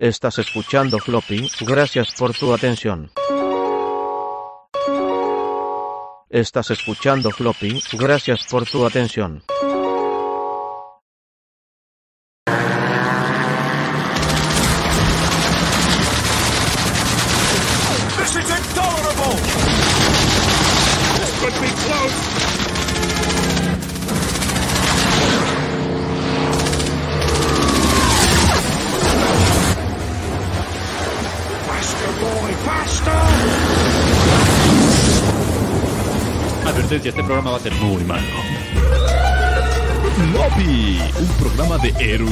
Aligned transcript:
Estás 0.00 0.38
escuchando 0.38 0.98
Floppy, 0.98 1.46
gracias 1.60 2.14
por 2.14 2.32
tu 2.32 2.54
atención. 2.54 3.10
Estás 6.30 6.70
escuchando 6.70 7.30
Floppy, 7.30 7.82
gracias 7.92 8.46
por 8.50 8.64
tu 8.64 8.86
atención. 8.86 9.42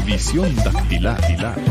Erudición 0.08 0.56
dactilar. 0.56 1.67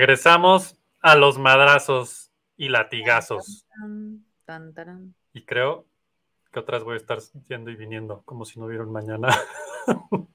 Regresamos 0.00 0.78
a 1.02 1.14
los 1.14 1.36
madrazos 1.36 2.32
y 2.56 2.70
latigazos. 2.70 3.66
Tan, 3.68 4.24
tan, 4.46 4.72
tarán. 4.72 5.14
Y 5.34 5.44
creo 5.44 5.84
que 6.50 6.58
otras 6.58 6.84
voy 6.84 6.94
a 6.94 6.96
estar 6.96 7.18
yendo 7.46 7.70
y 7.70 7.76
viniendo 7.76 8.22
como 8.24 8.46
si 8.46 8.58
no 8.58 8.64
hubiera 8.64 8.82
un 8.82 8.92
mañana. 8.92 9.28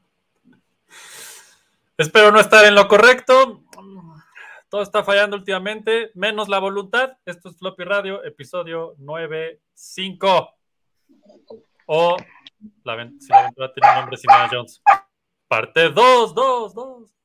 Espero 1.97 2.31
no 2.31 2.39
estar 2.39 2.63
en 2.65 2.75
lo 2.75 2.87
correcto. 2.87 3.63
Todo 4.69 4.83
está 4.83 5.03
fallando 5.03 5.35
últimamente, 5.35 6.11
menos 6.13 6.47
la 6.47 6.59
voluntad. 6.59 7.17
Esto 7.25 7.49
es 7.49 7.57
Floppy 7.57 7.85
Radio, 7.85 8.23
episodio 8.23 8.95
9.5. 8.97 10.53
O 11.87 12.17
la, 12.83 13.11
si 13.19 13.29
la 13.29 13.39
aventura 13.39 13.73
tiene 13.73 13.95
nombre, 13.95 14.15
Indiana 14.15 14.47
Jones. 14.51 14.83
Parte 15.47 15.89
2, 15.89 16.35
2, 16.35 16.75
2. 16.75 17.15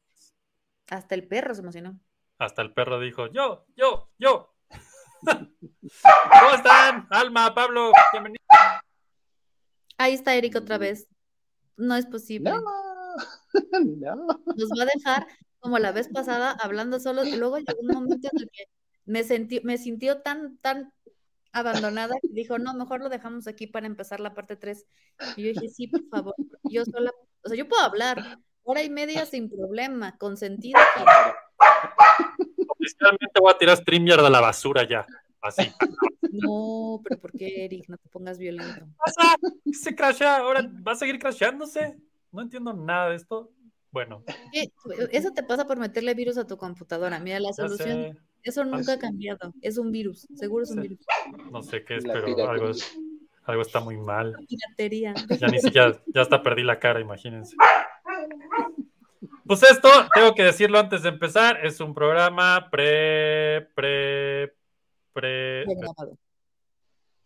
Hasta 0.89 1.15
el 1.15 1.29
perro 1.29 1.55
se 1.55 1.61
emocionó. 1.61 2.01
Hasta 2.41 2.63
el 2.63 2.73
perro 2.73 2.99
dijo, 2.99 3.31
yo, 3.31 3.67
yo, 3.77 4.09
yo. 4.19 4.55
¿Cómo 5.21 6.55
están? 6.57 7.07
Alma, 7.11 7.55
Pablo, 7.55 7.93
bienvenido. 8.13 8.41
Ahí 9.99 10.15
está 10.15 10.35
Eric 10.35 10.57
otra 10.57 10.79
vez. 10.79 11.07
No 11.77 11.97
es 11.97 12.07
posible. 12.07 12.51
No, 12.51 12.63
no. 13.85 14.27
Nos 14.57 14.71
va 14.71 14.85
a 14.85 14.89
dejar 14.97 15.27
como 15.59 15.79
la 15.79 15.93
vez 15.93 16.09
pasada 16.09 16.53
hablando 16.63 16.99
solo. 16.99 17.27
Y 17.27 17.37
luego 17.37 17.59
llegó 17.59 17.81
un 17.81 17.89
momento 17.89 18.31
en 18.33 18.41
el 18.41 18.51
que 18.51 18.65
me 19.05 19.23
sentí, 19.23 19.61
me 19.63 19.77
sintió 19.77 20.23
tan, 20.23 20.57
tan 20.63 20.95
abandonada 21.53 22.15
que 22.23 22.29
dijo, 22.31 22.59
no, 22.59 22.73
mejor 22.73 23.01
lo 23.01 23.11
dejamos 23.11 23.49
aquí 23.49 23.67
para 23.67 23.87
empezar 23.87 24.19
la 24.19 24.33
parte 24.33 24.57
3. 24.57 24.87
Y 25.37 25.43
yo 25.43 25.49
dije, 25.61 25.69
sí, 25.69 25.89
por 25.89 26.09
favor. 26.09 26.35
Yo 26.63 26.87
sola, 26.87 27.13
o 27.45 27.49
sea, 27.51 27.59
yo 27.59 27.69
puedo 27.69 27.83
hablar 27.83 28.39
hora 28.63 28.83
y 28.83 28.89
media 28.89 29.27
sin 29.27 29.51
problema, 29.51 30.17
con 30.17 30.39
sentido. 30.39 30.81
Oficialmente 32.69 33.41
voy 33.41 33.53
a 33.53 33.59
tirar 33.59 33.77
StreamYard 33.77 34.25
a 34.25 34.31
la 34.31 34.41
basura 34.41 34.87
ya. 34.89 35.07
Así. 35.43 35.71
No, 36.31 37.01
pero 37.03 37.19
¿por 37.19 37.33
qué, 37.33 37.65
Eric? 37.65 37.89
No 37.89 37.97
te 37.97 38.09
pongas 38.09 38.39
violento. 38.39 38.75
¿Qué 38.87 38.93
pasa? 39.05 39.37
Se 39.73 39.95
crashea, 39.95 40.37
ahora 40.39 40.71
va 40.87 40.93
a 40.93 40.97
seguir 40.97 41.19
crasheándose. 41.19 41.97
No 42.31 42.43
entiendo 42.43 42.73
nada 42.75 43.11
de 43.11 43.17
esto. 43.17 43.51
Bueno, 43.91 44.23
¿Qué? 44.53 44.71
Eso 45.11 45.33
te 45.33 45.43
pasa 45.43 45.67
por 45.67 45.79
meterle 45.79 46.15
virus 46.15 46.37
a 46.39 46.47
tu 46.47 46.57
computadora. 46.57 47.19
Mira, 47.19 47.41
la 47.41 47.53
solución, 47.53 48.17
eso 48.43 48.65
nunca 48.65 48.93
ha 48.93 48.99
cambiado. 48.99 49.53
Es 49.63 49.79
un 49.79 49.91
virus, 49.91 50.29
seguro 50.37 50.63
es 50.65 50.71
un 50.71 50.83
virus. 50.83 50.99
no 51.51 51.63
sé 51.63 51.85
qué 51.85 51.97
es, 51.97 52.05
pero 52.05 52.49
algo, 52.49 52.69
es- 52.71 52.97
algo 53.45 53.63
está 53.63 53.81
muy 53.81 53.97
mal. 53.97 54.37
Piratería. 54.47 55.15
Ya 55.41 55.49
ni 55.49 55.59
siquiera, 55.59 56.01
ya 56.15 56.21
hasta 56.21 56.41
perdí 56.43 56.63
la 56.63 56.79
cara, 56.79 57.01
imagínense. 57.01 57.57
Pues 59.51 59.65
esto, 59.65 59.89
tengo 60.15 60.33
que 60.37 60.45
decirlo 60.45 60.79
antes 60.79 61.03
de 61.03 61.09
empezar, 61.09 61.67
es 61.67 61.81
un 61.81 61.93
programa 61.93 62.71
pre, 62.71 63.63
pre, 63.75 64.55
pre, 65.13 65.65
Pregrabado. 65.65 66.17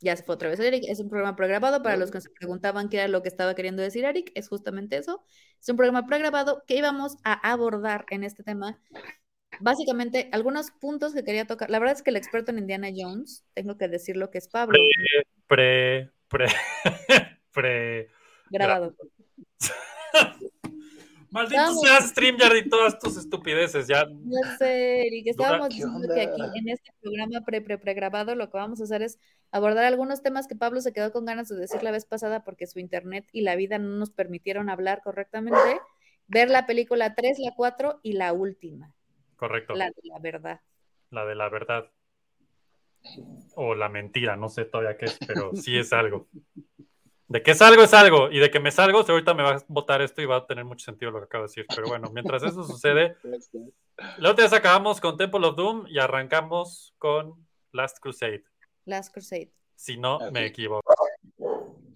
Ya 0.01 0.17
se 0.17 0.23
fue 0.23 0.37
otra 0.37 0.49
vez 0.49 0.59
Eric. 0.59 0.85
Es 0.89 1.01
un 1.01 1.11
programa 1.11 1.37
pregrabado. 1.37 1.83
Para 1.83 1.99
los 1.99 2.11
que 2.11 2.23
se 2.23 2.31
preguntaban 2.31 2.89
qué 2.89 2.97
era 2.97 3.09
lo 3.09 3.21
que 3.21 3.29
estaba 3.29 3.55
queriendo 3.55 3.83
decir 3.83 4.07
Eric, 4.07 4.33
es 4.35 4.49
justamente 4.49 4.97
eso. 4.97 5.23
Es 5.61 5.69
un 5.69 5.77
programa 5.77 6.07
pregrabado 6.07 6.65
que 6.67 6.77
íbamos 6.77 7.19
a 7.25 7.35
abordar 7.35 8.07
en 8.09 8.25
este 8.25 8.43
tema. 8.43 8.81
Básicamente, 9.61 10.31
algunos 10.33 10.71
puntos 10.71 11.13
que 11.13 11.25
quería 11.25 11.47
tocar. 11.47 11.69
La 11.69 11.79
verdad 11.79 11.95
es 11.95 12.03
que 12.03 12.09
el 12.09 12.17
experto 12.17 12.53
en 12.53 12.59
Indiana 12.59 12.89
Jones, 12.97 13.45
tengo 13.53 13.77
que 13.77 13.89
decir 13.89 14.17
lo 14.17 14.31
que 14.31 14.39
es 14.39 14.49
Pablo, 14.49 14.79
pre, 15.47 16.11
pre, 16.29 16.47
pre. 17.53 18.09
grabado. 18.49 18.97
Maldito 21.35 21.61
Vamos. 21.61 21.81
seas 21.81 22.11
StreamYard 22.11 22.55
y 22.59 22.69
todas 22.69 22.97
tus 23.01 23.17
estupideces, 23.17 23.89
ya. 23.89 24.07
Ya 24.09 24.57
sé, 24.57 25.05
Eric, 25.09 25.27
estábamos 25.27 25.69
¿Qué 25.69 25.75
diciendo 25.75 26.15
que 26.15 26.21
aquí 26.21 26.59
en 26.61 26.69
este 26.69 26.93
programa 27.03 27.41
pre 27.45 27.61
pre 27.61 27.77
pregrabado 27.77 28.37
lo 28.37 28.49
que 28.51 28.57
vamos 28.57 28.81
a 28.81 28.85
hacer 28.85 29.03
es 29.03 29.19
abordar 29.51 29.85
algunos 29.85 30.23
temas 30.23 30.47
que 30.47 30.55
Pablo 30.55 30.81
se 30.81 30.93
quedó 30.93 31.11
con 31.11 31.25
ganas 31.25 31.49
de 31.49 31.57
decir 31.57 31.83
la 31.83 31.91
vez 31.91 32.05
pasada 32.07 32.45
porque 32.45 32.69
su 32.69 32.79
internet 32.79 33.29
y 33.33 33.41
la 33.41 33.57
vida 33.57 33.79
no 33.79 33.97
nos 33.97 34.11
permitieron 34.13 34.71
hablar 34.71 35.03
correctamente. 35.03 35.59
Ver 36.29 36.51
la 36.51 36.67
película 36.67 37.17
3, 37.17 37.41
la 37.41 37.53
4 37.57 37.99
y 38.05 38.13
la 38.13 38.33
última, 38.33 38.95
Correcto, 39.35 39.75
la 39.75 39.87
de 39.87 40.03
la 40.05 40.21
verdad. 40.21 40.61
la 41.11 41.27
de 41.27 41.35
la 41.35 41.49
verdad. 41.49 41.91
O 43.57 43.75
la 43.75 43.89
mentira, 43.89 44.37
no 44.37 44.49
sé 44.49 44.67
todavía 44.67 44.97
qué 44.97 45.07
es, 45.07 45.19
pero 45.27 45.51
sí 45.57 45.77
es 45.77 45.93
algo. 45.93 46.29
De 47.27 47.43
que 47.43 47.53
es 47.53 47.63
algo, 47.63 47.83
es 47.83 47.95
algo. 47.95 48.31
Y 48.31 48.39
de 48.39 48.51
que 48.51 48.61
me 48.61 48.71
salgo, 48.71 49.01
ahorita 49.01 49.35
me 49.35 49.43
va 49.43 49.57
a 49.57 49.65
votar 49.69 50.03
esto 50.03 50.21
y 50.21 50.27
va 50.27 50.37
a 50.37 50.47
tener 50.47 50.65
mucho 50.65 50.85
sentido 50.85 51.11
lo 51.11 51.21
que 51.21 51.25
acabo 51.25 51.45
de 51.45 51.49
decir. 51.49 51.67
Pero 51.75 51.89
bueno, 51.89 52.11
mientras 52.13 52.43
eso 52.43 52.63
sucede, 52.65 53.17
la 54.19 54.31
otra 54.31 54.45
vez 54.45 54.53
acabamos 54.53 55.01
con 55.01 55.17
Temple 55.17 55.47
of 55.47 55.57
Doom 55.57 55.87
y 55.89 55.99
arrancamos 55.99 56.95
con 56.99 57.47
Last 57.73 57.99
Crusade. 57.99 58.45
Last 58.85 59.13
Crusade, 59.13 59.51
Si 59.75 59.97
no 59.97 60.21
Así 60.21 60.33
me 60.33 60.47
equivoco. 60.47 60.95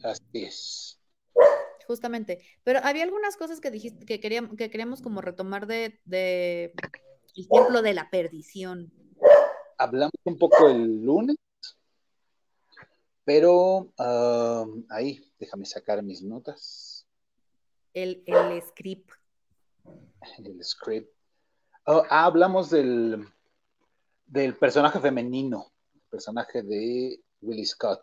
Así 0.02 0.44
es. 0.44 1.00
justamente. 1.86 2.38
Pero 2.64 2.80
había 2.82 3.04
algunas 3.04 3.36
cosas 3.36 3.60
que 3.60 3.70
dijiste 3.70 4.06
que 4.06 4.20
queríamos, 4.20 4.56
que 4.56 4.70
queríamos 4.70 5.02
como 5.02 5.20
retomar 5.20 5.66
de, 5.66 6.00
de 6.04 6.72
el 7.34 7.48
templo 7.48 7.82
de 7.82 7.94
la 7.94 8.08
perdición. 8.10 8.92
Hablamos 9.76 10.12
un 10.24 10.38
poco 10.38 10.68
el 10.68 11.04
lunes, 11.04 11.36
pero 13.28 13.92
ah, 13.98 14.64
ahí, 14.88 15.20
déjame 15.38 15.66
sacar 15.66 16.02
mis 16.02 16.22
notas, 16.22 17.06
El, 17.92 18.22
el 18.24 18.62
script. 18.62 19.10
el 20.38 20.64
script. 20.64 21.12
Oh, 21.84 22.04
ah, 22.08 22.24
hablamos 22.24 22.70
del, 22.70 23.22
del 24.24 24.56
personaje 24.56 24.98
femenino, 24.98 25.70
el 25.94 26.00
personaje 26.08 26.62
de 26.62 27.20
Willie 27.42 27.66
Scott. 27.66 28.02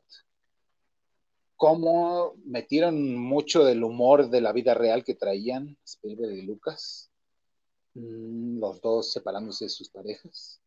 Cómo 1.55 2.35
metieron 2.45 3.15
mucho 3.15 3.63
del 3.65 3.83
humor 3.83 4.29
de 4.29 4.41
la 4.41 4.51
vida 4.51 4.75
real 4.75 5.03
que 5.03 5.15
traían 5.15 5.75
Spielberg 5.83 6.33
y 6.33 6.43
Lucas, 6.43 7.09
Mm, 7.95 8.59
los 8.59 8.81
dos 8.81 9.11
separándose 9.13 9.65
de 9.65 9.69
sus 9.69 9.89
parejas. 9.89 10.61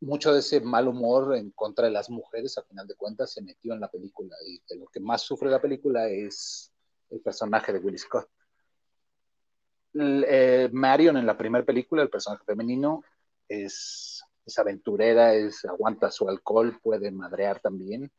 Mucho 0.00 0.32
de 0.32 0.40
ese 0.40 0.60
mal 0.60 0.88
humor 0.88 1.34
en 1.36 1.50
contra 1.50 1.86
de 1.86 1.90
las 1.90 2.08
mujeres, 2.10 2.56
a 2.56 2.62
final 2.62 2.86
de 2.86 2.94
cuentas, 2.94 3.32
se 3.32 3.42
metió 3.42 3.74
en 3.74 3.80
la 3.80 3.88
película. 3.88 4.36
Y 4.46 4.60
de 4.68 4.76
lo 4.76 4.86
que 4.86 5.00
más 5.00 5.22
sufre 5.22 5.50
la 5.50 5.60
película 5.60 6.08
es 6.08 6.72
el 7.10 7.20
personaje 7.20 7.72
de 7.72 7.78
Will 7.80 7.98
Scott. 7.98 8.28
Eh, 9.94 10.68
Marion 10.72 11.16
en 11.16 11.26
la 11.26 11.36
primera 11.36 11.64
película, 11.64 12.02
el 12.02 12.10
personaje 12.10 12.44
femenino, 12.44 13.02
es, 13.48 14.22
es 14.46 14.58
aventurera, 14.58 15.34
es, 15.34 15.64
aguanta 15.64 16.10
su 16.10 16.28
alcohol, 16.28 16.78
puede 16.82 17.10
madrear 17.10 17.60
también. 17.60 18.10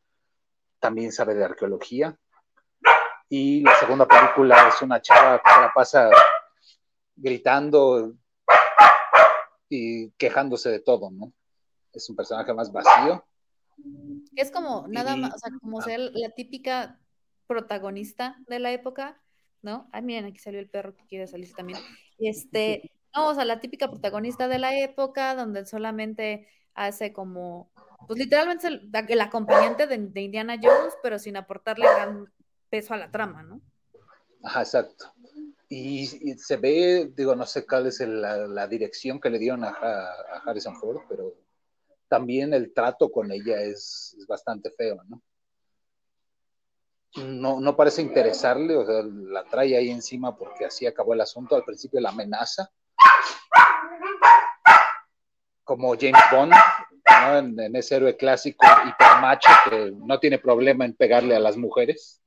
También 0.80 1.12
sabe 1.12 1.36
de 1.36 1.46
arqueología. 1.46 2.18
Y 3.30 3.62
la 3.62 3.76
segunda 3.76 4.08
película 4.08 4.68
es 4.68 4.82
una 4.82 5.02
chava 5.02 5.38
que 5.38 5.62
la 5.62 5.72
pasa 5.74 6.10
gritando 7.16 8.14
y 9.70 10.10
quejándose 10.12 10.70
de 10.70 10.80
todo, 10.80 11.12
¿no? 11.12 11.32
Es 11.94 12.10
un 12.10 12.16
personaje 12.16 12.54
más 12.54 12.72
vacío. 12.72 13.24
Es 14.36 14.52
como 14.52 14.88
nada 14.88 15.16
Y- 15.16 15.22
más, 15.22 15.36
o 15.36 15.38
sea, 15.38 15.50
como 15.60 15.80
ah. 15.80 15.84
ser 15.84 16.00
la 16.00 16.30
típica 16.32 17.00
protagonista 17.48 18.38
de 18.48 18.60
la 18.60 18.72
época, 18.72 19.22
¿no? 19.62 19.90
Ah, 19.92 20.02
miren, 20.02 20.26
aquí 20.26 20.40
salió 20.40 20.60
el 20.60 20.70
perro 20.70 20.96
que 20.96 21.06
quiere 21.08 21.28
salirse 21.28 21.54
también. 21.56 21.80
Este, 22.20 22.92
no, 23.16 23.30
o 23.30 23.36
sea, 23.36 23.46
la 23.46 23.60
típica 23.60 23.90
protagonista 23.90 24.48
de 24.48 24.60
la 24.60 24.78
época, 24.78 25.36
donde 25.36 25.66
solamente 25.66 26.48
hace 26.76 27.12
como, 27.12 27.72
pues 28.08 28.20
literalmente 28.20 28.68
es 28.68 28.74
el, 28.74 28.92
el 29.10 29.22
acompañante 29.22 29.88
de, 29.88 29.98
de 29.98 30.22
Indiana 30.22 30.58
Jones, 30.62 30.94
pero 31.02 31.18
sin 31.20 31.36
aportarle 31.38 31.86
gran 31.86 32.32
peso 32.70 32.94
a 32.94 32.98
la 32.98 33.10
trama, 33.12 33.42
¿no? 33.44 33.60
Ajá, 34.44 34.62
exacto. 34.62 35.12
Y, 35.68 36.32
y 36.32 36.38
se 36.38 36.58
ve, 36.58 37.12
digo, 37.16 37.36
no 37.36 37.46
sé 37.46 37.66
cuál 37.66 37.88
es 37.88 38.00
el- 38.00 38.22
la, 38.22 38.38
la 38.48 38.68
dirección 38.68 39.20
que 39.20 39.30
le 39.30 39.40
dieron 39.40 39.64
a, 39.64 39.70
a- 39.70 40.12
a 40.38 40.42
Harrison 40.46 40.76
Ford, 40.80 41.00
pero 41.10 41.34
también 42.10 42.54
el 42.54 42.74
trato 42.74 43.12
con 43.12 43.32
ella 43.32 43.62
es, 43.62 44.18
bastante 44.28 44.72
feo, 44.72 45.02
¿no? 45.08 45.22
No, 47.16 47.60
no 47.60 47.76
parece 47.76 48.02
interesarle, 48.02 48.76
o 48.76 48.86
sea, 48.86 49.02
la 49.04 49.44
trae 49.46 49.76
ahí 49.76 49.90
encima 49.90 50.38
porque 50.38 50.66
así 50.66 50.86
acabó 50.86 51.14
el 51.14 51.22
asunto. 51.22 51.56
Al 51.56 51.64
principio 51.64 52.00
la 52.00 52.10
amenaza, 52.10 52.70
como 55.64 55.96
James 56.00 56.22
Bond, 56.32 56.52
¿no? 56.52 57.38
en, 57.38 57.60
en 57.60 57.76
ese 57.76 57.96
héroe 57.96 58.16
clásico 58.16 58.66
hipermacho 58.88 59.50
que 59.70 59.92
no 59.92 60.20
tiene 60.20 60.38
problema 60.38 60.86
en 60.86 60.94
pegarle 60.94 61.36
a 61.36 61.40
las 61.40 61.58
mujeres. 61.58 62.22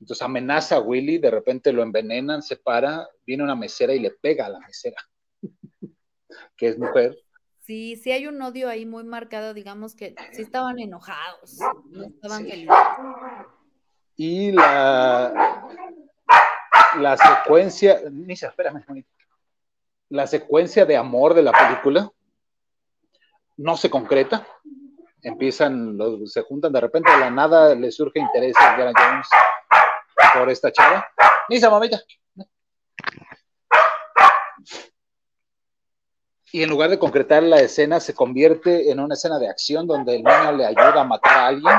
Entonces 0.00 0.22
amenaza 0.22 0.76
a 0.76 0.80
Willy, 0.80 1.18
de 1.18 1.30
repente 1.30 1.72
lo 1.72 1.82
envenenan, 1.82 2.42
se 2.42 2.56
para, 2.56 3.06
viene 3.26 3.44
una 3.44 3.54
mesera 3.54 3.94
y 3.94 4.00
le 4.00 4.10
pega 4.10 4.46
a 4.46 4.50
la 4.50 4.58
mesera, 4.60 4.96
que 6.56 6.68
es 6.68 6.78
mujer. 6.78 7.16
Sí, 7.70 7.94
sí 7.94 8.10
hay 8.10 8.26
un 8.26 8.42
odio 8.42 8.68
ahí 8.68 8.84
muy 8.84 9.04
marcado, 9.04 9.54
digamos 9.54 9.94
que 9.94 10.16
sí 10.32 10.42
estaban 10.42 10.80
enojados, 10.80 11.56
no 11.90 12.02
estaban 12.02 12.42
Sí. 12.42 12.50
felices. 12.50 12.76
Y 14.16 14.50
la, 14.50 15.62
la 16.98 17.16
secuencia, 17.16 18.00
Nisa, 18.10 18.48
espérame, 18.48 18.84
la 20.08 20.26
secuencia 20.26 20.84
de 20.84 20.96
amor 20.96 21.32
de 21.32 21.44
la 21.44 21.52
película 21.52 22.10
no 23.56 23.76
se 23.76 23.88
concreta. 23.88 24.44
Empiezan, 25.22 25.96
los, 25.96 26.32
se 26.32 26.42
juntan, 26.42 26.72
de 26.72 26.80
repente 26.80 27.12
de 27.12 27.18
la 27.20 27.30
nada 27.30 27.76
le 27.76 27.92
surge 27.92 28.18
interés 28.18 28.56
a 28.56 28.74
Jones 28.76 29.28
por 30.34 30.50
esta 30.50 30.72
chava. 30.72 31.06
Nisa, 31.48 31.70
mamita. 31.70 32.00
Y 36.52 36.62
en 36.62 36.70
lugar 36.70 36.90
de 36.90 36.98
concretar 36.98 37.42
la 37.42 37.60
escena, 37.60 38.00
se 38.00 38.14
convierte 38.14 38.90
en 38.90 39.00
una 39.00 39.14
escena 39.14 39.38
de 39.38 39.48
acción 39.48 39.86
donde 39.86 40.16
el 40.16 40.24
niño 40.24 40.52
le 40.52 40.66
ayuda 40.66 41.00
a 41.00 41.04
matar 41.04 41.32
a 41.32 41.46
alguien 41.46 41.76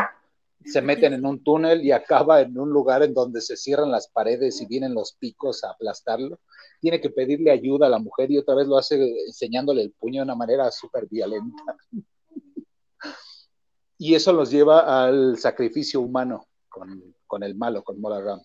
se 0.66 0.82
meten 0.82 1.14
en 1.14 1.26
un 1.26 1.44
túnel 1.44 1.84
y 1.84 1.92
acaba 1.92 2.42
en 2.42 2.58
un 2.58 2.70
lugar 2.70 3.04
en 3.04 3.14
donde 3.14 3.42
se 3.42 3.58
cierran 3.58 3.92
las 3.92 4.08
paredes 4.08 4.62
y 4.62 4.66
vienen 4.66 4.94
los 4.94 5.14
picos 5.14 5.64
a 5.64 5.72
aplastarlo. 5.72 6.40
Tiene 6.80 7.02
que 7.02 7.10
pedirle 7.10 7.52
ayuda 7.52 7.88
a 7.88 7.90
la 7.90 8.00
mujer 8.00 8.32
y 8.32 8.38
otra 8.38 8.56
vez 8.56 8.68
lo 8.68 8.78
hace 8.78 8.96
enseñándole 9.26 9.82
el 9.82 9.92
puño 9.92 10.20
de 10.20 10.26
una 10.26 10.36
manera 10.36 10.70
súper 10.72 11.08
violenta. 11.08 11.78
Y 13.98 14.16
eso 14.16 14.34
los 14.34 14.50
lleva 14.50 15.04
al 15.04 15.38
sacrificio 15.38 16.02
humano 16.02 16.48
con, 16.70 17.16
con 17.28 17.44
el 17.44 17.56
malo, 17.56 17.84
con 17.84 18.00
Mola 18.00 18.22
Ram. 18.22 18.42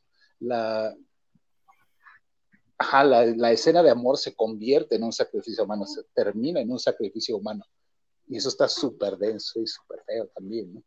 Ajá, 2.78 3.04
la, 3.04 3.52
escena 3.52 3.82
de 3.82 3.90
amor 3.90 4.18
se 4.18 4.34
convierte 4.34 4.96
en 4.96 5.04
un 5.04 5.12
sacrificio 5.12 5.64
humano, 5.64 5.86
se 5.86 6.02
termina 6.14 6.60
en 6.60 6.70
un 6.70 6.78
sacrificio 6.78 7.36
humano. 7.36 7.64
Y 8.28 8.36
eso 8.36 8.48
está 8.48 8.68
súper 8.68 9.16
denso 9.16 9.60
y 9.60 9.66
súper 9.66 10.02
feo 10.04 10.28
también, 10.34 10.74
¿no? 10.74 10.82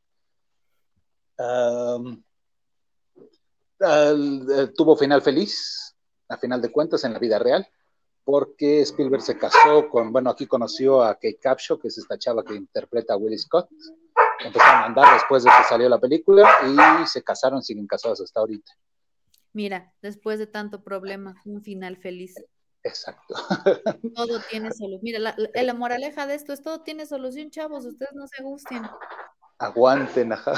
Um, 1.41 2.21
tuvo 4.75 4.97
final 4.97 5.21
feliz, 5.21 5.95
a 6.27 6.37
final 6.37 6.61
de 6.61 6.71
cuentas, 6.71 7.03
en 7.05 7.13
la 7.13 7.19
vida 7.19 7.39
real, 7.39 7.65
porque 8.25 8.81
Spielberg 8.81 9.21
se 9.21 9.37
casó 9.37 9.87
con, 9.89 10.11
bueno, 10.11 10.29
aquí 10.29 10.45
conoció 10.45 11.01
a 11.01 11.13
Kate 11.15 11.39
Capshaw, 11.41 11.79
que 11.79 11.87
es 11.87 11.97
esta 11.97 12.17
chava 12.17 12.43
que 12.43 12.55
interpreta 12.55 13.13
a 13.13 13.17
Willie 13.17 13.37
Scott. 13.37 13.69
Empezaron 14.43 14.83
a 14.83 14.85
andar 14.85 15.13
después 15.13 15.43
de 15.43 15.49
que 15.49 15.63
salió 15.67 15.87
la 15.87 15.99
película 15.99 16.47
y 16.67 17.07
se 17.07 17.23
casaron, 17.23 17.63
siguen 17.63 17.87
casados 17.87 18.19
hasta 18.21 18.41
ahorita. 18.41 18.71
Mira, 19.53 19.93
después 20.01 20.39
de 20.39 20.47
tanto 20.47 20.83
problema, 20.83 21.35
un 21.45 21.61
final 21.63 21.97
feliz. 21.97 22.35
Exacto. 22.83 23.33
Todo 24.15 24.39
tiene 24.49 24.71
solución. 24.71 24.99
Mira, 25.03 25.19
la, 25.19 25.35
la- 25.37 25.63
la 25.63 25.73
moraleja 25.73 26.27
de 26.27 26.35
esto 26.35 26.53
es 26.53 26.61
todo 26.61 26.81
tiene 26.81 27.05
solución, 27.05 27.49
chavos. 27.49 27.85
Ustedes 27.85 28.11
no 28.13 28.27
se 28.27 28.41
gusten. 28.43 28.83
Aguanten, 29.57 30.31
ajá. 30.33 30.53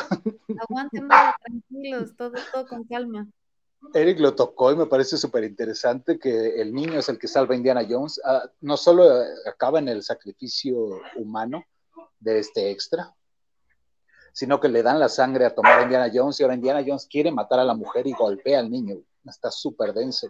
Aguanten, 0.59 1.07
tranquilos, 1.43 2.15
todo, 2.15 2.33
todo 2.53 2.67
con 2.67 2.83
calma. 2.85 3.27
Eric 3.95 4.19
lo 4.19 4.35
tocó 4.35 4.71
y 4.71 4.75
me 4.75 4.85
parece 4.85 5.17
súper 5.17 5.43
interesante 5.43 6.19
que 6.19 6.61
el 6.61 6.71
niño 6.71 6.99
es 6.99 7.09
el 7.09 7.17
que 7.17 7.27
salva 7.27 7.55
a 7.55 7.57
Indiana 7.57 7.85
Jones. 7.89 8.21
Ah, 8.23 8.43
no 8.61 8.77
solo 8.77 9.23
eh, 9.23 9.27
acaba 9.47 9.79
en 9.79 9.87
el 9.87 10.03
sacrificio 10.03 10.99
humano 11.15 11.63
de 12.19 12.39
este 12.39 12.69
extra, 12.69 13.15
sino 14.33 14.59
que 14.59 14.69
le 14.69 14.83
dan 14.83 14.99
la 14.99 15.09
sangre 15.09 15.45
a 15.45 15.53
tomar 15.53 15.79
a 15.79 15.83
Indiana 15.83 16.11
Jones 16.13 16.39
y 16.39 16.43
ahora 16.43 16.55
Indiana 16.55 16.83
Jones 16.85 17.07
quiere 17.09 17.31
matar 17.31 17.59
a 17.59 17.65
la 17.65 17.73
mujer 17.73 18.07
y 18.07 18.13
golpea 18.13 18.59
al 18.59 18.69
niño. 18.69 18.97
Está 19.25 19.51
súper 19.51 19.93
denso. 19.93 20.27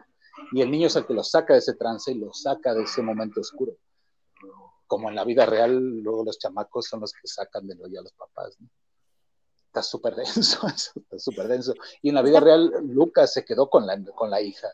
Y 0.51 0.61
el 0.61 0.71
niño 0.71 0.87
es 0.87 0.95
el 0.95 1.05
que 1.05 1.13
lo 1.13 1.23
saca 1.23 1.53
de 1.53 1.59
ese 1.59 1.75
trance 1.75 2.11
y 2.11 2.15
lo 2.15 2.33
saca 2.33 2.73
de 2.73 2.83
ese 2.83 3.01
momento 3.01 3.41
oscuro. 3.41 3.73
Como 4.87 5.09
en 5.09 5.15
la 5.15 5.23
vida 5.23 5.45
real, 5.45 5.77
luego 6.01 6.23
los 6.25 6.37
chamacos 6.39 6.87
son 6.87 7.01
los 7.01 7.13
que 7.13 7.27
sacan 7.27 7.67
de 7.67 7.75
hoyo 7.81 7.99
a 7.99 8.03
los 8.03 8.13
papás. 8.13 8.55
¿no? 8.59 8.67
Está 9.67 9.83
súper 9.83 10.15
denso, 10.15 10.67
eso, 10.67 10.91
está 10.95 11.19
súper 11.19 11.47
denso. 11.47 11.73
Y 12.01 12.09
en 12.09 12.15
la 12.15 12.21
vida 12.21 12.39
real, 12.39 12.71
Lucas 12.83 13.33
se 13.33 13.45
quedó 13.45 13.69
con 13.69 13.87
la, 13.87 14.01
con 14.15 14.29
la 14.29 14.41
hija. 14.41 14.67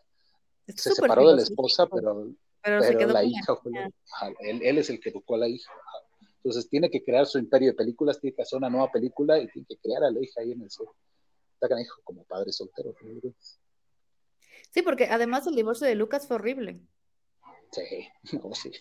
Es 0.66 0.82
Se 0.82 0.94
separó 0.94 1.30
de 1.30 1.36
la 1.36 1.42
esposa, 1.44 1.86
pero, 1.88 2.30
pero 2.64 2.82
se 2.82 2.88
pero 2.88 3.00
quedó 3.00 3.14
la 3.14 3.24
hija 3.24 3.56
fue 3.56 3.72
él, 4.40 4.62
él 4.64 4.78
es 4.80 4.90
el 4.90 5.00
que 5.00 5.10
educó 5.10 5.36
a 5.36 5.40
la 5.40 5.48
hija. 5.48 5.72
Entonces 6.48 6.70
tiene 6.70 6.90
que 6.90 7.04
crear 7.04 7.26
su 7.26 7.40
imperio 7.40 7.72
de 7.72 7.74
películas, 7.74 8.22
tiene 8.22 8.34
que 8.34 8.42
hacer 8.42 8.56
una 8.56 8.70
nueva 8.70 8.90
película 8.90 9.38
y 9.38 9.50
tiene 9.50 9.66
que 9.68 9.76
crear 9.80 10.02
a 10.02 10.10
la 10.10 10.24
hija 10.24 10.40
ahí 10.40 10.54
en 10.54 10.62
el 10.62 10.72
set. 10.72 10.88
Está 11.56 11.68
canijo 11.68 12.00
como 12.06 12.24
padre 12.24 12.54
soltero. 12.54 12.96
¿no? 13.02 13.34
Sí, 14.72 14.82
porque 14.82 15.08
además 15.08 15.46
el 15.46 15.56
divorcio 15.56 15.86
de 15.86 15.96
Lucas 15.96 16.26
fue 16.26 16.38
horrible. 16.38 16.80
Sí, 17.74 18.08
no, 18.42 18.54
sí. 18.54 18.72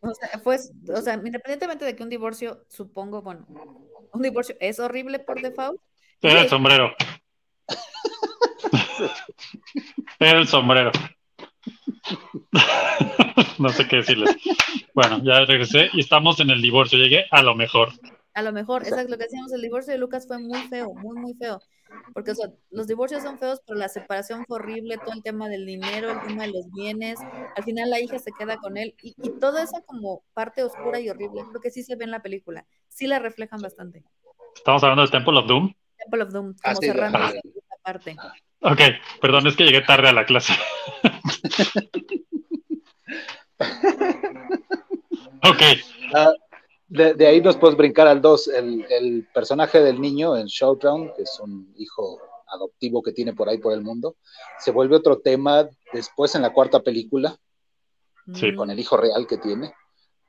O 0.00 0.14
sea, 0.14 0.38
fue, 0.38 0.58
o 0.94 1.02
sea, 1.02 1.14
independientemente 1.24 1.84
de 1.84 1.96
que 1.96 2.04
un 2.04 2.08
divorcio, 2.08 2.64
supongo, 2.68 3.20
bueno, 3.20 3.48
un 4.12 4.22
divorcio 4.22 4.54
es 4.60 4.78
horrible 4.78 5.18
por 5.18 5.42
default. 5.42 5.80
Era 6.20 6.40
el 6.42 6.48
sombrero. 6.48 6.92
Era 10.20 10.38
el 10.38 10.46
sombrero. 10.46 10.92
no 13.58 13.68
sé 13.70 13.86
qué 13.88 13.96
decirles. 13.96 14.36
Bueno, 14.94 15.20
ya 15.22 15.44
regresé 15.44 15.88
y 15.92 16.00
estamos 16.00 16.40
en 16.40 16.50
el 16.50 16.60
divorcio. 16.60 16.98
Llegué 16.98 17.26
a 17.30 17.42
lo 17.42 17.54
mejor. 17.54 17.90
A 18.34 18.42
lo 18.42 18.52
mejor, 18.52 18.82
exacto, 18.82 19.10
lo 19.10 19.18
que 19.18 19.24
decíamos, 19.24 19.52
el 19.52 19.60
divorcio 19.60 19.92
de 19.92 19.98
Lucas 19.98 20.26
fue 20.26 20.38
muy 20.38 20.60
feo, 20.62 20.94
muy, 20.94 21.18
muy 21.18 21.34
feo. 21.34 21.60
Porque, 22.14 22.30
o 22.30 22.34
sea, 22.34 22.48
los 22.70 22.86
divorcios 22.86 23.22
son 23.22 23.38
feos, 23.38 23.60
pero 23.66 23.78
la 23.78 23.88
separación 23.88 24.46
fue 24.46 24.56
horrible, 24.56 24.96
todo 24.96 25.12
el 25.12 25.22
tema 25.22 25.50
del 25.50 25.66
dinero, 25.66 26.10
el 26.10 26.20
tema 26.22 26.44
de 26.44 26.52
los 26.52 26.70
bienes, 26.72 27.18
al 27.54 27.62
final 27.62 27.90
la 27.90 28.00
hija 28.00 28.18
se 28.18 28.32
queda 28.32 28.56
con 28.56 28.78
él, 28.78 28.94
y, 29.02 29.14
y 29.22 29.38
toda 29.38 29.62
esa 29.62 29.82
como 29.82 30.22
parte 30.32 30.62
oscura 30.62 30.98
y 30.98 31.10
horrible, 31.10 31.42
creo 31.50 31.60
que 31.60 31.70
sí 31.70 31.82
se 31.82 31.94
ve 31.96 32.04
en 32.04 32.10
la 32.10 32.22
película, 32.22 32.64
sí 32.88 33.06
la 33.06 33.18
reflejan 33.18 33.60
bastante. 33.60 34.02
Estamos 34.56 34.82
hablando 34.82 35.02
del 35.02 35.10
Temple 35.10 35.38
of 35.38 35.46
Doom. 35.46 35.74
Temple 35.98 36.22
of 36.22 36.32
Doom, 36.32 36.54
Ah, 36.62 36.70
como 36.70 36.80
sí, 36.80 36.86
cerrando 36.86 37.18
esa 37.18 37.76
parte. 37.82 38.16
Ok, 38.62 38.80
perdón, 39.20 39.46
es 39.46 39.56
que 39.56 39.64
llegué 39.64 39.80
tarde 39.82 40.08
a 40.08 40.12
la 40.12 40.24
clase. 40.24 40.52
ok, 45.44 45.62
Ah, 46.14 46.32
de, 46.88 47.14
de 47.14 47.26
ahí 47.26 47.40
nos 47.40 47.56
podemos 47.56 47.78
brincar 47.78 48.06
al 48.06 48.20
2. 48.20 48.48
El, 48.48 48.86
el 48.90 49.28
personaje 49.32 49.80
del 49.80 50.00
niño 50.00 50.36
en 50.36 50.46
Showdown, 50.46 51.12
que 51.16 51.22
es 51.22 51.40
un 51.40 51.72
hijo 51.78 52.20
adoptivo 52.48 53.02
que 53.02 53.12
tiene 53.12 53.32
por 53.32 53.48
ahí 53.48 53.56
por 53.58 53.72
el 53.72 53.80
mundo, 53.80 54.16
se 54.58 54.70
vuelve 54.72 54.96
otro 54.96 55.18
tema 55.20 55.66
después 55.92 56.34
en 56.34 56.42
la 56.42 56.52
cuarta 56.52 56.80
película, 56.80 57.36
Sí. 58.34 58.54
Con 58.54 58.70
el 58.70 58.78
hijo 58.78 58.96
real 58.96 59.26
que 59.26 59.36
tiene, 59.38 59.74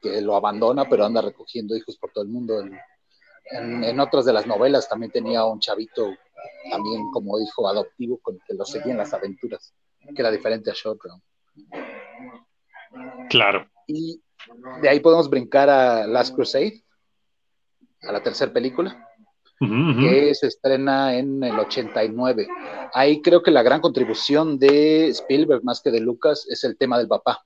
que 0.01 0.19
lo 0.19 0.35
abandona, 0.35 0.89
pero 0.89 1.05
anda 1.05 1.21
recogiendo 1.21 1.75
hijos 1.77 1.95
por 1.97 2.11
todo 2.11 2.23
el 2.23 2.29
mundo. 2.31 2.59
En, 2.59 2.75
en- 3.51 3.83
en 3.83 3.99
otras 3.99 4.25
de 4.25 4.33
las 4.33 4.45
novelas 4.47 4.87
también 4.89 5.11
tenía 5.11 5.45
un 5.45 5.59
chavito, 5.59 6.15
también 6.71 7.11
como 7.11 7.39
hijo 7.39 7.67
adoptivo, 7.67 8.17
con 8.21 8.35
el 8.35 8.41
que 8.47 8.53
lo 8.53 8.65
seguía 8.65 8.91
en 8.91 8.97
las 8.97 9.13
aventuras, 9.13 9.73
que 9.99 10.21
era 10.21 10.31
diferente 10.31 10.71
a 10.71 10.73
Showdown. 10.73 11.21
claro. 13.29 13.67
Y 13.87 14.21
de 14.81 14.89
ahí 14.89 14.99
podemos 14.99 15.29
brincar 15.29 15.69
a 15.69 16.05
Last 16.07 16.35
Crusade, 16.35 16.83
a 18.01 18.11
la 18.11 18.21
tercera 18.21 18.51
película. 18.51 19.07
Que 20.01 20.35
se 20.35 20.47
estrena 20.47 21.15
en 21.15 21.41
el 21.43 21.57
89. 21.57 22.47
Ahí 22.93 23.21
creo 23.21 23.41
que 23.41 23.51
la 23.51 23.63
gran 23.63 23.79
contribución 23.79 24.59
de 24.59 25.07
Spielberg, 25.09 25.63
más 25.63 25.81
que 25.81 25.89
de 25.91 26.01
Lucas, 26.01 26.45
es 26.49 26.63
el 26.65 26.77
tema 26.77 26.97
del 26.97 27.07
papá. 27.07 27.45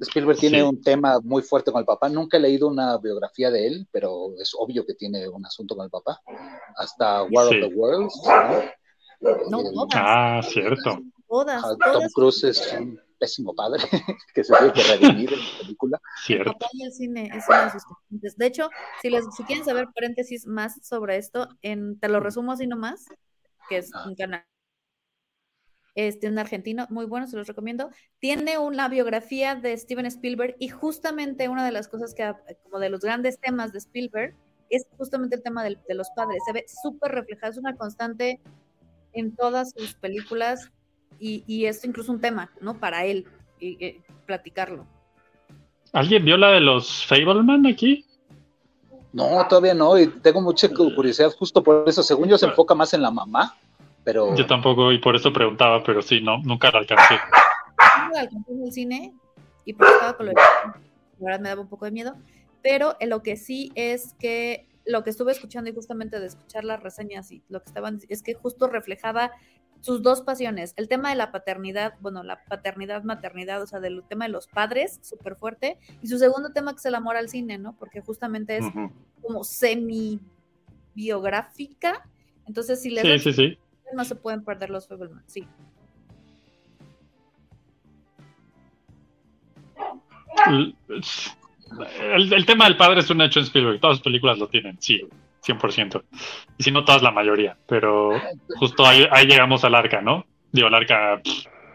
Spielberg 0.00 0.38
tiene 0.38 0.58
Sí. 0.58 0.62
un 0.62 0.80
tema 0.82 1.20
muy 1.22 1.42
fuerte 1.42 1.72
con 1.72 1.80
el 1.80 1.86
papá. 1.86 2.08
Nunca 2.08 2.36
he 2.36 2.40
leído 2.40 2.68
una 2.68 2.98
biografía 2.98 3.50
de 3.50 3.66
él, 3.66 3.88
pero 3.90 4.34
es 4.38 4.52
obvio 4.58 4.84
que 4.84 4.94
tiene 4.94 5.28
un 5.28 5.44
asunto 5.46 5.74
con 5.76 5.84
el 5.84 5.90
papá. 5.90 6.20
Hasta 6.76 7.22
War 7.24 7.48
Sí. 7.48 7.60
of 7.62 7.68
the 7.68 7.74
Worlds. 7.74 8.22
No, 9.50 9.60
El- 9.60 9.72
todas, 9.72 9.94
Ah, 9.94 10.40
cierto. 10.42 10.98
todas, 11.28 11.62
Tom 11.62 11.78
todas. 11.78 12.12
Cruise 12.12 12.44
es 12.44 12.72
un 12.78 13.00
pésimo 13.18 13.54
padre 13.54 13.78
que 14.34 14.44
se 14.44 14.52
tiene 14.54 14.72
que 14.72 14.82
redimir 14.82 15.32
en 15.32 15.38
la 15.38 15.58
película. 15.60 16.00
Cierto. 16.26 16.52
papá 16.52 16.66
y 16.72 16.84
el 16.84 16.92
cine 16.92 17.30
es 17.34 17.44
una 17.48 17.64
de 17.64 17.70
sus 17.70 17.84
constantes. 17.84 18.36
De 18.36 18.46
hecho, 18.46 18.68
si, 19.00 19.08
les, 19.08 19.24
si 19.34 19.44
quieren 19.44 19.64
saber 19.64 19.86
paréntesis 19.94 20.46
más 20.46 20.74
sobre 20.86 21.16
esto, 21.16 21.48
en, 21.62 21.98
te 21.98 22.08
lo 22.08 22.20
resumo 22.20 22.52
así 22.52 22.66
nomás, 22.66 23.06
que 23.70 23.78
es 23.78 23.90
un 24.04 24.14
canal 24.14 24.44
este, 25.94 26.28
un 26.28 26.38
argentino, 26.38 26.86
muy 26.90 27.06
bueno, 27.06 27.26
se 27.26 27.36
los 27.36 27.46
recomiendo. 27.46 27.90
Tiene 28.18 28.58
una 28.58 28.88
biografía 28.88 29.54
de 29.54 29.76
Steven 29.76 30.06
Spielberg 30.06 30.56
y 30.58 30.68
justamente 30.68 31.48
una 31.48 31.64
de 31.64 31.72
las 31.72 31.88
cosas 31.88 32.14
que, 32.14 32.32
como 32.64 32.78
de 32.78 32.90
los 32.90 33.00
grandes 33.00 33.38
temas 33.38 33.72
de 33.72 33.78
Spielberg, 33.78 34.34
es 34.70 34.86
justamente 34.96 35.36
el 35.36 35.42
tema 35.42 35.62
del- 35.62 35.78
de 35.88 35.94
los 35.94 36.08
padres. 36.16 36.42
Se 36.46 36.52
ve 36.52 36.64
súper 36.82 37.12
reflejado, 37.12 37.52
es 37.52 37.58
una 37.58 37.76
constante 37.76 38.40
en 39.12 39.36
todas 39.36 39.72
sus 39.76 39.94
películas 39.94 40.70
y, 41.20 41.44
y 41.46 41.66
es 41.66 41.84
incluso 41.84 42.10
un 42.10 42.20
tema, 42.20 42.50
¿no? 42.60 42.80
Para 42.80 43.04
él, 43.04 43.26
y, 43.60 43.84
y 43.84 44.02
platicarlo. 44.26 44.86
¿Alguien 45.92 46.24
vio 46.24 46.36
la 46.36 46.48
de 46.50 46.60
los 46.60 47.06
Fableman 47.06 47.66
aquí? 47.66 48.04
No, 49.12 49.46
todavía 49.46 49.74
no, 49.74 49.96
y 49.96 50.08
tengo 50.08 50.40
mucha 50.40 50.68
curiosidad 50.68 51.30
justo 51.38 51.62
por 51.62 51.88
eso. 51.88 52.02
Según 52.02 52.28
yo, 52.28 52.36
se 52.36 52.46
enfoca 52.46 52.74
más 52.74 52.92
en 52.94 53.02
la 53.02 53.12
mamá, 53.12 53.54
pero 54.04 54.36
Yo 54.36 54.46
tampoco, 54.46 54.92
y 54.92 54.98
por 54.98 55.16
eso 55.16 55.32
preguntaba, 55.32 55.82
pero 55.82 56.02
sí, 56.02 56.20
no, 56.20 56.38
nunca 56.42 56.70
la 56.70 56.78
alcancé. 56.80 57.14
no 58.06 58.10
la 58.12 58.20
alcancé 58.20 58.52
en 58.52 58.62
el 58.64 58.72
cine 58.72 59.14
y 59.64 59.72
porque 59.72 59.92
estaba 59.92 60.16
con 60.16 60.26
lo 60.26 60.32
de- 60.32 60.36
la 60.36 61.26
verdad 61.26 61.40
me 61.40 61.48
daba 61.48 61.62
un 61.62 61.68
poco 61.68 61.84
de 61.86 61.90
miedo, 61.90 62.14
pero 62.62 62.96
en 63.00 63.08
lo 63.10 63.22
que 63.22 63.36
sí 63.36 63.72
es 63.74 64.14
que 64.18 64.68
lo 64.84 65.02
que 65.02 65.10
estuve 65.10 65.32
escuchando 65.32 65.70
y 65.70 65.74
justamente 65.74 66.20
de 66.20 66.26
escuchar 66.26 66.64
las 66.64 66.82
reseñas 66.82 67.32
y 67.32 67.42
lo 67.48 67.60
que 67.60 67.66
estaban 67.68 68.00
es 68.08 68.22
que 68.22 68.34
justo 68.34 68.66
reflejaba 68.68 69.30
sus 69.80 70.02
dos 70.02 70.22
pasiones, 70.22 70.72
el 70.76 70.88
tema 70.88 71.10
de 71.10 71.14
la 71.16 71.30
paternidad, 71.30 71.94
bueno, 72.00 72.22
la 72.22 72.42
paternidad, 72.44 73.02
maternidad, 73.02 73.62
o 73.62 73.66
sea, 73.66 73.80
del 73.80 74.02
tema 74.08 74.24
de 74.24 74.30
los 74.30 74.46
padres, 74.46 74.98
súper 75.02 75.36
fuerte, 75.36 75.78
y 76.02 76.08
su 76.08 76.18
segundo 76.18 76.52
tema 76.52 76.72
que 76.72 76.78
es 76.78 76.86
el 76.86 76.94
amor 76.94 77.16
al 77.16 77.28
cine, 77.28 77.58
¿no? 77.58 77.76
Porque 77.76 78.00
justamente 78.00 78.56
es 78.56 78.64
como 79.22 79.44
semi 79.44 80.20
biográfica, 80.94 82.08
entonces 82.46 82.80
si 82.82 82.90
les 82.90 83.22
Sí, 83.22 83.32
sí, 83.32 83.32
sí. 83.32 83.58
No 83.94 84.04
se 84.04 84.14
pueden 84.16 84.44
perder 84.44 84.70
los 84.70 84.86
Fableman, 84.88 85.22
sí. 85.26 85.46
El, 90.46 90.76
el- 92.00 92.32
el 92.32 92.46
tema 92.46 92.64
del 92.66 92.76
padre 92.76 93.00
es 93.00 93.10
un 93.10 93.20
hecho 93.22 93.40
en 93.40 93.46
Spielberg. 93.46 93.80
Todas 93.80 93.96
las 93.98 94.02
películas 94.04 94.38
lo 94.38 94.48
tienen, 94.48 94.80
sí, 94.80 95.00
100%. 95.46 96.02
Y 96.58 96.62
si 96.62 96.70
no, 96.70 96.84
todas 96.84 97.02
la 97.02 97.10
mayoría. 97.10 97.56
Pero 97.66 98.10
justo 98.58 98.84
ahí, 98.84 99.06
ahí 99.10 99.26
llegamos 99.26 99.64
al 99.64 99.74
arca, 99.74 100.00
¿no? 100.00 100.24
Digo, 100.52 100.68
al 100.68 100.74
arca, 100.74 101.14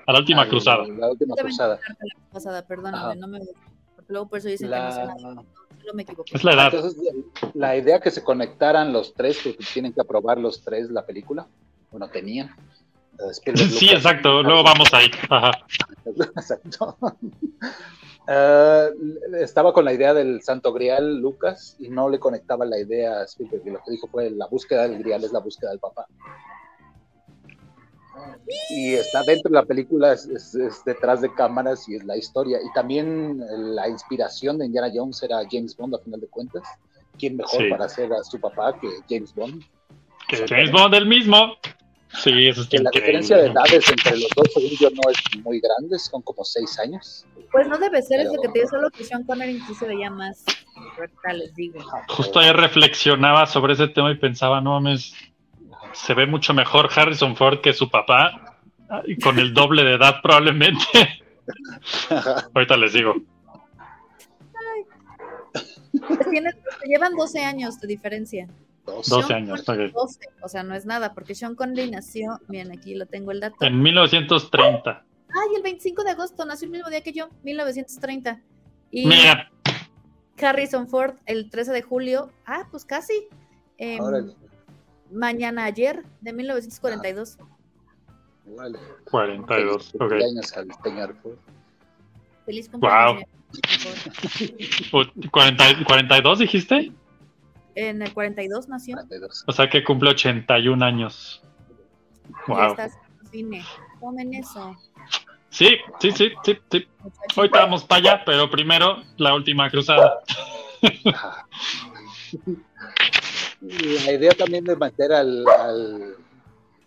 a 0.06 0.12
la 0.14 0.20
última 0.20 0.44
Ay, 0.44 0.50
cruzada. 0.50 0.86
La 0.88 1.10
última 1.12 1.36
cruzada. 1.36 1.80
pasada, 2.32 2.66
perdóname, 2.66 3.16
no 3.18 3.28
me 3.28 3.40
porque 3.96 4.14
luego 4.14 4.30
por 4.30 4.40
eso 4.40 4.48
dicen 4.48 4.70
La- 4.70 4.90
que 5.18 5.86
no 5.88 5.94
me. 5.94 6.06
Es 6.32 6.44
la 6.44 6.54
edad. 6.54 6.74
Entonces, 6.74 7.02
la 7.56 7.76
idea 7.76 8.00
que 8.00 8.12
se 8.12 8.24
conectaran 8.24 8.94
los 8.94 9.14
tres, 9.14 9.40
porque 9.44 9.64
tienen 9.74 9.94
que 9.94 10.02
aprobar 10.02 10.38
los 10.38 10.62
tres 10.64 10.90
la 10.92 11.06
película, 11.06 11.48
bueno, 11.91 12.10
Spielberg, 13.31 13.69
Sí, 13.69 13.86
Lucas- 13.88 13.98
exacto. 13.98 14.43
Luego 14.43 14.63
vamos 14.63 14.93
ahí. 14.93 15.10
Ajá. 15.29 15.51
Exacto. 16.36 16.98
Eh, 18.31 18.89
estaba 19.39 19.74
con 19.74 19.84
la 19.86 19.91
idea 19.91 20.13
del 20.13 20.43
Santo 20.43 20.72
Grial, 20.72 21.17
Lucas, 21.17 21.75
y 21.79 21.89
no 21.89 22.08
le 22.10 22.19
conectaba 22.19 22.63
la 22.63 22.77
idea 22.77 23.22
a 23.22 23.24
Spielberg. 23.24 23.63
Y 23.65 23.72
lo 23.72 23.79
que 23.84 23.89
dijo 23.89 24.08
fue: 24.08 24.29
la 24.29 24.46
búsqueda 24.46 24.88
del 24.88 25.00
Grial 25.00 25.24
es 25.24 25.31
la 25.31 25.39
búsqueda 25.39 25.72
del 25.72 25.79
papá. 25.79 26.05
Y 28.69 28.93
está 28.93 29.24
dentro 29.24 29.50
de 29.50 29.55
la 29.55 29.63
película, 29.65 30.13
es, 30.13 30.27
es- 30.27 30.53
es 30.53 30.84
detrás 30.86 31.22
de 31.22 31.34
cámaras 31.34 31.89
y 31.89 31.96
es 31.96 32.03
la 32.03 32.17
historia. 32.17 32.60
Y 32.62 32.72
también 32.74 33.41
eh, 33.41 33.46
la 33.58 33.88
inspiración 33.89 34.60
de 34.60 34.65
Indiana 34.67 34.91
Jones 34.93 35.24
era 35.24 35.38
James 35.50 35.75
Bond, 35.75 35.96
a 35.96 36.00
final 36.00 36.19
de 36.19 36.27
cuentas. 36.27 36.62
¿Quién 37.17 37.36
mejor 37.38 37.63
Sí. 37.63 37.69
para 37.69 37.89
ser 37.89 38.13
a 38.13 38.24
su 38.24 38.39
papá 38.39 38.77
que 38.79 38.89
James 39.10 39.34
Bond? 39.34 39.63
Que 40.27 40.46
James 40.48 40.72
Bond 40.72 40.93
el 40.93 41.08
mismo. 41.08 41.53
Sí, 42.13 42.48
eso 42.48 42.62
es 42.62 42.68
Que 42.70 42.80
la 42.80 42.89
diferencia 42.92 43.38
de 43.38 43.48
edades 43.48 43.89
entre 43.89 44.18
los 44.18 44.30
dos, 44.36 44.48
según 44.54 44.70
yo, 44.80 44.89
no 44.89 45.01
es 45.12 45.44
muy 45.44 45.60
grande, 45.60 46.00
son 46.00 46.22
como 46.24 46.44
seis 46.44 46.78
años. 46.80 47.25
Pues 47.51 47.68
no 47.68 47.78
debe 47.78 48.01
ser, 48.01 48.22
es 48.22 48.28
Pero- 48.30 48.36
lo 48.36 48.42
que 48.42 48.48
te 48.50 48.60
digo, 48.60 48.70
solo 48.70 48.89
que 48.89 49.04
Sean 49.04 49.24
Connery 49.24 49.60
sí 49.62 49.75
se 49.75 49.86
veía 49.86 50.10
más 50.10 50.44
les 51.34 51.54
digo. 51.56 51.80
Justo 52.08 52.39
ayer 52.39 52.56
reflexionaba 52.56 53.46
sobre 53.46 53.74
ese 53.74 53.88
tema 53.88 54.12
y 54.12 54.16
pensaba, 54.16 54.62
no 54.62 54.72
mames, 54.72 55.13
se 55.94 56.13
ve 56.13 56.25
mucho 56.25 56.54
mejor 56.54 56.89
Harrison 56.94 57.36
Ford 57.36 57.62
que 57.62 57.74
su 57.74 57.89
papá, 57.89 58.58
y 59.06 59.18
con 59.20 59.38
el 59.39 59.54
doble 59.54 59.84
de 59.84 59.96
edad 59.96 60.16
probablemente. 60.22 60.84
Ahorita 62.54 62.78
les 62.78 62.94
digo. 62.94 63.16
Pues 66.08 66.20
tienen- 66.30 66.56
llevan 66.86 67.16
12 67.16 67.44
años 67.44 67.80
de 67.80 67.88
diferencia. 67.88 68.48
12 68.98 69.27
Sean 69.27 69.43
años. 69.43 69.63
Connery, 69.63 69.88
ok. 69.89 69.93
12, 69.96 70.19
o 70.41 70.48
sea, 70.50 70.63
no 70.63 70.75
es 70.75 70.86
nada, 70.86 71.13
porque 71.13 71.36
Sean 71.36 71.55
Connery 71.55 71.91
nació, 71.91 72.39
miren, 72.48 72.72
aquí 72.72 72.96
lo 72.96 73.05
tengo 73.05 73.31
el 73.31 73.39
dato. 73.39 73.58
En 73.65 73.81
1930. 73.81 75.03
Ay, 75.29 75.55
el 75.55 75.62
25 75.62 76.03
de 76.03 76.12
agosto, 76.12 76.46
nació 76.46 76.65
el 76.65 76.72
mismo 76.72 76.89
día 76.89 77.01
que 77.01 77.13
yo, 77.13 77.29
1930. 77.43 78.41
Y 78.91 79.05
Mira, 79.08 79.51
Harrison 80.41 80.88
Ford, 80.88 81.15
el 81.25 81.50
13 81.50 81.72
de 81.72 81.81
julio, 81.81 82.31
ah, 82.46 82.67
pues 82.72 82.86
casi. 82.86 83.27
Órale, 84.00 84.34
mañana 85.12 85.65
ayer, 85.65 86.03
de 86.22 86.34
1942. 86.34 87.38
órale. 88.55 88.79
42. 89.12 89.91
Feliz 89.91 89.96
Ok. 89.96 90.00
cumpleaños 90.00 90.53
al 90.58 90.67
señor 90.84 91.15
Ford. 91.22 91.38
Feliz 92.46 92.69
cumpleaños. 92.69 93.13
Wow. 93.13 93.24
señor 94.31 94.58
Ford. 94.91 95.08
U- 95.15 95.29
40 95.31 95.63
¿42 95.86 96.38
dijiste? 96.39 96.91
En 97.76 98.02
el 98.02 98.14
42 98.14 98.68
nació. 98.68 98.96
42. 98.96 99.44
O 99.48 99.52
sea 99.52 99.70
que 99.70 99.84
cumple 99.84 100.10
81 100.12 100.84
años. 100.86 101.42
Y 102.48 102.52
Wow. 102.52 102.72
está 102.72 102.84
haciendo 102.86 103.30
cine. 103.32 103.66
Tomen 104.00 104.34
eso. 104.34 104.76
Sí, 105.50 105.78
sí, 106.00 106.12
sí, 106.12 106.32
sí, 106.44 106.58
sí. 106.72 106.88
Ahorita 107.36 107.60
vamos 107.62 107.84
para 107.84 108.00
allá, 108.00 108.24
pero 108.26 108.50
primero 108.50 108.98
la 109.18 109.34
última 109.34 109.70
cruzada. 109.70 110.20
La 113.62 114.12
idea 114.14 114.32
también 114.32 114.64
de 114.64 114.76
meter 114.76 115.12
al, 115.12 115.44
al, 115.48 116.16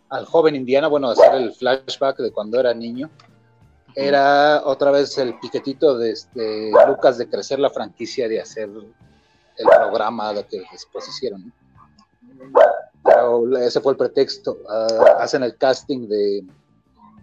al 0.09 0.25
joven 0.27 0.55
Indiana, 0.57 0.89
bueno, 0.89 1.11
hacer 1.11 1.35
el 1.35 1.53
flashback 1.53 2.19
de 2.19 2.31
cuando 2.33 2.59
era 2.59 2.73
niño, 2.73 3.11
era 3.95 4.63
otra 4.65 4.91
vez 4.91 5.19
el 5.19 5.39
piquetito 5.39 5.99
de 5.99 6.13
este, 6.13 6.71
Lucas 6.87 7.19
de 7.19 7.29
crecer 7.29 7.59
la 7.59 7.69
franquicia 7.71 8.29
de 8.29 8.41
hacer 8.41 8.71
el 9.63 9.79
programa 9.79 10.33
de 10.33 10.45
que 10.47 10.63
después 10.73 11.09
hicieron. 11.09 11.53
Pero 13.05 13.57
ese 13.59 13.81
fue 13.81 13.93
el 13.93 13.99
pretexto. 13.99 14.59
Ah, 14.69 15.17
hacen 15.21 15.43
el 15.43 15.57
casting 15.57 16.09
de 16.09 16.45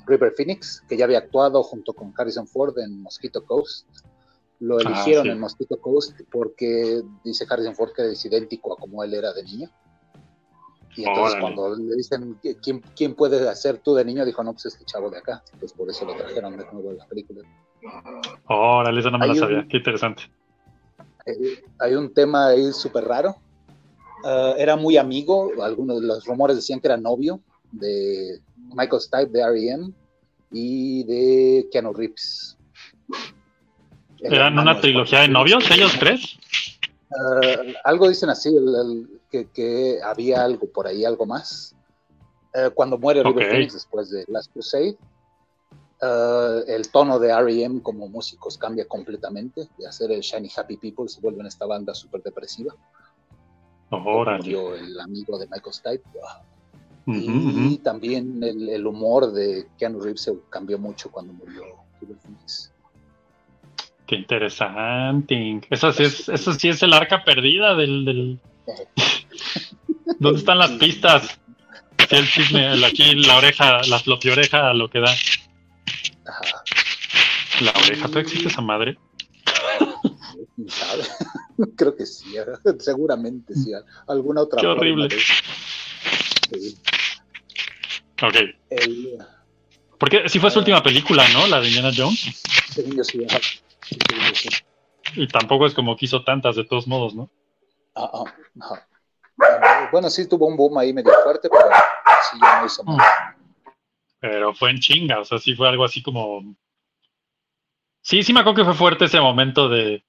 River 0.05 0.33
Phoenix, 0.35 0.83
que 0.87 0.97
ya 0.97 1.05
había 1.05 1.19
actuado 1.19 1.63
junto 1.63 1.93
con 1.93 2.13
Harrison 2.17 2.47
Ford 2.47 2.77
en 2.79 3.01
Mosquito 3.01 3.43
Coast. 3.45 3.87
Lo 4.59 4.77
Ah, 4.77 4.81
eligieron 4.81 5.23
sí. 5.25 5.29
en 5.29 5.39
Mosquito 5.39 5.79
Coast 5.79 6.19
porque 6.31 7.01
dice 7.23 7.45
Harrison 7.49 7.75
Ford 7.75 7.91
que 7.95 8.11
es 8.11 8.25
idéntico 8.25 8.73
a 8.73 8.77
como 8.77 9.03
él 9.03 9.13
era 9.13 9.31
de 9.33 9.43
niño. 9.43 9.69
Y 10.97 11.03
entonces 11.07 11.35
Órale. 11.35 11.41
cuando 11.55 11.75
le 11.77 11.95
dicen 11.95 12.37
"¿Qui- 12.41 12.57
quién, 12.61 12.81
quién 12.95 13.15
puede 13.15 13.47
hacer 13.47 13.77
tú 13.77 13.93
de 13.95 14.03
niño, 14.03 14.25
dijo, 14.25 14.43
no, 14.43 14.51
pues 14.51 14.65
este 14.65 14.83
chavo 14.83 15.09
de 15.09 15.19
acá. 15.19 15.41
Pues 15.59 15.71
por 15.71 15.89
eso 15.89 16.03
lo 16.03 16.13
trajeron 16.15 16.57
de 16.57 16.65
nuevo 16.73 16.89
a 16.89 16.93
la 16.93 17.05
película. 17.05 17.41
Órale, 18.47 18.99
esa 18.99 19.11
no 19.11 19.17
me 19.19 19.27
la 19.27 19.33
Hay 19.33 19.39
un- 19.39 19.45
sabía. 19.45 19.67
Qué 19.69 19.77
interesante. 19.77 20.23
Eh, 21.25 21.61
hay 21.79 21.95
un 21.95 22.13
tema 22.13 22.47
ahí 22.47 22.71
súper 22.73 23.03
raro. 23.05 23.35
Ah, 24.23 24.53
era 24.57 24.75
muy 24.75 24.97
amigo, 24.97 25.51
algunos 25.61 26.01
de 26.01 26.07
los 26.07 26.25
rumores 26.25 26.55
decían 26.55 26.79
que 26.79 26.87
era 26.87 26.97
novio 26.97 27.39
de 27.71 28.39
Michael 28.73 29.01
Stipe 29.01 29.31
de 29.31 29.41
R.E.M. 29.41 29.91
y 30.51 31.03
de 31.03 31.67
Keanu 31.71 31.93
Reeves. 31.93 32.57
El 34.19 34.33
¿Eran 34.33 34.59
una 34.59 34.79
trilogía 34.81 35.21
de 35.21 35.29
novios, 35.29 35.69
ellos 35.71 35.93
tres? 35.99 36.37
Ah, 37.11 37.61
algo 37.85 38.09
dicen 38.09 38.29
así, 38.29 38.49
el- 38.49 38.75
el- 38.75 39.21
que, 39.31 39.47
que 39.51 39.99
había 40.03 40.43
algo 40.43 40.67
por 40.71 40.87
ahí, 40.87 41.05
algo 41.05 41.25
más. 41.25 41.75
Eh, 42.53 42.69
cuando 42.73 42.97
muere 42.97 43.23
River 43.23 43.43
Ok. 43.45 43.51
Phoenix 43.51 43.73
después 43.73 44.09
de 44.09 44.25
Last 44.27 44.51
Crusade, 44.51 44.97
ah, 46.01 46.59
el 46.67 46.89
tono 46.89 47.19
de 47.19 47.29
R.E.M. 47.29 47.81
como 47.81 48.07
músicos 48.07 48.57
cambia 48.57 48.85
completamente. 48.87 49.67
De 49.77 49.87
hacer 49.87 50.11
el 50.11 50.21
Shiny 50.21 50.49
Happy 50.55 50.77
People 50.77 51.07
se 51.07 51.21
vuelven 51.21 51.45
esta 51.45 51.65
banda 51.65 51.93
súper 51.93 52.21
depresiva. 52.23 52.73
Órale. 53.91 54.37
Murió 54.43 54.75
el 54.75 54.99
amigo 54.99 55.37
de 55.39 55.47
Michael 55.47 55.73
Stipe. 55.73 56.03
Y 57.07 57.77
también 57.79 58.43
el, 58.43 58.69
el 58.69 58.85
humor 58.85 59.31
de 59.31 59.67
Keanu 59.79 59.99
Reeves 59.99 60.21
se 60.21 60.33
cambió 60.51 60.77
mucho 60.77 61.09
cuando 61.09 61.33
murió. 61.33 61.63
Qué 64.05 64.15
interesante. 64.15 65.61
Eso 65.71 65.91
sí 65.91 66.03
es, 66.03 66.29
eso 66.29 66.53
sí 66.53 66.69
es 66.69 66.83
el 66.83 66.93
arca 66.93 67.23
perdida 67.23 67.75
del, 67.75 68.05
del... 68.05 68.39
¿Dónde 70.19 70.39
están 70.39 70.59
las 70.59 70.71
pistas? 70.71 71.39
Sí, 72.09 72.15
el 72.15 72.27
chisme, 72.27 72.73
el- 72.73 72.83
aquí 72.83 73.15
la 73.15 73.37
oreja, 73.37 73.81
la 73.87 73.99
floppy 73.99 74.29
oreja, 74.29 74.73
lo 74.73 74.89
que 74.89 74.99
da. 74.99 75.11
Ajá. 76.29 76.63
La 77.61 77.71
oreja, 77.71 78.07
¿tú 78.07 78.19
existe 78.19 78.47
esa 78.47 78.61
madre? 78.61 78.97
¿Quién 80.55 80.69
sabe? 80.69 81.03
Creo 81.75 81.95
que 81.95 82.05
sí, 82.05 82.37
¿eh? 82.37 82.45
seguramente 82.79 83.53
sí. 83.55 83.71
Alguna 84.07 84.41
otra 84.41 84.61
Qué 84.61 84.67
horrible. 84.67 85.09
Sí. 85.09 86.77
Ok. 88.21 88.35
El, 88.69 89.17
Porque 89.97 90.29
sí 90.29 90.39
fue 90.39 90.51
su 90.51 90.59
última 90.59 90.83
película, 90.83 91.27
¿no? 91.33 91.47
La 91.47 91.59
de 91.59 91.67
Indiana 91.67 91.91
Jones. 91.95 92.41
según 92.71 92.95
yo 92.97 93.03
sí, 93.03 93.25
ajá. 93.27 93.39
Sí, 93.81 93.97
según 94.07 94.25
yo 94.25 94.35
sí. 94.35 94.49
Y 95.15 95.27
tampoco 95.27 95.65
es 95.65 95.73
como 95.73 95.95
que 95.97 96.05
hizo 96.05 96.23
tantas 96.23 96.55
de 96.55 96.65
todos 96.65 96.87
modos, 96.87 97.15
¿no? 97.15 97.29
Ah, 97.95 98.09
ah, 98.13 98.23
ajá. 98.61 98.87
Bueno, 99.91 100.09
sí 100.09 100.27
tuvo 100.27 100.45
un 100.45 100.55
boom 100.55 100.77
ahí 100.77 100.93
medio 100.93 101.11
fuerte, 101.23 101.49
pero 101.49 101.69
sí 102.29 102.37
ya 102.41 102.59
no 102.59 102.65
hizo 102.67 102.83
más. 102.83 103.07
Pero 104.19 104.53
fue 104.53 104.71
en 104.71 104.79
chinga, 104.79 105.19
o 105.19 105.25
sea, 105.25 105.39
sí 105.39 105.55
fue 105.55 105.69
algo 105.69 105.83
así 105.85 106.01
como. 106.01 106.55
Sí, 108.01 108.23
sí 108.23 108.33
me 108.33 108.41
acuerdo 108.41 108.57
que 108.57 108.65
fue 108.65 108.73
fuerte 108.73 109.05
ese 109.05 109.19
momento 109.19 109.69
de. 109.69 110.03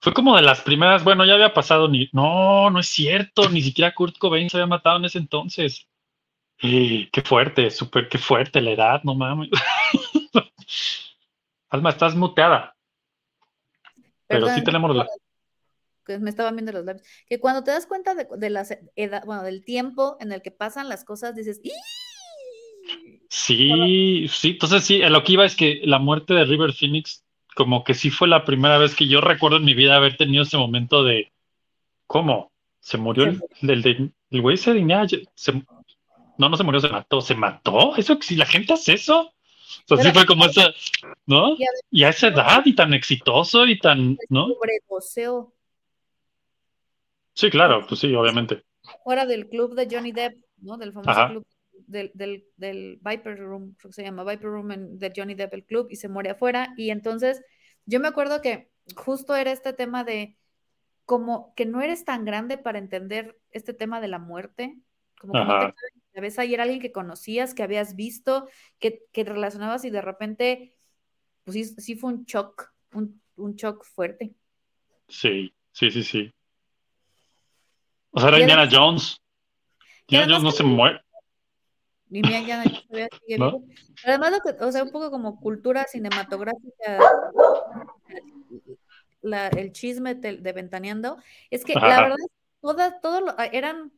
Fue 0.00 0.14
como 0.14 0.34
de 0.36 0.42
las 0.42 0.62
primeras, 0.62 1.04
bueno, 1.04 1.24
ya 1.26 1.34
había 1.34 1.52
pasado 1.52 1.88
ni. 1.88 2.08
No, 2.12 2.70
no 2.70 2.80
es 2.80 2.86
cierto, 2.88 3.48
ni 3.50 3.60
siquiera 3.62 3.94
Kurt 3.94 4.16
Cobain 4.18 4.48
se 4.48 4.56
había 4.56 4.66
matado 4.66 4.98
en 4.98 5.04
ese 5.04 5.18
entonces. 5.18 5.88
Y 6.62 7.10
qué 7.10 7.22
fuerte, 7.22 7.70
súper, 7.70 8.08
qué 8.08 8.18
fuerte 8.18 8.60
la 8.60 8.70
edad, 8.70 9.00
no 9.02 9.14
mames. 9.14 9.50
Alma, 11.70 11.90
estás 11.90 12.14
muteada. 12.14 12.76
Pero 14.26 14.48
sí 14.48 14.62
tenemos 14.62 14.94
la. 14.94 15.06
que 16.04 16.18
me 16.18 16.30
estaban 16.30 16.54
viendo 16.54 16.72
los 16.72 16.84
labios. 16.84 17.06
Que 17.26 17.40
cuando 17.40 17.64
te 17.64 17.72
das 17.72 17.86
cuenta 17.86 18.14
de, 18.14 18.28
de 18.36 18.50
las 18.50 18.76
edad, 18.94 19.24
bueno, 19.24 19.42
del 19.42 19.64
tiempo 19.64 20.16
en 20.20 20.32
el 20.32 20.42
que 20.42 20.50
pasan 20.50 20.88
las 20.88 21.04
cosas, 21.04 21.34
dices, 21.34 21.60
¡Ih! 21.64 21.72
Sí, 23.28 24.26
sí, 24.28 24.50
entonces 24.50 24.84
sí, 24.84 24.98
lo 24.98 25.22
que 25.22 25.32
iba 25.34 25.44
es 25.44 25.54
que 25.54 25.80
la 25.84 25.98
muerte 25.98 26.34
de 26.34 26.44
River 26.44 26.72
Phoenix, 26.72 27.24
como 27.54 27.84
que 27.84 27.94
sí 27.94 28.10
fue 28.10 28.26
la 28.26 28.44
primera 28.44 28.76
vez 28.78 28.94
que 28.96 29.06
yo 29.06 29.20
recuerdo 29.20 29.58
en 29.58 29.64
mi 29.64 29.74
vida 29.74 29.96
haber 29.96 30.16
tenido 30.16 30.42
ese 30.42 30.56
momento 30.56 31.04
de, 31.04 31.32
¿cómo? 32.06 32.50
¿Se 32.80 32.98
murió 32.98 33.24
el, 33.24 33.40
el, 33.62 34.40
güey 34.40 34.56
Jo- 34.56 34.72
se- 35.34 35.62
no, 36.38 36.48
no 36.48 36.56
se 36.56 36.64
murió, 36.64 36.80
se 36.80 36.88
mató, 36.88 37.20
¿se 37.20 37.34
mató? 37.34 37.94
¿Eso, 37.96 38.18
si 38.20 38.34
la 38.34 38.46
gente 38.46 38.72
hace 38.72 38.94
eso? 38.94 39.32
O 39.88 39.96
sea, 39.96 39.98
sí 39.98 40.10
fue 40.12 40.26
como 40.26 40.46
esa, 40.46 40.72
¿no? 41.26 41.56
Y 41.90 42.02
a- 42.02 42.08
esa 42.08 42.28
edad 42.28 42.62
y 42.64 42.74
tan 42.74 42.94
exitoso 42.94 43.66
y 43.66 43.78
tan, 43.78 44.18
¿no? 44.28 44.48
Sobredoseo. 44.48 45.52
Sí, 47.34 47.48
claro, 47.50 47.86
pues 47.86 48.00
sí, 48.00 48.12
obviamente. 48.14 48.64
fuera 49.04 49.24
del 49.24 49.48
club 49.48 49.74
de 49.74 49.86
Johnny 49.90 50.12
Depp, 50.12 50.36
¿no? 50.58 50.76
Del 50.76 50.92
famoso 50.92 51.10
Ajá. 51.10 51.28
club 51.28 51.46
del, 51.86 52.10
del, 52.14 52.44
del 52.56 52.98
Viper 53.02 53.38
Room, 53.38 53.74
creo 53.78 53.90
que 53.90 53.94
se 53.94 54.02
llama 54.02 54.24
Viper 54.24 54.48
Room 54.48 54.72
en- 54.72 54.98
de 54.98 55.12
Johnny 55.14 55.34
Depp, 55.34 55.54
el 55.54 55.64
club, 55.64 55.88
y 55.90 55.96
se 55.96 56.08
muere 56.08 56.30
afuera. 56.30 56.74
Y 56.76 56.90
entonces 56.90 57.42
yo 57.86 58.00
me 58.00 58.08
acuerdo 58.08 58.40
que 58.40 58.70
justo 58.96 59.34
era 59.36 59.52
este 59.52 59.72
tema 59.72 60.04
de 60.04 60.36
como 61.04 61.54
que 61.54 61.66
no 61.66 61.80
eres 61.82 62.04
tan 62.04 62.24
grande 62.24 62.56
para 62.58 62.78
entender 62.78 63.38
este 63.50 63.74
tema 63.74 64.00
de 64.00 64.08
la 64.08 64.18
muerte, 64.18 64.78
como 65.18 65.32
que 65.32 65.38
no 65.40 65.74
te 65.74 65.74
cabeza 66.12 66.44
y 66.44 66.54
era 66.54 66.64
alguien 66.64 66.80
que 66.80 66.92
conocías, 66.92 67.54
que 67.54 67.62
habías 67.62 67.94
visto, 67.96 68.48
que, 68.78 69.04
que 69.12 69.24
relacionabas 69.24 69.84
y 69.84 69.90
de 69.90 70.00
repente, 70.02 70.74
pues 71.44 71.54
sí, 71.54 71.64
sí 71.80 71.94
fue 71.96 72.12
un 72.12 72.24
shock, 72.24 72.72
un, 72.92 73.20
un 73.36 73.54
shock 73.54 73.84
fuerte. 73.84 74.34
Sí, 75.08 75.52
sí, 75.72 75.90
sí, 75.90 76.02
sí. 76.02 76.32
O 78.12 78.20
sea, 78.20 78.28
era 78.30 78.40
Indiana 78.40 78.68
Jones. 78.70 79.20
Indiana 80.08 80.32
Jones 80.32 80.42
no 80.44 80.50
se 80.50 80.64
muere. 80.64 81.00
Ni 82.10 82.22
Mia 82.22 82.40
ya 82.42 82.64
no- 82.64 82.70
todavía 82.88 83.08
sigue 83.24 83.38
¿No? 83.38 83.46
vivo. 83.52 83.64
Pero 84.02 84.14
además, 84.14 84.32
lo 84.32 84.40
que- 84.40 84.64
o 84.64 84.72
sea, 84.72 84.82
un 84.82 84.90
poco 84.90 85.10
como 85.10 85.40
cultura 85.40 85.84
cinematográfica, 85.86 86.98
la- 89.22 89.48
el 89.48 89.72
chisme 89.72 90.14
de, 90.14 90.36
de 90.38 90.52
Ventaneando, 90.52 91.18
es 91.50 91.64
que 91.64 91.74
la 91.74 92.00
verdad, 92.02 92.16
todas, 92.60 93.00
todo 93.00 93.20
lo- 93.20 93.38
eran, 93.52 93.92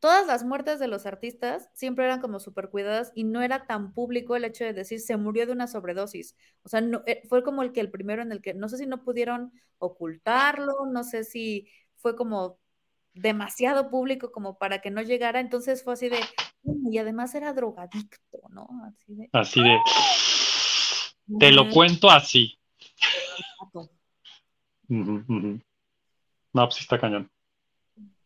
todas 0.00 0.26
las 0.26 0.42
muertes 0.44 0.80
de 0.80 0.88
los 0.88 1.06
artistas 1.06 1.70
siempre 1.74 2.04
eran 2.06 2.20
como 2.20 2.40
súper 2.40 2.70
cuidadas 2.70 3.12
y 3.14 3.22
no 3.24 3.40
era 3.40 3.66
tan 3.66 3.92
público 3.94 4.34
el 4.34 4.44
hecho 4.44 4.64
de 4.64 4.72
decir 4.72 4.98
se 5.00 5.16
murió 5.16 5.46
de 5.46 5.52
una 5.52 5.68
sobredosis. 5.68 6.34
O 6.64 6.68
sea, 6.68 6.80
no, 6.80 7.02
eh, 7.06 7.22
fue 7.28 7.44
como 7.44 7.62
el 7.62 7.72
que 7.72 7.80
el 7.80 7.90
primero 7.90 8.20
en 8.22 8.32
el 8.32 8.42
que, 8.42 8.52
no 8.54 8.68
sé 8.68 8.78
si 8.78 8.86
no 8.86 9.04
pudieron 9.04 9.52
ocultarlo, 9.78 10.86
no 10.90 11.04
sé 11.04 11.22
si 11.24 11.68
fue 11.96 12.16
como 12.16 12.58
demasiado 13.14 13.90
público 13.90 14.32
como 14.32 14.58
para 14.58 14.80
que 14.80 14.90
no 14.90 15.02
llegara, 15.02 15.38
entonces 15.38 15.84
fue 15.84 15.92
así 15.92 16.08
de, 16.08 16.18
"Mm, 16.18 16.22
y 16.64 16.98
además 16.98 17.34
era 17.34 17.52
drogadicto, 17.52 18.38
¿no? 18.50 18.68
Así 18.86 19.14
de, 19.14 19.28
Así 19.32 19.60
de. 19.62 19.78
Te 21.38 21.50
lo 21.50 21.68
cuento 21.70 22.10
así. 22.10 22.58
No, 24.88 25.60
pues 26.52 26.74
sí 26.74 26.82
está 26.82 26.98
cañón. 26.98 27.30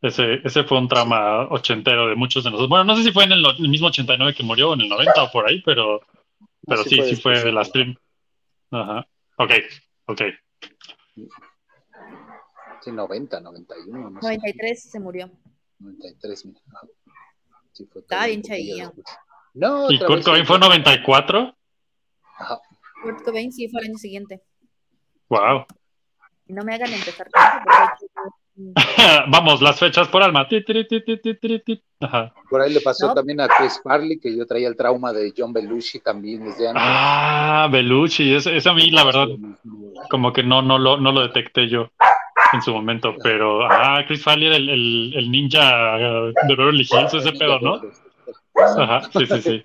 Ese, 0.02 0.40
ese 0.44 0.64
fue 0.64 0.78
un 0.78 0.88
trauma 0.88 1.48
ochentero 1.48 2.08
de 2.08 2.16
muchos 2.16 2.44
de 2.44 2.50
nosotros. 2.50 2.68
Bueno, 2.68 2.84
no 2.84 2.96
sé 2.96 3.04
si 3.04 3.12
fue 3.12 3.24
en 3.24 3.32
el, 3.32 3.44
el 3.58 3.68
mismo 3.68 3.88
89 3.88 4.34
que 4.34 4.42
murió 4.42 4.70
o 4.70 4.74
en 4.74 4.82
el 4.82 4.88
90 4.88 5.22
o 5.22 5.30
por 5.30 5.48
ahí, 5.48 5.62
pero, 5.64 6.00
pero 6.66 6.82
sí 6.82 6.90
sí, 6.90 6.96
fue 6.96 7.08
sí 7.08 7.16
fue 7.16 7.44
de 7.44 7.52
las 7.52 7.70
prim. 7.70 7.94
Ajá. 8.70 9.06
Ok, 9.38 9.52
ok. 10.06 10.22
Sí, 12.82 12.92
90, 12.92 13.40
91, 13.40 14.10
no 14.10 14.20
sé. 14.20 14.26
93 14.26 14.90
se 14.90 15.00
murió. 15.00 15.30
93, 15.78 16.46
mira. 16.46 16.60
Sí, 17.76 17.86
fue 17.92 18.00
Estaba 18.00 18.26
bien 18.26 18.40
chavillo. 18.42 18.90
No, 19.52 19.90
¿Y 19.90 19.98
Kurt 19.98 20.24
Cobain 20.24 20.46
fue 20.46 20.58
94? 20.58 21.54
Ajá. 22.38 22.58
Kurt 23.02 23.22
Cobain 23.22 23.52
sí 23.52 23.68
fue 23.68 23.82
el 23.82 23.88
año 23.88 23.98
siguiente. 23.98 24.40
Wow. 25.28 25.66
No 26.46 26.64
me 26.64 26.74
hagan 26.74 26.90
empezar 26.92 27.28
con 27.30 27.42
eso 27.42 27.60
porque 27.64 28.06
Vamos, 29.28 29.60
las 29.60 29.78
fechas 29.78 30.08
por 30.08 30.22
alma. 30.22 30.48
Ti, 30.48 30.64
ti, 30.64 30.84
ti. 30.84 31.84
Ajá. 32.00 32.32
Por 32.48 32.62
ahí 32.62 32.72
le 32.72 32.80
pasó 32.80 33.08
No. 33.08 33.14
también 33.14 33.40
a 33.42 33.48
Chris 33.48 33.78
Farley, 33.84 34.18
que 34.18 34.34
yo 34.34 34.46
traía 34.46 34.68
el 34.68 34.76
trauma 34.76 35.12
de 35.12 35.34
John 35.36 35.52
Belushi 35.52 36.00
también 36.00 36.44
desde 36.44 36.68
antes. 36.68 36.82
Ah, 36.86 37.68
Belushi. 37.70 38.34
Ese, 38.34 38.56
ese 38.56 38.70
a 38.70 38.72
mí, 38.72 38.90
la 38.90 39.04
verdad, 39.04 39.26
como 40.08 40.32
que 40.32 40.42
no, 40.42 40.62
no, 40.62 40.78
lo, 40.78 40.96
no 40.96 41.12
lo 41.12 41.20
detecté 41.20 41.68
yo 41.68 41.90
en 42.56 42.62
su 42.62 42.72
momento, 42.72 43.14
pero 43.22 43.64
ah, 43.70 44.04
Chris 44.06 44.22
Farley 44.22 44.48
era 44.48 44.56
el, 44.56 44.68
el, 44.68 45.14
el 45.14 45.30
ninja 45.30 45.96
de 45.96 46.56
Beverly 46.56 46.86
Hills, 46.90 47.14
ese 47.14 47.32
pedo, 47.32 47.60
¿no? 47.60 47.80
Ajá, 48.54 49.08
sí, 49.12 49.26
sí, 49.26 49.42
sí. 49.42 49.64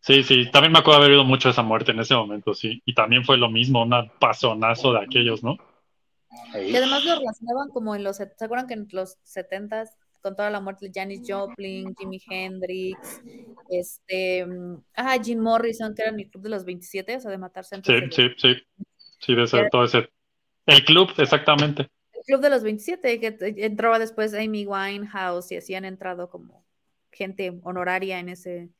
Sí, 0.00 0.22
sí, 0.22 0.50
también 0.52 0.72
me 0.72 0.78
acuerdo 0.78 1.00
haber 1.00 1.10
oído 1.12 1.24
mucho 1.24 1.48
esa 1.48 1.62
muerte 1.62 1.90
en 1.90 1.98
ese 1.98 2.14
momento, 2.14 2.54
sí. 2.54 2.80
Y 2.84 2.94
también 2.94 3.24
fue 3.24 3.36
lo 3.36 3.50
mismo, 3.50 3.82
un 3.82 4.10
pasonazo 4.20 4.92
de 4.92 5.00
aquellos, 5.00 5.42
¿no? 5.42 5.56
Y 6.54 6.76
además 6.76 7.04
lo 7.04 7.16
relacionaban 7.18 7.70
como 7.70 7.94
en 7.94 8.04
los, 8.04 8.16
¿se 8.16 8.24
acuerdan 8.40 8.68
que 8.68 8.74
en 8.74 8.86
los 8.92 9.18
70s, 9.24 9.90
con 10.22 10.36
toda 10.36 10.50
la 10.50 10.60
muerte 10.60 10.86
de 10.86 10.92
Janis 10.94 11.22
Joplin, 11.26 11.94
Jimi 11.96 12.20
Hendrix, 12.28 13.20
este, 13.68 14.46
ah, 14.94 15.16
Jim 15.22 15.40
Morrison, 15.40 15.94
que 15.94 16.02
era 16.02 16.12
en 16.12 16.20
el 16.20 16.30
club 16.30 16.44
de 16.44 16.50
los 16.50 16.64
27, 16.64 17.16
o 17.16 17.20
sea, 17.20 17.30
de 17.30 17.38
matarse 17.38 17.74
antes 17.74 17.94
Sí, 17.94 18.00
de 18.00 18.12
sí, 18.12 18.34
sí. 18.36 18.84
Sí, 19.18 19.34
de 19.34 19.44
ese, 19.44 19.68
todo 19.70 19.84
ese. 19.84 20.08
El 20.66 20.84
club, 20.84 21.12
exactamente. 21.16 21.88
el 22.12 22.22
club 22.26 22.40
de 22.40 22.50
los 22.50 22.62
27, 22.62 23.20
que 23.20 23.36
entraba 23.64 23.98
después 23.98 24.34
Amy 24.34 24.66
Winehouse 24.66 25.52
y 25.52 25.56
así 25.56 25.74
han 25.74 25.84
entrado 25.84 26.28
como 26.28 26.64
gente 27.12 27.58
honoraria 27.62 28.18
en 28.18 28.28
ese, 28.28 28.70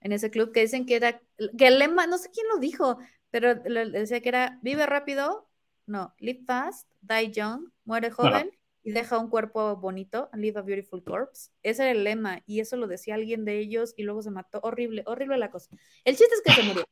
en 0.00 0.12
ese 0.12 0.30
club, 0.30 0.52
que 0.52 0.60
dicen 0.60 0.86
que 0.86 0.96
era, 0.96 1.20
que 1.56 1.66
el 1.66 1.78
lema, 1.78 2.06
no 2.06 2.18
sé 2.18 2.30
quién 2.32 2.46
lo 2.48 2.58
dijo, 2.58 2.98
pero 3.30 3.54
decía 3.54 4.20
que 4.20 4.28
era, 4.28 4.58
vive 4.62 4.86
rápido, 4.86 5.48
no, 5.86 6.14
live 6.18 6.42
fast, 6.46 6.90
die 7.00 7.30
young, 7.30 7.70
muere 7.84 8.10
joven 8.10 8.50
y 8.82 8.92
deja 8.92 9.18
un 9.18 9.30
cuerpo 9.30 9.76
bonito, 9.76 10.28
live 10.34 10.58
a 10.58 10.62
beautiful 10.62 11.02
corpse. 11.04 11.50
Ese 11.62 11.82
era 11.82 11.92
el 11.92 12.04
lema 12.04 12.42
y 12.46 12.60
eso 12.60 12.76
lo 12.76 12.86
decía 12.88 13.14
alguien 13.14 13.44
de 13.44 13.58
ellos 13.58 13.94
y 13.96 14.02
luego 14.02 14.22
se 14.22 14.30
mató. 14.30 14.60
Horrible, 14.62 15.02
horrible 15.06 15.38
la 15.38 15.50
cosa. 15.50 15.70
El 16.04 16.16
chiste 16.16 16.34
es 16.34 16.42
que 16.42 16.52
se 16.52 16.62
murió. 16.66 16.84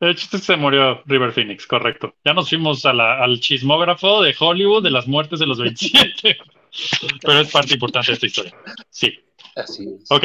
El 0.00 0.14
chiste 0.14 0.36
es 0.36 0.42
que 0.42 0.52
se 0.52 0.56
murió 0.56 1.02
River 1.06 1.32
Phoenix, 1.32 1.66
correcto. 1.66 2.14
Ya 2.24 2.34
nos 2.34 2.48
fuimos 2.50 2.84
a 2.84 2.92
la- 2.92 3.22
al 3.22 3.40
chismógrafo 3.40 4.22
de 4.22 4.34
Hollywood 4.38 4.82
de 4.82 4.90
las 4.90 5.06
muertes 5.08 5.38
de 5.38 5.46
los 5.46 5.58
27. 5.58 6.36
Pero 7.22 7.40
es 7.40 7.50
parte 7.50 7.74
importante 7.74 8.08
de 8.08 8.14
esta 8.14 8.26
historia. 8.26 8.54
Sí. 8.90 9.18
Así 9.54 9.88
es. 9.88 10.10
Ok. 10.10 10.24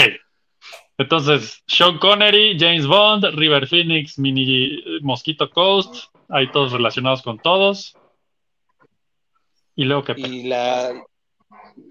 Entonces, 0.97 1.63
Sean 1.67 1.97
Connery, 1.99 2.57
James 2.59 2.85
Bond, 2.85 3.23
River 3.33 3.65
Phoenix, 3.67 4.19
Mini 4.19 4.83
Mosquito 5.01 5.49
Coast, 5.49 5.95
ahí 6.29 6.51
todos 6.51 6.73
relacionados 6.73 7.21
con 7.21 7.39
todos. 7.39 7.95
Y 9.75 9.85
luego 9.85 10.03
que 10.03 10.13
Y 10.17 10.43
la, 10.43 11.01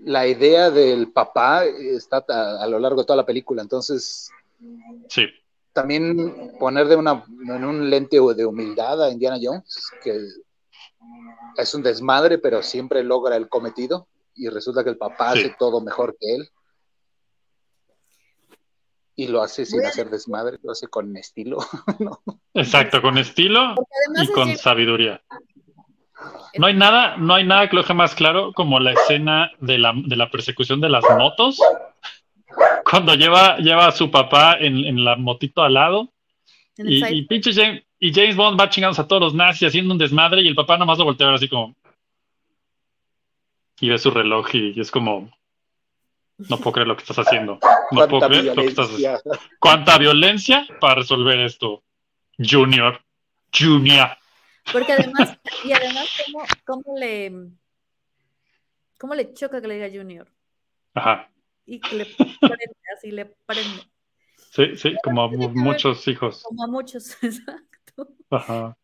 la 0.04 0.26
idea 0.28 0.70
del 0.70 1.10
papá 1.12 1.64
está 1.64 2.24
a, 2.28 2.62
a 2.62 2.66
lo 2.68 2.78
largo 2.78 3.00
de 3.00 3.06
toda 3.06 3.16
la 3.16 3.26
película, 3.26 3.62
entonces 3.62 4.30
sí, 5.08 5.26
También 5.72 6.52
poner 6.58 6.88
de 6.88 6.96
una, 6.96 7.24
en 7.46 7.64
un 7.64 7.88
lente 7.88 8.16
de 8.16 8.44
humildad 8.46 9.04
a 9.04 9.10
Indiana 9.10 9.38
Jones, 9.40 9.90
que 10.02 10.18
es 11.56 11.74
un 11.74 11.82
desmadre, 11.82 12.38
pero 12.38 12.62
siempre 12.62 13.04
logra 13.04 13.36
el 13.36 13.48
cometido, 13.48 14.08
y 14.34 14.48
resulta 14.48 14.82
que 14.82 14.90
el 14.90 14.96
papá 14.98 15.32
Sí. 15.32 15.40
hace 15.40 15.56
todo 15.58 15.80
mejor 15.80 16.16
que 16.18 16.34
él. 16.34 16.48
Y 19.16 19.28
lo 19.28 19.42
hace 19.42 19.66
sin 19.66 19.84
hacer 19.84 20.08
desmadre, 20.08 20.58
lo 20.62 20.72
hace 20.72 20.88
con 20.88 21.14
estilo. 21.16 21.58
¿no? 21.98 22.22
Exacto, 22.54 23.02
con 23.02 23.18
estilo 23.18 23.74
y 24.16 24.22
es 24.22 24.30
con 24.30 24.56
sabiduría. 24.56 25.22
No 26.58 26.66
hay 26.66 26.74
nada, 26.74 27.16
no 27.16 27.34
hay 27.34 27.46
nada 27.46 27.68
que 27.68 27.76
lo 27.76 27.82
deje 27.82 27.94
más 27.94 28.14
claro 28.14 28.52
como 28.54 28.80
la 28.80 28.92
escena 28.92 29.50
de 29.60 29.78
la, 29.78 29.92
de 29.94 30.16
la 30.16 30.30
persecución 30.30 30.80
de 30.80 30.88
las 30.88 31.04
motos. 31.18 31.58
Cuando 32.88 33.14
lleva, 33.14 33.58
lleva 33.58 33.86
a 33.86 33.92
su 33.92 34.10
papá 34.10 34.56
en, 34.58 34.84
en 34.84 35.04
la 35.04 35.16
motito 35.16 35.62
al 35.62 35.74
lado 35.74 36.12
y, 36.76 37.04
y 37.18 37.22
pinche 37.22 37.52
James, 37.52 37.82
y 37.98 38.12
James 38.12 38.36
Bond 38.36 38.58
va 38.58 38.70
chingándose 38.70 39.02
a 39.02 39.06
todos 39.08 39.22
los 39.22 39.34
nazis 39.34 39.68
haciendo 39.68 39.92
un 39.92 39.98
desmadre 39.98 40.42
y 40.42 40.48
el 40.48 40.54
papá 40.54 40.78
nomás 40.78 40.98
lo 40.98 41.04
voltea 41.04 41.26
a 41.26 41.30
ver 41.30 41.36
así 41.36 41.48
como. 41.48 41.76
Y 43.80 43.88
ve 43.88 43.98
su 43.98 44.10
reloj 44.10 44.54
y, 44.54 44.72
y 44.76 44.80
es 44.80 44.90
como. 44.90 45.30
No 46.48 46.56
puedo 46.56 46.72
creer 46.72 46.88
lo 46.88 46.96
que 46.96 47.02
estás 47.02 47.18
haciendo. 47.18 47.58
No 47.90 48.08
puedo 48.08 48.20
Cuánta 48.20 48.28
creer 48.28 48.44
lo 48.44 48.54
que 48.54 48.68
estás 48.68 48.86
haciendo. 48.90 49.20
violencia. 49.22 49.48
¿Cuánta 49.58 49.98
violencia 49.98 50.66
para 50.80 50.94
resolver 50.96 51.38
esto? 51.40 51.82
Junior. 52.38 53.00
Junior. 53.56 54.08
Porque 54.72 54.92
además, 54.92 55.38
y 55.64 55.72
además, 55.72 56.08
¿cómo, 56.26 56.44
cómo 56.64 56.98
le 56.98 57.32
cómo 58.98 59.14
le 59.14 59.32
choca 59.34 59.60
que 59.60 59.68
le 59.68 59.74
diga 59.74 59.88
Junior? 60.00 60.26
Ajá. 60.94 61.28
Y 61.70 61.80
que 61.80 61.94
le 61.96 62.04
prende, 62.40 62.76
así 62.96 63.10
le 63.12 63.26
prende. 63.46 63.82
Sí, 64.50 64.76
sí, 64.76 64.94
como 65.04 65.22
a 65.22 65.28
ver- 65.28 65.50
muchos 65.50 66.06
hijos. 66.08 66.42
Como 66.42 66.64
a 66.64 66.66
muchos, 66.66 67.10
exacto. 67.22 68.08
Ajá. 68.30 68.76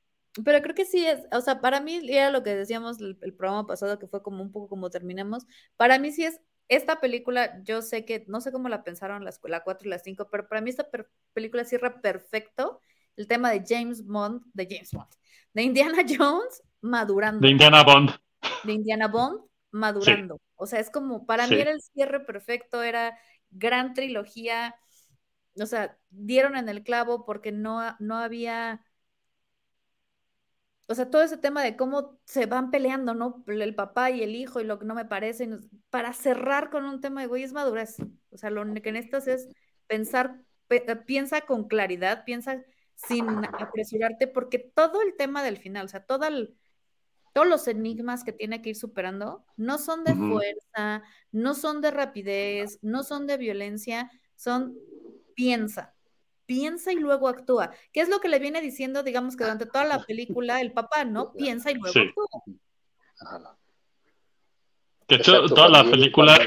Pero 0.44 0.62
creo 0.62 0.74
que 0.74 0.84
sí 0.84 1.04
es, 1.04 1.22
o 1.32 1.40
sea, 1.40 1.60
para 1.60 1.80
mí 1.80 1.98
era 2.08 2.30
lo 2.30 2.42
que 2.44 2.54
decíamos 2.54 3.00
el, 3.00 3.18
el 3.22 3.34
programa 3.34 3.66
pasado, 3.66 3.98
que 3.98 4.06
fue 4.06 4.22
como 4.22 4.40
un 4.42 4.52
poco 4.52 4.68
como 4.68 4.88
terminamos. 4.90 5.46
Para 5.76 5.98
mí 5.98 6.12
sí 6.12 6.24
es, 6.24 6.40
esta 6.68 7.00
película, 7.00 7.60
yo 7.64 7.82
sé 7.82 8.04
que, 8.04 8.24
no 8.28 8.40
sé 8.40 8.52
cómo 8.52 8.68
la 8.68 8.84
pensaron 8.84 9.24
las, 9.24 9.40
la 9.44 9.64
4 9.64 9.88
y 9.88 9.90
la 9.90 9.98
5, 9.98 10.28
pero 10.30 10.46
para 10.46 10.60
mí 10.60 10.70
esta 10.70 10.88
per- 10.90 11.10
película 11.32 11.64
cierra 11.64 12.00
perfecto 12.00 12.80
el 13.16 13.26
tema 13.26 13.50
de 13.50 13.64
James 13.66 14.04
Bond, 14.04 14.42
de 14.52 14.66
James 14.70 14.92
Bond, 14.92 15.08
de 15.54 15.62
Indiana 15.62 15.98
Jones 16.18 16.62
madurando, 16.82 17.40
De 17.40 17.50
Indiana 17.50 17.82
Bond. 17.82 18.10
de 18.62 18.72
Indiana 18.72 19.08
Bond 19.08 19.40
madurando. 19.72 20.38
O 20.56 20.66
sea, 20.66 20.80
es 20.80 20.90
como, 20.90 21.26
para 21.26 21.46
mí 21.48 21.60
era 21.60 21.70
el 21.72 21.80
cierre 21.82 22.20
perfecto, 22.20 22.82
era 22.82 23.18
gran 23.50 23.94
trilogía, 23.94 24.74
o 25.60 25.66
sea, 25.66 25.98
dieron 26.10 26.56
en 26.56 26.68
el 26.68 26.84
clavo 26.84 27.24
porque 27.26 27.52
no, 27.52 27.96
no 28.00 28.16
había, 28.18 28.84
o 30.88 30.94
sea, 30.94 31.10
todo 31.10 31.22
ese 31.22 31.36
tema 31.36 31.62
de 31.64 31.76
cómo 31.76 32.20
se 32.24 32.46
van 32.46 32.70
peleando, 32.70 33.12
¿no? 33.14 33.42
El 33.48 33.74
papá 33.74 34.10
y 34.10 34.22
el 34.22 34.36
hijo 34.36 34.60
y 34.60 34.64
lo 34.64 34.78
que 34.78 34.84
no 34.84 34.94
me 34.94 35.04
parece, 35.04 35.48
para 35.90 36.12
cerrar 36.12 36.70
con 36.70 36.84
un 36.84 37.00
tema 37.00 37.22
de, 37.22 37.26
güey, 37.26 37.42
es 37.42 37.52
madurez. 37.52 37.96
O 38.30 38.36
sea, 38.38 38.50
lo 38.50 38.62
que 38.82 38.92
necesitas 38.92 39.26
es 39.26 39.48
pensar, 39.88 40.40
pe- 40.68 40.84
piensa 41.06 41.40
con 41.42 41.66
claridad, 41.68 42.24
piensa 42.24 42.62
sin 42.94 43.26
apresurarte, 43.58 44.28
porque 44.28 44.58
todo 44.60 45.02
el 45.02 45.16
tema 45.16 45.42
del 45.42 45.56
final, 45.58 45.86
o 45.86 45.88
sea, 45.88 46.04
todo 46.06 46.24
el- 46.26 46.56
todos 47.36 47.46
los 47.48 47.68
enigmas 47.68 48.24
que 48.24 48.32
tiene 48.32 48.62
que 48.62 48.70
ir 48.70 48.76
superando 48.76 49.44
no 49.58 49.76
son 49.76 50.04
de 50.04 50.14
fuerza, 50.14 51.02
no 51.32 51.52
son 51.52 51.82
de 51.82 51.90
rapidez, 51.90 52.78
no 52.80 53.02
son 53.02 53.26
de 53.26 53.36
violencia, 53.36 54.10
son 54.36 54.74
piensa, 55.34 55.94
piensa 56.46 56.94
y 56.94 56.96
luego 56.96 57.28
actúa. 57.28 57.72
¿Qué 57.92 58.00
es 58.00 58.08
lo 58.08 58.20
que 58.20 58.28
le 58.28 58.38
viene 58.38 58.62
diciendo, 58.62 59.02
digamos 59.02 59.36
que 59.36 59.44
durante 59.44 59.66
toda 59.66 59.84
la 59.84 60.02
película 60.02 60.62
el 60.62 60.72
papá, 60.72 61.04
¿no? 61.04 61.34
Piensa 61.34 61.70
y 61.70 61.74
luego 61.74 61.92
Sí. 61.92 62.00
actúa. 62.08 62.26
Ajá. 63.20 63.58
Que 65.06 65.18
to- 65.18 65.32
Exacto, 65.36 65.54
toda 65.54 65.68
la 65.68 65.84
película, 65.84 66.38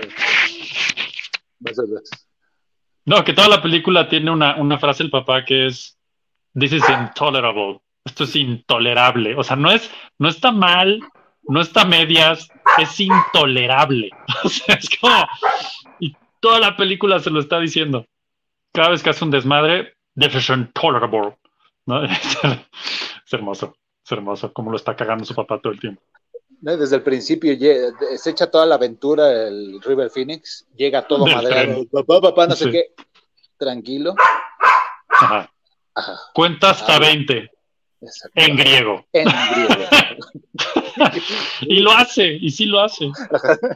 no, 3.05 3.23
que 3.23 3.33
toda 3.33 3.47
la 3.47 3.61
película 3.61 4.09
tiene 4.09 4.31
una, 4.31 4.55
una 4.59 4.79
frase 4.79 5.03
del 5.03 5.11
papá 5.11 5.45
que 5.45 5.67
es 5.67 5.95
This 6.59 6.73
is 6.73 6.83
intolerable. 6.89 7.79
Esto 8.09 8.23
es 8.23 8.35
intolerable. 8.35 9.35
O 9.35 9.43
sea, 9.43 9.55
no 9.55 9.71
es, 9.71 9.89
no 10.17 10.29
está 10.29 10.51
mal, 10.51 10.99
no 11.43 11.61
está 11.61 11.85
medias, 11.85 12.49
es 12.79 12.99
intolerable. 12.99 14.09
O 14.43 14.49
sea, 14.49 14.75
es 14.75 14.89
como, 14.99 15.27
y 15.99 16.15
toda 16.39 16.59
la 16.59 16.75
película 16.75 17.19
se 17.19 17.29
lo 17.29 17.39
está 17.39 17.59
diciendo. 17.59 18.05
Cada 18.73 18.89
vez 18.89 19.03
que 19.03 19.11
hace 19.11 19.23
un 19.23 19.31
desmadre, 19.31 19.93
this 20.15 20.33
is 20.33 20.49
intolerable. 20.49 21.37
¿no? 21.85 22.01
Es 23.25 23.33
hermoso, 23.33 23.75
es 24.03 24.11
hermoso, 24.11 24.51
como 24.53 24.71
lo 24.71 24.77
está 24.77 24.95
cagando 24.95 25.23
su 25.23 25.35
papá 25.35 25.59
todo 25.61 25.71
el 25.71 25.79
tiempo. 25.79 26.01
¿no? 26.61 26.75
Desde 26.75 26.95
el 26.95 27.03
principio 27.03 27.55
se 28.17 28.31
echa 28.31 28.49
toda 28.49 28.65
la 28.65 28.73
aventura 28.73 29.47
el 29.47 29.79
River 29.83 30.09
Phoenix, 30.09 30.65
llega 30.75 31.07
todo 31.07 31.27
madreado, 31.27 31.85
papá, 31.85 32.21
papá, 32.21 32.47
no 32.47 32.55
sé 32.55 32.71
qué, 32.71 32.85
tranquilo. 33.55 34.15
Ajá. 35.09 35.51
Ajá, 35.93 36.15
Cuenta 36.33 36.71
hasta 36.71 36.95
Ah, 36.95 36.99
20 36.99 37.35
exacto. 37.35 37.58
En 38.35 38.55
griego. 38.55 39.05
En 39.13 39.25
griego. 39.25 39.85
Y 41.61 41.79
lo 41.79 41.91
hace, 41.91 42.33
y 42.33 42.49
sí 42.51 42.65
lo 42.65 42.81
hace. 42.81 43.09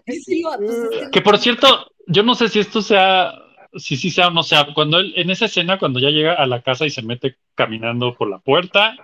Sí, 0.07 0.41
lo- 0.41 0.57
pues, 0.57 0.69
es 0.71 0.99
que- 1.05 1.11
Que 1.11 1.21
por 1.21 1.37
cierto, 1.37 1.91
yo 2.07 2.23
no 2.23 2.35
sé 2.35 2.49
si 2.49 2.59
esto 2.59 2.81
sea, 2.81 3.33
si 3.75 3.95
sí 3.95 4.09
sea 4.11 4.27
o 4.27 4.31
no 4.31 4.43
sea, 4.43 4.67
cuando 4.73 4.99
él, 4.99 5.13
en 5.15 5.29
esa 5.29 5.45
escena, 5.45 5.79
cuando 5.79 5.99
ya 5.99 6.09
llega 6.09 6.33
a 6.33 6.45
la 6.45 6.61
casa 6.61 6.85
y 6.85 6.89
se 6.89 7.01
mete 7.01 7.37
caminando 7.55 8.13
por 8.13 8.29
la 8.29 8.39
puerta, 8.39 8.95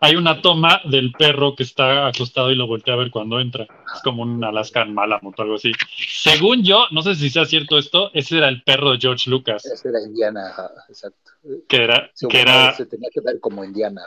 hay 0.00 0.16
una 0.16 0.40
toma 0.40 0.80
del 0.84 1.12
perro 1.12 1.54
que 1.54 1.62
está 1.64 2.06
acostado 2.06 2.50
y 2.50 2.54
lo 2.54 2.66
voltea 2.66 2.94
a 2.94 2.98
ver 2.98 3.10
cuando 3.10 3.40
entra. 3.40 3.66
Es 3.94 4.02
como 4.02 4.22
un 4.22 4.42
Alaskan 4.44 4.94
Malamut 4.94 5.38
o 5.38 5.42
algo 5.42 5.54
así. 5.56 5.72
Según 5.96 6.62
yo, 6.62 6.86
no 6.90 7.02
sé 7.02 7.14
si 7.14 7.30
sea 7.30 7.44
cierto 7.44 7.78
esto, 7.78 8.10
ese 8.14 8.38
era 8.38 8.48
el 8.48 8.62
perro 8.62 8.92
de 8.92 8.98
George 8.98 9.28
Lucas, 9.28 9.64
Ese 9.64 9.88
era 9.88 10.00
Indiana, 10.00 10.54
exacto. 10.88 11.32
que 11.68 11.76
era, 11.82 12.10
Según 12.14 12.30
que 12.30 12.40
era, 12.40 12.74
Se 12.74 12.86
tenía 12.86 13.10
que 13.12 13.20
ver 13.20 13.40
como 13.40 13.64
Indiana. 13.64 14.02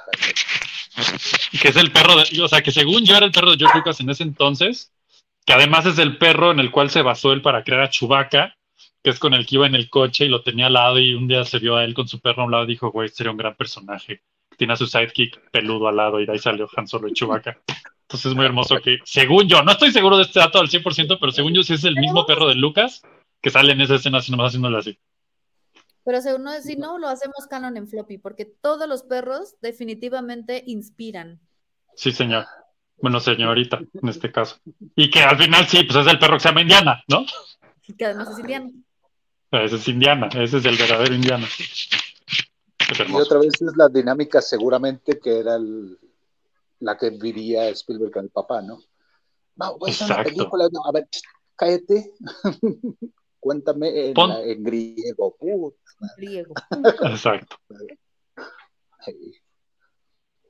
que 1.62 1.68
es 1.68 1.76
el 1.76 1.92
perro 1.92 2.16
de, 2.16 2.42
o 2.42 2.48
sea, 2.48 2.62
que 2.62 2.72
según 2.72 3.06
yo 3.06 3.16
era 3.18 3.26
el 3.26 3.32
perro 3.32 3.52
de 3.52 3.58
George 3.58 3.78
Lucas 3.80 4.00
en 4.00 4.10
ese 4.10 4.24
entonces, 4.24 4.94
que 5.46 5.54
además 5.54 5.86
es 5.86 5.98
el 5.98 6.18
perro 6.18 6.52
en 6.52 6.60
el 6.60 6.72
cual 6.72 6.90
se 6.90 7.02
basó 7.02 7.34
él 7.34 7.42
para 7.42 7.64
crear 7.64 7.82
a 7.82 7.90
Chewbacca, 7.90 8.56
que 9.04 9.10
es 9.10 9.20
con 9.20 9.34
el 9.34 9.46
que 9.46 9.56
iba 9.56 9.66
en 9.66 9.76
el 9.76 9.90
coche 9.90 10.26
y 10.26 10.30
lo 10.30 10.44
tenía 10.44 10.68
al 10.68 10.74
lado 10.74 11.00
y 11.00 11.16
un 11.16 11.28
día 11.28 11.44
se 11.44 11.60
vio 11.60 11.76
a 11.76 11.84
él 11.84 11.94
con 11.94 12.08
su 12.08 12.20
perro 12.20 12.44
a 12.44 12.46
un 12.46 12.52
lado 12.52 12.64
y 12.66 12.68
dijo, 12.68 12.92
güey, 12.92 13.10
sería 13.10 13.32
un 13.32 13.38
gran 13.38 13.56
personaje. 13.56 14.22
Tiene 14.62 14.74
a 14.74 14.78
su 14.78 14.86
sidekick 14.86 15.50
peludo 15.50 15.88
al 15.88 15.96
lado 15.96 16.20
y 16.20 16.28
de 16.28 16.34
ahí 16.34 16.38
salió 16.38 16.70
Han 16.78 16.88
Solo 16.88 17.08
y 17.08 17.14
Chewbacca. 17.14 17.58
Entonces 18.04 18.28
es 18.28 18.36
muy 18.36 18.46
hermoso 18.46 18.76
que, 18.80 19.00
según 19.06 19.48
yo, 19.48 19.64
no 19.64 19.72
estoy 19.72 19.92
seguro 19.92 20.18
de 20.18 20.22
este 20.22 20.40
dato 20.40 20.60
al 20.60 20.70
100%, 20.70 21.18
pero 21.20 21.32
según 21.32 21.56
yo 21.56 21.64
sí 21.64 21.74
es 21.74 21.84
el 21.84 21.96
mismo 21.96 22.28
perro 22.28 22.48
de 22.48 22.54
Lucas 22.54 23.02
que 23.42 23.50
sale 23.50 23.72
en 23.72 23.82
esa 23.82 23.96
escena 23.96 24.20
así 24.20 24.30
nomás 24.30 24.50
haciéndole 24.50 24.78
así. 24.78 25.00
Pero 26.06 26.22
según 26.22 26.44
no, 26.44 26.52
si 26.62 26.76
no, 26.76 27.00
lo 27.00 27.08
hacemos 27.08 27.48
canon 27.50 27.76
en 27.76 27.88
floppy, 27.88 28.20
porque 28.20 28.46
todos 28.46 28.88
los 28.88 29.02
perros 29.02 29.56
definitivamente 29.64 30.64
inspiran. 30.68 31.40
Sí, 31.96 32.12
señor. 32.12 32.46
Bueno, 33.02 33.20
señorita, 33.20 33.80
en 33.80 34.10
este 34.10 34.32
caso. 34.32 34.58
Y 34.96 35.10
que 35.10 35.24
al 35.24 35.40
final 35.40 35.66
sí, 35.66 35.86
pues 35.86 36.06
es 36.06 36.14
el 36.14 36.20
perro 36.20 36.36
que 36.36 36.42
se 36.42 36.50
llama 36.50 36.62
Indiana, 36.62 37.04
¿no? 37.08 37.26
Que 37.98 38.06
además 38.06 38.30
es 38.30 38.38
indiano. 38.38 38.70
Ese 39.50 39.76
es 39.78 39.88
Indiana, 39.88 40.30
ese 40.36 40.58
es 40.58 40.66
el 40.66 40.78
verdadero 40.78 41.16
Indiana. 41.16 41.48
Es 42.92 43.00
Y 43.10 43.14
otra 43.14 43.40
vez 43.40 43.54
es 43.62 43.76
la 43.78 43.88
dinámica 43.90 44.42
seguramente 44.42 45.20
que 45.20 45.40
era 45.40 45.56
el- 45.56 45.98
la 46.80 46.98
que 46.98 47.10
vivía 47.12 47.70
Spielberg 47.70 48.12
con 48.12 48.24
el 48.26 48.30
papá, 48.32 48.62
¿no? 48.62 48.80
No, 49.56 49.78
voy 49.78 49.90
a 49.90 49.94
hacer 49.94 50.06
una 50.08 50.16
Exacto. 50.16 50.34
película, 50.38 50.68
no, 50.72 50.86
a 50.86 50.92
ver, 50.92 51.08
ch, 51.10 51.22
cállate. 51.56 52.12
Cuéntame 53.40 54.10
en, 54.10 54.14
la- 54.16 54.42
en 54.44 54.64
griego. 54.64 55.36
Puta, 55.40 55.78
Griego. 56.18 56.54
Exacto. 57.04 57.58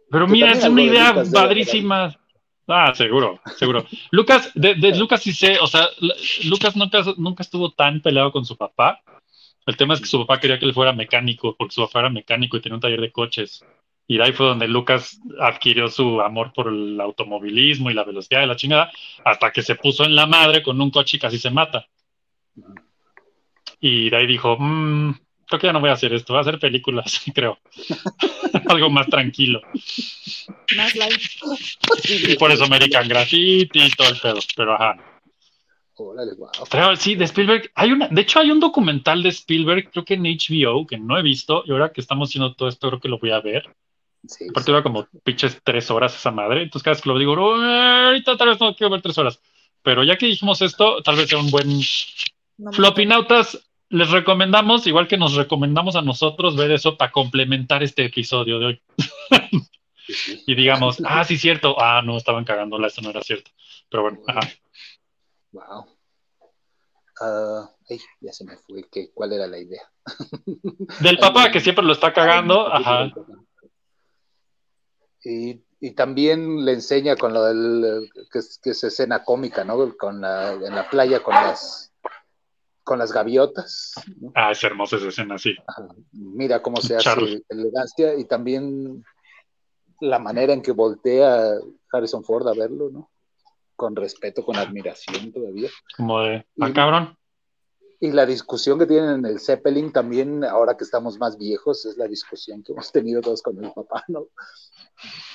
Pero 0.09 0.27
mira, 0.27 0.51
es 0.51 0.65
una 0.65 0.81
idea 0.83 1.23
padrísima. 1.33 2.15
Ah, 2.67 2.93
seguro, 2.95 3.39
seguro. 3.57 3.85
Lucas, 4.11 4.51
de, 4.55 4.75
de 4.75 4.95
Lucas 4.95 5.21
sí 5.21 5.33
sé, 5.33 5.57
o 5.59 5.67
sea, 5.67 5.87
Lucas 6.45 6.75
nunca, 6.75 7.03
nunca 7.17 7.43
estuvo 7.43 7.71
tan 7.71 8.01
peleado 8.01 8.31
con 8.31 8.45
su 8.45 8.55
papá. 8.55 9.01
El 9.65 9.77
tema 9.77 9.93
es 9.93 10.01
que 10.01 10.07
su 10.07 10.19
papá 10.19 10.39
quería 10.39 10.59
que 10.59 10.65
él 10.65 10.73
fuera 10.73 10.93
mecánico, 10.93 11.55
porque 11.57 11.75
su 11.75 11.81
papá 11.81 11.99
era 11.99 12.09
mecánico 12.09 12.57
y 12.57 12.61
tenía 12.61 12.75
un 12.75 12.81
taller 12.81 13.01
de 13.01 13.11
coches. 13.11 13.63
Y 14.07 14.17
de 14.17 14.23
ahí 14.23 14.33
fue 14.33 14.47
donde 14.47 14.67
Lucas 14.67 15.19
adquirió 15.39 15.87
su 15.87 16.19
amor 16.19 16.51
por 16.53 16.67
el 16.67 16.99
automovilismo 16.99 17.89
y 17.89 17.93
la 17.93 18.03
velocidad 18.03 18.41
de 18.41 18.47
la 18.47 18.55
chingada, 18.55 18.91
hasta 19.23 19.51
que 19.51 19.61
se 19.61 19.75
puso 19.75 20.03
en 20.03 20.15
la 20.15 20.25
madre 20.25 20.63
con 20.63 20.81
un 20.81 20.89
coche 20.91 21.17
y 21.17 21.19
casi 21.19 21.37
se 21.37 21.49
mata. 21.51 21.85
Y 23.79 24.09
de 24.09 24.17
ahí 24.17 24.27
dijo, 24.27 24.57
"Mm, 24.59 25.13
creo 25.47 25.59
que 25.59 25.67
ya 25.67 25.73
no 25.73 25.79
voy 25.79 25.89
a 25.89 25.93
hacer 25.93 26.13
esto, 26.13 26.33
voy 26.33 26.39
a 26.39 26.41
hacer 26.41 26.59
películas, 26.59 27.21
creo. 27.35 27.59
Algo 28.69 28.89
más 28.89 29.07
tranquilo. 29.07 29.61
Más 30.75 30.95
light. 30.95 31.21
Y 32.09 32.35
por 32.35 32.51
eso 32.51 32.65
American 32.65 33.07
Graffiti 33.07 33.83
y 33.83 33.91
todo 33.91 34.09
el 34.09 34.19
pedo. 34.19 34.39
Pero 34.55 34.73
ajá. 34.73 35.10
Órale, 36.09 36.33
wow. 36.35 36.49
Pero 36.69 36.95
sí, 36.95 37.15
de 37.15 37.25
Spielberg, 37.25 37.71
hay 37.75 37.91
una, 37.91 38.07
de 38.07 38.21
hecho 38.21 38.39
hay 38.39 38.51
un 38.51 38.59
documental 38.59 39.21
de 39.23 39.29
Spielberg, 39.29 39.91
creo 39.91 40.05
que 40.05 40.15
en 40.15 40.23
HBO, 40.23 40.85
que 40.87 40.97
no 40.97 41.17
he 41.17 41.21
visto, 41.21 41.63
y 41.65 41.71
ahora 41.71 41.91
que 41.91 42.01
estamos 42.01 42.29
haciendo 42.29 42.53
todo 42.55 42.69
esto, 42.69 42.87
creo 42.89 42.99
que 42.99 43.09
lo 43.09 43.19
voy 43.19 43.31
a 43.31 43.41
ver. 43.41 43.63
Sí, 44.27 44.45
Aparte 44.49 44.71
dura 44.71 44.83
como 44.83 45.07
pinches 45.23 45.59
tres 45.63 45.89
horas 45.89 46.15
esa 46.15 46.31
madre, 46.31 46.63
entonces 46.63 46.83
cada 46.83 46.93
vez 46.93 47.01
que 47.01 47.09
lo 47.09 47.17
digo, 47.17 47.33
"Oh, 47.33 47.55
ahorita 47.55 48.37
tal 48.37 48.49
vez 48.49 48.59
no 48.59 48.75
quiero 48.75 48.91
ver 48.91 49.01
tres 49.01 49.17
horas. 49.17 49.41
Pero 49.83 50.03
ya 50.03 50.17
que 50.17 50.27
dijimos 50.27 50.61
esto, 50.61 51.01
tal 51.01 51.15
vez 51.15 51.27
sea 51.27 51.39
un 51.39 51.49
buen 51.49 51.67
No 52.57 52.71
Flopinautas, 52.71 53.59
les 53.89 54.09
recomendamos, 54.09 54.85
igual 54.87 55.07
que 55.07 55.17
nos 55.17 55.33
recomendamos 55.33 55.95
a 55.95 56.01
nosotros, 56.01 56.55
ver 56.55 56.71
eso 56.71 56.97
para 56.97 57.11
complementar 57.11 57.83
este 57.83 58.05
episodio 58.05 58.59
de 58.59 58.65
hoy. 58.65 58.81
sí, 60.07 60.13
sí. 60.13 60.43
Y 60.47 60.55
digamos, 60.55 61.01
ah, 61.05 61.23
sí, 61.23 61.37
cierto. 61.37 61.75
Ah, 61.79 62.01
no, 62.03 62.17
estaban 62.17 62.43
cagándola, 62.43 62.87
eso 62.87 63.01
no 63.01 63.09
era 63.09 63.21
cierto. 63.21 63.51
Pero 63.89 64.03
bueno, 64.03 64.19
ajá. 64.27 64.41
Wow. 65.51 65.85
Ah, 67.21 67.69
ay, 67.89 67.99
ya 68.21 68.33
se 68.33 68.45
me 68.45 68.57
fue. 68.57 68.83
que 68.89 69.11
¿Cuál 69.13 69.33
era 69.33 69.47
la 69.47 69.59
idea? 69.59 69.81
Del 71.01 71.17
papá 71.19 71.51
que 71.51 71.59
siempre 71.59 71.85
lo 71.85 71.93
está 71.93 72.13
cagando, 72.13 72.67
ajá. 72.71 73.11
Y, 75.23 75.63
y 75.79 75.91
también 75.91 76.65
le 76.65 76.73
enseña 76.73 77.15
con 77.15 77.33
lo 77.33 77.43
del 77.43 78.09
que 78.31 78.39
es, 78.39 78.59
que 78.63 78.71
es 78.71 78.83
escena 78.83 79.23
cómica, 79.23 79.63
¿no? 79.63 79.95
Con 79.97 80.21
la, 80.21 80.53
en 80.53 80.73
la 80.73 80.89
playa 80.89 81.21
con 81.21 81.35
las 81.35 81.93
con 82.83 82.97
las 82.97 83.11
gaviotas. 83.11 83.93
¿no? 84.19 84.31
Ah, 84.33 84.51
es 84.51 84.63
hermosa 84.63 84.95
esa 84.95 85.09
escena, 85.09 85.37
sí. 85.37 85.55
Ajá. 85.67 85.87
Mira 86.11 86.61
cómo 86.63 86.77
se 86.81 86.97
Charlie. 86.97 87.35
hace 87.35 87.43
elegancia 87.49 88.15
y 88.15 88.25
también 88.25 89.03
la 89.99 90.17
manera 90.17 90.53
en 90.53 90.63
que 90.63 90.71
voltea 90.71 91.51
Harrison 91.91 92.23
Ford 92.23 92.47
a 92.47 92.53
verlo, 92.53 92.89
¿no? 92.89 93.10
Con 93.81 93.95
respeto, 93.95 94.45
con 94.45 94.57
admiración 94.57 95.31
todavía. 95.31 95.67
Como 95.97 96.21
de, 96.21 96.45
ah, 96.59 96.71
cabrón. 96.71 97.17
Y 97.99 98.11
la 98.11 98.27
discusión 98.27 98.77
que 98.77 98.85
tienen 98.85 99.09
en 99.09 99.25
el 99.25 99.39
Zeppelin 99.39 99.91
también, 99.91 100.43
ahora 100.43 100.77
que 100.77 100.83
estamos 100.83 101.17
más 101.17 101.35
viejos, 101.35 101.83
es 101.87 101.97
la 101.97 102.07
discusión 102.07 102.61
que 102.61 102.73
hemos 102.73 102.91
tenido 102.91 103.21
todos 103.21 103.41
con 103.41 103.57
el 103.63 103.71
papá, 103.71 104.03
¿no? 104.07 104.27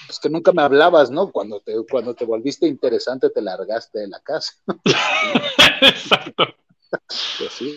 Pues 0.07 0.21
que 0.21 0.31
nunca 0.31 0.53
me 0.53 0.63
hablabas, 0.63 1.11
¿no? 1.11 1.33
Cuando 1.33 1.59
te, 1.59 1.75
cuando 1.91 2.15
te 2.15 2.25
volviste 2.25 2.69
interesante, 2.69 3.31
te 3.31 3.43
largaste 3.43 3.99
de 3.99 4.07
la 4.07 4.21
casa. 4.21 4.53
Exacto. 5.83 6.45
Pues 6.89 7.53
sí. 7.53 7.75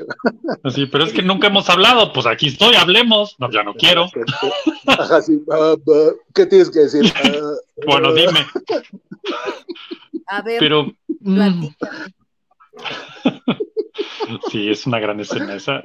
Sí, 0.70 0.86
pero 0.86 1.04
es 1.04 1.14
que 1.14 1.24
nunca 1.24 1.48
hemos 1.48 1.68
hablado. 1.68 2.14
Pues 2.14 2.28
aquí 2.28 2.50
estoy, 2.50 2.76
hablemos. 2.76 3.36
No, 3.40 3.52
ya 3.52 3.64
no 3.64 3.74
quiero. 3.74 4.06
Ajá, 4.86 5.20
sí. 5.24 5.42
Ah, 5.52 5.74
ah, 5.76 6.12
¿Qué 6.36 6.46
tienes 6.46 6.70
que 6.70 6.82
decir? 6.82 7.12
Bueno, 7.86 8.14
dime. 8.14 8.46
A 10.30 10.42
ver, 10.42 10.60
Pero. 10.60 10.92
platícame. 11.24 12.14
Sí, 14.52 14.70
es 14.70 14.86
una 14.86 15.00
gran 15.00 15.20
escena 15.20 15.56
esa. 15.56 15.84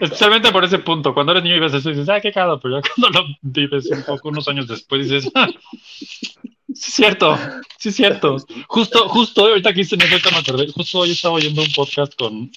Especialmente 0.00 0.50
por 0.50 0.64
ese 0.64 0.80
punto. 0.80 1.14
Cuando 1.14 1.32
eres 1.32 1.44
niño 1.44 1.56
y 1.56 1.60
ves 1.60 1.74
eso 1.74 1.90
y 1.90 1.92
dices, 1.94 2.08
ah, 2.08 2.20
qué 2.20 2.32
cagado, 2.32 2.58
pero 2.60 2.80
ya 2.80 2.88
cuando 2.94 3.20
lo 3.20 3.26
vives 3.42 3.86
un 3.90 4.02
poco, 4.02 4.28
unos 4.28 4.48
años 4.48 4.66
después, 4.66 5.08
dices, 5.08 5.30
ah, 5.34 5.48
sí 5.70 6.34
es 6.72 6.80
cierto, 6.94 7.38
sí 7.78 7.90
es 7.90 7.96
cierto. 7.96 8.36
Justo, 8.68 9.08
justo 9.08 9.44
hoy, 9.44 9.50
ahorita 9.50 9.72
que 9.72 9.82
hice 9.82 9.94
en 9.94 10.02
efecto 10.02 10.30
me 10.32 10.38
acordé, 10.38 10.72
justo 10.72 10.98
hoy 10.98 11.12
estaba 11.12 11.34
oyendo 11.34 11.62
un 11.62 11.72
podcast 11.74 12.14
con, 12.16 12.50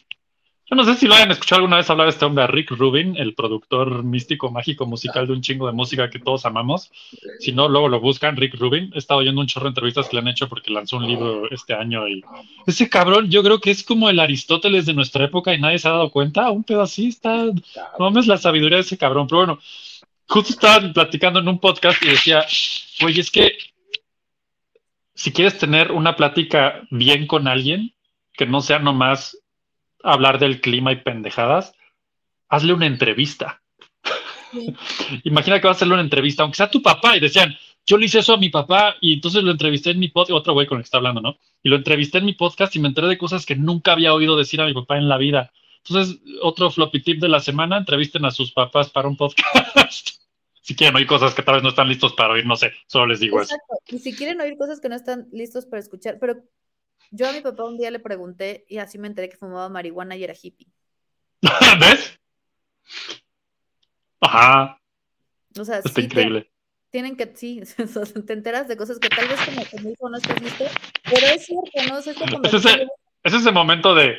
yo 0.65 0.75
no 0.77 0.85
sé 0.85 0.95
si 0.95 1.07
lo 1.07 1.13
hayan 1.13 1.31
escuchado 1.31 1.59
alguna 1.59 1.77
vez 1.77 1.89
hablar 1.89 2.07
de 2.07 2.11
este 2.11 2.23
hombre, 2.23 2.47
Rick 2.47 2.71
Rubin, 2.71 3.17
el 3.17 3.35
productor 3.35 4.03
místico, 4.03 4.49
mágico, 4.49 4.85
musical 4.85 5.27
de 5.27 5.33
un 5.33 5.41
chingo 5.41 5.67
de 5.67 5.73
música 5.73 6.09
que 6.09 6.19
todos 6.19 6.45
amamos. 6.45 6.89
Si 7.39 7.51
no, 7.51 7.67
luego 7.67 7.89
lo 7.89 7.99
buscan, 7.99 8.37
Rick 8.37 8.55
Rubin. 8.55 8.91
He 8.93 8.99
estado 8.99 9.19
oyendo 9.19 9.41
un 9.41 9.47
chorro 9.47 9.65
de 9.65 9.69
entrevistas 9.69 10.07
que 10.07 10.15
le 10.15 10.21
han 10.21 10.29
hecho 10.29 10.47
porque 10.47 10.71
lanzó 10.71 10.97
un 10.97 11.07
libro 11.07 11.51
este 11.51 11.73
año 11.73 12.07
y 12.07 12.23
ese 12.65 12.89
cabrón 12.89 13.29
yo 13.29 13.43
creo 13.43 13.59
que 13.59 13.71
es 13.71 13.83
como 13.83 14.09
el 14.09 14.19
Aristóteles 14.19 14.85
de 14.85 14.93
nuestra 14.93 15.25
época 15.25 15.53
y 15.53 15.59
nadie 15.59 15.79
se 15.79 15.89
ha 15.89 15.91
dado 15.91 16.09
cuenta. 16.09 16.49
Un 16.49 16.63
pedo 16.63 16.81
así 16.81 17.09
está... 17.09 17.43
No 17.45 17.53
mames 17.99 18.27
la 18.27 18.37
sabiduría 18.37 18.77
de 18.77 18.83
ese 18.83 18.97
cabrón. 18.97 19.27
Pero 19.27 19.39
bueno, 19.39 19.59
justo 20.27 20.53
estaba 20.53 20.93
platicando 20.93 21.39
en 21.39 21.47
un 21.49 21.59
podcast 21.59 22.01
y 22.03 22.07
decía, 22.07 22.45
oye, 23.05 23.19
es 23.19 23.29
que 23.29 23.57
si 25.13 25.31
quieres 25.31 25.57
tener 25.57 25.91
una 25.91 26.15
plática 26.15 26.81
bien 26.89 27.27
con 27.27 27.47
alguien, 27.47 27.93
que 28.33 28.45
no 28.45 28.61
sea 28.61 28.79
nomás 28.79 29.37
hablar 30.03 30.37
del 30.37 30.61
clima 30.61 30.91
y 30.91 30.97
pendejadas, 30.97 31.73
hazle 32.49 32.73
una 32.73 32.85
entrevista. 32.85 33.61
Sí. 34.51 34.75
Imagina 35.23 35.59
que 35.59 35.67
vas 35.67 35.75
a 35.75 35.77
hacerle 35.77 35.95
una 35.95 36.03
entrevista, 36.03 36.43
aunque 36.43 36.57
sea 36.57 36.69
tu 36.69 36.81
papá, 36.81 37.17
y 37.17 37.19
decían, 37.19 37.57
yo 37.85 37.97
le 37.97 38.05
hice 38.05 38.19
eso 38.19 38.33
a 38.33 38.37
mi 38.37 38.49
papá 38.49 38.95
y 39.01 39.13
entonces 39.13 39.43
lo 39.43 39.51
entrevisté 39.51 39.91
en 39.91 39.99
mi 39.99 40.07
podcast, 40.07 40.31
otro 40.31 40.53
güey 40.53 40.67
con 40.67 40.77
el 40.77 40.83
que 40.83 40.87
está 40.87 40.97
hablando, 40.97 41.21
¿no? 41.21 41.37
Y 41.61 41.69
lo 41.69 41.75
entrevisté 41.75 42.19
en 42.19 42.25
mi 42.25 42.33
podcast 42.33 42.75
y 42.75 42.79
me 42.79 42.87
enteré 42.87 43.07
de 43.07 43.17
cosas 43.17 43.45
que 43.45 43.55
nunca 43.55 43.93
había 43.93 44.13
oído 44.13 44.37
decir 44.37 44.61
a 44.61 44.65
mi 44.65 44.73
papá 44.73 44.97
en 44.97 45.09
la 45.09 45.17
vida. 45.17 45.51
Entonces, 45.85 46.19
otro 46.41 46.71
floppy 46.71 47.01
tip 47.01 47.19
de 47.19 47.27
la 47.27 47.41
semana, 47.41 47.77
entrevisten 47.77 48.23
a 48.23 48.31
sus 48.31 48.53
papás 48.53 48.89
para 48.89 49.09
un 49.09 49.17
podcast. 49.17 49.43
si 50.61 50.75
quieren 50.75 50.95
oír 50.95 51.07
cosas 51.07 51.33
que 51.33 51.43
tal 51.43 51.55
vez 51.55 51.63
no 51.63 51.69
están 51.69 51.89
listos 51.89 52.13
para 52.13 52.33
oír, 52.33 52.45
no 52.45 52.55
sé, 52.55 52.71
solo 52.87 53.07
les 53.07 53.19
digo 53.19 53.41
eso. 53.41 53.55
Exacto. 53.55 53.75
Y 53.87 53.99
si 53.99 54.15
quieren 54.15 54.39
oír 54.39 54.57
cosas 54.57 54.79
que 54.79 54.87
no 54.87 54.95
están 54.95 55.27
listos 55.33 55.65
para 55.65 55.81
escuchar, 55.81 56.17
pero 56.21 56.37
yo 57.15 57.29
a 57.29 57.31
mi 57.31 57.41
papá 57.41 57.63
un 57.63 57.77
día 57.77 57.91
le 57.91 57.99
pregunté 57.99 58.65
y 58.67 58.79
así 58.79 58.97
me 58.97 59.07
enteré 59.07 59.29
que 59.29 59.37
fumaba 59.37 59.69
marihuana 59.69 60.15
y 60.15 60.23
era 60.23 60.33
hippie. 60.33 60.67
¿Ves? 61.79 62.19
Ajá, 64.21 64.77
O 65.59 65.65
sea, 65.65 65.77
está 65.77 65.89
sí 65.89 65.95
te- 65.95 66.05
increíble. 66.05 66.49
tienen 66.89 67.15
que, 67.17 67.31
sí, 67.35 67.61
te 68.27 68.33
enteras 68.33 68.67
de 68.67 68.77
cosas 68.77 68.99
que 68.99 69.09
tal 69.09 69.27
vez 69.27 69.39
como, 69.41 69.63
como 69.71 69.89
hijo 69.89 70.09
no 70.09 70.17
estás 70.17 70.41
listo, 70.41 70.65
pero 71.03 71.27
es 71.27 71.45
cierto, 71.45 71.69
¿no? 71.89 71.97
Es 72.43 72.53
ese, 72.53 72.87
es 73.23 73.33
ese 73.33 73.51
momento 73.51 73.93
de, 73.95 74.15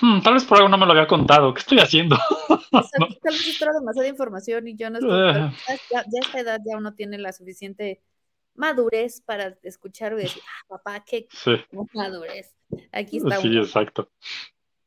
"Hmm, 0.00 0.20
tal 0.22 0.34
vez 0.34 0.44
por 0.44 0.58
algo 0.58 0.68
no 0.68 0.78
me 0.78 0.86
lo 0.86 0.92
había 0.92 1.06
contado, 1.06 1.54
¿qué 1.54 1.60
estoy 1.60 1.78
haciendo? 1.78 2.16
O 2.72 2.82
sea, 2.82 3.00
No. 3.00 3.08
tal 3.22 3.32
vez 3.32 3.60
era 3.62 3.72
demasiada 3.72 4.08
información 4.08 4.68
y 4.68 4.76
yo 4.76 4.90
no 4.90 4.98
estoy, 4.98 5.16
ya, 5.32 5.54
ya- 5.90 6.04
ya 6.12 6.20
a 6.20 6.26
esta 6.26 6.40
edad 6.40 6.60
ya 6.66 6.76
uno 6.76 6.94
tiene 6.94 7.16
la 7.18 7.32
suficiente 7.32 8.02
madurez 8.56 9.20
para 9.22 9.56
escuchar 9.62 10.12
y 10.12 10.16
decir, 10.16 10.42
ah, 10.46 10.64
papá, 10.68 11.04
qué 11.04 11.26
Sí, 11.30 11.52
madurez. 11.94 12.54
Aquí 12.92 13.18
está 13.18 13.36
sí, 13.40 13.48
uno. 13.48 13.62
exacto. 13.62 14.10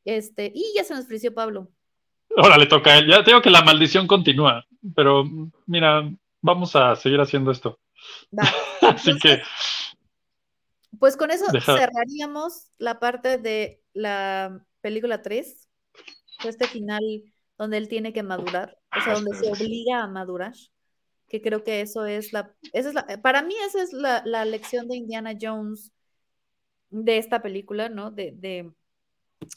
Este, 0.06 0.52
y 0.54 0.74
ya 0.76 0.84
se 0.84 0.94
nos 0.94 1.06
ofreció 1.06 1.34
Pablo. 1.34 1.70
Ahora 2.36 2.58
le 2.58 2.66
toca 2.68 2.92
a 2.92 2.98
él. 3.00 3.08
Ya 3.08 3.24
te 3.24 3.32
digo 3.32 3.42
que 3.42 3.50
la 3.50 3.64
maldición 3.64 4.08
continúa, 4.08 4.66
pero 4.96 5.24
mira, 5.66 6.10
vamos 6.42 6.76
a 6.76 6.96
seguir 6.96 7.20
haciendo 7.20 7.52
esto. 7.52 7.80
Así 8.82 9.18
que, 9.20 9.42
Pues 11.00 11.16
con 11.18 11.32
eso 11.32 11.46
Deja- 11.52 11.78
cerraríamos 11.78 12.72
la 12.78 13.00
parte 13.00 13.38
de 13.38 13.82
la 13.94 14.64
película 14.82 15.22
3, 15.22 15.70
este 16.46 16.68
final 16.68 17.02
donde 17.58 17.78
él 17.78 17.88
tiene 17.90 18.14
que 18.14 18.24
madurar, 18.24 18.78
o 18.98 19.02
sea, 19.04 19.14
donde 19.16 19.36
se 19.36 19.52
obliga 19.52 20.04
a 20.04 20.08
madurar, 20.08 20.54
que 21.30 21.42
creo 21.42 21.64
que 21.64 21.82
eso 21.82 22.06
es 22.06 22.34
la, 22.34 22.54
esa 22.74 22.90
es 22.90 22.96
la, 22.96 23.06
para 23.22 23.42
mí 23.42 23.56
esa 23.68 23.82
es 23.82 23.94
la, 23.94 24.22
la 24.26 24.46
lección 24.46 24.88
de 24.88 24.98
Indiana 24.98 25.34
Jones 25.40 25.92
de 26.90 27.18
esta 27.18 27.42
película, 27.42 27.88
¿no? 27.90 28.12
De, 28.12 28.34
de 28.36 28.72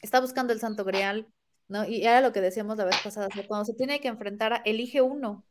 está 0.02 0.20
buscando 0.20 0.52
el 0.52 0.60
Santo 0.60 0.84
Grial, 0.84 1.26
¿no? 1.68 1.84
Y 1.88 2.02
era 2.02 2.20
lo 2.20 2.32
que 2.32 2.40
decíamos 2.40 2.76
la 2.76 2.84
vez 2.84 2.96
pasada, 3.02 3.28
o 3.28 3.30
sea, 3.30 3.46
cuando 3.46 3.64
se 3.64 3.74
tiene 3.74 4.00
que 4.00 4.08
enfrentar 4.08 4.52
a, 4.52 4.56
elige 4.64 5.00
uno, 5.00 5.44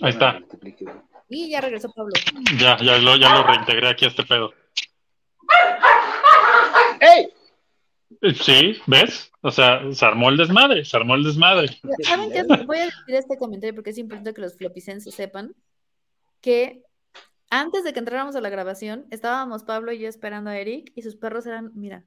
Ahí 0.00 0.10
está. 0.10 0.40
y 1.28 1.50
ya 1.50 1.60
regresó 1.60 1.90
Pablo. 1.92 2.12
ya, 2.58 2.78
ya 2.78 2.98
lo, 2.98 3.16
ya 3.16 3.34
lo 3.34 3.42
reintegré 3.42 3.88
aquí 3.88 4.06
a 4.06 4.08
este 4.08 4.22
pedo. 4.22 4.52
¡Ey! 7.00 7.28
Sí, 8.34 8.76
¿ves? 8.86 9.32
O 9.40 9.50
sea, 9.50 9.80
se 9.92 10.04
armó 10.04 10.28
el 10.28 10.36
desmadre, 10.36 10.84
se 10.84 10.96
armó 10.96 11.14
el 11.14 11.24
desmadre. 11.24 11.68
¿Saben 12.02 12.30
qué? 12.30 12.42
Voy 12.66 12.78
a 12.78 12.84
decir 12.84 13.14
este 13.14 13.36
comentario 13.36 13.74
porque 13.74 13.90
es 13.90 13.98
importante 13.98 14.34
que 14.34 14.40
los 14.40 14.56
flopicenses 14.56 15.14
sepan 15.14 15.54
que 16.40 16.82
antes 17.50 17.84
de 17.84 17.92
que 17.92 17.98
entráramos 17.98 18.36
a 18.36 18.40
la 18.40 18.50
grabación, 18.50 19.06
estábamos 19.10 19.64
Pablo 19.64 19.92
y 19.92 19.98
yo 19.98 20.08
esperando 20.08 20.50
a 20.50 20.58
Eric 20.58 20.92
y 20.94 21.02
sus 21.02 21.16
perros 21.16 21.46
eran, 21.46 21.70
mira, 21.74 22.04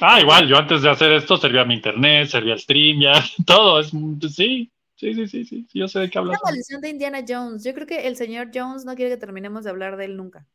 Ah, 0.00 0.20
igual, 0.20 0.48
yo 0.48 0.56
antes 0.56 0.82
de 0.82 0.90
hacer 0.90 1.12
esto 1.12 1.36
servía 1.36 1.64
mi 1.64 1.74
internet, 1.74 2.28
servía 2.28 2.54
el 2.54 2.58
stream, 2.58 3.00
ya, 3.00 3.12
todo. 3.46 3.78
Es, 3.78 3.90
sí, 4.34 4.72
sí, 4.96 5.14
sí, 5.14 5.26
sí, 5.28 5.44
sí, 5.44 5.66
yo 5.72 5.86
sé 5.86 6.00
de 6.00 6.10
qué 6.10 6.18
hablas. 6.18 6.40
una 6.42 6.50
maldición 6.50 6.80
de 6.80 6.88
Indiana 6.88 7.24
Jones. 7.26 7.62
Yo 7.62 7.72
creo 7.72 7.86
que 7.86 8.08
el 8.08 8.16
señor 8.16 8.50
Jones 8.52 8.84
no 8.84 8.96
quiere 8.96 9.12
que 9.12 9.16
terminemos 9.16 9.64
de 9.64 9.70
hablar 9.70 9.96
de 9.96 10.06
él 10.06 10.16
nunca. 10.16 10.46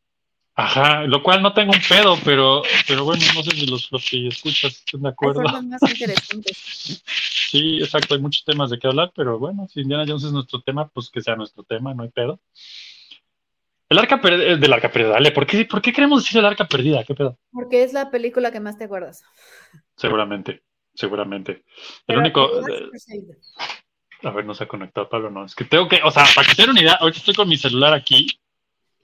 Ajá, 0.59 1.03
lo 1.03 1.21
cual 1.21 1.43
no 1.43 1.53
tengo 1.53 1.71
un 1.71 1.81
pedo, 1.87 2.17
pero, 2.25 2.63
pero 2.87 3.05
bueno, 3.05 3.23
no 3.35 3.43
sé 3.43 3.51
si 3.51 3.67
los 3.67 3.87
floppy 3.87 4.27
escuchas 4.27 4.73
están 4.73 5.03
de 5.03 5.09
acuerdo. 5.09 5.43
formas 5.43 5.63
más 5.63 5.81
interesantes. 5.89 7.03
Sí, 7.49 7.77
exacto, 7.79 8.13
hay 8.13 8.19
muchos 8.19 8.43
temas 8.43 8.69
de 8.69 8.77
qué 8.77 8.87
hablar, 8.87 9.13
pero 9.15 9.39
bueno, 9.39 9.69
si 9.69 9.79
Indiana 9.79 10.03
Jones 10.05 10.25
es 10.25 10.33
nuestro 10.33 10.61
tema, 10.63 10.89
pues 10.89 11.09
que 11.09 11.21
sea 11.21 11.37
nuestro 11.37 11.63
tema, 11.63 11.93
no 11.93 12.03
hay 12.03 12.09
pedo. 12.09 12.41
El 13.87 13.99
arca 13.99 14.19
perdida, 14.19 14.57
del 14.57 14.73
arca 14.73 14.91
perdida, 14.91 15.11
dale, 15.11 15.31
¿por 15.31 15.47
qué, 15.47 15.63
¿por 15.63 15.81
qué 15.81 15.93
queremos 15.93 16.25
decir 16.25 16.39
el 16.39 16.45
arca 16.45 16.67
perdida? 16.67 17.05
¿Qué 17.05 17.15
pedo? 17.15 17.37
Porque 17.49 17.83
es 17.83 17.93
la 17.93 18.11
película 18.11 18.51
que 18.51 18.59
más 18.59 18.77
te 18.77 18.83
acuerdas. 18.83 19.23
Seguramente, 19.95 20.63
seguramente. 20.93 21.63
El 22.05 22.17
único, 22.17 22.67
eh, 22.67 22.89
a 24.23 24.31
ver, 24.31 24.43
no 24.43 24.53
se 24.53 24.65
ha 24.65 24.67
conectado 24.67 25.07
Pablo, 25.07 25.31
no, 25.31 25.45
es 25.45 25.55
que 25.55 25.63
tengo 25.63 25.87
que, 25.87 26.01
o 26.03 26.11
sea, 26.11 26.25
para 26.35 26.45
que 26.49 26.55
se 26.55 26.69
una 26.69 26.81
idea, 26.81 26.95
ahorita 26.95 27.19
estoy 27.19 27.33
con 27.33 27.47
mi 27.47 27.55
celular 27.55 27.93
aquí 27.93 28.27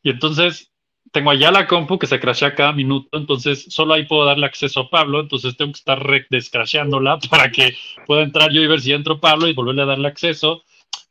y 0.01 0.09
entonces 0.09 0.72
tengo 1.13 1.29
allá 1.29 1.51
la 1.51 1.67
compu 1.67 1.99
que 1.99 2.07
se 2.07 2.19
crashea 2.19 2.55
cada 2.55 2.73
minuto, 2.73 3.17
entonces 3.17 3.65
solo 3.69 3.93
ahí 3.93 4.05
puedo 4.05 4.25
darle 4.25 4.47
acceso 4.47 4.81
a 4.81 4.89
Pablo, 4.89 5.19
entonces 5.21 5.55
tengo 5.55 5.71
que 5.71 5.77
estar 5.77 6.03
descrasheándola 6.29 7.19
para 7.29 7.51
que 7.51 7.75
pueda 8.07 8.23
entrar 8.23 8.51
yo 8.51 8.61
y 8.61 8.67
ver 8.67 8.81
si 8.81 8.93
entro 8.93 9.19
Pablo 9.21 9.47
y 9.47 9.53
volverle 9.53 9.83
a 9.83 9.85
darle 9.85 10.07
acceso. 10.07 10.63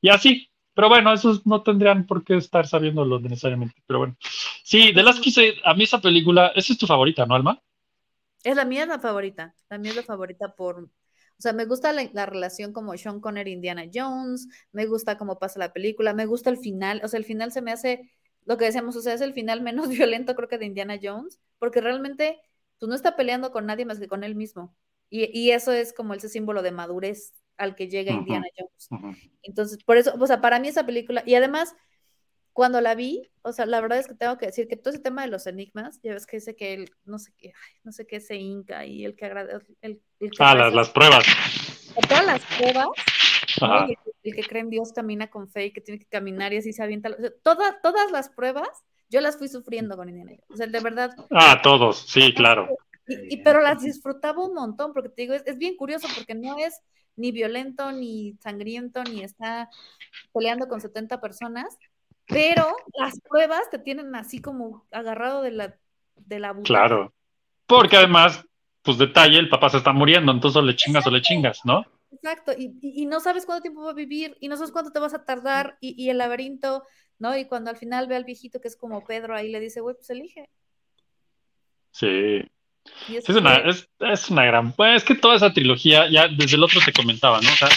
Y 0.03 0.11
así. 0.11 0.49
Pero 0.75 0.89
bueno, 0.89 1.13
esos 1.13 1.47
no 1.47 1.63
tendrían 1.63 2.07
por 2.07 2.25
qué 2.25 2.37
estar 2.37 2.67
sabiéndolo 2.67 3.21
necesariamente. 3.21 3.77
Pero 3.87 3.99
bueno. 3.99 4.17
Sí, 4.65 4.93
de 4.93 5.03
las 5.03 5.21
que 5.21 5.29
hice, 5.29 5.55
a 5.65 5.75
mí 5.75 5.85
esa 5.85 6.01
película, 6.01 6.51
esa 6.55 6.73
es 6.73 6.79
tu 6.79 6.87
favorita, 6.87 7.27
¿no, 7.27 7.35
Alma? 7.35 7.61
Es 8.43 8.57
la 8.57 8.65
mía 8.65 8.83
es 8.83 8.89
la 8.89 8.99
favorita. 8.99 9.55
La 9.69 9.79
mía 9.79 9.91
es 9.91 9.97
la 9.97 10.03
favorita 10.03 10.57
por. 10.57 10.85
O 10.85 11.43
sea, 11.43 11.53
me 11.53 11.67
gusta 11.67 11.93
la, 11.93 12.09
la 12.15 12.25
relación 12.25 12.73
como 12.73 12.97
Sean 12.97 13.21
Connery 13.21 13.53
Indiana 13.53 13.85
Jones. 13.93 14.49
Me 14.73 14.87
gusta 14.87 15.19
cómo 15.19 15.39
pasa 15.39 15.59
la 15.59 15.75
película. 15.75 16.15
Me 16.15 16.25
gusta 16.25 16.49
el 16.49 16.57
final. 16.57 17.03
O 17.05 17.09
sea, 17.09 17.19
el 17.19 17.27
final 17.27 17.53
se 17.53 17.61
me 17.61 17.71
hace. 17.71 18.11
Lo 18.45 18.57
que 18.59 18.65
decíamos, 18.65 18.97
o 18.97 19.03
sea, 19.03 19.15
es 19.15 19.21
el 19.21 19.35
final 19.35 19.61
menos 19.63 19.89
violento, 19.89 20.35
creo 20.35 20.49
que 20.49 20.59
de 20.59 20.67
Indiana 20.67 20.99
Jones. 21.03 21.41
Porque 21.59 21.81
realmente, 21.81 22.41
pues 22.79 22.89
no 22.89 22.95
está 22.95 23.17
peleando 23.17 23.53
con 23.53 23.67
nadie 23.67 23.85
más 23.85 23.99
que 24.01 24.09
con 24.09 24.25
él 24.25 24.35
mismo. 24.35 24.75
Y, 25.11 25.31
y 25.39 25.51
eso 25.51 25.73
es 25.73 25.93
como 25.93 26.15
ese 26.15 26.29
símbolo 26.29 26.63
de 26.63 26.73
madurez 26.73 27.35
al 27.59 27.75
que 27.77 27.89
llega. 27.89 28.13
Indiana 28.13 28.47
Jones. 28.59 28.89
Ujú. 28.91 29.15
Entonces, 29.43 29.83
por 29.85 29.97
eso, 29.97 30.15
o 30.19 30.27
sea, 30.27 30.41
para 30.41 30.59
mí 30.59 30.69
esa 30.69 30.87
película, 30.87 31.23
y 31.27 31.35
además, 31.35 31.75
cuando 32.55 32.81
la 32.81 32.95
vi, 32.95 33.31
o 33.43 33.53
sea, 33.53 33.67
la 33.67 33.81
verdad 33.81 33.99
es 33.99 34.09
que 34.09 34.15
tengo 34.15 34.37
que 34.39 34.47
decir 34.47 34.69
que 34.69 34.77
todo 34.77 34.93
ese 34.93 35.03
tema 35.03 35.23
de 35.23 35.29
los 35.29 35.47
enigmas, 35.47 36.01
ya 36.03 36.13
ves 36.15 36.27
que 36.27 36.37
dice 36.39 36.57
que 36.57 36.75
él, 36.75 36.91
no 37.05 37.19
sé 37.19 37.33
qué, 37.39 37.49
ay, 37.49 37.75
no 37.85 37.93
sé 37.93 38.07
qué 38.07 38.21
se 38.21 38.37
inca 38.37 38.85
y 38.87 39.05
el 39.05 39.15
que 39.17 39.25
agradece, 39.27 39.75
el, 39.81 40.03
el 40.21 40.31
que 40.31 40.37
Ah, 40.41 40.55
las, 40.55 40.73
las 40.75 40.91
pruebas. 40.91 41.25
todas 42.09 42.27
las 42.27 42.43
pruebas, 42.59 42.89
el, 43.61 43.97
el 44.23 44.35
que 44.35 44.43
cree 44.43 44.63
en 44.63 44.71
Dios 44.71 44.93
camina 44.93 45.29
con 45.31 45.49
fe 45.49 45.67
y 45.67 45.73
que 45.73 45.81
tiene 45.81 45.99
que 45.99 46.07
caminar 46.07 46.53
y 46.53 46.59
así 46.59 46.73
se 46.73 46.83
avienta. 46.83 47.11
o 47.11 47.21
sea, 47.21 47.31
toda- 47.43 47.81
todas 47.83 48.11
las 48.11 48.29
pruebas, 48.29 48.69
yo 49.11 49.21
las 49.21 49.37
fui 49.37 49.49
sufriendo 49.49 49.97
con 49.97 50.09
Indiana 50.09 50.31
Jones. 50.33 50.45
O 50.51 50.57
sea, 50.57 50.67
de 50.67 50.81
verdad, 50.81 51.15
Ah, 51.31 51.61
todos, 51.63 52.07
sí, 52.09 52.33
claro. 52.35 52.69
y, 53.07 53.35
y- 53.35 53.37
pero 53.43 53.61
las 53.61 53.83
disfrutaba 53.83 54.45
un 54.45 54.55
montón, 54.55 54.93
porque 54.93 55.09
te 55.11 55.23
digo, 55.23 55.35
es, 55.35 55.43
es 55.47 55.59
bien 55.59 55.77
curioso 55.77 56.09
porque 56.15 56.35
no 56.35 56.57
es 56.59 56.81
ni 57.17 57.31
violento, 57.33 57.93
ni 57.93 58.37
sangriento, 58.41 59.05
ni 59.05 59.23
está 59.23 59.69
peleando 60.33 60.67
con 60.69 60.81
70 60.81 61.21
personas, 61.21 61.77
pero 62.27 62.75
las 62.95 63.21
pruebas 63.21 63.69
te 63.71 63.79
tienen 63.79 64.15
así 64.15 64.41
como 64.41 64.87
agarrado 64.91 65.43
de 65.43 65.51
la, 65.51 65.77
de 66.17 66.39
la 66.39 66.53
butaca. 66.53 66.69
Claro. 66.69 67.13
Porque 67.67 67.97
además, 67.99 68.45
pues 68.83 68.97
detalle, 68.97 69.39
el 69.39 69.49
papá 69.51 69.69
se 69.69 69.77
está 69.79 69.93
muriendo, 69.93 70.33
entonces 70.33 70.57
o 70.57 70.63
le 70.63 70.75
chingas 70.75 71.07
o 71.07 71.11
le 71.11 71.21
chingas, 71.21 71.61
¿no? 71.65 71.85
Exacto, 72.13 72.53
y, 72.57 72.67
y- 72.83 73.03
y 73.03 73.07
no 73.07 73.21
sabes 73.21 73.47
cuánto 73.47 73.63
tiempo 73.63 73.83
va 73.83 73.91
a 73.91 73.95
vivir, 73.95 74.37
y 74.41 74.49
no 74.49 74.57
sabes 74.57 74.71
cuánto 74.73 74.93
te 74.93 75.01
vas 75.01 75.15
a 75.15 75.25
tardar, 75.25 75.79
y, 75.81 75.95
y 76.03 76.11
el 76.11 76.19
laberinto, 76.19 76.85
¿no? 77.19 77.37
Y 77.37 77.47
cuando 77.47 77.71
al 77.71 77.77
final 77.77 78.07
ve 78.07 78.17
al 78.17 78.25
viejito 78.25 78.61
que 78.61 78.69
es 78.69 78.77
como 78.77 79.05
Pedro, 79.05 79.35
ahí 79.35 79.51
le 79.51 79.61
dice, 79.61 79.81
güey, 79.81 79.97
pues 79.97 80.11
elige. 80.11 80.49
Sí. 81.93 82.07
Es 82.09 82.49
Sí, 83.07 83.17
es 83.17 83.29
una, 83.31 83.57
es, 83.59 83.89
es 84.01 84.31
una 84.31 84.45
gran. 84.45 84.75
Es 84.97 85.05
que 85.05 85.15
toda 85.15 85.37
esa 85.37 85.53
trilogía, 85.53 86.11
ya 86.11 86.27
desde 86.29 86.57
el 86.57 86.65
otro 86.65 86.81
te 86.85 86.93
comentaba, 86.93 87.41
¿no? 87.41 87.49
O 87.53 87.55
sea, 87.55 87.69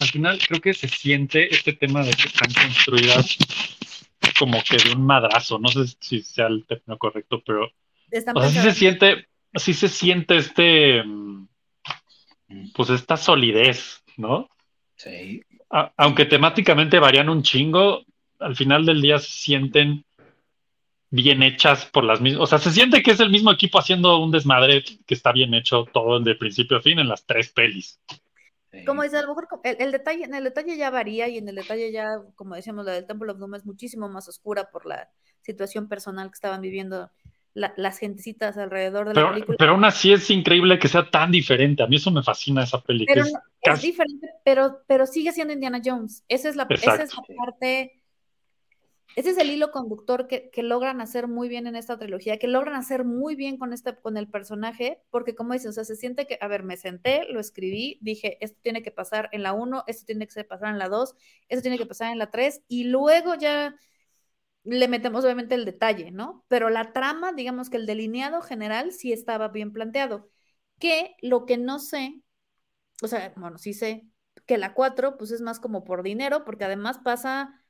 al 0.00 0.08
final 0.08 0.38
creo 0.38 0.60
que 0.60 0.72
se 0.72 0.88
siente 0.88 1.54
este 1.54 1.74
tema 1.74 2.02
de 2.02 2.12
que 2.12 2.28
están 2.28 2.50
construidas 2.52 3.36
como 4.38 4.58
que 4.62 4.78
de 4.78 4.94
un 4.96 5.04
madrazo. 5.04 5.58
No 5.58 5.68
sé 5.68 5.86
si 6.00 6.22
sea 6.22 6.46
el 6.46 6.64
término 6.66 6.96
correcto, 6.98 7.42
pero. 7.44 7.66
O 7.66 8.40
sea, 8.40 8.48
sí 8.48 8.58
se 8.60 8.72
siente, 8.72 9.28
sí 9.54 9.74
se 9.74 9.88
siente 9.88 10.36
este. 10.38 11.02
mm, 11.04 11.46
Pues 12.74 12.90
esta 12.90 13.16
solidez, 13.16 14.02
¿no? 14.16 14.48
Sí. 14.96 15.42
A- 15.70 15.92
aunque 15.96 16.24
temáticamente 16.24 16.98
varían 16.98 17.28
un 17.28 17.42
chingo, 17.42 18.04
al 18.38 18.56
final 18.56 18.84
del 18.86 19.00
día 19.00 19.18
se 19.18 19.30
sienten 19.30 20.04
bien 21.10 21.42
hechas 21.42 21.86
por 21.86 22.02
las 22.04 22.20
mismas, 22.20 22.42
o 22.42 22.46
sea, 22.46 22.58
se 22.58 22.72
siente 22.72 23.02
que 23.02 23.12
es 23.12 23.20
el 23.20 23.30
mismo 23.30 23.52
equipo 23.52 23.78
haciendo 23.78 24.18
un 24.18 24.32
desmadre 24.32 24.82
que 24.82 25.14
está 25.14 25.32
bien 25.32 25.54
hecho 25.54 25.84
todo 25.92 26.18
de 26.18 26.34
principio 26.34 26.76
a 26.78 26.80
fin 26.80 26.98
en 26.98 27.08
las 27.08 27.24
tres 27.24 27.50
pelis. 27.50 28.00
Como 28.84 29.04
dice, 29.04 29.18
a 29.18 29.22
lo 29.22 29.28
mejor 29.28 29.46
el 29.62 29.92
detalle, 29.92 30.24
en 30.24 30.34
el 30.34 30.42
detalle 30.42 30.76
ya 30.76 30.90
varía 30.90 31.28
y 31.28 31.38
en 31.38 31.48
el 31.48 31.54
detalle 31.54 31.92
ya, 31.92 32.18
como 32.34 32.56
decíamos, 32.56 32.84
la 32.84 32.92
del 32.92 33.06
Temple 33.06 33.30
of 33.30 33.38
Doom 33.38 33.54
es 33.54 33.64
muchísimo 33.64 34.08
más 34.08 34.28
oscura 34.28 34.68
por 34.72 34.86
la 34.86 35.08
situación 35.42 35.88
personal 35.88 36.28
que 36.28 36.34
estaban 36.34 36.60
viviendo 36.60 37.10
la- 37.54 37.72
las 37.76 37.98
gentecitas 37.98 38.58
alrededor 38.58 39.06
de 39.08 39.14
la 39.14 39.20
Pero, 39.20 39.32
película. 39.32 39.56
pero 39.58 39.72
aún 39.72 39.84
así 39.84 40.12
es 40.12 40.28
increíble 40.30 40.78
que 40.78 40.88
sea 40.88 41.08
tan 41.10 41.30
diferente. 41.30 41.82
A 41.82 41.86
mí 41.86 41.96
eso 41.96 42.10
me 42.10 42.22
fascina 42.22 42.64
esa 42.64 42.82
peli. 42.82 43.06
que 43.06 43.14
Pero 43.14 43.26
es 43.26 43.32
no- 43.32 43.38
es 43.38 43.44
casi- 43.62 43.86
diferente, 43.88 44.28
pero, 44.44 44.80
pero 44.86 45.06
sigue 45.06 45.32
siendo 45.32 45.52
Indiana 45.54 45.80
Jones. 45.84 46.24
Esa 46.28 46.48
es 46.48 46.56
la, 46.56 46.66
esa 46.68 47.02
es 47.02 47.14
la 47.16 47.22
parte, 47.36 48.02
ese 49.16 49.30
es 49.30 49.38
el 49.38 49.50
hilo 49.50 49.70
conductor 49.70 50.26
que, 50.26 50.50
que 50.50 50.64
logran 50.64 51.00
hacer 51.00 51.28
muy 51.28 51.48
bien 51.48 51.68
en 51.68 51.76
esta 51.76 51.96
trilogía, 51.96 52.36
que 52.38 52.48
logran 52.48 52.74
hacer 52.74 53.04
muy 53.04 53.36
bien 53.36 53.56
con, 53.58 53.72
este, 53.72 53.94
con 53.94 54.16
el 54.16 54.28
personaje, 54.28 55.00
porque 55.10 55.36
como 55.36 55.52
dices, 55.52 55.68
o 55.68 55.72
sea, 55.72 55.84
se 55.84 55.94
siente 55.94 56.26
que, 56.26 56.36
a 56.40 56.48
ver, 56.48 56.64
me 56.64 56.76
senté, 56.76 57.24
lo 57.30 57.38
escribí, 57.38 57.98
dije, 58.00 58.36
esto 58.40 58.58
tiene 58.62 58.82
que 58.82 58.90
pasar 58.90 59.28
en 59.30 59.44
la 59.44 59.52
1, 59.52 59.84
esto 59.86 60.04
tiene 60.06 60.26
que 60.26 60.42
pasar 60.42 60.70
en 60.70 60.80
la 60.80 60.88
2, 60.88 61.14
esto 61.48 61.62
tiene 61.62 61.78
que 61.78 61.86
pasar 61.86 62.10
en 62.10 62.18
la 62.18 62.32
3, 62.32 62.62
y 62.66 62.84
luego 62.84 63.36
ya 63.36 63.76
le 64.64 64.88
metemos 64.88 65.24
obviamente 65.24 65.54
el 65.54 65.64
detalle, 65.64 66.10
¿no? 66.10 66.44
Pero 66.48 66.70
la 66.70 66.92
trama, 66.92 67.32
digamos 67.32 67.70
que 67.70 67.76
el 67.76 67.86
delineado 67.86 68.40
general 68.40 68.92
sí 68.92 69.12
estaba 69.12 69.48
bien 69.48 69.72
planteado. 69.72 70.30
Que 70.78 71.14
lo 71.20 71.46
que 71.46 71.58
no 71.58 71.78
sé, 71.78 72.20
o 73.02 73.08
sea, 73.08 73.32
bueno, 73.36 73.58
sí 73.58 73.74
sé 73.74 74.06
que 74.46 74.58
la 74.58 74.74
4 74.74 75.16
pues 75.16 75.30
es 75.30 75.40
más 75.40 75.60
como 75.60 75.84
por 75.84 76.02
dinero, 76.02 76.44
porque 76.44 76.64
además 76.64 76.98
pasa 76.98 77.62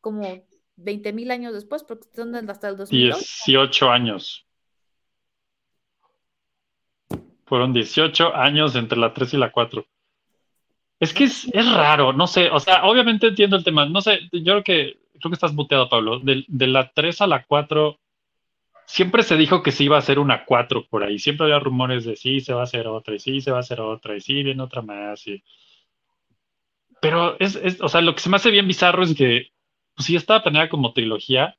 como 0.00 0.46
20 0.76 1.12
mil 1.12 1.30
años 1.30 1.52
después, 1.52 1.84
porque 1.84 2.08
son 2.14 2.34
hasta 2.48 2.68
el 2.68 2.76
2008. 2.76 3.18
18 3.18 3.90
años. 3.90 4.46
Fueron 7.46 7.72
18 7.72 8.34
años 8.34 8.74
entre 8.74 8.98
la 8.98 9.12
3 9.12 9.34
y 9.34 9.36
la 9.38 9.50
4. 9.50 9.86
Es 11.00 11.14
que 11.14 11.24
es, 11.24 11.48
es 11.52 11.72
raro, 11.72 12.12
no 12.12 12.26
sé, 12.26 12.50
o 12.50 12.58
sea, 12.58 12.84
obviamente 12.84 13.28
entiendo 13.28 13.56
el 13.56 13.62
tema, 13.62 13.86
no 13.86 14.00
sé, 14.00 14.18
yo 14.32 14.42
creo 14.42 14.64
que, 14.64 14.98
creo 15.18 15.30
que 15.30 15.34
estás 15.34 15.54
muteado, 15.54 15.88
Pablo, 15.88 16.20
de, 16.20 16.44
de 16.48 16.66
la 16.66 16.90
3 16.92 17.20
a 17.22 17.26
la 17.26 17.44
4, 17.44 17.98
siempre 18.86 19.22
se 19.22 19.36
dijo 19.36 19.62
que 19.62 19.72
se 19.72 19.84
iba 19.84 19.96
a 19.96 20.00
hacer 20.00 20.18
una 20.18 20.44
4 20.44 20.86
por 20.88 21.04
ahí, 21.04 21.18
siempre 21.18 21.44
había 21.44 21.58
rumores 21.58 22.04
de 22.04 22.16
sí, 22.16 22.40
se 22.40 22.54
va 22.54 22.60
a 22.60 22.64
hacer 22.64 22.86
otra, 22.86 23.14
y 23.14 23.18
sí, 23.18 23.40
se 23.40 23.50
va 23.50 23.58
a 23.58 23.60
hacer 23.60 23.80
otra, 23.80 24.16
y 24.16 24.20
sí, 24.20 24.42
viene 24.42 24.62
otra 24.62 24.82
más, 24.82 25.26
y... 25.26 25.42
Pero 27.00 27.38
es, 27.38 27.54
es, 27.56 27.80
o 27.80 27.88
sea, 27.88 28.00
lo 28.00 28.14
que 28.14 28.20
se 28.20 28.28
me 28.28 28.36
hace 28.36 28.50
bien 28.50 28.66
bizarro 28.66 29.04
es 29.04 29.14
que, 29.14 29.52
pues 29.94 30.06
sí, 30.06 30.16
estaba 30.16 30.42
planeada 30.42 30.68
como 30.68 30.92
trilogía, 30.92 31.56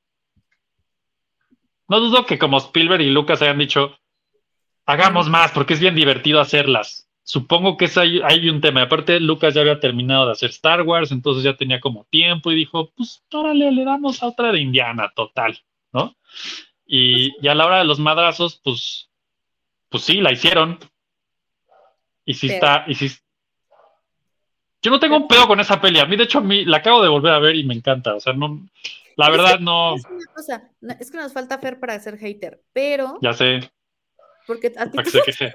no 1.89 1.99
dudo 1.99 2.25
que 2.25 2.37
como 2.37 2.57
Spielberg 2.57 3.01
y 3.01 3.09
Lucas 3.09 3.41
hayan 3.41 3.57
dicho, 3.57 3.97
hagamos 4.85 5.27
más 5.27 5.51
porque 5.51 5.73
es 5.73 5.79
bien 5.79 5.95
divertido 5.95 6.39
hacerlas. 6.39 7.08
Supongo 7.31 7.77
que 7.77 7.85
es 7.85 7.95
ahí, 7.95 8.19
hay 8.23 8.49
un 8.49 8.59
tema. 8.59 8.81
Aparte, 8.81 9.19
Lucas 9.19 9.53
ya 9.53 9.61
había 9.61 9.79
terminado 9.79 10.25
de 10.25 10.31
hacer 10.31 10.49
Star 10.49 10.81
Wars, 10.81 11.11
entonces 11.11 11.43
ya 11.43 11.55
tenía 11.55 11.79
como 11.79 12.05
tiempo 12.05 12.51
y 12.51 12.55
dijo, 12.55 12.89
pues 12.97 13.23
órale, 13.31 13.71
le 13.71 13.85
damos 13.85 14.23
a 14.23 14.29
otra 14.29 14.51
de 14.51 14.59
Indiana, 14.59 15.11
total, 15.15 15.59
¿no? 15.93 16.15
Y, 16.87 17.31
y 17.39 17.47
a 17.47 17.53
la 17.53 17.67
hora 17.67 17.77
de 17.77 17.83
los 17.85 17.99
madrazos, 17.99 18.59
pues, 18.63 19.11
pues 19.89 20.05
sí, 20.05 20.21
la 20.21 20.31
hicieron. 20.31 20.79
Y 22.25 22.33
sí 22.33 22.47
Pero- 22.47 22.55
está, 22.55 22.85
y 22.87 22.95
sí. 22.95 23.11
Yo 24.81 24.89
no 24.89 24.99
tengo 24.99 25.17
un 25.17 25.27
pedo 25.27 25.45
con 25.45 25.59
esa 25.59 25.79
peli. 25.79 25.99
A 25.99 26.05
mí, 26.07 26.15
de 26.15 26.23
hecho, 26.23 26.39
a 26.39 26.41
mí 26.41 26.65
la 26.65 26.77
acabo 26.77 27.03
de 27.03 27.09
volver 27.09 27.33
a 27.33 27.37
ver 27.39 27.55
y 27.55 27.63
me 27.63 27.75
encanta. 27.75 28.15
O 28.15 28.19
sea, 28.19 28.33
no, 28.33 28.67
la 29.17 29.25
Es 29.27 29.31
que- 29.31 29.37
verdad 29.37 29.59
no, 29.59 29.93
Es 29.97 30.03
una 30.05 30.33
cosa, 30.33 30.71
es 30.99 31.11
que 31.11 31.17
nos 31.17 31.31
falta 31.31 31.59
Fer 31.59 31.79
para 31.79 31.99
ser 31.99 32.17
hater, 32.17 32.59
pero 32.73 33.19
ya 33.21 33.33
sé, 33.33 33.69
porque 34.47 34.73
a 34.75 34.89
ti 34.89 34.97
que 34.97 35.03
queje. 35.25 35.53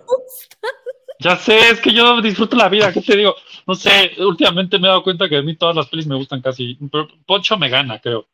Ya 1.21 1.37
sé, 1.37 1.57
es 1.71 1.81
que 1.81 1.93
yo 1.93 2.21
disfruto 2.21 2.57
la 2.57 2.69
vida, 2.69 2.93
¿qué 2.93 3.01
te 3.01 3.17
digo? 3.17 3.35
No 3.67 3.75
sé, 3.75 4.13
últimamente 4.19 4.79
me 4.79 4.89
he 4.89 4.91
dado 4.91 5.03
cuenta 5.03 5.29
que 5.29 5.37
a 5.37 5.43
mí 5.43 5.57
todas 5.57 5.77
las 5.77 5.89
pelis 5.89 6.07
me 6.07 6.17
gustan 6.17 6.43
casi. 6.43 6.77
Pero 6.91 7.09
Poncho 7.27 7.57
me 7.57 7.69
gana, 7.69 8.01
creo. 8.01 8.27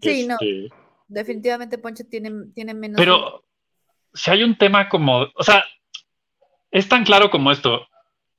Sí, 0.00 0.26
no. 0.26 0.34
Este, 0.40 0.72
definitivamente 1.08 1.78
Poncho 1.78 2.04
tiene, 2.08 2.30
tiene 2.54 2.74
menos. 2.74 2.96
Pero 2.96 3.44
si 4.14 4.30
hay 4.30 4.42
un 4.42 4.56
tema 4.56 4.88
como, 4.88 5.26
o 5.34 5.42
sea, 5.42 5.64
es 6.70 6.88
tan 6.88 7.04
claro 7.04 7.30
como 7.30 7.50
esto, 7.50 7.86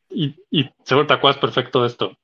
y, 0.10 0.36
y 0.50 0.70
seguro 0.84 1.08
te 1.08 1.14
acuerdas 1.14 1.40
perfecto 1.40 1.82
de 1.82 1.88
esto. 1.88 2.18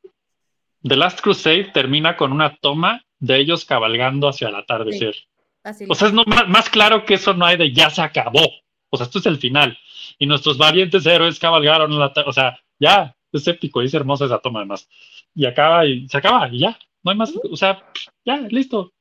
The 0.84 0.96
Last 0.96 1.22
Crusade 1.22 1.72
termina 1.74 2.16
con 2.16 2.32
una 2.32 2.56
toma 2.58 3.04
de 3.20 3.38
ellos 3.38 3.66
cabalgando 3.66 4.28
hacia 4.28 4.50
el 4.50 4.56
atardecer. 4.56 5.16
así 5.64 5.86
O 5.90 5.96
sea, 5.96 6.08
es 6.08 6.14
no, 6.14 6.24
más, 6.26 6.48
más 6.48 6.70
claro 6.70 7.06
que 7.06 7.16
eso 7.16 7.34
no 7.34 7.46
hay 7.46 7.58
de 7.58 7.74
ya 7.74 7.90
se 7.90 8.02
acabó. 8.02 8.50
O 8.90 8.98
sea, 8.98 9.06
esto 9.06 9.20
es 9.20 9.26
el 9.26 9.38
final. 9.38 9.78
Y 10.18 10.26
nuestros 10.26 10.58
valientes 10.58 11.06
héroes 11.06 11.40
cabalgaron 11.40 11.98
la 11.98 12.14
O 12.26 12.34
sea, 12.34 12.60
ya, 12.80 13.16
es 13.32 13.48
épico 13.48 13.82
y 13.82 13.86
es 13.86 13.94
hermosa 13.94 14.26
esa 14.26 14.40
toma 14.40 14.60
además. 14.60 14.88
Y 15.36 15.46
acaba 15.46 15.86
y 15.86 16.08
se 16.08 16.18
acaba 16.18 16.50
y 16.52 16.60
ya. 16.60 16.78
No 17.04 17.12
hay 17.12 17.18
más. 17.18 17.34
O 17.52 17.56
sea, 17.56 17.84
ya, 18.26 18.38
listo. 18.50 18.94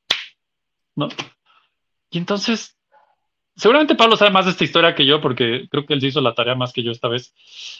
¿No? 0.95 1.09
Y 2.09 2.17
entonces, 2.17 2.77
seguramente 3.55 3.95
Pablo 3.95 4.15
sabe 4.15 4.31
más 4.31 4.45
de 4.45 4.51
esta 4.51 4.63
historia 4.63 4.95
que 4.95 5.05
yo 5.05 5.19
porque 5.21 5.67
creo 5.69 5.85
que 5.85 5.93
él 5.93 6.01
se 6.01 6.07
hizo 6.07 6.21
la 6.21 6.33
tarea 6.33 6.55
más 6.55 6.73
que 6.73 6.83
yo 6.83 6.91
esta 6.91 7.07
vez. 7.07 7.33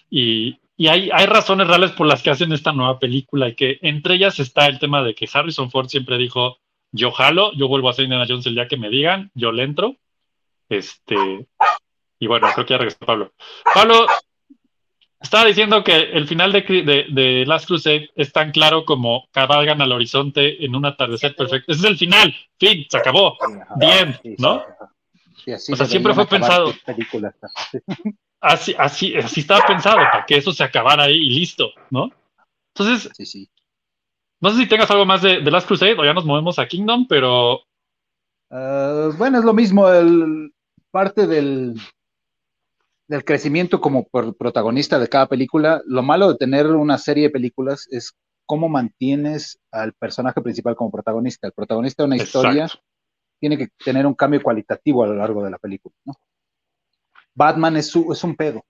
Y, 0.10 0.60
y 0.76 0.88
hay, 0.88 1.10
hay 1.12 1.26
razones 1.26 1.68
reales 1.68 1.92
por 1.92 2.08
las 2.08 2.22
que 2.22 2.30
hacen 2.30 2.52
esta 2.52 2.74
nueva 2.74 3.00
película 3.00 3.50
y 3.50 3.56
que 3.56 3.80
entre 3.82 4.16
ellas 4.16 4.40
está 4.40 4.68
el 4.68 4.80
tema 4.80 5.04
de 5.04 5.16
que 5.16 5.30
Harrison 5.32 5.72
Ford 5.72 5.88
siempre 5.88 6.18
dijo, 6.18 6.60
yo 6.92 7.12
jalo, 7.12 7.54
yo 7.54 7.68
vuelvo 7.68 7.90
a 7.90 7.94
ser 7.94 8.06
Indiana 8.06 8.26
Jones 8.28 8.46
el 8.46 8.56
día 8.56 8.68
que 8.68 8.78
me 8.78 8.90
digan, 8.90 9.32
yo 9.34 9.52
le 9.52 9.64
entro. 9.64 9.96
Este, 10.70 11.16
y 12.20 12.28
bueno, 12.28 12.48
creo 12.54 12.66
que 12.66 12.74
ya 12.74 12.78
regresó 12.78 13.00
Pablo. 13.06 13.34
Pablo, 13.74 14.06
estaba 15.20 15.46
diciendo 15.46 15.84
que 15.84 15.96
el 15.96 16.28
final 16.28 16.52
de, 16.52 16.62
de, 16.62 17.06
de 17.10 17.46
Last 17.46 17.68
Crusade 17.68 18.10
es 18.16 18.32
tan 18.32 18.52
claro 18.52 18.86
como 18.86 19.28
cabalgan 19.32 19.82
al 19.82 19.92
horizonte 19.92 20.64
en 20.64 20.76
un 20.76 20.86
atardecer 20.86 21.36
perfecto. 21.36 21.72
Ese 21.72 21.82
es 21.82 21.88
el 21.92 21.98
final, 21.98 22.36
fin, 22.60 22.86
se 22.90 22.98
acabó. 22.98 23.38
Bien, 23.78 24.18
¿no? 24.38 24.64
Sí, 25.44 25.52
así 25.52 25.74
O 25.74 25.76
sea, 25.76 25.86
siempre 25.86 26.14
fue 26.14 26.28
pensado. 26.28 26.74
Así, 28.40 28.76
así, 28.78 29.16
así 29.16 29.40
estaba 29.40 29.66
pensado, 29.66 29.98
para 29.98 30.26
que 30.26 30.38
eso 30.38 30.54
se 30.54 30.64
acabara 30.64 31.06
ahí 31.06 31.16
y 31.18 31.30
listo, 31.32 31.72
¿no? 31.90 32.12
Entonces, 32.76 33.10
Sí, 33.16 33.26
sí. 33.26 33.50
no 34.40 34.52
sé 34.52 34.58
si 34.58 34.68
tengas 34.68 34.92
algo 34.92 35.06
más 35.06 35.24
de, 35.24 35.42
de 35.42 35.52
Last 35.52 35.68
Crusade 35.68 35.96
o 35.98 36.06
ya 36.06 36.14
nos 36.14 36.26
movemos 36.26 36.60
a 36.60 36.68
Kingdom, 36.68 37.08
pero 37.08 37.64
Ah, 38.52 39.10
bueno, 39.18 39.40
es 39.40 39.44
lo 39.44 39.54
mismo, 39.54 39.90
el, 39.90 40.54
parte 40.92 41.28
del, 41.28 41.74
del 43.08 43.24
crecimiento 43.24 43.80
como 43.80 44.06
por 44.08 44.36
protagonista 44.36 45.00
de 45.00 45.08
cada 45.08 45.28
película. 45.28 45.82
Lo 45.86 46.04
malo 46.04 46.30
de 46.32 46.38
tener 46.38 46.68
una 46.68 46.98
serie 46.98 47.24
de 47.24 47.30
películas 47.30 47.88
es 47.92 48.14
cómo 48.46 48.70
mantienes 48.70 49.60
al 49.72 49.94
personaje 49.94 50.42
principal 50.42 50.76
como 50.76 50.92
protagonista. 50.92 51.48
El 51.48 51.54
protagonista 51.54 52.04
de 52.04 52.08
una 52.08 52.18
historia 52.18 52.64
Exacto. 52.66 52.86
tiene 53.40 53.58
que 53.58 53.68
tener 53.84 54.06
un 54.06 54.14
cambio 54.14 54.42
cualitativo 54.42 55.04
a 55.04 55.08
lo 55.08 55.16
largo 55.16 55.44
de 55.44 55.52
la 55.52 55.58
película, 55.58 55.96
¿no? 56.06 56.14
Batman 57.34 57.78
es, 57.78 57.88
su- 57.88 58.12
es 58.12 58.24
un 58.24 58.36
pedo. 58.36 58.66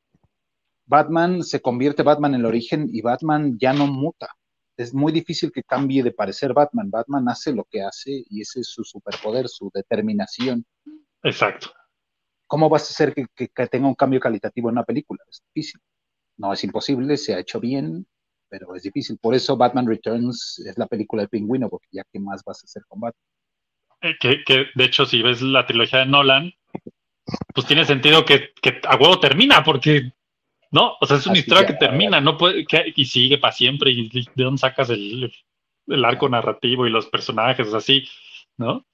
Batman 0.85 1.43
se 1.43 1.61
convierte 1.61 2.03
Batman 2.03 2.33
en 2.33 2.41
el 2.41 2.45
origen 2.45 2.87
y 2.91 3.01
Batman 3.01 3.57
ya 3.59 3.73
no 3.73 3.87
muta. 3.87 4.29
Es 4.77 4.93
muy 4.93 5.11
difícil 5.11 5.51
que 5.51 5.63
cambie 5.63 6.03
de 6.03 6.11
parecer 6.11 6.53
Batman. 6.53 6.89
Batman 6.91 7.27
hace 7.29 7.53
lo 7.53 7.63
que 7.65 7.81
hace 7.81 8.23
y 8.29 8.41
ese 8.41 8.59
es 8.61 8.67
su 8.67 8.83
superpoder, 8.83 9.47
su 9.47 9.71
determinación. 9.73 10.65
exacto. 11.23 11.71
¿Cómo 12.47 12.69
vas 12.69 12.83
a 12.83 12.91
hacer 12.91 13.13
que, 13.13 13.25
que- 13.35 13.49
que 13.49 13.67
tenga 13.67 13.87
un 13.87 13.95
cambio 13.95 14.19
cualitativo 14.21 14.69
en 14.69 14.73
una 14.73 14.83
película? 14.85 15.21
Es 15.29 15.43
difícil. 15.53 15.81
No 16.37 16.53
es 16.53 16.63
imposible, 16.63 17.17
se 17.17 17.35
ha 17.35 17.39
hecho 17.39 17.59
bien, 17.59 18.07
pero 18.49 18.75
es 18.75 18.83
difícil. 18.83 19.17
Por 19.19 19.35
eso 19.35 19.57
Batman 19.57 19.87
Returns 19.87 20.59
es 20.65 20.77
la 20.77 20.87
película 20.87 21.23
del 21.23 21.29
pingüino, 21.29 21.69
porque 21.69 21.87
ya 21.91 22.03
qué 22.11 22.19
más 22.19 22.43
vas 22.45 22.63
a 22.63 22.65
hacer 22.65 22.83
con 22.87 23.01
Batman. 23.01 23.21
Eh, 24.01 24.15
que, 24.19 24.43
que, 24.45 24.65
de 24.75 24.83
hecho, 24.85 25.05
si 25.05 25.21
ves 25.21 25.41
la 25.41 25.65
trilogía 25.65 25.99
de 25.99 26.05
Nolan, 26.05 26.53
pues 27.53 27.67
tiene 27.67 27.85
sentido 27.85 28.25
que, 28.25 28.51
que 28.61 28.79
a 28.87 28.95
huevo 28.95 29.19
termina, 29.19 29.63
porque, 29.63 30.11
¿no? 30.71 30.93
O 31.01 31.05
sea, 31.05 31.17
es 31.17 31.25
una 31.25 31.33
Así 31.33 31.41
historia 31.41 31.67
que, 31.67 31.73
que 31.73 31.79
termina, 31.79 32.21
no 32.21 32.37
puede, 32.37 32.65
que- 32.65 32.93
y 32.95 33.05
sigue 33.05 33.37
para 33.37 33.53
siempre, 33.53 33.91
y 33.91 34.09
de 34.09 34.43
dónde 34.43 34.59
sacas 34.59 34.89
el, 34.89 35.31
el 35.87 36.05
arco 36.05 36.29
narrativo 36.29 36.87
y 36.87 36.91
los 36.91 37.07
personajes, 37.07 37.73
así, 37.73 38.07
¿no? 38.57 38.85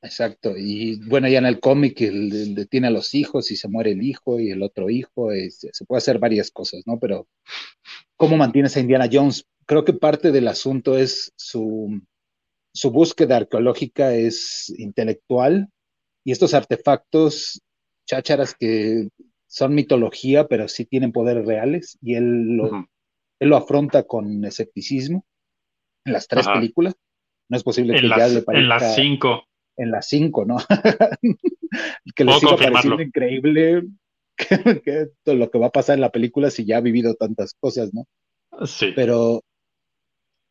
Exacto, 0.00 0.54
y 0.56 1.00
bueno, 1.08 1.28
ya 1.28 1.38
en 1.38 1.46
el 1.46 1.58
cómic 1.58 2.00
el, 2.02 2.32
el 2.56 2.68
tiene 2.68 2.86
a 2.86 2.90
los 2.90 3.14
hijos 3.14 3.50
y 3.50 3.56
se 3.56 3.68
muere 3.68 3.92
el 3.92 4.02
hijo 4.02 4.38
y 4.38 4.50
el 4.50 4.62
otro 4.62 4.90
hijo, 4.90 5.32
es- 5.32 5.66
se 5.72 5.84
puede 5.84 5.98
hacer 5.98 6.18
varias 6.20 6.50
cosas, 6.52 6.82
¿no? 6.86 6.98
Pero 7.00 7.26
¿cómo 8.16 8.36
mantienes 8.36 8.76
a 8.76 8.80
Indiana 8.80 9.08
Jones? 9.10 9.44
Creo 9.66 9.84
que 9.84 9.92
parte 9.92 10.30
del 10.30 10.46
asunto 10.48 10.96
es 10.96 11.32
su, 11.36 12.00
su 12.72 12.90
búsqueda 12.92 13.38
arqueológica 13.38 14.14
es 14.14 14.72
intelectual 14.78 15.68
y 16.24 16.30
estos 16.32 16.54
artefactos 16.54 17.60
chácharas 18.06 18.54
que 18.54 19.08
son 19.48 19.74
mitología, 19.74 20.46
pero 20.46 20.68
sí 20.68 20.84
tienen 20.84 21.10
poderes 21.10 21.44
reales 21.44 21.98
y 22.00 22.14
él 22.14 22.56
lo, 22.56 22.66
Ujú. 22.66 22.86
él 23.40 23.48
lo 23.48 23.56
afronta 23.56 24.04
con 24.04 24.44
escepticismo 24.44 25.26
en 26.04 26.12
las 26.12 26.28
tres 26.28 26.46
Ajá. 26.46 26.60
películas. 26.60 26.94
No 27.50 27.56
es 27.56 27.64
posible 27.64 27.94
que 27.94 28.00
En 28.00 28.08
ya 28.10 28.18
las, 28.18 28.32
le 28.32 28.44
en 28.52 28.68
las 28.68 28.80
parezca 28.82 28.94
cinco. 28.94 29.44
En 29.78 29.90
las 29.90 30.08
cinco, 30.08 30.44
¿no? 30.44 30.58
que 32.14 32.24
le 32.24 32.32
Puedo 32.32 32.40
siga 32.40 32.56
pareciendo 32.56 33.02
increíble 33.02 33.84
que, 34.84 35.08
lo 35.24 35.50
que 35.50 35.58
va 35.58 35.68
a 35.68 35.72
pasar 35.72 35.94
en 35.94 36.02
la 36.02 36.12
película 36.12 36.50
si 36.50 36.64
ya 36.64 36.76
ha 36.78 36.80
vivido 36.80 37.14
tantas 37.14 37.54
cosas, 37.58 37.94
¿no? 37.94 38.06
Sí. 38.66 38.92
Pero 38.94 39.42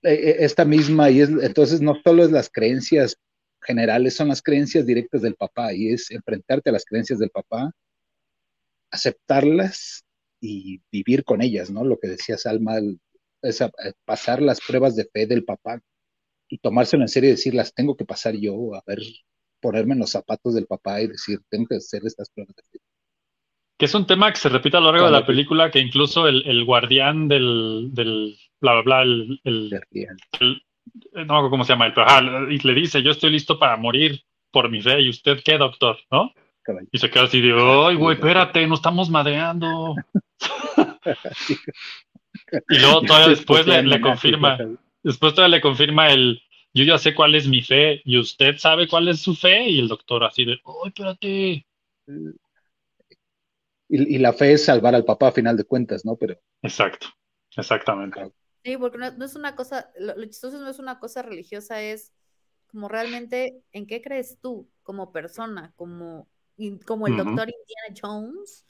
eh, 0.03 0.13
eh, 0.13 0.35
esta 0.39 0.65
misma, 0.65 1.09
y 1.11 1.21
es, 1.21 1.29
entonces 1.29 1.81
no 1.81 1.95
solo 2.03 2.23
es 2.23 2.31
las 2.31 2.49
creencias 2.49 3.17
generales, 3.61 4.15
son 4.15 4.29
las 4.29 4.41
creencias 4.41 4.85
directas 4.85 5.21
del 5.21 5.35
papá, 5.35 5.73
y 5.73 5.89
es 5.89 6.09
enfrentarte 6.11 6.69
a 6.69 6.73
las 6.73 6.85
creencias 6.85 7.19
del 7.19 7.29
papá, 7.29 7.71
aceptarlas 8.91 10.05
y 10.39 10.81
vivir 10.91 11.23
con 11.23 11.41
ellas, 11.41 11.69
¿no? 11.69 11.83
Lo 11.83 11.97
que 11.99 12.07
decía 12.07 12.37
Salma, 12.37 12.77
el- 12.77 12.99
es 13.41 13.61
a 13.61 13.71
pasar 14.05 14.41
las 14.41 14.59
pruebas 14.61 14.95
de 14.95 15.05
fe 15.05 15.27
del 15.27 15.43
papá 15.43 15.79
y 16.49 16.57
tomárselo 16.59 17.03
en 17.03 17.09
serio 17.09 17.29
y 17.29 17.31
decir, 17.31 17.53
las 17.53 17.73
tengo 17.73 17.95
que 17.95 18.05
pasar 18.05 18.35
yo, 18.35 18.73
a 18.75 18.83
ver, 18.85 18.99
ponerme 19.61 19.93
en 19.93 19.99
los 19.99 20.11
zapatos 20.11 20.53
del 20.55 20.65
papá 20.67 21.01
y 21.01 21.07
decir, 21.07 21.39
tengo 21.49 21.67
que 21.67 21.75
hacer 21.75 22.01
estas 22.05 22.29
pruebas. 22.29 22.55
Que 23.77 23.85
es 23.85 23.93
un 23.93 24.07
tema 24.07 24.31
que 24.31 24.39
se 24.39 24.49
repite 24.49 24.77
a 24.77 24.79
lo 24.79 24.91
largo 24.91 25.05
de 25.05 25.11
la 25.11 25.25
película, 25.27 25.69
que 25.71 25.79
incluso 25.79 26.27
el, 26.27 26.43
el 26.47 26.65
guardián 26.65 27.27
del, 27.27 27.89
del 27.91 28.35
bla, 28.59 28.73
bla, 28.73 28.81
bla, 28.81 29.01
el, 29.03 29.39
el- 29.43 29.81
el- 30.39 30.61
no 31.13 31.15
me 31.15 31.23
acuerdo 31.23 31.49
cómo 31.49 31.63
se 31.63 31.73
llama, 31.73 31.85
el, 31.87 31.93
pero 31.93 32.51
y 32.51 32.57
le 32.59 32.73
dice, 32.73 33.03
yo 33.03 33.11
estoy 33.11 33.29
listo 33.31 33.59
para 33.59 33.75
morir 33.77 34.23
por 34.51 34.69
mi 34.71 34.81
fe, 34.81 35.01
¿y 35.01 35.09
usted 35.09 35.41
qué, 35.43 35.57
doctor? 35.57 35.97
¿no? 36.09 36.31
Y 36.91 36.97
se 36.97 37.09
queda 37.09 37.23
así 37.25 37.39
de, 37.41 37.51
ay, 37.53 37.95
güey, 37.95 38.15
espérate, 38.15 38.65
nos 38.67 38.79
estamos 38.79 39.09
madreando. 39.09 39.95
Y 42.69 42.79
luego 42.79 43.01
todavía 43.01 43.29
después 43.29 43.65
le, 43.67 43.83
le 43.83 44.01
confirma, 44.01 44.57
después 45.07 45.33
todavía 45.33 45.57
le 45.57 45.61
confirma 45.61 46.11
el, 46.11 46.41
yo 46.73 46.83
ya 46.83 46.97
sé 46.97 47.15
cuál 47.15 47.35
es 47.35 47.47
mi 47.47 47.61
fe, 47.61 48.01
y 48.05 48.17
usted 48.19 48.57
sabe 48.57 48.87
cuál 48.87 49.07
es 49.07 49.21
su 49.21 49.35
fe, 49.35 49.69
y 49.69 49.79
el 49.79 49.87
doctor 49.87 50.23
así 50.23 50.45
de, 50.45 50.53
ay, 50.53 50.87
espérate. 50.87 51.65
Y, 53.89 54.15
y 54.15 54.17
la 54.19 54.33
fe 54.33 54.53
es 54.53 54.65
salvar 54.65 54.95
al 54.95 55.05
papá 55.05 55.29
a 55.29 55.31
final 55.31 55.55
de 55.57 55.63
cuentas, 55.63 56.05
¿no? 56.05 56.15
Pero 56.17 56.35
Exacto, 56.61 57.07
exactamente. 57.55 58.31
Sí, 58.63 58.77
porque 58.77 58.97
no, 58.97 59.11
no 59.11 59.25
es 59.25 59.35
una 59.35 59.55
cosa, 59.55 59.91
lo, 59.97 60.15
lo 60.15 60.25
chistoso 60.25 60.59
no 60.59 60.69
es 60.69 60.79
una 60.79 60.99
cosa 60.99 61.21
religiosa, 61.21 61.81
es 61.81 62.11
como 62.67 62.89
realmente 62.89 63.61
en 63.71 63.87
qué 63.87 64.01
crees 64.01 64.39
tú 64.41 64.69
como 64.83 65.11
persona, 65.13 65.73
como, 65.77 66.27
in- 66.57 66.79
como 66.79 67.07
el 67.07 67.13
Ujú. 67.13 67.23
doctor 67.23 67.49
Indiana 67.49 67.95
Jones, 68.01 68.65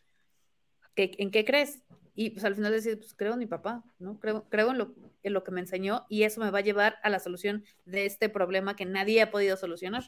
que, 0.95 1.11
¿en 1.19 1.31
qué 1.31 1.45
crees? 1.45 1.81
Y 2.15 2.31
pues 2.31 2.45
al 2.45 2.55
final 2.55 2.71
decir, 2.71 2.97
pues 2.97 3.13
creo 3.15 3.33
en 3.33 3.39
mi 3.39 3.45
papá, 3.47 3.83
¿no? 3.99 4.19
Creo, 4.19 4.45
creo 4.49 4.71
en, 4.71 4.77
lo, 4.79 4.95
en 5.28 5.34
lo 5.34 5.43
que 5.43 5.51
me 5.51 5.61
enseñó 5.61 6.05
y 6.09 6.23
eso 6.23 6.41
me 6.41 6.51
va 6.51 6.59
a 6.59 6.63
llevar 6.63 6.97
a 7.03 7.09
la 7.09 7.19
solución 7.19 7.63
de 7.86 8.05
este 8.05 8.30
problema 8.30 8.75
que 8.75 8.86
nadie 8.86 9.21
ha 9.21 9.32
podido 9.32 9.57
solucionar. 9.57 10.03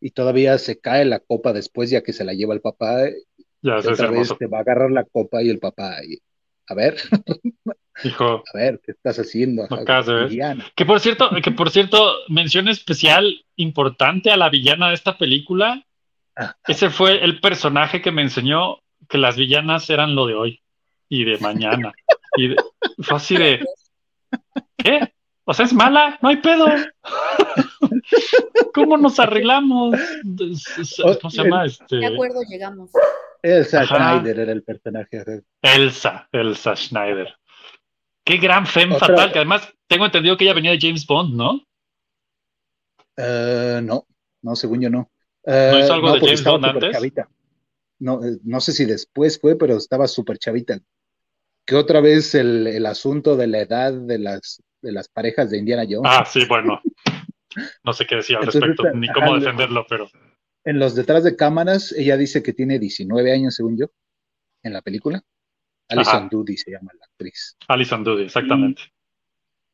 Y 0.00 0.10
todavía 0.10 0.58
se 0.58 0.78
cae 0.78 1.04
la 1.04 1.20
copa 1.20 1.52
después 1.52 1.90
ya 1.90 2.02
que 2.02 2.12
se 2.12 2.24
la 2.24 2.34
lleva 2.34 2.54
el 2.54 2.60
papá, 2.60 3.04
Ya, 3.62 3.80
y 3.82 3.86
otra 3.86 4.10
vez 4.10 4.36
te 4.38 4.46
va 4.46 4.58
a 4.58 4.60
agarrar 4.60 4.90
la 4.90 5.04
copa 5.04 5.42
y 5.42 5.48
el 5.48 5.58
papá, 5.58 6.04
y, 6.04 6.18
a 6.66 6.74
ver, 6.74 6.96
Dijo, 8.02 8.42
a 8.54 8.56
ver, 8.58 8.80
¿qué 8.84 8.92
estás 8.92 9.18
haciendo? 9.18 9.66
Que 10.74 10.84
por 10.84 11.00
cierto, 11.00 11.30
que 11.42 11.50
por 11.52 11.70
cierto, 11.70 12.12
mención 12.28 12.68
especial 12.68 13.44
importante 13.56 14.30
a 14.30 14.36
la 14.36 14.50
villana 14.50 14.88
de 14.88 14.94
esta 14.94 15.16
película. 15.16 15.84
Ah. 16.36 16.56
Ese 16.66 16.90
fue 16.90 17.22
el 17.22 17.40
personaje 17.40 18.02
que 18.02 18.10
me 18.10 18.22
enseñó 18.22 18.78
que 19.08 19.18
las 19.18 19.36
villanas 19.36 19.88
eran 19.90 20.14
lo 20.14 20.26
de 20.26 20.34
hoy 20.34 20.60
y 21.08 21.24
de 21.24 21.38
mañana. 21.38 21.92
Y 22.36 22.48
de- 22.48 22.56
fue 23.02 23.16
así 23.16 23.36
de 23.36 23.64
¿qué? 24.76 25.12
O 25.44 25.52
sea, 25.52 25.66
es 25.66 25.72
mala, 25.74 26.18
no 26.22 26.30
hay 26.30 26.36
pedo. 26.38 26.66
¿Cómo 28.72 28.96
nos 28.96 29.18
arreglamos? 29.20 29.96
¿Cómo 31.20 31.30
se 31.30 31.42
llama? 31.42 31.66
Este, 31.66 32.00
¿Qué 32.00 32.06
acuerdo 32.06 32.40
llegamos? 32.48 32.90
Elsa 33.42 33.82
Ajá. 33.82 34.16
Schneider 34.18 34.40
era 34.40 34.52
el 34.52 34.62
personaje. 34.62 35.22
Elsa, 35.60 36.28
Elsa 36.32 36.74
Schneider. 36.76 37.34
Qué 38.24 38.38
gran 38.38 38.66
femme 38.66 38.94
Otra- 38.96 39.08
fatal, 39.08 39.32
que 39.32 39.38
además 39.40 39.70
tengo 39.86 40.06
entendido 40.06 40.36
que 40.36 40.44
ella 40.44 40.54
venía 40.54 40.70
de 40.70 40.78
James 40.80 41.06
Bond, 41.06 41.34
¿no? 41.34 41.60
Eh, 43.16 43.80
no, 43.82 44.06
no, 44.42 44.56
según 44.56 44.80
yo 44.80 44.90
no. 44.90 45.10
Eh, 45.44 45.70
¿No 45.72 45.78
hizo 45.78 45.92
algo 45.92 46.12
de 46.14 46.20
James 46.20 46.42
Bond 46.44 46.64
antes? 46.64 46.92
chavita. 46.92 47.28
No, 47.98 48.24
eh, 48.24 48.38
no 48.44 48.60
sé 48.60 48.72
si 48.72 48.86
después 48.86 49.38
fue, 49.38 49.56
pero 49.56 49.76
estaba 49.76 50.08
súper 50.08 50.38
chavita. 50.38 50.78
Que 51.66 51.76
otra 51.76 52.00
vez 52.00 52.34
el, 52.34 52.66
el 52.66 52.86
asunto 52.86 53.36
de 53.36 53.46
la 53.46 53.60
edad 53.60 53.92
de 53.92 54.18
las, 54.18 54.62
de 54.82 54.92
las 54.92 55.08
parejas 55.08 55.50
de 55.50 55.58
Indiana 55.58 55.84
Jones. 55.88 56.10
Ah, 56.12 56.24
sí, 56.24 56.44
bueno. 56.46 56.80
No 57.84 57.92
sé 57.92 58.04
qué 58.06 58.16
decir 58.16 58.36
al 58.36 58.42
Entonces, 58.44 58.60
respecto, 58.62 58.96
ni 58.96 59.08
cómo 59.08 59.34
ajá, 59.34 59.38
defenderlo, 59.40 59.86
pero 59.88 60.08
En 60.64 60.78
los 60.78 60.94
detrás 60.94 61.24
de 61.24 61.36
cámaras, 61.36 61.92
ella 61.92 62.16
dice 62.16 62.42
que 62.42 62.52
tiene 62.52 62.78
19 62.78 63.32
años, 63.32 63.54
según 63.54 63.78
yo, 63.78 63.86
en 64.62 64.72
la 64.72 64.82
película. 64.82 65.22
Alison. 65.88 66.28
Doody 66.30 66.56
se 66.56 66.70
llama 66.72 66.90
la 66.98 67.04
actriz. 67.04 67.56
Alison 67.68 68.02
Doody, 68.04 68.24
exactamente. 68.24 68.82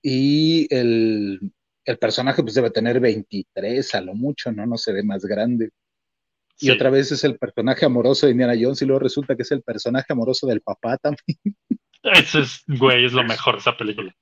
Y 0.02 0.66
el, 0.74 1.40
el 1.84 1.98
personaje 1.98 2.42
pues 2.42 2.54
debe 2.54 2.70
tener 2.70 3.00
23 3.00 3.94
a 3.94 4.00
lo 4.00 4.14
mucho, 4.14 4.52
¿no? 4.52 4.66
No 4.66 4.76
se 4.76 4.92
ve 4.92 5.02
más 5.02 5.24
grande. 5.24 5.70
Y 6.58 6.66
Sí. 6.66 6.70
otra 6.70 6.90
vez 6.90 7.10
es 7.12 7.24
el 7.24 7.38
personaje 7.38 7.86
amoroso 7.86 8.26
de 8.26 8.32
Indiana 8.32 8.54
Jones 8.60 8.82
y 8.82 8.86
luego 8.86 9.00
resulta 9.00 9.34
que 9.36 9.42
es 9.42 9.52
el 9.52 9.62
personaje 9.62 10.12
amoroso 10.12 10.46
del 10.46 10.60
papá 10.60 10.98
también. 10.98 11.38
Ese 12.02 12.40
es, 12.40 12.64
güey, 12.66 13.04
es 13.04 13.12
lo 13.12 13.24
mejor 13.24 13.54
de 13.54 13.60
esa 13.60 13.76
película. 13.76 14.14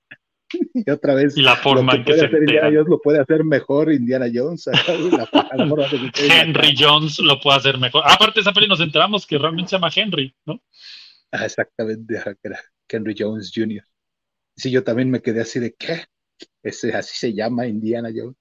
y 0.74 0.91
otra 0.91 1.14
vez 1.14 1.37
Y 1.37 1.43
la 1.43 1.57
forma 1.57 1.93
lo 1.93 1.99
en 1.99 2.05
que 2.05 2.12
puede 2.12 2.20
se 2.20 2.26
hacer 2.26 2.41
Indiana. 2.41 2.68
Jones 2.68 2.89
lo 2.89 3.01
puede 3.01 3.20
hacer 3.20 3.45
mejor 3.45 3.93
Indiana 3.93 4.26
Jones. 4.33 4.66
Henry 6.16 6.74
Jones 6.76 7.18
lo 7.18 7.41
puede 7.41 7.59
hacer 7.59 7.79
mejor. 7.79 8.03
Aparte 8.07 8.41
esa 8.41 8.53
peli 8.53 8.68
nos 8.68 8.81
enteramos 8.81 9.26
que 9.26 9.39
realmente 9.39 9.70
se 9.70 9.76
llama 9.76 9.91
Henry, 9.95 10.35
¿no? 10.47 10.61
Ah, 11.31 11.45
exactamente, 11.45 12.14
era 12.43 12.61
Henry 12.89 13.14
Jones 13.16 13.53
Jr. 13.55 13.85
Sí, 14.57 14.70
yo 14.70 14.83
también 14.83 15.11
me 15.11 15.20
quedé 15.20 15.43
así 15.43 15.61
de 15.61 15.74
¿qué? 15.74 16.05
Ese, 16.62 16.95
así 16.95 17.16
se 17.16 17.35
llama 17.35 17.66
Indiana 17.66 18.11
Jones. 18.14 18.37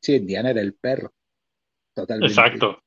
Sí, 0.00 0.14
Indiana 0.14 0.50
era 0.50 0.60
el 0.60 0.74
perro. 0.74 1.12
Totalmente. 1.94 2.32
Exacto. 2.32 2.82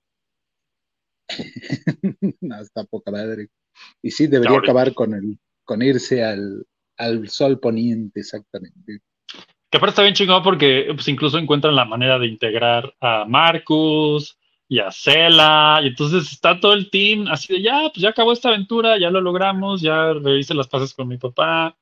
no, 2.41 2.61
está 2.61 2.83
poca 2.85 3.11
madre. 3.11 3.49
Y 4.01 4.11
sí, 4.11 4.27
debería 4.27 4.57
acabar 4.57 4.93
con 4.93 5.13
el, 5.13 5.37
con 5.63 5.81
irse 5.81 6.23
al, 6.23 6.65
al 6.97 7.29
sol 7.29 7.59
poniente, 7.59 8.19
exactamente. 8.19 8.99
Que 9.69 9.77
aparte 9.77 9.91
está 9.91 10.01
bien 10.03 10.13
chingón 10.13 10.43
porque 10.43 10.87
pues, 10.93 11.07
incluso 11.07 11.37
encuentran 11.37 11.75
la 11.75 11.85
manera 11.85 12.17
de 12.19 12.27
integrar 12.27 12.93
a 13.01 13.25
Marcus 13.25 14.37
y 14.67 14.79
a 14.79 14.91
Cela. 14.91 15.79
Y 15.83 15.87
entonces 15.87 16.31
está 16.31 16.59
todo 16.59 16.73
el 16.73 16.89
team 16.89 17.27
así 17.27 17.53
de 17.53 17.61
ya, 17.61 17.89
pues 17.93 17.97
ya 18.01 18.09
acabó 18.09 18.31
esta 18.31 18.49
aventura, 18.49 18.97
ya 18.97 19.09
lo 19.09 19.21
logramos, 19.21 19.81
ya 19.81 20.13
rehice 20.13 20.53
las 20.53 20.67
paces 20.67 20.93
con 20.93 21.07
mi 21.07 21.17
papá. 21.17 21.75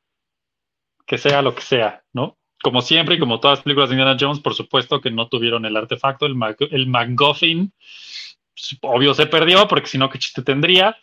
Que 1.05 1.17
sea 1.17 1.41
lo 1.41 1.53
que 1.53 1.61
sea, 1.61 2.01
¿no? 2.13 2.37
Como 2.63 2.81
siempre 2.81 3.15
y 3.15 3.19
como 3.19 3.41
todas 3.41 3.59
las 3.59 3.63
películas 3.65 3.89
de 3.89 3.95
Indiana 3.95 4.17
Jones, 4.17 4.39
por 4.39 4.55
supuesto 4.55 5.01
que 5.01 5.11
no 5.11 5.27
tuvieron 5.27 5.65
el 5.65 5.75
artefacto, 5.75 6.25
el, 6.25 6.33
Mac- 6.33 6.67
el 6.71 6.87
MacGuffin. 6.87 7.73
Pues, 8.55 8.77
Obvio 8.81 9.13
se 9.13 9.25
perdió 9.25 9.67
porque 9.67 9.87
si 9.87 9.97
no, 9.97 10.09
¿qué 10.09 10.17
chiste 10.17 10.41
tendría? 10.41 10.95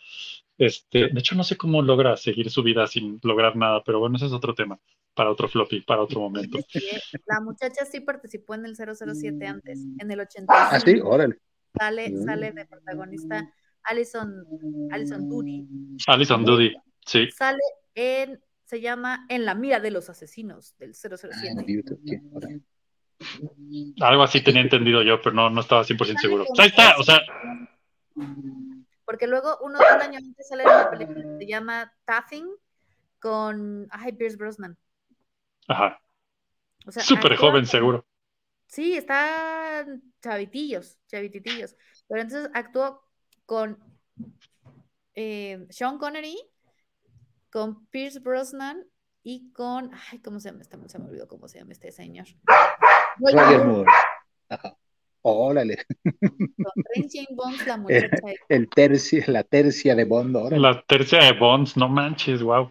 Este, 0.63 1.07
de 1.09 1.19
hecho, 1.19 1.33
no 1.33 1.43
sé 1.43 1.57
cómo 1.57 1.81
logra 1.81 2.15
seguir 2.17 2.51
su 2.51 2.61
vida 2.61 2.85
sin 2.85 3.19
lograr 3.23 3.55
nada, 3.55 3.81
pero 3.83 3.99
bueno, 3.99 4.17
ese 4.17 4.27
es 4.27 4.31
otro 4.31 4.53
tema, 4.53 4.79
para 5.15 5.31
otro 5.31 5.47
floppy, 5.49 5.81
para 5.81 6.03
otro 6.03 6.19
momento. 6.19 6.59
Sí, 6.69 6.79
La 7.25 7.41
muchacha 7.41 7.83
sí 7.85 7.99
participó 8.01 8.53
en 8.53 8.65
el 8.67 8.75
007 8.75 9.47
antes, 9.47 9.79
en 9.97 10.11
el 10.11 10.19
85. 10.19 10.53
Ah, 10.55 10.79
sí, 10.79 10.99
órale. 11.03 11.37
Sale, 11.75 12.09
Mm. 12.11 12.23
sale 12.25 12.51
de 12.51 12.65
protagonista 12.67 13.51
Alison, 13.83 14.31
Alison 14.91 15.27
Doody. 15.27 15.65
Alison 16.05 16.45
Doody, 16.45 16.73
sí. 17.07 17.27
Sale 17.31 17.57
en, 17.95 18.39
se 18.63 18.81
llama 18.81 19.25
En 19.29 19.45
la 19.45 19.55
mira 19.55 19.79
de 19.79 19.89
los 19.89 20.09
asesinos 20.11 20.75
del 20.77 20.91
Ah, 20.91 21.07
en 21.47 21.57
007. 21.57 21.65
YouTube, 21.67 21.99
sí, 22.05 22.17
órale. 22.31 22.61
Algo 24.01 24.21
así 24.23 24.41
tenía 24.43 24.61
entendido 24.61 25.01
yo, 25.01 25.19
pero 25.21 25.33
no, 25.35 25.49
no 25.49 25.61
estaba 25.61 25.83
100% 25.83 26.19
seguro. 26.21 26.45
O 26.47 26.55
sea, 26.55 26.65
ahí 26.65 26.69
está, 26.69 26.95
o 26.99 27.03
sea, 27.03 27.19
Porque 29.11 29.27
luego 29.27 29.57
uno, 29.59 29.77
un 29.77 30.01
año 30.01 30.19
antes 30.19 30.47
sale 30.47 30.63
una 30.63 30.89
película 30.89 31.21
que 31.21 31.37
se 31.39 31.45
llama 31.45 31.93
Taffing 32.05 32.47
con 33.19 33.85
ay, 33.91 34.13
Pierce 34.13 34.37
Brosnan. 34.37 34.77
ajá, 35.67 36.01
O 36.87 36.91
sea, 36.93 37.03
súper 37.03 37.35
joven 37.35 37.65
seguro. 37.65 38.05
Sí, 38.67 38.95
están 38.95 40.01
chavitillos, 40.21 40.97
chavititillos. 41.07 41.75
Pero 42.07 42.21
entonces 42.21 42.49
actuó 42.53 43.03
con 43.45 43.77
eh, 45.13 45.67
Sean 45.69 45.97
Connery, 45.97 46.37
con 47.51 47.85
Pierce 47.87 48.21
Brosnan 48.21 48.85
y 49.23 49.51
con. 49.51 49.91
Ay, 50.09 50.19
¿cómo 50.21 50.39
se 50.39 50.51
llama? 50.51 50.61
este- 50.61 50.87
Se 50.87 50.99
me 50.99 51.09
olvidó 51.09 51.27
cómo 51.27 51.49
se 51.49 51.59
llama 51.59 51.73
este 51.73 51.91
señor. 51.91 52.27
Roger 53.17 53.65
Moore. 53.65 53.91
Ajá. 54.47 54.77
Órale. 55.23 55.85
con 56.19 57.35
Bonds, 57.35 57.67
la 57.67 57.77
muchacha. 57.77 58.17
El 58.49 58.69
tercio, 58.69 59.23
la 59.27 59.43
tercia 59.43 59.95
de 59.95 60.05
Bond, 60.05 60.35
órale. 60.35 60.59
La 60.59 60.81
tercia 60.81 61.23
de 61.23 61.33
Bonds, 61.33 61.77
no 61.77 61.87
manches, 61.87 62.41
wow. 62.41 62.69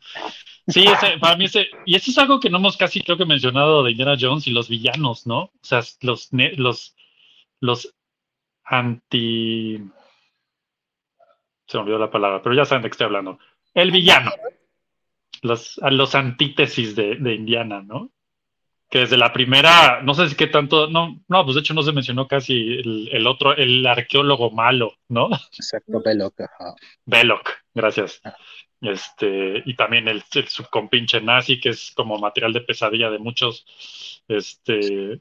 Sí, 0.67 0.85
ese, 0.85 1.19
para 1.19 1.37
mí 1.37 1.47
ese, 1.47 1.67
y 1.87 1.97
eso 1.97 2.11
es 2.11 2.19
algo 2.19 2.39
que 2.39 2.51
no 2.51 2.59
hemos 2.59 2.77
casi 2.77 3.01
creo 3.01 3.17
que 3.17 3.25
mencionado 3.25 3.83
de 3.83 3.93
Indiana 3.93 4.17
Jones 4.21 4.47
y 4.47 4.53
los 4.53 4.69
villanos, 4.69 5.27
¿no? 5.27 5.43
O 5.43 5.53
sea, 5.63 5.83
los, 6.03 6.29
los, 6.33 6.97
los 7.61 7.95
anti, 8.65 9.79
se 11.67 11.77
me 11.77 11.83
olvidó 11.83 11.99
la 11.99 12.11
palabra, 12.11 12.43
pero 12.43 12.55
ya 12.55 12.65
saben 12.65 12.83
de 12.83 12.89
qué 12.89 12.93
estoy 12.93 13.07
hablando. 13.07 13.39
El 13.75 13.91
villano, 13.91 14.33
los, 15.43 15.79
a 15.83 15.91
los 15.91 16.15
antítesis 16.15 16.95
de, 16.95 17.17
de 17.17 17.35
Indiana, 17.35 17.83
¿no? 17.83 18.11
Que 18.91 19.01
desde 19.01 19.17
la 19.17 19.33
primera, 19.33 20.03
no 20.03 20.15
sé 20.15 20.29
si 20.29 20.35
qué 20.35 20.49
tanto, 20.49 20.89
no, 20.89 21.21
no, 21.29 21.45
pues 21.45 21.55
de 21.55 21.61
hecho 21.61 21.75
no 21.75 21.83
se 21.83 21.93
mencionó 21.93 22.27
casi 22.27 22.55
el, 22.55 23.09
el 23.13 23.27
otro, 23.27 23.57
el 23.57 23.87
arqueólogo 23.87 24.51
malo, 24.51 24.95
¿no? 25.09 25.31
Exacto, 25.53 26.03
Belloc, 26.05 26.41
ajá. 26.41 26.75
Belloc, 27.07 27.49
gracias. 27.73 28.21
Ah. 28.25 28.35
Este, 28.81 29.63
y 29.65 29.75
también 29.75 30.09
el, 30.09 30.23
el 30.35 30.49
subcompinche 30.49 31.21
nazi, 31.21 31.61
que 31.61 31.69
es 31.71 31.93
como 31.95 32.19
material 32.19 32.53
de 32.53 32.63
pesadilla 32.63 33.11
de 33.11 33.19
muchos. 33.19 33.65
Este, 34.27 35.21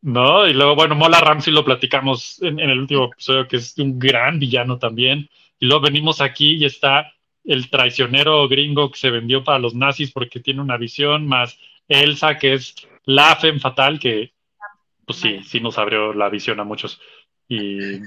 ¿no? 0.00 0.46
Y 0.46 0.52
luego, 0.54 0.74
bueno, 0.74 0.94
Mola 0.94 1.20
Ramsey 1.20 1.52
lo 1.52 1.64
platicamos 1.64 2.40
en, 2.42 2.58
en 2.60 2.70
el 2.70 2.78
último 2.78 3.06
episodio, 3.06 3.48
que 3.48 3.56
es 3.56 3.76
un 3.78 3.98
gran 3.98 4.38
villano 4.38 4.78
también. 4.78 5.28
Y 5.58 5.66
luego 5.66 5.82
venimos 5.82 6.20
aquí 6.20 6.56
y 6.56 6.64
está 6.64 7.12
el 7.44 7.68
traicionero 7.68 8.48
gringo 8.48 8.90
que 8.90 8.98
se 8.98 9.10
vendió 9.10 9.42
para 9.42 9.58
los 9.58 9.74
nazis 9.74 10.12
porque 10.12 10.40
tiene 10.40 10.60
una 10.60 10.76
visión, 10.76 11.26
más 11.26 11.58
Elsa, 11.88 12.38
que 12.38 12.54
es 12.54 12.74
la 13.04 13.36
femme 13.36 13.60
fatal, 13.60 13.98
que 13.98 14.34
pues 15.06 15.18
sí, 15.18 15.42
sí 15.42 15.60
nos 15.60 15.78
abrió 15.78 16.12
la 16.12 16.28
visión 16.28 16.60
a 16.60 16.64
muchos. 16.64 17.00
Y 17.48 18.00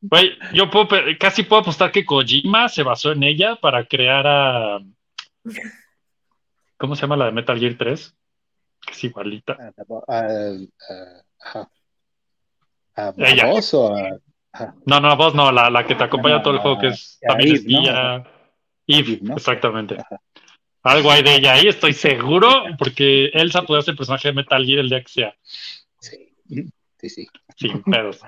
Güey, 0.00 0.32
yo 0.52 0.68
puedo, 0.68 0.88
casi 1.18 1.44
puedo 1.44 1.62
apostar 1.62 1.92
que 1.92 2.04
Kojima 2.04 2.68
se 2.68 2.82
basó 2.82 3.12
en 3.12 3.22
ella 3.22 3.56
para 3.56 3.84
crear 3.86 4.26
a. 4.26 4.78
¿Cómo 6.76 6.96
se 6.96 7.02
llama 7.02 7.16
la 7.16 7.26
de 7.26 7.32
Metal 7.32 7.58
Gear 7.58 7.74
3? 7.78 8.16
Que 8.84 8.92
es 8.92 9.04
igualita. 9.04 9.56
A, 10.08 10.18
a, 10.18 11.60
a-. 11.60 11.68
¿A 12.96 13.46
vos 13.46 13.74
o 13.74 13.94
a- 13.94 14.74
No, 14.86 15.00
no, 15.00 15.16
vos 15.16 15.34
no, 15.34 15.52
la, 15.52 15.70
la 15.70 15.86
que 15.86 15.94
te 15.94 16.04
acompaña 16.04 16.42
todo 16.42 16.54
el 16.54 16.60
juego, 16.60 16.80
que 16.80 16.88
es 16.88 17.18
A 17.24 17.28
también 17.28 17.54
es 17.54 17.64
guía. 17.64 18.16
Eve, 18.86 19.12
Eve, 19.12 19.18
¿no? 19.22 19.36
exactamente. 19.36 19.96
Ajá. 19.98 20.20
Algo 20.82 21.10
hay 21.10 21.22
de 21.22 21.36
ella 21.36 21.54
ahí, 21.54 21.68
estoy 21.68 21.92
seguro, 21.92 22.64
porque 22.78 23.26
Elsa 23.34 23.62
puede 23.62 23.82
ser 23.82 23.96
personaje 23.96 24.28
de 24.28 24.34
Metal 24.34 24.64
Gear 24.64 24.80
el 24.80 24.88
día 24.88 25.02
que 25.02 25.08
sea, 25.08 25.36
Sí, 26.00 26.18
sí, 26.98 27.08
sí. 27.08 27.28
sin 27.56 27.82
pedos. 27.82 28.20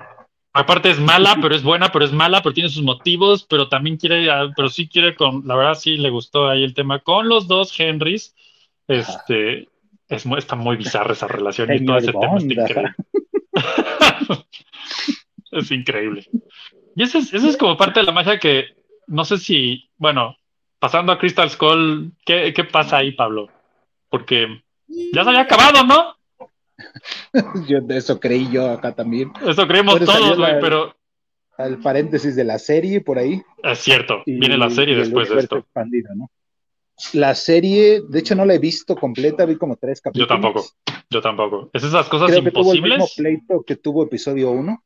Aparte 0.53 0.89
es 0.89 0.99
mala, 0.99 1.37
pero 1.41 1.53
es 1.53 1.63
buena, 1.63 1.91
pero 1.91 2.05
es 2.05 2.13
mala, 2.13 2.41
pero 2.41 2.53
tiene 2.53 2.69
sus 2.69 2.81
motivos, 2.81 3.43
pero 3.43 3.67
también 3.67 3.97
quiere, 3.97 4.31
ah, 4.31 4.49
pero 4.55 4.69
sí 4.69 4.87
quiere 4.87 5.13
con, 5.13 5.45
la 5.45 5.55
verdad 5.57 5.73
sí 5.75 5.97
le 5.97 6.09
gustó 6.09 6.47
ahí 6.47 6.63
el 6.63 6.73
tema 6.73 6.99
con 6.99 7.27
los 7.27 7.47
dos 7.47 7.77
Henrys. 7.77 8.33
Este, 8.87 9.67
es 10.07 10.25
está 10.25 10.55
muy 10.55 10.77
bizarra 10.77 11.11
esa 11.11 11.27
relación 11.27 11.73
y 11.73 11.85
todo 11.85 11.97
ese 11.97 12.13
tema 12.13 12.37
está 12.37 12.53
increíble. 12.53 12.95
es 15.51 15.71
increíble. 15.71 16.29
Y 16.95 17.03
eso 17.03 17.17
es, 17.17 17.33
eso 17.33 17.49
es 17.49 17.57
como 17.57 17.75
parte 17.75 17.99
de 17.99 18.05
la 18.05 18.13
magia 18.13 18.39
que 18.39 18.67
no 19.07 19.25
sé 19.25 19.37
si, 19.37 19.89
bueno, 19.97 20.37
pasando 20.85 21.11
a 21.11 21.17
Crystal 21.17 21.49
Skull, 21.49 22.11
¿qué, 22.23 22.53
qué 22.53 22.63
pasa 22.63 22.97
ahí, 22.97 23.11
Pablo? 23.13 23.49
Porque 24.07 24.61
ya 25.13 25.23
se 25.23 25.29
había 25.29 25.41
acabado, 25.41 25.83
¿no? 25.83 26.13
Yo 27.67 27.81
de 27.81 27.97
eso 27.97 28.19
creí 28.19 28.47
yo 28.51 28.69
acá 28.69 28.93
también. 28.93 29.31
Eso 29.47 29.65
creemos 29.67 29.95
Pero 29.95 30.05
todos, 30.05 30.37
güey, 30.37 30.59
pero 30.61 30.95
Al 31.57 31.79
paréntesis 31.79 32.35
de 32.35 32.43
la 32.43 32.59
serie 32.59 33.01
por 33.01 33.17
ahí. 33.17 33.41
es 33.63 33.79
cierto, 33.79 34.21
y- 34.27 34.37
viene 34.37 34.57
la 34.59 34.69
serie 34.69 34.95
después 34.95 35.27
de 35.29 35.39
esto. 35.39 35.57
expandido, 35.57 36.13
¿no? 36.13 36.29
La 37.13 37.33
serie, 37.33 38.01
de 38.07 38.19
hecho, 38.19 38.35
no 38.35 38.45
la 38.45 38.53
he 38.53 38.59
visto 38.59 38.95
completa, 38.95 39.43
vi 39.45 39.55
como 39.57 39.77
tres 39.77 39.99
Yo 39.99 40.03
capítulos. 40.03 40.27
tampoco, 40.29 40.65
yo 41.09 41.21
tampoco. 41.21 41.69
Es 41.73 41.83
esas 41.83 42.07
cosas 42.09 42.29
Creo 42.29 42.43
que 42.43 42.51
tuvo 42.51 42.73
el 42.73 42.81
mismo 42.83 42.95
imposibles. 42.95 43.15
pleito 43.39 43.63
que 43.65 43.75
tuvo 43.75 44.03
episodio 44.03 44.51
1. 44.51 44.83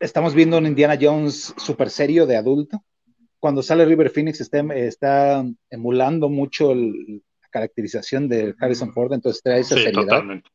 Estamos 0.00 0.34
viendo 0.34 0.58
un 0.58 0.66
Indiana 0.66 0.98
Jones 1.00 1.54
super 1.58 1.90
serio 1.90 2.26
de 2.26 2.36
adulto. 2.36 2.82
Cuando 3.38 3.62
sale 3.62 3.84
River 3.84 4.10
Phoenix 4.10 4.40
está, 4.40 4.60
está 4.74 5.44
emulando 5.70 6.28
mucho 6.28 6.72
el- 6.72 7.22
la 7.42 7.48
caracterización 7.50 8.28
de 8.28 8.54
Harrison 8.58 8.92
Ford, 8.92 9.12
entonces 9.12 9.42
trae 9.42 9.60
esa 9.60 9.76
Sí, 9.76 9.82
seriedad. 9.82 10.06
totalmente. 10.06 10.50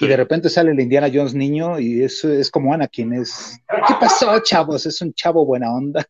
Y 0.00 0.06
de 0.08 0.16
repente 0.16 0.48
sale 0.48 0.72
el 0.72 0.80
Indiana 0.80 1.08
Jones 1.12 1.34
niño 1.34 1.78
y 1.78 2.02
eso 2.02 2.30
es 2.32 2.50
como 2.50 2.74
Anakin, 2.74 3.12
es 3.14 3.58
¿qué 3.86 3.94
pasó, 4.00 4.38
chavos? 4.40 4.84
Es 4.86 5.00
un 5.00 5.14
chavo 5.14 5.46
buena 5.46 5.72
onda. 5.72 6.04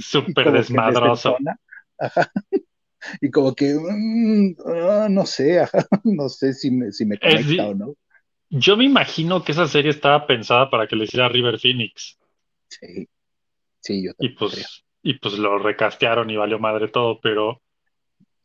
Súper 0.00 0.50
desmadroso. 0.52 1.36
Ajá. 1.98 2.30
Y 3.20 3.30
como 3.30 3.54
que 3.54 3.74
mm, 3.74 4.54
ah, 4.66 5.08
no 5.10 5.26
sé, 5.26 5.60
ajá, 5.60 5.86
no 6.04 6.30
sé 6.30 6.54
si 6.54 6.70
me, 6.70 6.90
si 6.90 7.04
me 7.04 7.16
Es 7.20 7.46
di- 7.46 7.56
conecta 7.58 7.68
o 7.68 7.74
no. 7.74 7.94
Yo 8.56 8.76
me 8.76 8.84
imagino 8.84 9.42
que 9.42 9.52
esa 9.52 9.66
serie 9.66 9.90
estaba 9.90 10.26
pensada 10.26 10.70
para 10.70 10.86
que 10.86 10.96
le 10.96 11.04
hiciera 11.04 11.28
River 11.28 11.58
Phoenix. 11.58 12.18
Sí, 12.68 13.08
sí, 13.80 14.04
yo 14.04 14.12
Y 14.18 14.28
también 14.30 14.34
creo. 14.36 14.48
pues, 14.50 14.84
y 15.02 15.14
pues 15.14 15.38
lo 15.38 15.58
recastearon 15.58 16.30
y 16.30 16.36
valió 16.36 16.58
madre 16.58 16.88
todo, 16.88 17.20
pero 17.20 17.60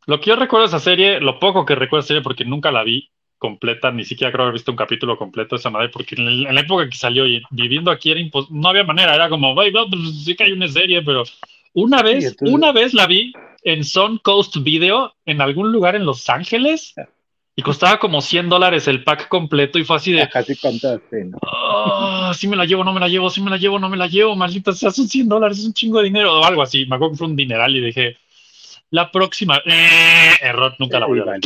lo 0.07 0.19
que 0.19 0.31
yo 0.31 0.35
recuerdo 0.35 0.63
de 0.65 0.69
esa 0.69 0.79
serie, 0.79 1.19
lo 1.19 1.39
poco 1.39 1.65
que 1.65 1.75
recuerdo 1.75 2.01
de 2.01 2.05
esa 2.05 2.07
serie, 2.09 2.23
porque 2.23 2.43
nunca 2.45 2.71
la 2.71 2.83
vi 2.83 3.09
completa, 3.37 3.91
ni 3.91 4.03
siquiera 4.03 4.31
creo 4.31 4.43
haber 4.43 4.53
visto 4.53 4.71
un 4.71 4.77
capítulo 4.77 5.15
completo 5.17 5.55
de 5.55 5.59
esa 5.59 5.69
madre, 5.69 5.89
porque 5.89 6.15
en, 6.15 6.43
la 6.43 6.59
época 6.59 6.89
que 6.89 6.97
salió 6.97 7.25
y 7.25 7.41
viviendo 7.51 7.89
aquí 7.91 8.11
era 8.11 8.19
impos- 8.19 8.49
no 8.49 8.67
había 8.67 8.83
manera, 8.83 9.15
era 9.15 9.29
como, 9.29 9.53
"Güey, 9.53 9.71
no, 9.71 9.87
pues 9.89 10.25
sí 10.25 10.35
que 10.35 10.43
hay 10.43 10.51
una 10.51 10.67
serie, 10.67 11.01
pero 11.03 11.23
una 11.73 12.01
vez, 12.01 12.25
entonces- 12.25 12.53
una 12.53 12.71
vez 12.73 12.93
la 12.93 13.05
vi 13.07 13.31
en 13.63 13.83
Sun 13.85 14.17
Coast 14.17 14.57
Video 14.63 15.13
en 15.25 15.39
algún 15.39 15.71
lugar 15.71 15.95
en 15.95 16.05
Los 16.05 16.27
Ángeles 16.29 16.95
y 17.59 17.61
costaba 17.61 17.99
como 17.99 18.21
100 18.21 18.47
dólares 18.47 18.87
el 18.87 19.03
pack 19.03 19.27
completo 19.27 19.77
y 19.79 19.83
fue 19.83 19.97
así 19.97 20.13
de, 20.13 20.29
Casi 20.29 20.55
contaste, 20.55 21.25
¿no? 21.25 21.37
"Ah, 21.45 22.31
sí 22.33 22.47
me 22.47 22.55
la 22.55 22.63
llevo, 22.63 22.85
no 22.85 22.93
me 22.93 23.01
la 23.01 23.09
llevo, 23.09 23.29
sí 23.29 23.41
me 23.41 23.49
la 23.49 23.57
llevo, 23.57 23.77
no 23.79 23.89
me 23.89 23.97
la 23.97 24.07
llevo, 24.07 24.35
maldita 24.35 24.71
sea, 24.71 24.91
son 24.91 25.07
100 25.09 25.27
dólares, 25.27 25.59
es 25.59 25.65
un 25.65 25.73
chingo 25.73 25.97
de 25.97 26.05
dinero 26.05 26.39
o 26.39 26.43
algo 26.45 26.61
así. 26.61 26.85
Me 26.85 26.95
acuerdo 26.95 27.11
que 27.13 27.17
fue 27.17 27.27
un 27.27 27.35
dineral 27.35 27.75
y 27.75 27.81
dije, 27.81 28.15
la 28.91 29.11
próxima, 29.11 29.57
eh, 29.65 30.35
error, 30.41 30.73
nunca 30.79 30.99
la 30.99 31.05
voy 31.07 31.19
a 31.19 31.25
ver. 31.25 31.39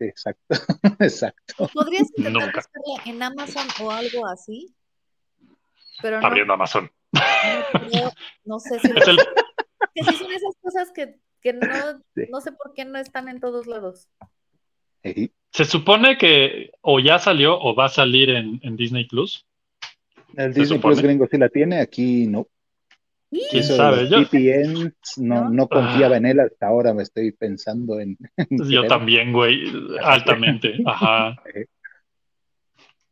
Exacto, 0.00 0.42
exacto. 1.00 1.68
¿Podrías 1.74 2.08
intentar 2.16 2.32
Nunca. 2.46 2.62
buscarla 2.72 3.02
en 3.12 3.22
Amazon 3.22 3.66
o 3.82 3.90
algo 3.90 4.26
así? 4.26 4.74
Pero 6.00 6.18
no, 6.20 6.26
Abriendo 6.26 6.54
Amazon. 6.54 6.90
no, 7.12 7.20
creo- 7.90 8.12
no 8.46 8.58
sé 8.58 8.80
si 8.80 8.86
Es 8.96 9.06
el, 9.08 9.16
que 9.94 10.02
sí 10.04 10.16
son 10.16 10.32
esas 10.32 10.54
cosas 10.62 10.90
que, 10.92 11.20
que 11.42 11.52
no, 11.52 11.66
Sí. 12.16 12.22
no 12.32 12.40
sé 12.40 12.52
por 12.52 12.72
qué 12.74 12.84
no 12.86 12.98
están 12.98 13.28
en 13.28 13.38
todos 13.38 13.66
lados. 13.66 14.08
Se 15.52 15.64
supone 15.64 16.16
que 16.16 16.70
o 16.80 16.98
ya 16.98 17.18
salió 17.18 17.58
o 17.60 17.74
va 17.74 17.86
a 17.86 17.90
salir 17.90 18.30
en, 18.30 18.58
en 18.62 18.76
Disney 18.76 19.04
Plus. 19.04 19.46
El 20.36 20.54
Disney 20.54 20.78
supone. 20.78 20.94
Plus 20.94 21.02
gringo 21.02 21.28
sí 21.30 21.38
la 21.38 21.48
tiene, 21.48 21.80
aquí 21.80 22.26
no. 22.26 22.48
¿Quién 23.30 23.62
Eso 23.62 23.76
sabe? 23.76 24.08
Yo, 24.10 24.18
no, 25.16 25.48
¿No? 25.48 25.68
confiaba 25.68 26.18
en 26.18 26.26
él 26.26 26.40
hasta 26.40 26.66
ahora, 26.66 26.92
me 26.92 27.02
estoy 27.02 27.32
pensando 27.32 27.98
en. 27.98 28.18
en 28.36 28.58
yo 28.58 28.82
querer. 28.82 28.88
también, 28.88 29.32
güey, 29.32 29.62
altamente. 30.02 30.78
Ajá. 30.86 31.42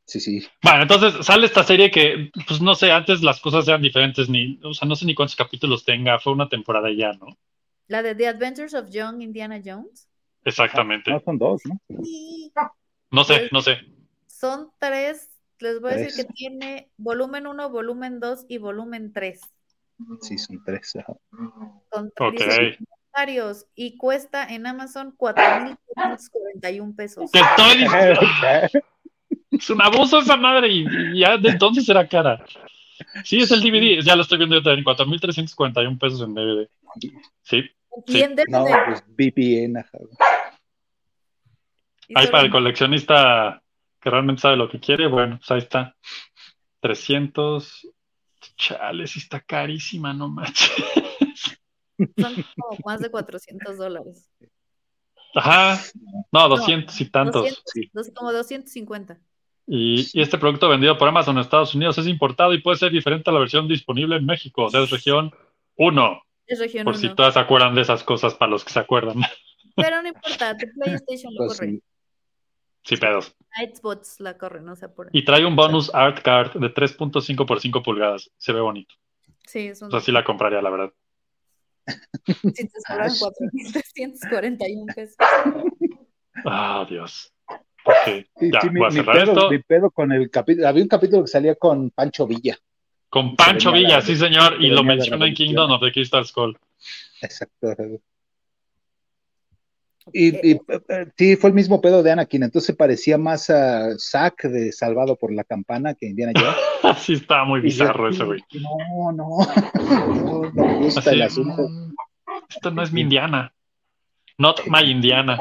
Sí, 0.05 0.21
sí. 0.21 0.47
Bueno, 0.63 0.83
entonces 0.83 1.25
sale 1.25 1.47
esta 1.47 1.63
serie 1.63 1.91
que, 1.91 2.31
pues 2.47 2.61
no 2.61 2.75
sé, 2.75 2.91
antes 2.91 3.23
las 3.23 3.41
cosas 3.41 3.67
eran 3.69 3.81
diferentes, 3.81 4.29
ni, 4.29 4.59
o 4.63 4.75
sea, 4.75 4.87
no 4.89 4.97
sé 4.97 5.07
ni 5.07 5.15
cuántos 5.15 5.37
capítulos 5.37 5.85
tenga, 5.85 6.19
fue 6.19 6.33
una 6.33 6.49
temporada 6.49 6.91
ya, 6.93 7.13
¿no? 7.13 7.39
La 7.87 8.03
de 8.03 8.15
The 8.15 8.27
Adventures 8.27 8.75
of 8.75 8.91
Young 8.91 9.23
Indiana 9.23 9.61
Jones. 9.65 10.10
Exactamente. 10.45 11.11
No, 11.11 11.21
son 11.21 11.39
dos, 11.39 11.63
¿no? 11.65 11.79
Y 12.03 12.53
No 13.11 13.25
sé, 13.25 13.49
no 13.53 13.61
sé. 13.61 13.79
son 14.27 14.71
tres, 14.79 15.31
les 15.59 15.81
voy 15.81 15.93
a 15.93 15.97
decir 15.97 16.13
Tres. 16.15 16.27
que 16.27 16.33
tiene 16.33 16.91
volumen 16.97 17.47
1, 17.47 17.71
volumen 17.71 18.21
2 18.21 18.47
y 18.49 18.59
volumen 18.59 19.13
3. 19.13 19.41
Sí, 20.23 20.39
son 20.39 20.63
tres. 20.65 20.97
ajá. 20.97 21.13
Con 21.91 22.07
Ok. 22.19 22.33
16 22.39 22.79
comentarios 22.79 23.67
y 23.75 23.97
cuesta 23.99 24.47
en 24.47 24.67
Amazon 24.67 25.15
4.441 25.17 26.97
pesos. 26.97 27.31
Te 27.31 27.41
estoy 27.41 27.79
diciendo, 27.83 28.21
es 29.51 29.71
un 29.71 29.83
abuso 29.83 30.21
esa 30.21 30.37
madre 30.37 30.69
y, 30.69 30.85
y 31.13 31.21
ya 31.21 31.37
de 31.37 31.51
entonces 31.51 31.87
era 31.89 32.09
cara. 32.09 32.43
Sí, 33.25 33.39
es 33.39 33.51
el 33.51 33.61
DVD, 33.63 34.03
ya 34.03 34.15
lo 34.15 34.23
estoy 34.23 34.39
viendo 34.39 34.57
yo 34.57 34.63
también, 34.63 34.85
4.341 34.85 35.99
pesos 35.99 36.21
en 36.23 36.35
DVD. 36.35 36.69
Sí, 37.43 37.63
Bien 38.07 38.35
debe 38.37 38.51
No, 38.51 38.65
de- 38.65 38.73
pues 38.87 39.05
VPN, 39.09 39.79
ajá. 39.81 39.99
ahí 42.15 42.27
para 42.29 42.45
el 42.45 42.51
coleccionista 42.51 43.63
que 44.01 44.11
realmente 44.11 44.43
sabe 44.43 44.57
lo 44.57 44.69
que 44.69 44.81
quiere, 44.81 45.07
bueno, 45.07 45.37
pues 45.39 45.51
ahí 45.51 45.59
está. 45.59 45.97
300. 46.81 47.89
Chale, 48.57 49.07
sí 49.07 49.19
está 49.19 49.41
carísima, 49.41 50.13
no 50.15 50.29
manches. 50.29 50.71
son 52.19 52.35
como 52.57 52.79
más 52.87 53.01
de 53.01 53.11
400 53.11 53.77
dólares. 53.77 54.31
Ajá, 55.35 55.79
no, 56.33 56.49
200 56.49 56.99
y 57.01 57.11
tantos. 57.11 57.43
200, 57.43 57.63
sí. 57.67 57.91
dos- 57.93 58.11
como 58.15 58.33
250. 58.33 59.19
Y, 59.67 60.09
y 60.19 60.23
este 60.23 60.39
producto 60.39 60.69
vendido 60.69 60.97
por 60.99 61.07
Amazon 61.07 61.37
en 61.37 61.43
Estados 61.43 61.75
Unidos 61.75 61.97
es 61.99 62.07
importado 62.09 62.53
y 62.55 62.61
puede 62.63 62.79
ser 62.79 62.91
diferente 62.91 63.31
a 63.31 63.33
la 63.33 63.39
versión 63.41 63.69
disponible 63.69 64.17
en 64.17 64.27
México, 64.27 64.65
o 64.65 64.71
sea, 64.71 64.83
es 64.83 64.91
región 64.91 65.33
1, 65.77 66.23
Es 66.51 66.59
región 66.59 66.85
por 66.85 66.97
si 66.97 67.07
1. 67.07 67.15
todas 67.15 67.35
se 67.35 67.41
acuerdan 67.41 67.75
de 67.75 67.83
esas 67.83 68.03
cosas 68.03 68.35
para 68.35 68.51
los 68.51 68.65
que 68.65 68.73
se 68.73 68.79
acuerdan. 68.81 69.17
Pero 69.77 70.03
no 70.03 70.09
importa, 70.09 70.57
tu 70.57 70.67
PlayStation 70.75 71.33
lo 71.35 71.47
Pues 71.47 71.59
corre. 71.59 71.71
sí. 71.71 71.83
Sí, 72.83 72.97
pedos. 72.97 73.37
Nightbots 73.59 74.21
la 74.21 74.37
corre, 74.39 74.61
no 74.63 74.75
se 74.75 74.87
apuren. 74.87 75.11
Y 75.15 75.25
trae 75.25 75.45
un 75.45 75.55
bonus 75.55 75.95
art 75.95 76.23
card 76.23 76.53
de 76.55 76.73
3.5 76.75 77.47
por 77.47 77.61
5 77.61 77.83
pulgadas. 77.83 78.31
Se 78.39 78.53
ve 78.53 78.61
bonito. 78.61 78.95
Sí, 79.47 79.69
es 79.69 79.83
un... 79.83 79.89
O 79.89 79.91
sea, 79.91 80.01
sí 80.01 80.11
la 80.13 80.25
compraría, 80.25 80.61
la 80.63 80.71
verdad. 80.71 80.93
Si 82.27 82.53
te 82.69 82.81
sobran 82.87 83.11
4.341 83.11 84.95
pesos. 84.95 85.17
Ah, 86.45 86.87
Dios. 86.89 87.33
Ok, 87.85 88.27
Sí, 88.39 88.51
ya, 88.53 88.61
sí, 88.61 88.71
mi, 88.71 88.81
voy 88.81 88.87
a 88.87 88.91
mi 88.91 88.97
cerrar 88.97 89.17
pedo, 89.17 89.33
esto. 89.33 89.51
mi 89.51 89.59
pedo 89.59 89.91
con 89.91 90.13
el 90.13 90.31
capítulo. 90.31 90.69
Había 90.69 90.83
un 90.83 90.89
capítulo 90.89 91.23
que 91.23 91.29
salía 91.29 91.55
con 91.55 91.91
Pancho 91.91 92.27
Villa. 92.27 92.57
Con 93.11 93.37
Pancho 93.37 93.73
Villa, 93.73 93.97
la- 93.97 94.03
sí, 94.03 94.17
señor. 94.17 94.57
Y 94.63 94.69
lo 94.69 94.83
menciona 94.83 95.27
en. 95.27 95.35
Kingdom 95.35 95.71
of 95.73 95.83
the 95.83 95.93
Crystal 95.93 96.25
Skull. 96.25 96.57
Exacto. 97.21 97.75
Y, 100.13 100.53
y, 100.53 100.61
sí, 101.17 101.37
fue 101.37 101.51
el 101.51 101.55
mismo 101.55 101.81
pedo 101.81 102.03
de 102.03 102.11
Anakin, 102.11 102.43
entonces 102.43 102.75
parecía 102.75 103.17
más 103.19 103.49
a 103.51 103.97
Zack 103.99 104.45
de 104.45 104.73
Salvado 104.73 105.15
por 105.15 105.33
la 105.33 105.45
Campana 105.45 105.95
que 105.95 106.07
Indiana 106.07 106.33
Jones. 106.35 106.57
Sí, 107.05 107.13
está 107.13 107.45
muy 107.45 107.61
Y 107.61 107.65
yo, 107.65 107.85
bizarro 107.85 108.09
ese, 108.09 108.25
güey. 108.25 108.43
No, 108.55 109.13
no, 109.13 109.29
no 110.25 110.51
me 110.55 110.77
gusta 110.79 111.01
Así, 111.01 111.11
el 111.11 111.23
asunto. 111.23 111.69
mm, 111.69 111.95
esto 112.49 112.71
no 112.71 112.83
es 112.83 112.91
mi 112.93 113.03
Indiana. 113.03 113.53
Not 114.39 114.63
my 114.67 114.91
Indiana. 114.91 115.39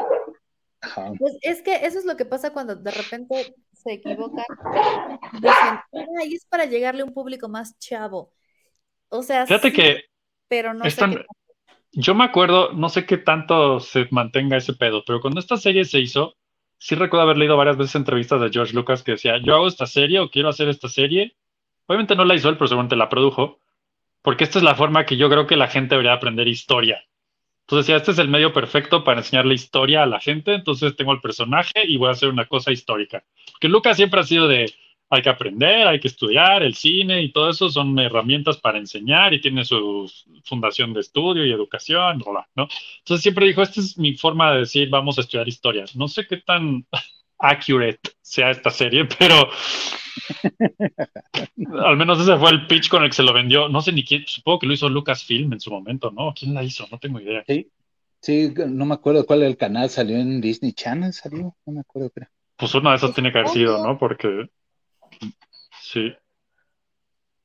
Pues 1.18 1.38
es 1.42 1.62
que 1.62 1.76
eso 1.86 1.98
es 2.00 2.06
lo 2.06 2.18
que 2.18 2.26
pasa 2.26 2.52
cuando 2.52 2.76
de 2.76 2.92
repente 2.92 3.56
se 3.84 3.94
equivocan. 3.94 4.46
Dicen, 5.34 5.80
ay, 6.22 6.34
es 6.36 6.46
para 6.46 6.66
llegarle 6.66 7.02
a 7.02 7.06
un 7.06 7.14
público 7.14 7.48
más 7.50 7.78
chavo. 7.80 8.32
O 9.10 9.24
sea, 9.24 9.46
Fíjate 9.48 9.72
sí, 9.72 9.76
que 9.76 10.04
pero 10.48 10.74
no 10.74 10.90
sé 10.90 11.06
qué- 11.10 11.26
yo 11.92 12.16
me 12.16 12.24
acuerdo, 12.24 12.74
no 12.74 12.90
sé 12.90 13.06
qué 13.06 13.18
tanto 13.18 13.80
se 13.80 14.08
mantenga 14.12 14.58
ese 14.58 14.74
pedo, 14.74 15.04
pero 15.06 15.22
cuando 15.22 15.40
esta 15.40 15.58
serie 15.58 15.86
se 15.86 16.00
hizo, 16.00 16.36
sí 16.78 16.96
recuerdo 16.96 17.24
haber 17.24 17.38
leído 17.38 17.58
varias 17.58 17.78
veces 17.78 17.96
entrevistas 17.96 18.42
de 18.42 18.50
George 18.52 18.74
Lucas 18.76 19.04
que 19.04 19.14
decía, 19.14 19.38
yo 19.44 19.56
hago 19.56 19.68
esta 19.68 19.88
serie 19.88 20.20
o 20.20 20.30
quiero 20.30 20.50
hacer 20.50 20.70
esta 20.70 20.88
serie. 20.90 21.36
Obviamente 21.88 22.16
no 22.16 22.26
la 22.26 22.36
hizo 22.36 22.50
él, 22.50 22.58
pero 22.58 22.68
seguramente 22.68 22.96
la 22.96 23.10
produjo, 23.10 23.60
porque 24.24 24.46
esta 24.46 24.60
es 24.60 24.64
la 24.66 24.76
forma 24.76 25.06
que 25.06 25.18
yo 25.18 25.30
creo 25.30 25.48
que 25.48 25.58
la 25.58 25.68
gente 25.70 25.96
debería 25.96 26.14
aprender 26.14 26.48
historia. 26.48 27.04
Entonces 27.70 27.86
decía, 27.86 27.98
este 27.98 28.12
es 28.14 28.18
el 28.18 28.30
medio 28.30 28.52
perfecto 28.52 29.04
para 29.04 29.20
enseñarle 29.20 29.54
historia 29.54 30.02
a 30.02 30.08
la 30.08 30.20
gente, 30.20 30.56
entonces 30.56 30.96
tengo 30.96 31.14
el 31.14 31.22
personaje 31.22 31.86
y 31.86 31.98
voy 31.98 32.08
a 32.08 32.14
hacer 32.14 32.30
una 32.30 32.48
cosa 32.48 32.72
histórica. 32.72 33.24
Porque 33.52 33.68
Lucas 33.68 33.96
siempre 33.96 34.20
ha 34.20 34.24
sido 34.24 34.48
de, 34.48 34.74
hay 35.08 35.22
que 35.22 35.30
aprender, 35.30 35.88
hay 35.88 36.00
que 36.00 36.08
estudiar, 36.08 36.64
el 36.64 36.74
cine 36.74 37.22
y 37.22 37.32
todo 37.32 37.48
eso 37.48 37.70
son 37.70 38.00
herramientas 38.00 38.58
para 38.58 38.80
enseñar 38.80 39.36
y 39.36 39.40
tiene 39.40 39.66
su 39.66 40.12
fundación 40.46 40.94
de 40.94 41.02
estudio 41.02 41.46
y 41.46 41.52
educación, 41.52 42.24
¿no? 42.56 42.68
Entonces 42.98 43.22
siempre 43.22 43.46
dijo, 43.46 43.62
esta 43.62 43.82
es 43.82 44.00
mi 44.00 44.16
forma 44.16 44.52
de 44.52 44.62
decir, 44.62 44.90
vamos 44.90 45.20
a 45.20 45.22
estudiar 45.22 45.48
historia. 45.48 45.86
No 45.94 46.08
sé 46.08 46.26
qué 46.26 46.38
tan 46.38 46.88
accurate 47.40 48.12
sea 48.22 48.52
esta 48.52 48.70
serie, 48.70 49.06
pero 49.06 49.50
al 51.86 51.98
menos 51.98 52.20
ese 52.20 52.38
fue 52.38 52.52
el 52.52 52.68
pitch 52.68 52.90
con 52.90 53.04
el 53.04 53.10
que 53.10 53.16
se 53.16 53.24
lo 53.24 53.34
vendió. 53.34 53.70
No 53.70 53.82
sé 53.82 53.92
ni 53.92 54.04
quién, 54.04 54.26
supongo 54.28 54.60
que 54.60 54.68
lo 54.68 54.74
hizo 54.74 54.90
Lucasfilm 54.90 55.54
en 55.54 55.60
su 55.60 55.72
momento, 55.72 56.12
¿no? 56.12 56.34
¿Quién 56.38 56.54
la 56.54 56.64
hizo? 56.64 56.86
No 56.92 57.00
tengo 57.00 57.20
idea. 57.20 57.44
Sí, 58.22 58.54
no 58.68 58.86
me 58.86 58.96
acuerdo 58.96 59.26
cuál 59.26 59.40
era 59.40 59.50
el 59.50 59.58
canal, 59.58 59.90
salió 59.90 60.18
en 60.18 60.42
Disney 60.42 60.74
Channel, 60.74 61.14
salió, 61.14 61.56
no 61.66 61.74
me 61.74 61.80
acuerdo, 61.80 62.10
creo. 62.10 62.28
Pues 62.58 62.76
una 62.76 62.92
de 62.92 62.98
esas 62.98 63.14
tiene 63.14 63.32
que 63.32 63.40
haber 63.40 63.50
sido, 63.52 63.82
¿no? 63.86 63.98
Porque 63.98 64.50
sí. 65.82 66.14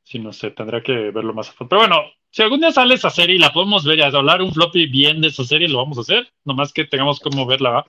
Sí, 0.02 0.18
no 0.18 0.32
sé, 0.32 0.50
tendría 0.50 0.82
que 0.82 1.10
verlo 1.10 1.32
más 1.32 1.48
a 1.48 1.52
fondo. 1.52 1.68
Pero 1.70 1.80
bueno, 1.82 2.02
si 2.34 2.42
algún 2.42 2.58
día 2.58 2.72
sale 2.72 2.96
esa 2.96 3.10
serie 3.10 3.36
y 3.36 3.38
la 3.38 3.52
podemos 3.52 3.84
ver 3.84 4.00
y 4.00 4.02
hablar 4.02 4.42
un 4.42 4.52
floppy 4.52 4.88
bien 4.88 5.20
de 5.20 5.28
esa 5.28 5.44
serie, 5.44 5.68
lo 5.68 5.78
vamos 5.78 5.98
a 5.98 6.00
hacer. 6.00 6.32
Nomás 6.44 6.72
que 6.72 6.84
tengamos 6.84 7.20
cómo 7.20 7.46
verla, 7.46 7.70
¿va? 7.70 7.86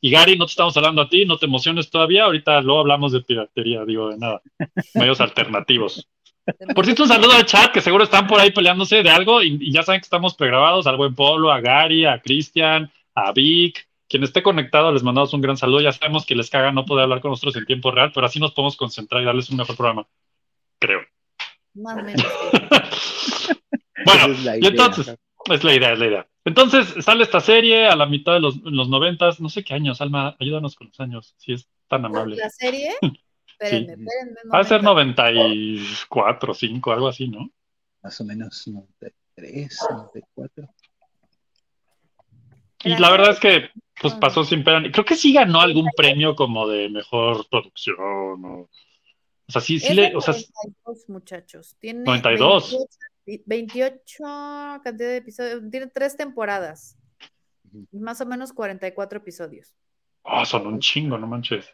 Y 0.00 0.10
Gary, 0.10 0.36
no 0.36 0.44
te 0.44 0.50
estamos 0.50 0.76
hablando 0.76 1.02
a 1.02 1.08
ti, 1.08 1.24
no 1.24 1.38
te 1.38 1.46
emociones 1.46 1.88
todavía. 1.88 2.24
Ahorita 2.24 2.60
luego 2.62 2.80
hablamos 2.80 3.12
de 3.12 3.20
piratería, 3.20 3.84
digo, 3.84 4.08
de 4.08 4.18
nada. 4.18 4.42
Medios 4.94 5.20
alternativos. 5.20 6.08
Por 6.74 6.84
cierto, 6.84 7.04
un 7.04 7.08
saludo 7.08 7.30
al 7.30 7.46
chat, 7.46 7.70
que 7.70 7.80
seguro 7.80 8.02
están 8.02 8.26
por 8.26 8.40
ahí 8.40 8.50
peleándose 8.50 9.04
de 9.04 9.10
algo 9.10 9.40
y, 9.40 9.56
y 9.60 9.70
ya 9.70 9.84
saben 9.84 10.00
que 10.00 10.06
estamos 10.06 10.34
pregrabados. 10.34 10.88
Al 10.88 10.96
buen 10.96 11.14
Pablo, 11.14 11.52
a 11.52 11.60
Gary, 11.60 12.06
a 12.06 12.20
Cristian, 12.20 12.90
a 13.14 13.30
Vic. 13.30 13.86
Quien 14.08 14.24
esté 14.24 14.42
conectado, 14.42 14.90
les 14.90 15.04
mandamos 15.04 15.32
un 15.32 15.42
gran 15.42 15.56
saludo. 15.56 15.82
Ya 15.82 15.92
sabemos 15.92 16.26
que 16.26 16.34
les 16.34 16.50
caga 16.50 16.72
no 16.72 16.86
poder 16.86 17.04
hablar 17.04 17.20
con 17.20 17.30
nosotros 17.30 17.54
en 17.54 17.66
tiempo 17.66 17.92
real, 17.92 18.10
pero 18.12 18.26
así 18.26 18.40
nos 18.40 18.50
podemos 18.50 18.76
concentrar 18.76 19.22
y 19.22 19.26
darles 19.26 19.48
un 19.48 19.58
mejor 19.58 19.76
programa. 19.76 20.08
Creo. 20.80 21.02
Más 21.74 21.98
o 21.98 22.02
menos. 22.02 22.26
Bueno, 24.06 24.32
es 24.32 24.62
y 24.62 24.66
entonces, 24.66 25.16
es 25.46 25.64
la 25.64 25.74
idea, 25.74 25.92
es 25.92 25.98
la 25.98 26.06
idea. 26.06 26.28
Entonces, 26.44 27.04
sale 27.04 27.24
esta 27.24 27.40
serie 27.40 27.88
a 27.88 27.96
la 27.96 28.06
mitad 28.06 28.34
de 28.34 28.40
los, 28.40 28.56
los 28.62 28.88
noventas, 28.88 29.40
no 29.40 29.48
sé 29.48 29.64
qué 29.64 29.74
años, 29.74 30.00
Alma, 30.00 30.36
ayúdanos 30.38 30.76
con 30.76 30.86
los 30.86 31.00
años, 31.00 31.34
si 31.38 31.52
es 31.52 31.68
tan 31.88 32.04
amable. 32.04 32.36
La 32.36 32.50
serie, 32.50 32.90
espérenme, 33.46 33.92
espérenme. 33.94 34.40
un 34.44 34.50
Va 34.54 34.60
a 34.60 34.64
ser 34.64 34.82
momento. 34.82 35.22
94, 35.22 36.54
5, 36.54 36.92
algo 36.92 37.08
así, 37.08 37.28
¿no? 37.28 37.50
Más 38.02 38.20
o 38.20 38.24
menos 38.24 38.66
93, 38.68 39.78
94. 39.90 40.68
Y 42.84 42.90
La 42.90 43.00
la 43.00 43.10
verdad 43.10 43.30
es 43.30 43.40
que 43.40 43.70
pues 44.00 44.14
pasó 44.14 44.44
sin 44.44 44.62
pena. 44.62 44.88
Creo 44.92 45.04
que 45.04 45.16
sí 45.16 45.32
ganó 45.32 45.60
algún 45.60 45.88
premio 45.96 46.36
como 46.36 46.68
de 46.68 46.88
mejor 46.90 47.48
producción 47.48 47.96
o, 47.98 48.68
o 49.48 49.52
sea, 49.52 49.60
sí, 49.60 49.78
sí 49.78 49.88
Es 49.88 49.94
le, 49.94 50.16
o 50.16 50.20
sea, 50.20 50.34
92, 50.34 51.08
muchachos. 51.08 51.76
Tiene 51.78 52.04
92. 52.04 52.76
28, 53.26 53.28
Y 53.28 53.42
28 53.46 54.80
cantidad 54.84 55.08
de 55.08 55.16
episodios, 55.16 55.62
tiene 55.70 55.86
tres 55.88 56.16
temporadas, 56.16 56.96
y 57.92 57.98
más 57.98 58.20
o 58.20 58.26
menos 58.26 58.52
44 58.52 59.18
episodios. 59.18 59.74
Oh, 60.22 60.44
son 60.44 60.66
un 60.66 60.78
chingo, 60.80 61.18
no 61.18 61.26
manches. 61.26 61.68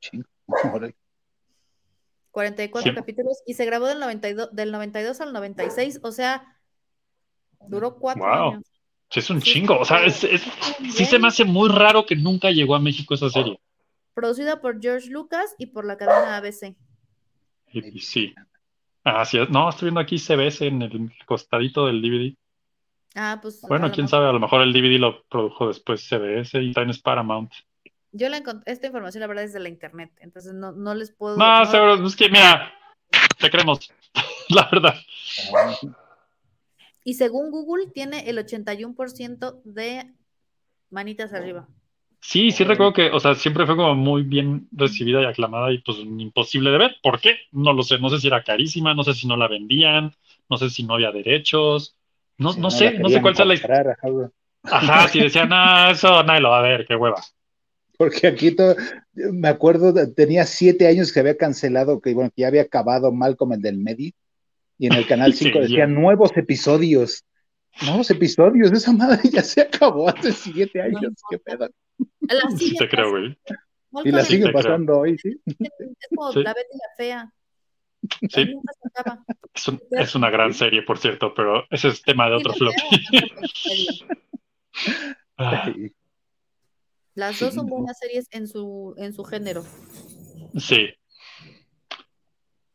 Chingo. 0.00 0.26
Órale. 0.46 0.94
44 2.30 2.90
Sí. 2.92 2.96
capítulos 2.96 3.42
y 3.46 3.54
se 3.54 3.64
grabó 3.66 3.86
del 3.86 4.00
92, 4.00 4.54
del 4.54 4.72
92 4.72 5.20
al 5.20 5.32
96, 5.32 6.00
o 6.02 6.12
sea, 6.12 6.58
duró 7.68 7.96
cuatro 7.98 8.22
Wow. 8.24 8.50
años. 8.54 8.64
Sí, 9.10 9.20
es 9.20 9.28
un 9.30 9.42
Sí, 9.42 9.52
chingo. 9.52 9.78
O 9.78 9.84
sea, 9.84 10.04
es, 10.04 10.24
es- 10.24 10.42
sí 10.94 11.04
se 11.04 11.18
me 11.18 11.28
hace 11.28 11.44
muy 11.44 11.68
raro 11.68 12.06
que 12.06 12.16
nunca 12.16 12.50
llegó 12.50 12.74
a 12.74 12.80
México 12.80 13.14
esa 13.14 13.28
serie. 13.28 13.60
Producida 14.14 14.60
por 14.60 14.80
George 14.80 15.10
Lucas 15.10 15.54
y 15.58 15.66
por 15.66 15.84
la 15.84 15.96
cadena 15.98 16.38
ABC. 16.38 16.74
Sí. 18.00 18.34
Así 19.04 19.38
es. 19.38 19.50
No, 19.50 19.68
estoy 19.68 19.86
viendo 19.86 20.00
aquí 20.00 20.18
CBS 20.18 20.66
en 20.66 20.82
el 20.82 21.12
costadito 21.26 21.86
del 21.86 22.00
DVD. 22.02 22.36
Ah, 23.14 23.38
pues. 23.42 23.60
Bueno, 23.68 23.90
quién 23.92 24.08
sabe, 24.08 24.28
a 24.28 24.32
lo 24.32 24.40
mejor 24.40 24.62
el 24.62 24.72
DVD 24.72 24.98
lo 24.98 25.24
produjo 25.24 25.68
después 25.68 26.06
CBS 26.08 26.60
y 26.62 26.72
también 26.72 26.90
es 26.90 27.00
Paramount. 27.00 27.52
Yo 28.12 28.28
la 28.28 28.38
encont- 28.38 28.62
esta 28.66 28.86
información, 28.86 29.20
la 29.22 29.26
verdad, 29.26 29.44
es 29.44 29.52
de 29.52 29.60
la 29.60 29.68
internet, 29.68 30.12
entonces 30.20 30.52
no, 30.54 30.72
no 30.72 30.94
les 30.94 31.10
puedo. 31.12 31.36
No, 31.36 31.60
no- 31.60 31.66
seguro, 31.70 32.06
es 32.06 32.16
que 32.16 32.28
mira, 32.28 32.72
te 33.38 33.50
creemos, 33.50 33.90
la 34.50 34.68
verdad. 34.70 34.94
Y 37.04 37.14
según 37.14 37.50
Google, 37.50 37.88
tiene 37.92 38.28
el 38.30 38.38
81% 38.38 39.60
de 39.64 40.12
manitas 40.90 41.32
arriba. 41.32 41.66
Sí, 42.24 42.52
sí 42.52 42.62
recuerdo 42.64 42.92
que, 42.92 43.10
o 43.10 43.18
sea, 43.20 43.34
siempre 43.34 43.66
fue 43.66 43.76
como 43.76 43.94
muy 43.96 44.22
bien 44.22 44.68
recibida 44.72 45.20
y 45.22 45.24
aclamada 45.26 45.72
y 45.72 45.78
pues 45.78 45.98
imposible 45.98 46.70
de 46.70 46.78
ver. 46.78 46.96
¿Por 47.02 47.20
qué? 47.20 47.36
No 47.50 47.72
lo 47.72 47.82
sé, 47.82 47.98
no 47.98 48.08
sé 48.10 48.18
si 48.20 48.28
era 48.28 48.44
carísima, 48.44 48.94
no 48.94 49.02
sé 49.04 49.12
si 49.14 49.26
no 49.26 49.36
la 49.36 49.48
vendían, 49.48 50.12
no 50.48 50.56
sé 50.56 50.70
si 50.70 50.84
no 50.84 50.94
había 50.94 51.10
derechos, 51.10 51.96
no, 52.38 52.54
Sí, 52.54 52.60
no 52.60 52.70
sé, 52.70 52.98
no 53.00 53.08
sé 53.10 53.20
cuál 53.20 53.34
sea 53.36 53.44
la 53.44 53.54
historia. 53.54 53.82
ajá, 54.70 55.08
si 55.08 55.20
decían, 55.20 55.50
ah, 55.52 55.90
eso 55.92 56.22
nadie 56.24 56.40
lo 56.40 56.50
va 56.50 56.58
a 56.60 56.62
ver, 56.62 56.86
qué 56.86 56.96
hueva. 56.96 57.22
Porque 57.98 58.26
aquí 58.26 58.54
todo, 58.54 58.74
me 59.14 59.48
acuerdo, 59.48 59.94
tenía 60.14 60.44
siete 60.46 60.86
años 60.88 61.12
que 61.12 61.20
había 61.20 61.36
cancelado, 61.36 62.00
que 62.00 62.14
bueno, 62.14 62.30
que 62.34 62.42
ya 62.42 62.48
había 62.48 62.62
acabado 62.62 63.12
Malcolm 63.12 63.52
el 63.54 63.62
del 63.62 63.78
Medio, 63.78 64.12
y 64.78 64.86
en 64.86 64.94
el 64.94 65.06
canal 65.06 65.32
Sí, 65.38 65.50
5 65.50 65.60
ya. 65.66 65.66
decía 65.68 65.86
nuevos 65.86 66.36
episodios. 66.36 67.24
Nuevos 67.80 68.10
episodios, 68.10 68.70
esa 68.72 68.92
madre 68.92 69.20
ya 69.30 69.42
se 69.42 69.62
acabó 69.62 70.08
hace 70.08 70.32
siete 70.32 70.82
años, 70.82 71.14
qué 71.30 71.38
pedo. 71.38 71.68
La 72.20 72.50
Sí 72.56 72.74
te 72.76 72.88
creo, 72.88 73.10
güey. 73.10 73.36
Y 74.04 74.10
la 74.10 74.24
sigue 74.24 74.42
creo. 74.44 74.52
pasando 74.54 74.98
hoy, 75.00 75.18
sí. 75.18 75.40
Es 75.46 76.08
como 76.14 76.32
Sí. 76.32 76.42
la 76.42 76.54
Betty 76.54 76.76
la 76.76 76.94
fea. 76.96 77.32
Sí, 78.30 78.44
Nunca 78.54 78.72
se 78.74 78.88
acaba. 79.00 79.24
es, 79.54 79.68
un- 79.68 79.82
es 79.92 80.14
una 80.14 80.30
gran 80.30 80.52
serie, 80.54 80.82
por 80.82 80.98
cierto, 80.98 81.32
pero 81.34 81.64
ese 81.70 81.88
es 81.88 82.02
tema 82.02 82.28
de 82.28 82.36
otro 82.36 82.52
medio. 82.58 82.72
Ah, 85.38 85.70
Las 87.14 87.38
dos 87.40 87.54
son 87.54 87.66
no. 87.66 87.76
buenas 87.76 87.98
series 87.98 88.26
en 88.32 88.46
su, 88.48 88.94
en 88.98 89.12
su 89.12 89.24
género. 89.24 89.64
Sí. 90.58 90.88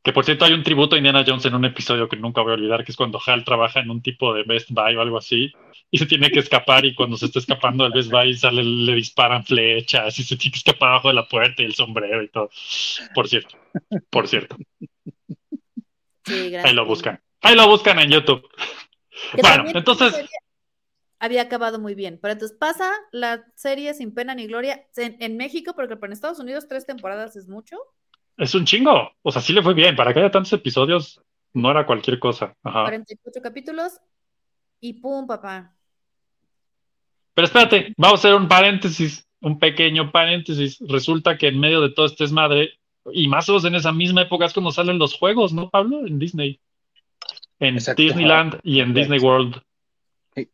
Que 0.07 0.13
por 0.13 0.23
cierto 0.23 0.45
hay 0.45 0.53
un 0.53 0.63
tributo 0.63 0.95
a 0.95 0.99
Indiana 0.99 1.25
Jones 1.27 1.43
en 1.47 1.53
un 1.53 1.65
episodio 1.65 2.07
que 2.07 2.15
nunca 2.15 2.39
voy 2.39 2.51
a 2.51 2.53
olvidar, 2.53 2.85
que 2.85 2.93
es 2.93 2.95
cuando 2.95 3.19
Hal 3.25 3.43
trabaja 3.43 3.81
en 3.81 3.89
un 3.91 4.01
tipo 4.01 4.33
de 4.33 4.43
Best 4.43 4.69
Buy 4.71 4.95
o 4.95 5.01
algo 5.01 5.17
así, 5.17 5.51
y 5.91 5.97
se 5.97 6.05
tiene 6.05 6.31
que 6.31 6.39
escapar 6.39 6.85
y 6.85 6.95
cuando 6.95 7.17
se 7.17 7.25
está 7.25 7.39
escapando 7.39 7.83
del 7.83 7.91
Best 7.91 8.09
Buy 8.09 8.33
sale, 8.33 8.63
le 8.63 8.95
disparan 8.95 9.43
flechas 9.43 10.17
y 10.17 10.23
se 10.23 10.37
tiene 10.37 10.53
que 10.53 10.59
escapar 10.59 10.91
abajo 10.91 11.09
de 11.09 11.13
la 11.13 11.27
puerta 11.27 11.61
y 11.61 11.65
el 11.65 11.75
sombrero 11.75 12.23
y 12.23 12.29
todo. 12.29 12.49
Por 13.13 13.27
cierto, 13.27 13.57
por 14.09 14.29
cierto. 14.29 14.55
Sí, 16.23 16.55
Ahí 16.55 16.73
lo 16.73 16.85
buscan. 16.85 17.21
Ahí 17.41 17.57
lo 17.57 17.67
buscan 17.67 17.99
en 17.99 18.09
YouTube. 18.09 18.47
Que 19.35 19.41
Bueno, 19.41 19.65
entonces- 19.75 20.25
había 21.19 21.41
acabado 21.41 21.79
muy 21.79 21.95
bien. 21.95 22.17
Pero 22.21 22.31
entonces 22.31 22.57
pasa 22.57 22.93
la 23.11 23.43
serie 23.55 23.93
sin 23.93 24.13
pena 24.13 24.35
ni 24.35 24.47
gloria 24.47 24.87
en, 24.95 25.17
en 25.19 25.35
México, 25.35 25.73
porque 25.75 25.97
en 26.01 26.13
Estados 26.13 26.39
Unidos 26.39 26.65
tres 26.69 26.85
temporadas 26.85 27.35
es 27.35 27.49
mucho. 27.49 27.75
Es 28.37 28.53
un 28.55 28.65
chingo. 28.65 29.11
O 29.21 29.31
sea, 29.31 29.41
sí 29.41 29.53
le 29.53 29.63
fue 29.63 29.73
bien. 29.73 29.95
Para 29.95 30.13
que 30.13 30.19
haya 30.19 30.31
tantos 30.31 30.53
episodios, 30.53 31.21
no 31.53 31.71
era 31.71 31.85
cualquier 31.85 32.19
cosa. 32.19 32.55
Ajá. 32.63 32.83
48 32.83 33.41
capítulos 33.41 33.93
y 34.79 34.93
pum, 34.93 35.25
papá. 35.25 35.73
Pero 37.33 37.45
espérate, 37.45 37.93
vamos 37.97 38.19
a 38.19 38.27
hacer 38.27 38.39
un 38.39 38.47
paréntesis, 38.47 39.27
un 39.41 39.59
pequeño 39.59 40.11
paréntesis. 40.11 40.77
Resulta 40.87 41.37
que 41.37 41.47
en 41.47 41.59
medio 41.59 41.81
de 41.81 41.89
todo 41.89 42.05
este 42.05 42.23
desmadre, 42.23 42.79
y 43.11 43.27
más 43.27 43.47
o 43.49 43.53
menos 43.53 43.65
en 43.65 43.75
esa 43.75 43.91
misma 43.91 44.23
época 44.23 44.45
es 44.45 44.53
cuando 44.53 44.71
salen 44.71 44.99
los 44.99 45.15
juegos, 45.15 45.53
¿no, 45.53 45.69
Pablo? 45.69 46.05
En 46.05 46.19
Disney. 46.19 46.59
En 47.59 47.75
Exacto. 47.75 48.01
Disneyland 48.01 48.59
y 48.63 48.79
en. 48.79 48.93
Disney 48.93 49.19
World. 49.19 49.61
Sí. 50.35 50.49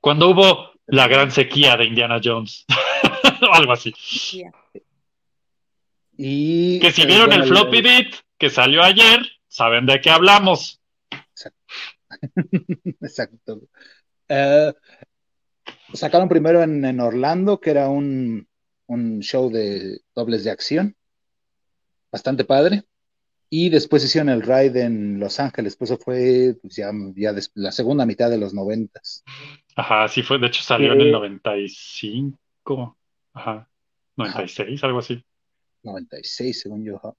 Cuando 0.00 0.28
hubo 0.28 0.72
la 0.86 1.08
gran 1.08 1.30
sequía 1.30 1.76
de 1.76 1.86
Indiana 1.86 2.20
Jones. 2.22 2.64
o 3.50 3.52
algo 3.52 3.72
así. 3.72 3.92
Ya. 4.32 4.50
Y 6.16 6.78
Que 6.80 6.92
si 6.92 7.02
eh, 7.02 7.06
vieron 7.06 7.26
bueno, 7.28 7.42
el 7.44 7.48
floppy 7.48 7.82
beat 7.82 8.14
que 8.38 8.50
salió 8.50 8.82
ayer, 8.82 9.20
saben 9.48 9.86
de 9.86 10.00
qué 10.00 10.10
hablamos. 10.10 10.80
Exacto. 13.00 13.60
Eh, 14.28 14.72
sacaron 15.92 16.28
primero 16.28 16.62
en, 16.62 16.84
en 16.84 17.00
Orlando, 17.00 17.60
que 17.60 17.70
era 17.70 17.88
un, 17.88 18.46
un 18.86 19.20
show 19.20 19.50
de 19.50 20.00
dobles 20.14 20.44
de 20.44 20.50
acción, 20.50 20.96
bastante 22.10 22.44
padre. 22.44 22.84
Y 23.50 23.68
después 23.68 24.04
hicieron 24.04 24.30
el 24.30 24.42
ride 24.42 24.82
en 24.82 25.20
Los 25.20 25.38
Ángeles, 25.38 25.76
pues 25.76 25.90
eso 25.90 26.00
fue 26.02 26.56
pues, 26.60 26.74
ya, 26.74 26.90
ya 27.14 27.32
des- 27.32 27.52
la 27.54 27.70
segunda 27.70 28.04
mitad 28.04 28.28
de 28.30 28.38
los 28.38 28.52
noventas. 28.52 29.22
Ajá, 29.76 30.08
sí 30.08 30.22
fue. 30.22 30.38
De 30.38 30.48
hecho, 30.48 30.62
salió 30.62 30.92
en 30.92 31.00
el 31.02 31.12
95. 31.12 32.96
Ajá. 33.32 33.68
96, 34.16 34.82
algo 34.84 34.98
así. 35.00 35.24
96, 35.84 36.60
según 36.60 36.84
yo. 36.84 37.16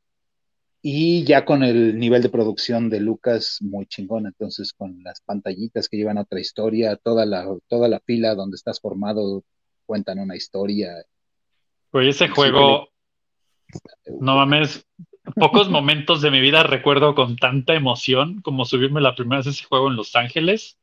Y 0.82 1.24
ya 1.24 1.46
con 1.46 1.64
el 1.64 1.98
nivel 1.98 2.22
de 2.22 2.30
producción 2.30 2.90
de 2.90 3.00
Lucas 3.00 3.58
muy 3.62 3.88
chingón, 3.88 4.28
entonces 4.28 4.72
con 4.72 5.02
las 5.04 5.22
pantallitas 5.22 5.90
que 5.90 5.98
llevan 5.98 6.20
otra 6.20 6.40
historia, 6.40 6.96
toda 6.96 7.26
la, 7.26 7.48
toda 7.68 7.88
la 7.88 8.00
fila 8.02 8.36
donde 8.36 8.56
estás 8.56 8.80
formado 8.80 9.44
cuentan 9.86 10.20
una 10.20 10.36
historia. 10.36 10.94
Oye, 11.92 12.10
ese 12.10 12.28
juego, 12.28 12.90
no 14.20 14.36
mames, 14.36 14.86
pocos 15.36 15.70
momentos 15.70 16.22
de 16.22 16.32
mi 16.32 16.40
vida 16.40 16.64
recuerdo 16.64 17.16
con 17.16 17.36
tanta 17.36 17.74
emoción 17.74 18.42
como 18.42 18.66
subirme 18.66 19.02
la 19.02 19.16
primera 19.16 19.38
vez 19.38 19.48
ese 19.48 19.66
juego 19.66 19.90
en 19.90 19.96
Los 19.96 20.16
Ángeles. 20.16 20.78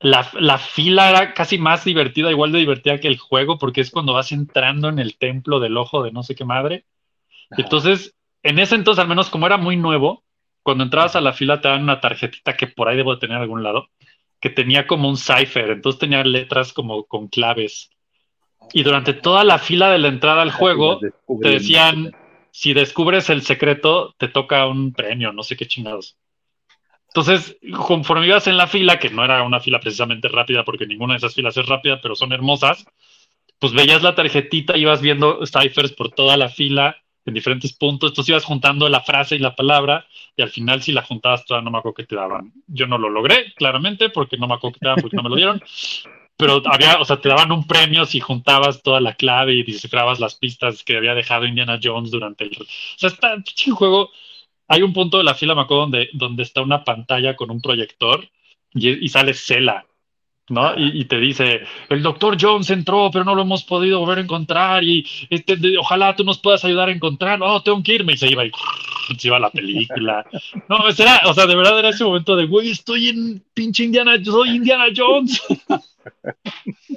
La, 0.00 0.28
la 0.34 0.58
fila 0.58 1.10
era 1.10 1.34
casi 1.34 1.58
más 1.58 1.84
divertida, 1.84 2.30
igual 2.30 2.52
de 2.52 2.58
divertida 2.58 2.98
que 2.98 3.08
el 3.08 3.18
juego, 3.18 3.58
porque 3.58 3.82
es 3.82 3.90
cuando 3.90 4.14
vas 4.14 4.32
entrando 4.32 4.88
en 4.88 4.98
el 4.98 5.18
templo 5.18 5.60
del 5.60 5.76
ojo 5.76 6.02
de 6.02 6.10
no 6.10 6.22
sé 6.22 6.34
qué 6.34 6.44
madre. 6.44 6.86
Ajá. 7.50 7.62
Entonces, 7.62 8.14
en 8.42 8.58
ese 8.58 8.74
entonces, 8.74 9.02
al 9.02 9.08
menos 9.08 9.28
como 9.28 9.46
era 9.46 9.58
muy 9.58 9.76
nuevo, 9.76 10.24
cuando 10.62 10.84
entrabas 10.84 11.16
a 11.16 11.20
la 11.20 11.32
fila 11.32 11.60
te 11.60 11.68
dan 11.68 11.82
una 11.82 12.00
tarjetita 12.00 12.56
que 12.56 12.66
por 12.66 12.88
ahí 12.88 12.96
debo 12.96 13.14
de 13.14 13.20
tener 13.20 13.36
en 13.36 13.42
algún 13.42 13.62
lado, 13.62 13.88
que 14.40 14.50
tenía 14.50 14.86
como 14.86 15.08
un 15.08 15.16
cipher, 15.16 15.70
entonces 15.70 15.98
tenía 15.98 16.24
letras 16.24 16.72
como 16.72 17.04
con 17.04 17.28
claves. 17.28 17.90
Y 18.72 18.82
durante 18.82 19.12
toda 19.14 19.44
la 19.44 19.58
fila 19.58 19.90
de 19.90 19.98
la 19.98 20.08
entrada 20.08 20.42
al 20.42 20.52
juego, 20.52 21.00
te 21.00 21.48
decían, 21.48 22.12
si 22.50 22.72
descubres 22.72 23.30
el 23.30 23.42
secreto, 23.42 24.14
te 24.18 24.28
toca 24.28 24.66
un 24.66 24.92
premio, 24.92 25.32
no 25.32 25.42
sé 25.42 25.56
qué 25.56 25.66
chingados. 25.66 26.16
Entonces, 27.12 27.56
conforme 27.76 28.26
ibas 28.26 28.46
en 28.46 28.56
la 28.56 28.68
fila, 28.68 28.98
que 28.98 29.10
no 29.10 29.24
era 29.24 29.42
una 29.42 29.58
fila 29.58 29.80
precisamente 29.80 30.28
rápida, 30.28 30.64
porque 30.64 30.86
ninguna 30.86 31.14
de 31.14 31.18
esas 31.18 31.34
filas 31.34 31.56
es 31.56 31.66
rápida, 31.66 32.00
pero 32.00 32.14
son 32.14 32.32
hermosas, 32.32 32.86
pues 33.58 33.72
veías 33.72 34.02
la 34.02 34.14
tarjetita, 34.14 34.76
ibas 34.76 35.00
viendo 35.00 35.44
ciphers 35.44 35.92
por 35.92 36.10
toda 36.10 36.36
la 36.36 36.48
fila 36.48 36.96
en 37.26 37.34
diferentes 37.34 37.72
puntos, 37.72 38.10
entonces 38.10 38.30
ibas 38.30 38.44
juntando 38.44 38.88
la 38.88 39.00
frase 39.00 39.36
y 39.36 39.40
la 39.40 39.56
palabra, 39.56 40.06
y 40.36 40.42
al 40.42 40.50
final 40.50 40.82
si 40.82 40.92
la 40.92 41.02
juntabas 41.02 41.44
toda, 41.44 41.60
no 41.60 41.70
me 41.70 41.78
acuerdo 41.78 41.96
qué 41.96 42.06
te 42.06 42.16
daban. 42.16 42.52
Yo 42.68 42.86
no 42.86 42.96
lo 42.96 43.10
logré, 43.10 43.52
claramente, 43.54 44.08
porque 44.10 44.36
no 44.36 44.46
me 44.46 44.54
acuerdo 44.54 44.74
qué 44.74 44.80
te 44.80 44.86
daban, 44.86 45.02
porque 45.02 45.16
no 45.16 45.24
me 45.24 45.28
lo 45.30 45.36
dieron, 45.36 45.62
pero 46.36 46.62
había, 46.64 46.98
o 46.98 47.04
sea, 47.04 47.20
te 47.20 47.28
daban 47.28 47.52
un 47.52 47.66
premio 47.66 48.06
si 48.06 48.20
juntabas 48.20 48.82
toda 48.82 49.00
la 49.00 49.14
clave 49.14 49.52
y 49.54 49.62
descifrabas 49.62 50.20
las 50.20 50.36
pistas 50.36 50.82
que 50.82 50.96
había 50.96 51.14
dejado 51.14 51.44
Indiana 51.44 51.78
Jones 51.82 52.10
durante 52.10 52.44
el... 52.44 52.52
O 52.52 52.64
sea, 52.96 53.10
está 53.10 53.34
pinche 53.34 53.70
juego. 53.72 54.10
Hay 54.70 54.82
un 54.82 54.92
punto 54.94 55.18
de 55.18 55.24
la 55.24 55.34
fila, 55.34 55.54
me 55.54 55.62
acuerdo, 55.62 55.82
donde, 55.82 56.08
donde 56.14 56.44
está 56.44 56.62
una 56.62 56.84
pantalla 56.84 57.34
con 57.36 57.50
un 57.50 57.60
proyector 57.60 58.26
y, 58.72 59.04
y 59.04 59.08
sale 59.08 59.34
Cela, 59.34 59.84
¿no? 60.48 60.74
Y, 60.78 61.00
y 61.00 61.04
te 61.06 61.18
dice, 61.18 61.62
el 61.88 62.02
doctor 62.02 62.36
Jones 62.40 62.70
entró, 62.70 63.10
pero 63.12 63.24
no 63.24 63.34
lo 63.34 63.42
hemos 63.42 63.64
podido 63.64 64.00
volver 64.00 64.18
a 64.18 64.22
encontrar 64.22 64.84
y 64.84 65.04
este, 65.30 65.56
de- 65.56 65.78
ojalá 65.78 66.14
tú 66.16 66.24
nos 66.24 66.38
puedas 66.38 66.64
ayudar 66.64 66.88
a 66.88 66.92
encontrar. 66.92 67.40
Oh, 67.42 67.62
tengo 67.62 67.82
que 67.82 67.94
irme. 67.94 68.12
Y 68.14 68.16
se 68.16 68.28
iba 68.30 68.44
y 68.46 68.52
se 69.18 69.28
iba 69.28 69.38
la 69.40 69.50
película. 69.50 70.24
No, 70.68 70.78
era, 70.88 71.20
o 71.26 71.34
sea, 71.34 71.46
de 71.46 71.56
verdad 71.56 71.78
era 71.80 71.88
ese 71.90 72.04
momento 72.04 72.36
de, 72.36 72.46
güey, 72.46 72.70
estoy 72.70 73.08
en 73.08 73.42
pinche 73.54 73.84
Indiana, 73.84 74.12
soy 74.24 74.50
Indiana 74.56 74.86
Jones. 74.96 75.42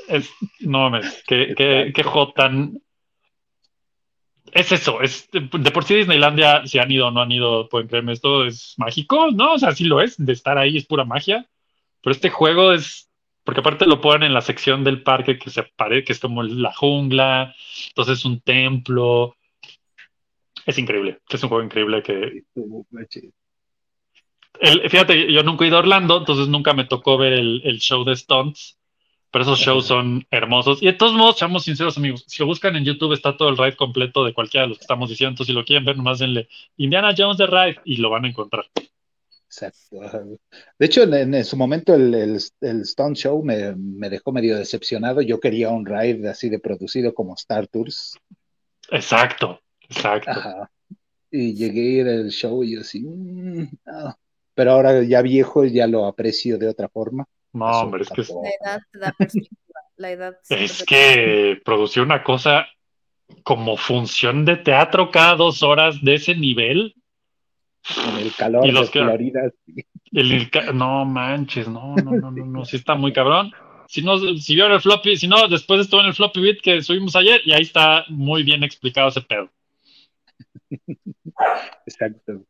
Es, 0.08 0.30
no 0.62 0.90
mames, 0.90 1.24
qué, 1.28 1.54
qué, 1.58 1.92
qué 1.94 2.04
juego 2.04 2.32
tan. 2.34 2.80
Es 4.54 4.72
eso, 4.72 5.02
es 5.02 5.30
de 5.32 5.72
por 5.72 5.84
sí 5.84 5.96
Disneylandia, 5.96 6.66
si 6.68 6.80
han 6.80 6.92
ido 6.92 7.08
o 7.08 7.12
no 7.12 7.22
han 7.22 7.32
ido, 7.32 7.70
pueden 7.70 7.88
creerme, 7.88 8.14
esto 8.14 8.46
es 8.46 8.76
mágico, 8.78 9.32
¿no? 9.32 9.54
O 9.54 9.60
sea, 9.60 9.72
sí 9.74 9.86
lo 9.86 10.02
es, 10.02 10.16
de 10.24 10.34
estar 10.34 10.58
ahí 10.58 10.78
es 10.78 10.86
pura 10.86 11.06
magia, 11.06 11.48
pero 12.02 12.14
este 12.14 12.30
juego 12.30 12.74
es, 12.74 13.10
porque 13.44 13.62
aparte 13.62 13.86
lo 13.88 14.02
ponen 14.02 14.24
en 14.28 14.34
la 14.34 14.42
sección 14.42 14.84
del 14.84 15.04
parque 15.04 15.40
que 15.40 15.50
se 15.50 15.64
parece, 15.64 16.06
que 16.06 16.14
es 16.14 16.20
como 16.20 16.44
la 16.44 16.74
jungla, 16.74 17.56
entonces 17.90 18.20
es 18.20 18.26
un 18.26 18.42
templo, 18.42 19.36
es 20.66 20.78
increíble, 20.78 21.20
es 21.30 21.44
un 21.44 21.50
juego 21.50 21.64
increíble 21.64 22.04
que, 22.04 22.44
el- 24.60 24.90
fíjate, 24.90 25.32
yo 25.32 25.44
nunca 25.44 25.66
he 25.66 25.68
ido 25.68 25.78
a 25.78 25.80
Orlando, 25.82 26.18
entonces 26.18 26.48
nunca 26.48 26.74
me 26.74 26.86
tocó 26.86 27.18
ver 27.18 27.34
el, 27.34 27.62
el 27.66 27.80
show 27.80 28.04
de 28.04 28.16
stunts, 28.16 28.78
pero 29.34 29.44
esos 29.46 29.58
shows 29.60 29.88
son 29.88 30.26
hermosos. 30.30 30.84
Y 30.84 30.86
de 30.86 30.94
todos 30.94 31.14
modos, 31.14 31.40
seamos 31.40 31.64
sinceros, 31.64 31.98
amigos, 31.98 32.24
si 32.28 32.38
lo 32.44 32.46
buscan 32.46 32.76
en 32.76 32.86
YouTube 32.86 33.14
está 33.14 33.36
todo 33.36 33.50
el 33.50 33.58
ride 33.58 33.76
completo 33.76 34.24
de 34.24 34.32
cualquiera 34.32 34.66
de 34.66 34.70
los 34.70 34.78
que 34.78 34.84
estamos 34.84 35.10
diciendo, 35.10 35.32
entonces 35.32 35.52
si 35.52 35.58
lo 35.60 35.66
quieren 35.66 35.84
ver, 35.84 35.98
nomás 35.98 36.20
denle 36.20 36.48
Indiana 36.78 37.16
Jones 37.18 37.38
de 37.40 37.48
ride 37.48 37.78
y 37.84 37.98
lo 37.98 38.12
van 38.12 38.26
a 38.26 38.30
encontrar. 38.30 38.66
Exacto. 39.48 39.98
De 40.78 40.86
hecho, 40.86 41.02
en, 41.04 41.34
en 41.34 41.46
su 41.46 41.58
momento 41.58 41.96
el, 41.96 42.14
el, 42.14 42.40
el 42.62 42.86
Stunt 42.86 43.18
Show 43.18 43.44
me, 43.44 43.76
me 43.76 44.10
dejó 44.12 44.32
medio 44.32 44.56
decepcionado. 44.56 45.22
Yo 45.22 45.40
quería 45.40 45.70
un 45.70 45.86
ride 45.86 46.30
así 46.30 46.50
de 46.50 46.60
producido 46.60 47.14
como 47.16 47.34
Star 47.34 47.68
Tours. 47.68 48.16
Exacto, 48.92 49.60
exacto. 49.90 50.30
Ajá. 50.32 50.72
Y 51.32 51.56
llegué 51.56 51.82
a 51.82 52.02
ir 52.02 52.08
al 52.08 52.30
show 52.30 52.64
y 52.64 52.76
yo 52.76 52.82
así, 52.82 53.02
"Mm, 53.02 53.68
no". 53.86 54.18
Pero 54.54 54.72
ahora 54.72 55.04
ya 55.04 55.24
viejo 55.24 55.66
ya 55.66 55.88
lo 55.88 56.06
aprecio 56.06 56.60
de 56.60 56.68
otra 56.68 56.88
forma. 56.88 57.26
No, 57.54 57.70
Eso 57.70 57.80
hombre, 57.82 58.04
es 58.04 58.10
que, 58.10 58.22
La 58.22 58.50
edad 58.72 58.82
te 58.92 59.00
da 59.00 59.12
perspectiva. 59.12 59.80
La 59.98 60.12
edad 60.12 60.36
siempre 60.44 60.66
es 60.66 60.84
que 60.84 61.62
producir 61.64 62.02
una 62.04 62.24
cosa 62.24 62.68
como 63.44 63.78
función 63.78 64.44
de 64.46 64.58
teatro 64.58 65.12
cada 65.12 65.36
dos 65.36 65.62
horas 65.64 66.02
de 66.04 66.16
ese 66.16 66.36
nivel, 66.36 66.96
En 68.10 68.18
el 68.18 68.34
calor 68.36 68.64
Y 68.66 68.68
de 68.68 68.74
los 68.74 68.90
que- 68.90 69.00
Florida. 69.00 69.42
sí. 69.66 69.86
El, 70.14 70.32
el 70.32 70.50
ca- 70.52 70.72
no 70.72 71.06
manches, 71.06 71.68
no, 71.68 71.96
no, 71.96 72.12
no, 72.12 72.32
no, 72.32 72.46
no, 72.46 72.66
sí 72.66 72.76
está 72.78 72.96
muy 72.96 73.12
cabrón. 73.14 73.52
Si 73.88 74.02
no, 74.02 74.18
si 74.18 74.56
vieron 74.56 74.72
el 74.72 74.82
floppy, 74.82 75.18
si 75.18 75.28
no, 75.28 75.48
después 75.48 75.82
estuvo 75.82 76.00
en 76.02 76.08
el 76.08 76.14
floppy 76.14 76.40
bit 76.42 76.62
que 76.62 76.82
subimos 76.82 77.16
ayer 77.16 77.42
y 77.46 77.52
ahí 77.52 77.64
está 77.64 78.06
muy 78.10 78.44
bien 78.44 78.64
explicado 78.64 79.10
ese 79.10 79.22
pedo. 79.22 79.50
Exacto. 81.86 82.44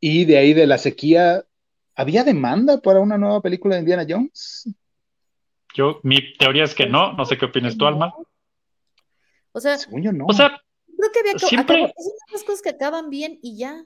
Y 0.00 0.24
de 0.24 0.38
ahí 0.38 0.52
de 0.54 0.66
la 0.66 0.78
sequía, 0.78 1.44
¿había 1.96 2.24
demanda 2.24 2.80
para 2.80 3.00
una 3.00 3.16
nueva 3.18 3.40
película 3.40 3.74
de 3.76 3.80
Indiana 3.82 4.06
Jones? 4.08 4.68
Yo, 5.74 6.00
mi 6.02 6.34
teoría 6.36 6.64
es 6.64 6.74
que 6.74 6.86
no, 6.86 7.12
no 7.14 7.24
sé 7.24 7.36
qué 7.36 7.46
opinas 7.46 7.76
tú, 7.76 7.86
Alma. 7.86 8.12
O 9.52 9.60
sea, 9.60 9.76
Según 9.78 10.02
yo 10.02 10.12
no. 10.12 10.26
O 10.26 10.32
sea, 10.32 10.60
creo 10.86 11.12
que 11.12 11.18
había 11.20 11.32
que 11.34 11.38
Siempre- 11.46 11.76
acabar- 11.76 11.94
es 11.96 12.06
una 12.06 12.26
de 12.26 12.32
las 12.32 12.44
cosas 12.44 12.62
que 12.62 12.70
acaban 12.70 13.10
bien 13.10 13.38
y 13.42 13.56
ya. 13.58 13.84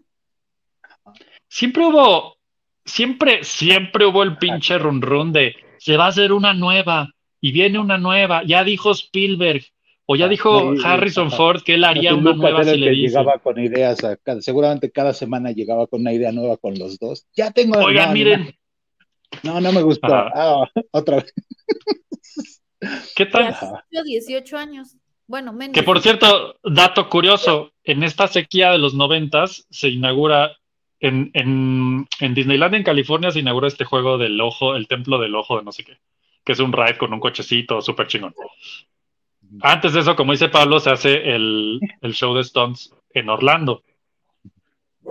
siempre 1.48 1.86
hubo, 1.86 2.36
siempre, 2.84 3.42
siempre 3.44 4.04
hubo 4.06 4.22
el 4.22 4.36
pinche 4.38 4.76
run 4.78 5.00
run 5.02 5.32
de 5.32 5.54
se 5.78 5.96
va 5.96 6.06
a 6.06 6.08
hacer 6.08 6.32
una 6.32 6.52
nueva 6.54 7.10
y 7.40 7.52
viene 7.52 7.78
una 7.78 7.98
nueva. 7.98 8.42
Ya 8.44 8.64
dijo 8.64 8.90
Spielberg 8.92 9.64
o 10.10 10.16
ya 10.16 10.24
Ah, 10.24 10.28
dijo 10.28 10.74
sí, 10.74 10.82
Harrison. 10.84 11.30
Ford 11.30 11.62
que 11.62 11.74
él 11.74 11.84
haría 11.84 12.14
una 12.14 12.32
nueva 12.32 12.64
si 12.64 12.70
el 12.70 12.80
le 12.80 12.86
que 12.86 12.90
dicen. 12.92 13.08
llegaba 13.20 13.38
con 13.40 13.58
ideas, 13.58 14.02
a 14.04 14.16
cada- 14.16 14.40
seguramente 14.40 14.90
cada 14.90 15.12
semana 15.12 15.50
llegaba 15.52 15.86
con 15.86 16.00
una 16.00 16.12
idea 16.14 16.32
nueva 16.32 16.56
con 16.56 16.78
los 16.78 16.98
dos. 16.98 17.26
Ya 17.36 17.50
tengo. 17.50 17.78
Oigan, 17.78 18.08
no, 18.08 18.14
miren, 18.14 18.54
No, 19.42 19.60
no, 19.60 19.70
me 19.72 19.82
gustó. 19.82 20.06
Ah, 20.10 20.66
otra 20.92 21.16
vez. 21.16 21.34
¿qué 23.16 23.26
tal? 23.26 23.48
así 23.48 23.66
cumplió 23.66 24.02
18 24.04 24.56
años. 24.56 24.96
Bueno, 25.26 25.52
menos. 25.52 25.74
Que 25.74 25.82
por 25.82 26.00
cierto, 26.00 26.56
dato 26.64 27.08
curioso, 27.10 27.72
en 27.84 28.02
esta 28.02 28.28
sequía 28.28 28.70
de 28.70 28.78
los 28.78 28.94
noventas 28.94 29.66
se 29.70 29.88
inaugura 29.90 30.56
en, 31.00 31.30
en, 31.34 32.06
en 32.20 32.34
Disneyland 32.34 32.74
en 32.76 32.82
California 32.82 33.30
se 33.30 33.40
inaugura 33.40 33.68
este 33.68 33.84
juego 33.84 34.16
del 34.18 34.40
ojo, 34.40 34.74
el 34.74 34.88
templo 34.88 35.18
del 35.18 35.34
ojo 35.34 35.58
de 35.58 35.64
no 35.64 35.70
sé 35.72 35.84
qué, 35.84 35.98
que 36.44 36.52
es 36.52 36.60
un 36.60 36.72
ride 36.72 36.96
con 36.96 37.12
un 37.12 37.20
cochecito 37.20 37.82
súper 37.82 38.06
chingón. 38.06 38.34
Antes 39.60 39.92
de 39.92 40.00
eso, 40.00 40.16
como 40.16 40.32
dice 40.32 40.48
Pablo, 40.48 40.80
se 40.80 40.90
hace 40.90 41.34
el, 41.34 41.80
el 42.00 42.14
show 42.14 42.34
de 42.34 42.42
Stones 42.42 42.92
en 43.10 43.28
Orlando. 43.28 43.82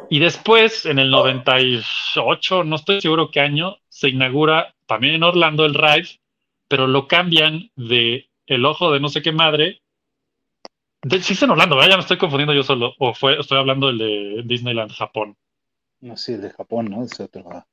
Y 0.09 0.19
después, 0.19 0.85
en 0.85 0.99
el 0.99 1.09
98, 1.09 2.63
no 2.63 2.75
estoy 2.75 3.01
seguro 3.01 3.31
qué 3.31 3.39
año, 3.39 3.77
se 3.89 4.09
inaugura 4.09 4.75
también 4.85 5.15
en 5.15 5.23
Orlando 5.23 5.65
el 5.65 5.73
ride, 5.73 6.19
pero 6.67 6.87
lo 6.87 7.07
cambian 7.07 7.71
de 7.75 8.29
el 8.45 8.65
ojo 8.65 8.91
de 8.91 8.99
no 8.99 9.09
sé 9.09 9.21
qué 9.21 9.31
madre 9.31 9.81
de, 11.03 11.21
sí 11.21 11.33
es 11.33 11.43
en 11.43 11.51
Orlando, 11.51 11.75
¿verdad? 11.75 11.91
Ya 11.91 11.97
me 11.97 12.01
estoy 12.01 12.17
confundiendo 12.17 12.53
yo 12.53 12.63
solo. 12.63 12.93
O 12.99 13.13
fue, 13.13 13.39
estoy 13.39 13.57
hablando 13.57 13.87
del 13.87 13.97
de 13.97 14.41
Disneyland 14.45 14.91
Japón. 14.91 15.37
No 16.01 16.17
sé, 16.17 16.35
el 16.35 16.41
de 16.41 16.49
Japón, 16.51 16.87
¿no? 16.89 17.03
Es 17.03 17.19
otro. 17.19 17.45
ah. 17.51 17.65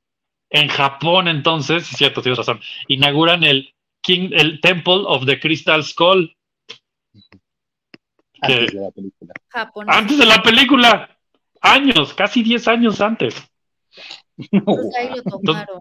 En 0.49 0.67
Japón, 0.67 1.27
entonces, 1.27 1.85
sí, 1.85 1.95
cierto, 1.95 2.21
tienes 2.21 2.37
razón. 2.37 2.61
Inauguran 2.87 3.43
el 3.43 3.73
King, 4.01 4.29
el 4.31 4.61
Temple 4.61 5.03
of 5.05 5.25
the 5.25 5.39
Crystal 5.39 5.83
Skull. 5.83 6.35
Antes 8.41 8.73
de 8.73 8.79
la 8.81 8.91
película. 8.91 9.33
Japón. 9.49 9.85
Antes 9.89 10.17
de 10.17 10.25
la 10.25 10.41
película. 10.43 11.17
Años, 11.61 12.13
casi 12.13 12.43
10 12.43 12.67
años 12.67 13.01
antes. 13.01 13.35
Entonces 14.51 14.95
ahí 14.99 15.09
lo 15.15 15.39
tomaron. 15.39 15.79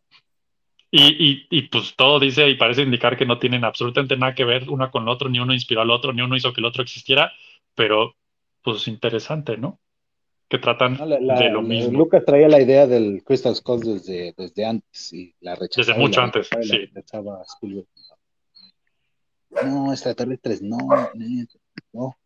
Y, 0.91 1.03
y, 1.03 1.47
y 1.51 1.63
pues 1.63 1.95
todo 1.97 2.21
dice 2.21 2.49
y 2.49 2.55
parece 2.57 2.83
indicar 2.83 3.17
que 3.17 3.27
no 3.27 3.39
tienen 3.41 3.65
absolutamente 3.65 4.17
nada 4.17 4.35
que 4.35 4.45
ver 4.45 4.71
una 4.71 4.91
con 4.93 5.03
el 5.03 5.09
otro, 5.09 5.29
ni 5.29 5.41
uno 5.41 5.53
inspiró 5.53 5.81
al 5.83 5.91
otro, 5.91 6.13
ni 6.13 6.23
uno 6.23 6.37
hizo 6.37 6.53
que 6.53 6.61
el 6.61 6.67
otro 6.67 6.85
existiera, 6.85 7.33
pero 7.75 8.15
pues 8.63 8.87
interesante, 8.87 9.57
¿no? 9.57 9.81
Que 10.49 10.59
tratan 10.59 10.97
No, 10.97 11.05
la- 11.07 11.19
la- 11.19 11.35
de 11.41 11.51
lo 11.51 11.63
la- 11.63 11.69
mismo. 11.69 11.99
Lucas 11.99 12.25
traía 12.25 12.49
la 12.49 12.61
idea 12.63 12.87
del 12.87 13.25
Crystal 13.25 13.57
Skull 13.57 13.81
desde, 13.81 14.35
desde 14.37 14.65
antes 14.65 15.13
y 15.13 15.35
la 15.41 15.57
rechazaba. 15.57 15.87
Desde 15.89 16.01
mucho 16.01 16.21
la 16.21 16.27
antes, 16.27 16.49
la 16.53 16.63
sí. 16.63 16.89
No, 19.65 19.93
extraterrestres, 19.93 20.63
no, 20.63 20.79
no. 21.93 22.17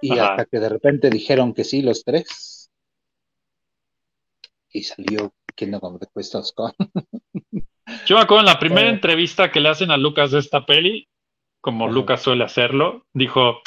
Y 0.00 0.12
Ajá. 0.12 0.30
hasta 0.30 0.44
que 0.46 0.58
de 0.60 0.68
repente 0.68 1.10
dijeron 1.10 1.54
que 1.54 1.64
sí, 1.64 1.82
los 1.82 2.04
tres. 2.04 2.70
Y 4.70 4.82
salió 4.82 5.32
Kingdom 5.56 5.80
of 5.82 6.00
the 6.00 6.06
Crystal 6.12 6.44
Skull. 6.44 6.72
Yo 8.06 8.16
me 8.16 8.22
acuerdo 8.22 8.40
en 8.40 8.46
la 8.46 8.58
primera 8.58 8.88
Eh. 8.88 8.92
entrevista 8.92 9.50
que 9.50 9.60
le 9.60 9.70
hacen 9.70 9.90
a 9.90 9.96
Lucas 9.96 10.30
de 10.30 10.38
esta 10.40 10.66
peli, 10.66 11.08
como 11.60 11.86
Ajá. 11.86 11.94
Lucas 11.94 12.22
suele 12.22 12.44
hacerlo, 12.44 13.06
dijo, 13.12 13.60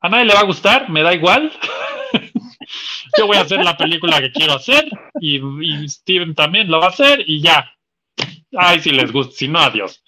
a 0.00 0.08
nadie 0.08 0.26
le 0.26 0.34
va 0.34 0.40
a 0.40 0.44
gustar, 0.44 0.90
me 0.90 1.02
da 1.02 1.14
igual. 1.14 1.50
Yo 3.18 3.26
voy 3.26 3.36
a 3.36 3.42
hacer 3.42 3.62
la 3.64 3.76
película 3.76 4.20
que 4.20 4.32
quiero 4.32 4.54
hacer 4.54 4.84
y, 5.20 5.36
y 5.62 5.88
Steven 5.88 6.34
también 6.34 6.70
lo 6.70 6.80
va 6.80 6.86
a 6.86 6.90
hacer 6.90 7.24
y 7.26 7.40
ya. 7.40 7.70
Ay, 8.56 8.80
si 8.80 8.90
les 8.90 9.10
gusta, 9.12 9.34
si 9.34 9.48
no, 9.48 9.58
adiós. 9.58 10.02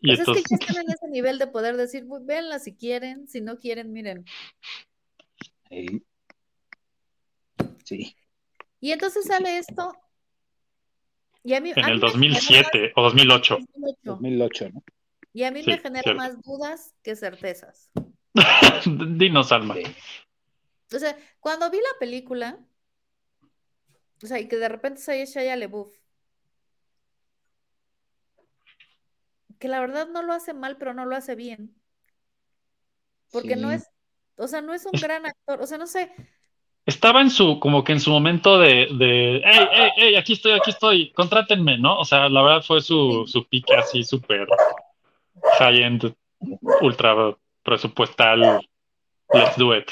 Y 0.00 0.08
Pues 0.14 0.20
es 0.20 0.24
que 0.26 0.30
entonces, 0.30 0.44
ya 0.50 0.56
están 0.66 0.76
en 0.84 0.90
ese 0.92 1.08
nivel 1.08 1.38
de 1.38 1.46
poder 1.48 1.76
decir, 1.76 2.06
"Pues, 2.06 2.24
véanla 2.24 2.58
si 2.60 2.74
quieren, 2.76 3.26
si 3.28 3.40
no 3.40 3.58
quieren, 3.58 3.92
miren. 3.92 4.24
Sí. 7.84 8.14
Y 8.80 8.92
entonces 8.92 9.26
sale 9.26 9.58
esto. 9.58 9.92
Y 11.42 11.54
a 11.54 11.60
mí, 11.60 11.70
en 11.74 11.84
a 11.84 11.88
el 11.88 11.94
mí 11.94 12.00
genera 12.00 12.12
2007 12.12 12.92
o 12.96 13.02
2008. 13.02 13.58
más- 13.58 13.68
2008. 13.74 14.00
2008, 14.04 14.70
¿no? 14.70 14.82
Y 15.32 15.42
a 15.44 15.50
mí 15.50 15.62
Sí, 15.62 15.70
me 15.70 15.78
genera 15.78 16.02
cierto. 16.02 16.18
más 16.20 16.40
dudas 16.42 16.94
que 17.02 17.16
certezas. 17.16 17.90
Dinos, 18.86 19.52
Alma. 19.52 19.74
Sí. 19.74 19.82
O 20.94 20.98
sea, 20.98 21.16
cuando 21.40 21.70
vi 21.70 21.78
la 21.78 21.98
película, 21.98 22.58
o 24.22 24.26
sea, 24.26 24.38
y 24.40 24.48
que 24.48 24.56
de 24.56 24.68
repente 24.68 25.00
sale 25.00 25.26
Shia 25.26 25.56
LaBeouf, 25.56 25.94
que 29.58 29.68
la 29.68 29.80
verdad 29.80 30.08
no 30.08 30.22
lo 30.22 30.32
hace 30.32 30.54
mal, 30.54 30.76
pero 30.76 30.94
no 30.94 31.04
lo 31.04 31.16
hace 31.16 31.34
bien. 31.34 31.74
Porque 33.30 33.56
no 33.56 33.70
es, 33.70 33.90
o 34.36 34.48
sea, 34.48 34.62
no 34.62 34.72
es 34.72 34.86
un 34.86 34.92
gran 34.92 35.26
actor, 35.26 35.60
o 35.60 35.66
sea, 35.66 35.78
no 35.78 35.86
sé, 35.86 36.10
Estaba 36.88 37.20
en 37.20 37.28
su, 37.28 37.60
como 37.60 37.84
que 37.84 37.92
en 37.92 38.00
su 38.00 38.10
momento 38.10 38.58
de, 38.58 38.88
de 38.96 39.42
hey, 39.44 39.68
hey, 39.72 39.90
hey, 39.94 40.16
aquí 40.16 40.32
estoy, 40.32 40.52
aquí 40.52 40.70
estoy, 40.70 41.12
contrátenme, 41.12 41.76
¿no? 41.76 41.98
O 41.98 42.04
sea, 42.06 42.30
la 42.30 42.42
verdad 42.42 42.62
fue 42.62 42.80
su, 42.80 43.26
su 43.26 43.46
pique 43.46 43.74
así 43.74 44.02
súper 44.02 44.46
high-end, 45.58 46.14
ultra 46.80 47.36
presupuestal, 47.62 48.66
let's 49.34 49.54
do 49.58 49.76
it. 49.76 49.90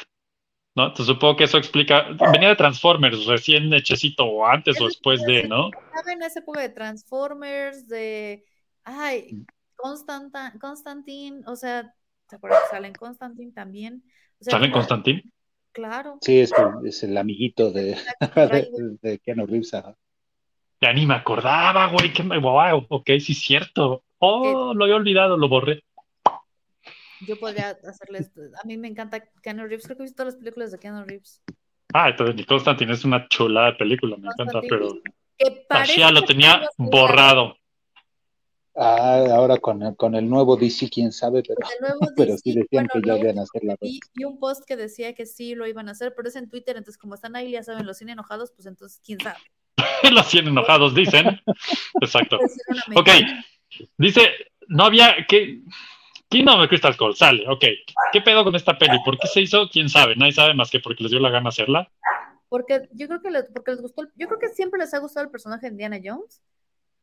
¿No? 0.74 0.84
Entonces 0.84 1.08
supongo 1.08 1.36
que 1.36 1.44
eso 1.44 1.58
explica, 1.58 2.06
venía 2.32 2.48
de 2.48 2.56
Transformers, 2.56 3.26
recién 3.26 3.74
hechecito, 3.74 4.24
o 4.24 4.46
antes 4.46 4.80
o 4.80 4.86
después 4.86 5.22
de, 5.24 5.46
¿no? 5.46 5.68
estaba 5.68 6.12
en 6.12 6.22
esa 6.22 6.40
época 6.40 6.60
de 6.62 6.70
Transformers, 6.70 7.88
de, 7.88 8.42
ay, 8.84 9.44
Constanta, 9.76 10.54
Constantine, 10.60 11.42
o 11.46 11.54
sea, 11.54 11.94
¿te 12.28 12.36
acuerdas 12.36 12.60
que 12.64 12.76
sale 12.76 12.88
en 12.88 12.94
Constantine 12.94 13.52
también? 13.52 14.02
O 14.40 14.44
sea, 14.44 14.52
¿Sale 14.52 14.66
en 14.66 14.72
Constantín? 14.72 15.32
Claro. 15.72 16.18
Sí, 16.22 16.40
es 16.40 16.52
el, 16.52 16.86
es 16.88 17.02
el 17.02 17.16
amiguito 17.16 17.70
de, 17.70 17.96
de, 18.36 18.98
de 19.02 19.18
Keanu 19.18 19.46
Reeves. 19.46 19.74
ajá. 19.74 19.94
Ya 20.80 20.92
ni 20.92 21.06
me 21.06 21.14
acordaba, 21.14 21.86
güey, 21.86 22.12
que 22.12 22.22
me, 22.22 22.38
wow, 22.38 22.86
ok, 22.88 23.06
sí 23.18 23.32
es 23.32 23.40
cierto. 23.40 24.04
Oh, 24.18 24.74
lo 24.74 24.84
había 24.84 24.96
olvidado, 24.96 25.36
lo 25.36 25.48
borré. 25.48 25.84
yo 27.26 27.38
podría 27.38 27.70
hacerles. 27.70 28.30
A 28.62 28.66
mí 28.66 28.76
me 28.76 28.88
encanta 28.88 29.22
Keanu 29.42 29.66
Reeves. 29.66 29.86
Creo 29.86 29.96
que 29.96 30.02
he 30.02 30.06
visto 30.06 30.16
todas 30.16 30.34
las 30.34 30.40
películas 30.40 30.72
de 30.72 30.78
Keanu 30.78 31.04
Reeves. 31.04 31.42
Ah, 31.94 32.10
entonces 32.10 32.36
ni 32.36 32.44
Constantine 32.44 32.92
es 32.92 33.04
una 33.04 33.26
chulada 33.28 33.68
de 33.68 33.76
película, 33.78 34.16
me 34.16 34.28
encanta, 34.28 34.60
pero 34.68 34.88
Que 35.38 35.64
parece 35.68 35.92
Ashia 35.92 36.10
lo 36.10 36.24
tenía 36.24 36.68
borrado. 36.76 37.56
Ah, 38.78 39.24
ahora 39.34 39.56
con 39.56 39.82
el, 39.82 39.96
con 39.96 40.14
el 40.14 40.28
nuevo 40.28 40.56
DC, 40.56 40.90
quién 40.90 41.10
sabe, 41.10 41.42
pero, 41.42 41.60
pero 42.16 42.36
sí 42.36 42.52
decían 42.52 42.86
bueno, 42.92 43.06
que 43.06 43.08
ya 43.08 43.18
iban 43.18 43.38
a 43.38 43.42
hacer 43.42 43.64
la 43.64 43.76
vi, 43.80 44.00
vi 44.14 44.24
un 44.24 44.38
post 44.38 44.64
que 44.66 44.76
decía 44.76 45.14
que 45.14 45.24
sí 45.24 45.54
lo 45.54 45.66
iban 45.66 45.88
a 45.88 45.92
hacer, 45.92 46.12
pero 46.14 46.28
es 46.28 46.36
en 46.36 46.50
Twitter, 46.50 46.76
entonces 46.76 46.98
como 46.98 47.14
están 47.14 47.36
ahí, 47.36 47.52
ya 47.52 47.62
saben, 47.62 47.86
los 47.86 47.96
cine 47.96 48.12
enojados, 48.12 48.52
pues 48.52 48.66
entonces 48.66 49.00
quién 49.04 49.18
sabe. 49.20 49.38
Los 50.10 50.26
100 50.26 50.48
enojados 50.48 50.94
dicen. 50.94 51.40
Exacto. 52.00 52.38
Ok, 52.94 53.08
dice, 53.98 54.22
no 54.68 54.84
había 54.84 55.14
que... 55.28 55.62
Kingdom 56.28 56.60
of 56.60 56.68
Crystal 56.68 56.92
Skull 56.94 57.14
sale, 57.14 57.48
ok. 57.48 57.64
¿Qué 58.12 58.20
pedo 58.20 58.42
con 58.42 58.56
esta 58.56 58.76
peli? 58.76 58.98
¿Por 59.04 59.16
qué 59.18 59.28
se 59.28 59.42
hizo? 59.42 59.68
¿Quién 59.70 59.88
sabe? 59.88 60.16
Nadie 60.16 60.32
sabe 60.32 60.54
más 60.54 60.70
que 60.70 60.80
porque 60.80 61.04
les 61.04 61.12
dio 61.12 61.20
la 61.20 61.30
gana 61.30 61.50
hacerla. 61.50 61.88
Porque 62.48 62.88
yo 62.92 63.06
creo 63.06 63.22
que 63.22 63.30
les, 63.30 63.44
porque 63.52 63.70
les 63.72 63.80
gustó, 63.80 64.02
el- 64.02 64.10
yo 64.16 64.26
creo 64.26 64.40
que 64.40 64.48
siempre 64.48 64.80
les 64.80 64.92
ha 64.92 64.98
gustado 64.98 65.24
el 65.24 65.30
personaje 65.30 65.66
de 65.66 65.72
Indiana 65.72 66.00
Jones 66.02 66.42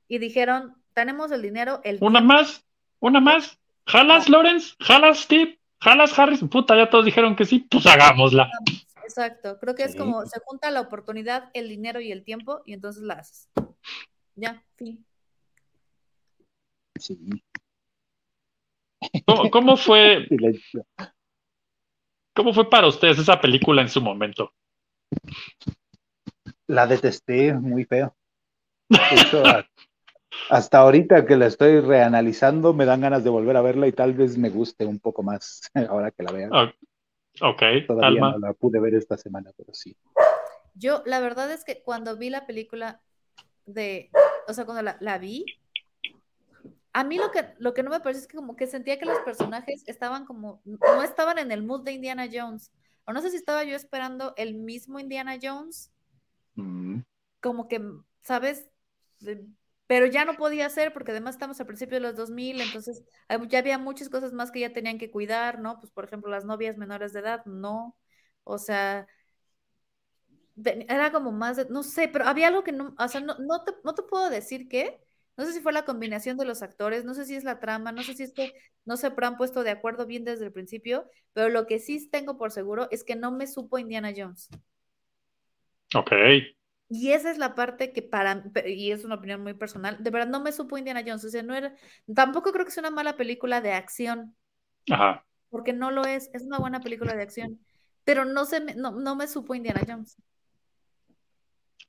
y 0.07 0.17
dijeron, 0.19 0.75
tenemos 0.93 1.31
el 1.31 1.41
dinero, 1.41 1.81
el 1.83 1.97
Una 2.01 2.19
tiempo, 2.19 2.33
más, 2.33 2.65
una 2.99 3.19
más. 3.19 3.59
¿Jalas, 3.85 4.29
Lawrence? 4.29 4.75
¿Jalas, 4.79 5.19
Steve? 5.21 5.59
¿Jalas, 5.81 6.17
Harris? 6.17 6.39
Puta, 6.49 6.75
ya 6.77 6.89
todos 6.89 7.03
dijeron 7.05 7.35
que 7.35 7.45
sí, 7.45 7.59
pues 7.69 7.85
hagámosla. 7.85 8.49
Exacto, 9.03 9.59
creo 9.59 9.75
que 9.75 9.83
es 9.83 9.91
Sí. 9.91 9.97
como 9.97 10.25
se 10.25 10.39
junta 10.45 10.71
la 10.71 10.79
oportunidad, 10.81 11.49
el 11.53 11.67
dinero 11.67 11.99
y 11.99 12.11
el 12.11 12.23
tiempo 12.23 12.61
y 12.65 12.73
entonces 12.73 13.03
la 13.03 13.15
haces. 13.15 13.49
Ya, 14.35 14.63
fin. 14.77 15.05
Sí, 16.99 17.19
¿Cómo, 19.25 19.49
cómo 19.51 19.75
fue, 19.77 20.25
silencio. 20.29 20.85
¿Cómo 22.35 22.53
fue 22.53 22.69
para 22.69 22.87
ustedes 22.87 23.19
esa 23.19 23.39
película 23.41 23.81
en 23.81 23.89
su 23.89 23.99
momento? 24.01 24.53
La 26.67 26.87
detesté 26.87 27.53
muy 27.53 27.83
feo. 27.85 28.15
De 28.89 28.97
hecho, 29.21 29.45
a- 29.45 29.65
hasta 30.49 30.79
ahorita 30.79 31.25
que 31.25 31.35
la 31.37 31.47
estoy 31.47 31.79
reanalizando, 31.79 32.73
me 32.73 32.85
dan 32.85 33.01
ganas 33.01 33.23
de 33.23 33.29
volver 33.29 33.57
a 33.57 33.61
verla 33.61 33.87
y 33.87 33.91
tal 33.91 34.13
vez 34.13 34.37
me 34.37 34.49
guste 34.49 34.85
un 34.85 34.99
poco 34.99 35.23
más 35.23 35.69
ahora 35.89 36.11
que 36.11 36.23
la 36.23 36.31
vea. 36.31 36.49
Ok, 37.41 37.63
Todavía 37.87 38.07
Alma. 38.07 38.31
no 38.33 38.39
la 38.39 38.53
pude 38.53 38.79
ver 38.79 38.93
esta 38.95 39.17
semana, 39.17 39.51
pero 39.57 39.73
sí. 39.73 39.95
Yo, 40.75 41.01
la 41.05 41.19
verdad 41.19 41.51
es 41.51 41.63
que 41.63 41.81
cuando 41.81 42.17
vi 42.17 42.29
la 42.29 42.45
película 42.45 43.01
de, 43.65 44.11
o 44.47 44.53
sea, 44.53 44.65
cuando 44.65 44.83
la, 44.83 44.97
la 44.99 45.17
vi, 45.17 45.45
a 46.93 47.03
mí 47.03 47.17
lo 47.17 47.31
que, 47.31 47.45
lo 47.57 47.73
que 47.73 47.81
no 47.81 47.89
me 47.89 47.99
parece 47.99 48.21
es 48.21 48.27
que 48.27 48.37
como 48.37 48.55
que 48.55 48.67
sentía 48.67 48.99
que 48.99 49.05
los 49.05 49.19
personajes 49.19 49.83
estaban 49.87 50.25
como, 50.25 50.61
no 50.65 51.03
estaban 51.03 51.39
en 51.39 51.51
el 51.51 51.63
mood 51.63 51.83
de 51.83 51.93
Indiana 51.93 52.27
Jones. 52.31 52.71
O 53.05 53.13
no 53.13 53.21
sé 53.21 53.31
si 53.31 53.37
estaba 53.37 53.63
yo 53.63 53.75
esperando 53.75 54.33
el 54.37 54.53
mismo 54.53 54.99
Indiana 54.99 55.37
Jones, 55.41 55.91
Mm, 56.55 56.99
como 57.41 57.67
que, 57.67 57.81
¿sabes? 58.21 58.69
Pero 59.93 60.07
ya 60.07 60.25
no 60.25 60.37
podía 60.37 60.67
ser 60.71 60.91
porque 60.91 61.11
además 61.11 61.35
estamos 61.35 61.59
al 61.59 61.67
principio 61.67 61.97
de 61.97 61.99
los 62.01 62.15
2000, 62.15 62.59
entonces 62.61 63.03
ya 63.47 63.59
había 63.59 63.77
muchas 63.77 64.09
cosas 64.09 64.33
más 64.33 64.49
que 64.51 64.59
ya 64.61 64.73
tenían 64.73 64.97
que 64.97 65.11
cuidar, 65.11 65.59
¿no? 65.59 65.79
Pues 65.79 65.91
por 65.91 66.03
ejemplo, 66.05 66.31
las 66.31 66.45
novias 66.45 66.77
menores 66.77 67.13
de 67.13 67.19
edad, 67.19 67.45
no. 67.45 67.95
O 68.43 68.57
sea, 68.57 69.07
era 70.65 71.11
como 71.11 71.31
más 71.31 71.57
de, 71.57 71.65
no 71.69 71.83
sé, 71.83 72.07
pero 72.07 72.25
había 72.25 72.47
algo 72.47 72.63
que 72.63 72.71
no, 72.71 72.95
o 72.97 73.07
sea, 73.07 73.21
no, 73.21 73.37
no 73.39 73.63
te, 73.63 73.73
no 73.83 73.93
te 73.95 74.01
puedo 74.03 74.29
decir 74.29 74.67
qué. 74.67 74.99
No 75.37 75.45
sé 75.45 75.53
si 75.53 75.61
fue 75.61 75.73
la 75.73 75.85
combinación 75.85 76.37
de 76.37 76.45
los 76.45 76.63
actores, 76.63 77.05
no 77.05 77.13
sé 77.15 77.25
si 77.25 77.35
es 77.35 77.43
la 77.43 77.59
trama, 77.59 77.91
no 77.91 78.03
sé 78.03 78.15
si 78.15 78.23
es 78.23 78.33
que 78.33 78.53
no 78.85 78.97
se 78.97 79.11
han 79.15 79.37
puesto 79.37 79.63
de 79.63 79.71
acuerdo 79.71 80.05
bien 80.07 80.25
desde 80.25 80.45
el 80.45 80.51
principio, 80.51 81.09
pero 81.33 81.49
lo 81.49 81.67
que 81.67 81.79
sí 81.79 82.09
tengo 82.09 82.37
por 82.37 82.51
seguro 82.51 82.87
es 82.91 83.03
que 83.03 83.15
no 83.15 83.31
me 83.31 83.47
supo 83.47 83.79
Indiana 83.79 84.11
Jones. 84.17 84.49
ok, 85.95 86.11
Y 86.95 87.11
esa 87.11 87.31
es 87.31 87.39
la 87.39 87.55
parte 87.55 87.91
que 87.91 88.03
para, 88.03 88.43
y 88.67 88.91
es 88.91 89.03
una 89.03 89.15
opinión 89.15 89.41
muy 89.41 89.55
personal, 89.55 89.97
de 89.99 90.11
verdad 90.11 90.27
no 90.27 90.41
me 90.41 90.51
supo 90.51 90.77
Indiana 90.77 91.01
Jones, 91.03 91.25
o 91.25 91.29
sea, 91.29 91.41
no 91.41 91.55
era, 91.55 91.73
tampoco 92.13 92.51
creo 92.51 92.65
que 92.65 92.71
sea 92.71 92.81
una 92.81 92.91
mala 92.91 93.17
película 93.17 93.61
de 93.61 93.73
acción, 93.73 94.35
ajá. 94.91 95.25
porque 95.49 95.73
no 95.73 95.89
lo 95.89 96.05
es, 96.05 96.29
es 96.35 96.43
una 96.43 96.59
buena 96.59 96.81
película 96.81 97.15
de 97.15 97.23
acción, 97.23 97.59
pero 98.03 98.25
no 98.25 98.45
se 98.45 98.59
me, 98.59 98.75
no, 98.75 98.91
no 98.91 99.15
me 99.15 99.27
supo 99.27 99.55
Indiana 99.55 99.81
Jones. 99.87 100.21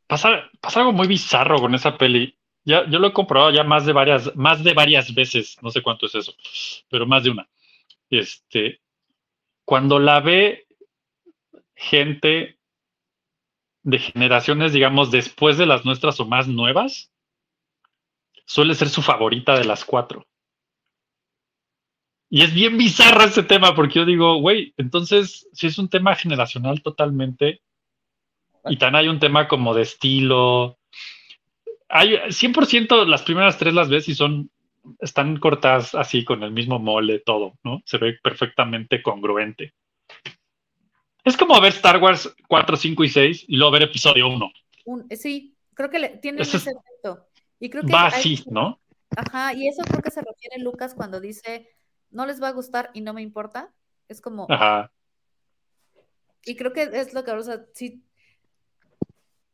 Pasa, 0.06 0.50
pasa 0.62 0.80
algo 0.80 0.94
muy 0.94 1.06
bizarro 1.06 1.58
con 1.58 1.74
esa 1.74 1.98
peli. 1.98 2.38
Ya, 2.64 2.88
yo 2.88 2.98
lo 2.98 3.08
he 3.08 3.12
comprobado 3.12 3.50
ya 3.50 3.62
más 3.62 3.84
de 3.84 3.92
varias, 3.92 4.34
más 4.34 4.64
de 4.64 4.72
varias 4.72 5.14
veces, 5.14 5.58
no 5.60 5.70
sé 5.70 5.82
cuánto 5.82 6.06
es 6.06 6.14
eso, 6.14 6.32
pero 6.88 7.06
más 7.06 7.24
de 7.24 7.30
una. 7.30 7.46
Este, 8.08 8.80
cuando 9.66 9.98
la 9.98 10.20
ve 10.20 10.66
gente 11.74 12.58
de 13.84 13.98
generaciones, 13.98 14.72
digamos, 14.72 15.10
después 15.10 15.56
de 15.58 15.66
las 15.66 15.84
nuestras 15.84 16.18
o 16.18 16.26
más 16.26 16.48
nuevas, 16.48 17.12
suele 18.46 18.74
ser 18.74 18.88
su 18.88 19.02
favorita 19.02 19.56
de 19.56 19.64
las 19.64 19.84
cuatro. 19.84 20.26
Y 22.30 22.42
es 22.42 22.52
bien 22.52 22.76
bizarro 22.76 23.22
ese 23.24 23.42
tema, 23.42 23.74
porque 23.74 24.00
yo 24.00 24.04
digo, 24.04 24.40
güey, 24.40 24.74
entonces, 24.76 25.48
si 25.52 25.68
es 25.68 25.78
un 25.78 25.88
tema 25.88 26.16
generacional 26.16 26.82
totalmente, 26.82 27.62
y 28.66 28.76
también 28.76 29.04
hay 29.04 29.08
un 29.08 29.20
tema 29.20 29.46
como 29.46 29.74
de 29.74 29.82
estilo. 29.82 30.78
Hay 31.88 32.16
100% 32.28 33.06
las 33.06 33.22
primeras 33.22 33.58
tres 33.58 33.74
las 33.74 33.90
ves 33.90 34.08
y 34.08 34.14
son, 34.14 34.50
están 35.00 35.36
cortadas 35.36 35.94
así 35.94 36.24
con 36.24 36.42
el 36.42 36.50
mismo 36.50 36.78
mole, 36.78 37.18
todo, 37.20 37.58
¿no? 37.62 37.82
Se 37.84 37.98
ve 37.98 38.18
perfectamente 38.22 39.02
congruente. 39.02 39.74
Es 41.24 41.36
como 41.36 41.58
ver 41.60 41.72
Star 41.72 42.00
Wars 42.02 42.34
4, 42.48 42.76
5 42.76 43.04
y 43.04 43.08
6 43.08 43.44
y 43.48 43.56
luego 43.56 43.72
ver 43.72 43.82
episodio 43.84 44.28
1. 44.28 44.52
Un- 44.84 45.06
eh, 45.08 45.16
sí, 45.16 45.56
creo 45.74 45.88
que 45.90 45.98
le, 45.98 46.08
tiene 46.18 46.42
ese 46.42 46.58
es- 46.58 46.66
efecto. 46.66 47.26
Y 47.58 47.70
creo 47.70 47.82
que 47.84 47.92
Va 47.92 48.06
hay- 48.06 48.12
así, 48.14 48.44
¿no? 48.50 48.80
Ajá, 49.16 49.54
y 49.54 49.68
eso 49.68 49.82
creo 49.84 50.02
que 50.02 50.10
se 50.10 50.20
refiere 50.20 50.58
Lucas 50.62 50.94
cuando 50.94 51.20
dice, 51.20 51.70
no 52.10 52.26
les 52.26 52.42
va 52.42 52.48
a 52.48 52.52
gustar 52.52 52.90
y 52.94 53.00
no 53.00 53.14
me 53.14 53.22
importa. 53.22 53.72
Es 54.08 54.20
como, 54.20 54.46
Ajá. 54.50 54.92
y 56.44 56.56
creo 56.56 56.72
que 56.72 56.82
es 56.82 57.14
lo 57.14 57.24
que, 57.24 57.30
o 57.30 57.42
sea, 57.42 57.64
sí. 57.72 58.02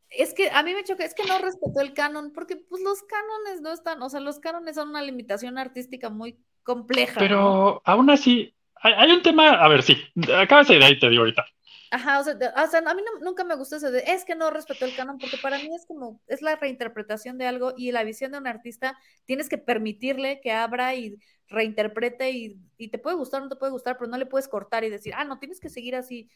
Es 0.09 0.35
que 0.35 0.51
a 0.51 0.62
mí 0.64 0.75
me 0.75 0.83
choca, 0.83 1.05
es 1.05 1.14
que 1.14 1.25
no 1.25 1.39
respetó 1.39 1.81
el 1.81 1.93
canon, 1.95 2.33
porque 2.33 2.57
pues 2.57 2.83
los 2.83 3.03
cánones 3.05 3.61
no 3.61 3.71
están, 3.73 4.03
o 4.03 4.09
sea, 4.11 4.18
los 4.18 4.41
cánones 4.41 4.75
son 4.75 4.89
una 4.89 5.03
limitación 5.03 5.57
artística 5.57 6.11
muy 6.11 6.37
compleja, 6.64 7.14
¿no? 7.14 7.21
Pero 7.21 7.83
aún 7.85 8.11
así, 8.11 8.53
hay, 8.75 8.93
hay 8.95 9.12
un 9.12 9.23
tema, 9.23 9.51
a 9.51 9.68
ver, 9.68 9.83
sí, 9.85 9.97
acaba 10.37 10.62
esa 10.62 10.75
idea 10.75 10.91
y 10.91 10.99
te 10.99 11.09
digo 11.09 11.21
ahorita. 11.23 11.47
Ajá, 11.93 12.20
o 12.20 12.24
sea, 12.24 12.34
o 12.34 12.66
sea, 12.70 12.80
a 12.86 12.95
mí 12.95 13.03
no- 13.03 13.20
nunca 13.24 13.43
me 13.43 13.57
gustó 13.57 13.74
ese 13.76 13.91
de, 13.91 14.05
es 14.07 14.24
que 14.24 14.36
no 14.36 14.51
respetó 14.51 14.84
el 14.84 14.95
canon, 14.95 15.18
porque 15.18 15.38
para 15.43 15.59
mí 15.59 15.68
es 15.74 15.86
como, 15.86 16.20
es 16.28 16.41
la 16.41 16.55
reinterpretación 16.55 17.36
de 17.36 17.47
algo 17.49 17.72
y 17.76 17.91
la 17.91 18.05
visión 18.05 18.30
de 18.30 18.38
un 18.38 18.47
artista, 18.47 18.97
tienes 19.24 19.49
que 19.49 19.59
permitirle 19.59 20.41
que 20.41 20.53
abra 20.53 20.95
y 20.95 21.16
reinterprete 21.49 22.30
y, 22.30 22.61
y 22.78 22.88
te 22.91 22.99
puede 22.99 23.16
gustar 23.16 23.41
o 23.41 23.45
no 23.45 23.51
te 23.51 23.57
puede 23.57 23.72
gustar, 23.72 23.99
pero 23.99 24.09
no 24.09 24.18
le 24.18 24.26
puedes 24.26 24.47
cortar 24.47 24.84
y 24.84 24.91
decir, 24.91 25.14
ah, 25.16 25.24
no, 25.24 25.41
tienes 25.41 25.59
que 25.59 25.68
seguir 25.68 25.97
así. 25.97 26.30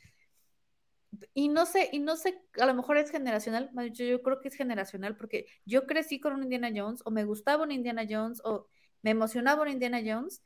Y 1.35 1.49
no 1.49 1.67
sé, 1.67 1.89
y 1.93 1.99
no 2.01 2.17
sé, 2.17 2.41
a 2.61 2.67
lo 2.67 2.75
mejor 2.75 2.97
es 2.97 3.11
generacional, 3.11 3.71
yo, 3.93 4.05
yo 4.05 4.23
creo 4.23 4.41
que 4.41 4.49
es 4.49 4.55
generacional, 4.57 5.17
porque 5.17 5.47
yo 5.65 5.87
crecí 5.87 6.21
con 6.21 6.33
un 6.35 6.43
Indiana 6.45 6.71
Jones, 6.75 7.03
o 7.05 7.11
me 7.11 7.25
gustaba 7.25 7.63
un 7.65 7.73
Indiana 7.73 8.05
Jones, 8.09 8.41
o 8.45 8.69
me 9.03 9.11
emocionaba 9.11 9.63
un 9.63 9.69
Indiana 9.69 10.01
Jones, 10.05 10.43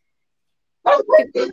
que 1.32 1.48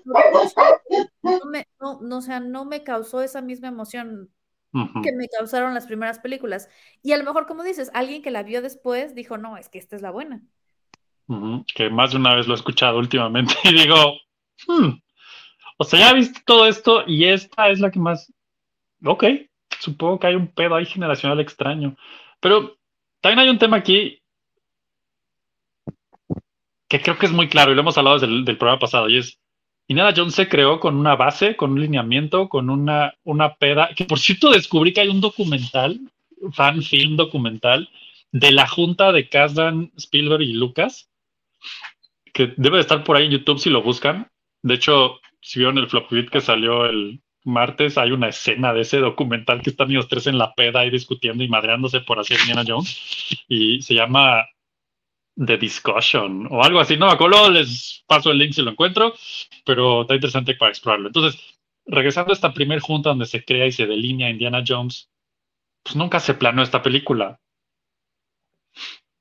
no 1.23 1.39
me, 1.49 1.67
no, 1.79 1.99
no, 2.01 2.17
o 2.17 2.21
sea, 2.21 2.39
no 2.39 2.65
me 2.65 2.83
causó 2.83 3.21
esa 3.21 3.41
misma 3.41 3.67
emoción 3.69 4.29
que 5.03 5.13
me 5.13 5.29
causaron 5.29 5.73
las 5.73 5.85
primeras 5.85 6.19
películas. 6.19 6.69
Y 7.01 7.13
a 7.13 7.17
lo 7.17 7.23
mejor, 7.23 7.47
como 7.47 7.63
dices, 7.63 7.89
alguien 7.93 8.21
que 8.21 8.31
la 8.31 8.43
vio 8.43 8.61
después 8.61 9.15
dijo, 9.15 9.37
no, 9.37 9.55
es 9.55 9.69
que 9.69 9.77
esta 9.77 9.95
es 9.95 10.01
la 10.01 10.11
buena. 10.11 10.41
Que 11.73 11.89
más 11.89 12.11
de 12.11 12.17
una 12.17 12.35
vez 12.35 12.45
lo 12.45 12.53
he 12.53 12.57
escuchado 12.57 12.99
últimamente 12.99 13.55
y 13.63 13.73
digo, 13.73 13.95
hmm, 14.67 14.89
o 15.77 15.83
sea, 15.83 15.99
ya 15.99 16.13
viste 16.13 16.41
todo 16.45 16.67
esto 16.67 17.03
y 17.07 17.25
esta 17.25 17.69
es 17.69 17.79
la 17.79 17.89
que 17.89 17.99
más, 17.99 18.31
ok, 19.03 19.23
supongo 19.79 20.19
que 20.19 20.27
hay 20.27 20.35
un 20.35 20.47
pedo 20.47 20.75
ahí 20.75 20.85
generacional 20.85 21.39
extraño, 21.39 21.95
pero 22.39 22.77
también 23.21 23.39
hay 23.39 23.49
un 23.49 23.57
tema 23.57 23.77
aquí 23.77 24.21
que 26.87 27.01
creo 27.01 27.17
que 27.17 27.25
es 27.25 27.31
muy 27.31 27.49
claro 27.49 27.71
y 27.71 27.75
lo 27.75 27.81
hemos 27.81 27.97
hablado 27.97 28.19
desde 28.19 28.33
el 28.33 28.57
programa 28.57 28.79
pasado 28.79 29.09
y 29.09 29.17
es, 29.17 29.39
Indiana 29.87 30.13
Jones 30.15 30.33
se 30.33 30.49
creó 30.49 30.79
con 30.79 30.95
una 30.95 31.15
base, 31.15 31.55
con 31.55 31.73
un 31.73 31.81
lineamiento, 31.81 32.49
con 32.49 32.69
una, 32.69 33.13
una 33.23 33.55
peda, 33.55 33.89
que 33.95 34.05
por 34.05 34.19
cierto 34.19 34.49
descubrí 34.49 34.93
que 34.93 35.01
hay 35.01 35.09
un 35.09 35.21
documental, 35.21 35.99
fan 36.53 36.81
film 36.81 37.15
documental, 37.15 37.89
de 38.31 38.51
la 38.51 38.67
junta 38.67 39.11
de 39.11 39.29
Kazdan, 39.29 39.91
Spielberg 39.95 40.41
y 40.41 40.53
Lucas, 40.53 41.09
que 42.33 42.53
debe 42.57 42.77
de 42.77 42.81
estar 42.81 43.03
por 43.03 43.15
ahí 43.15 43.25
en 43.25 43.31
YouTube 43.31 43.59
si 43.59 43.69
lo 43.69 43.81
buscan. 43.81 44.29
De 44.63 44.73
hecho, 44.73 45.19
si 45.39 45.59
vieron 45.59 45.77
el 45.77 45.87
flop 45.87 46.09
que 46.31 46.41
salió 46.41 46.85
el 46.85 47.21
martes, 47.43 47.97
hay 47.97 48.11
una 48.11 48.29
escena 48.29 48.73
de 48.73 48.81
ese 48.81 48.97
documental 48.97 49.61
que 49.61 49.69
están 49.69 49.91
ellos 49.91 50.07
tres 50.07 50.25
en 50.25 50.39
la 50.39 50.53
peda 50.55 50.81
ahí 50.81 50.89
discutiendo 50.89 51.43
y 51.43 51.47
madreándose 51.47 52.01
por 52.01 52.19
hacer 52.19 52.39
Indiana 52.39 52.65
Jones. 52.67 53.45
Y 53.47 53.81
se 53.83 53.93
llama 53.93 54.45
The 55.35 55.57
Discussion 55.57 56.47
o 56.49 56.63
algo 56.63 56.79
así. 56.79 56.97
No 56.97 57.07
me 57.07 57.13
acuerdo, 57.13 57.49
les 57.49 58.03
paso 58.07 58.31
el 58.31 58.37
link 58.37 58.53
si 58.53 58.61
lo 58.61 58.71
encuentro, 58.71 59.13
pero 59.65 60.01
está 60.01 60.15
interesante 60.15 60.55
para 60.55 60.71
explorarlo. 60.71 61.07
Entonces, 61.07 61.41
regresando 61.85 62.31
a 62.31 62.33
esta 62.33 62.53
primer 62.53 62.79
junta 62.79 63.09
donde 63.09 63.25
se 63.25 63.43
crea 63.43 63.67
y 63.67 63.71
se 63.71 63.85
delinea 63.85 64.29
Indiana 64.29 64.63
Jones, 64.65 65.09
pues 65.83 65.95
nunca 65.95 66.19
se 66.19 66.33
planeó 66.33 66.63
esta 66.63 66.81
película. 66.81 67.39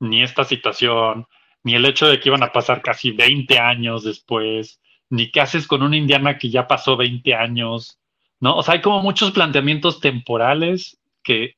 Ni 0.00 0.22
esta 0.22 0.44
situación, 0.44 1.26
ni 1.62 1.74
el 1.74 1.84
hecho 1.84 2.06
de 2.06 2.20
que 2.20 2.28
iban 2.28 2.42
a 2.42 2.52
pasar 2.52 2.82
casi 2.82 3.10
20 3.10 3.58
años 3.58 4.04
después, 4.04 4.80
ni 5.10 5.30
qué 5.30 5.40
haces 5.40 5.66
con 5.66 5.82
una 5.82 5.96
Indiana 5.96 6.38
que 6.38 6.50
ya 6.50 6.66
pasó 6.66 6.96
20 6.96 7.34
años, 7.34 7.98
¿no? 8.40 8.56
O 8.56 8.62
sea, 8.62 8.74
hay 8.74 8.80
como 8.80 9.02
muchos 9.02 9.32
planteamientos 9.32 10.00
temporales 10.00 10.98
que, 11.22 11.56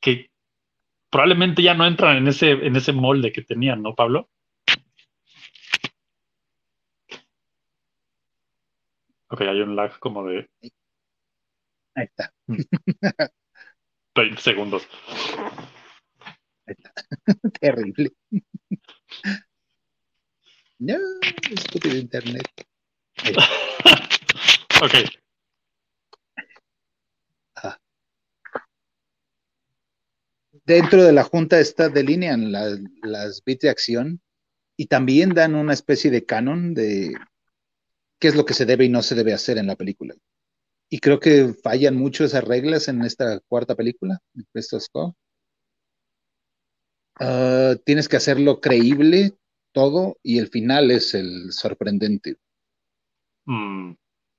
que 0.00 0.30
probablemente 1.16 1.62
ya 1.62 1.72
no 1.72 1.86
entran 1.86 2.18
en 2.18 2.28
ese, 2.28 2.50
en 2.50 2.76
ese 2.76 2.92
molde 2.92 3.32
que 3.32 3.40
tenían, 3.40 3.80
¿no, 3.80 3.94
Pablo? 3.94 4.28
Ok, 9.28 9.40
hay 9.40 9.62
un 9.62 9.74
lag 9.74 9.98
como 9.98 10.26
de 10.26 10.46
Ahí 11.94 12.04
está. 12.04 12.34
20 14.14 14.42
segundos. 14.42 14.86
Terrible. 17.60 18.10
No, 20.78 20.98
estúpido 21.50 21.96
internet. 21.96 22.46
Ahí 23.24 23.30
está. 23.30 23.48
Ok, 24.84 25.25
Dentro 30.66 31.04
de 31.04 31.12
la 31.12 31.22
junta 31.22 31.60
esta 31.60 31.88
delinean 31.88 32.50
la- 32.50 32.76
las 33.02 33.42
bits 33.44 33.60
de 33.62 33.70
acción 33.70 34.20
y 34.76 34.86
también 34.86 35.30
dan 35.30 35.54
una 35.54 35.72
especie 35.72 36.10
de 36.10 36.24
canon 36.24 36.74
de 36.74 37.14
qué 38.18 38.28
es 38.28 38.34
lo 38.34 38.44
que 38.44 38.54
se 38.54 38.66
debe 38.66 38.84
y 38.84 38.88
no 38.88 39.02
se 39.02 39.14
debe 39.14 39.32
hacer 39.32 39.58
en 39.58 39.68
la 39.68 39.76
película. 39.76 40.14
Y 40.90 40.98
creo 40.98 41.20
que 41.20 41.54
fallan 41.62 41.96
mucho 41.96 42.24
esas 42.24 42.44
reglas 42.44 42.88
en 42.88 43.02
esta 43.02 43.40
cuarta 43.48 43.76
película. 43.76 44.20
Ah, 47.20 47.74
tienes 47.84 48.08
que 48.08 48.16
hacerlo 48.16 48.60
creíble 48.60 49.36
todo 49.72 50.18
y 50.22 50.38
el 50.38 50.48
final 50.48 50.90
es 50.90 51.14
el 51.14 51.52
sorprendente. 51.52 52.36
Mm, 53.46 53.92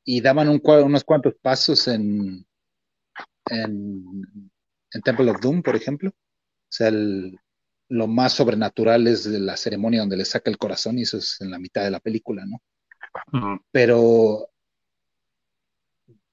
y 0.04 0.22
daban 0.22 0.50
un 0.50 0.62
unos 0.64 1.04
cuantos 1.04 1.36
pasos 1.42 1.88
en, 1.88 2.46
en, 3.50 4.52
en 4.94 5.02
Temple 5.02 5.32
of 5.32 5.40
Doom, 5.42 5.62
por 5.64 5.76
ejemplo. 5.76 6.10
O 6.10 6.70
sea, 6.70 6.88
el- 6.90 7.38
lo 7.90 8.08
más 8.08 8.34
sobrenatural 8.34 9.08
es 9.08 9.24
de 9.30 9.40
la 9.40 9.56
ceremonia 9.56 10.02
donde 10.02 10.18
le 10.18 10.26
saca 10.26 10.50
el 10.52 10.58
corazón 10.58 11.00
y 11.00 11.04
eso 11.04 11.18
es 11.18 11.40
en 11.40 11.52
la 11.52 11.60
mitad 11.60 11.84
de 11.84 11.92
la 11.92 12.00
película, 12.02 12.46
¿no? 12.46 12.62
Pero 13.72 14.50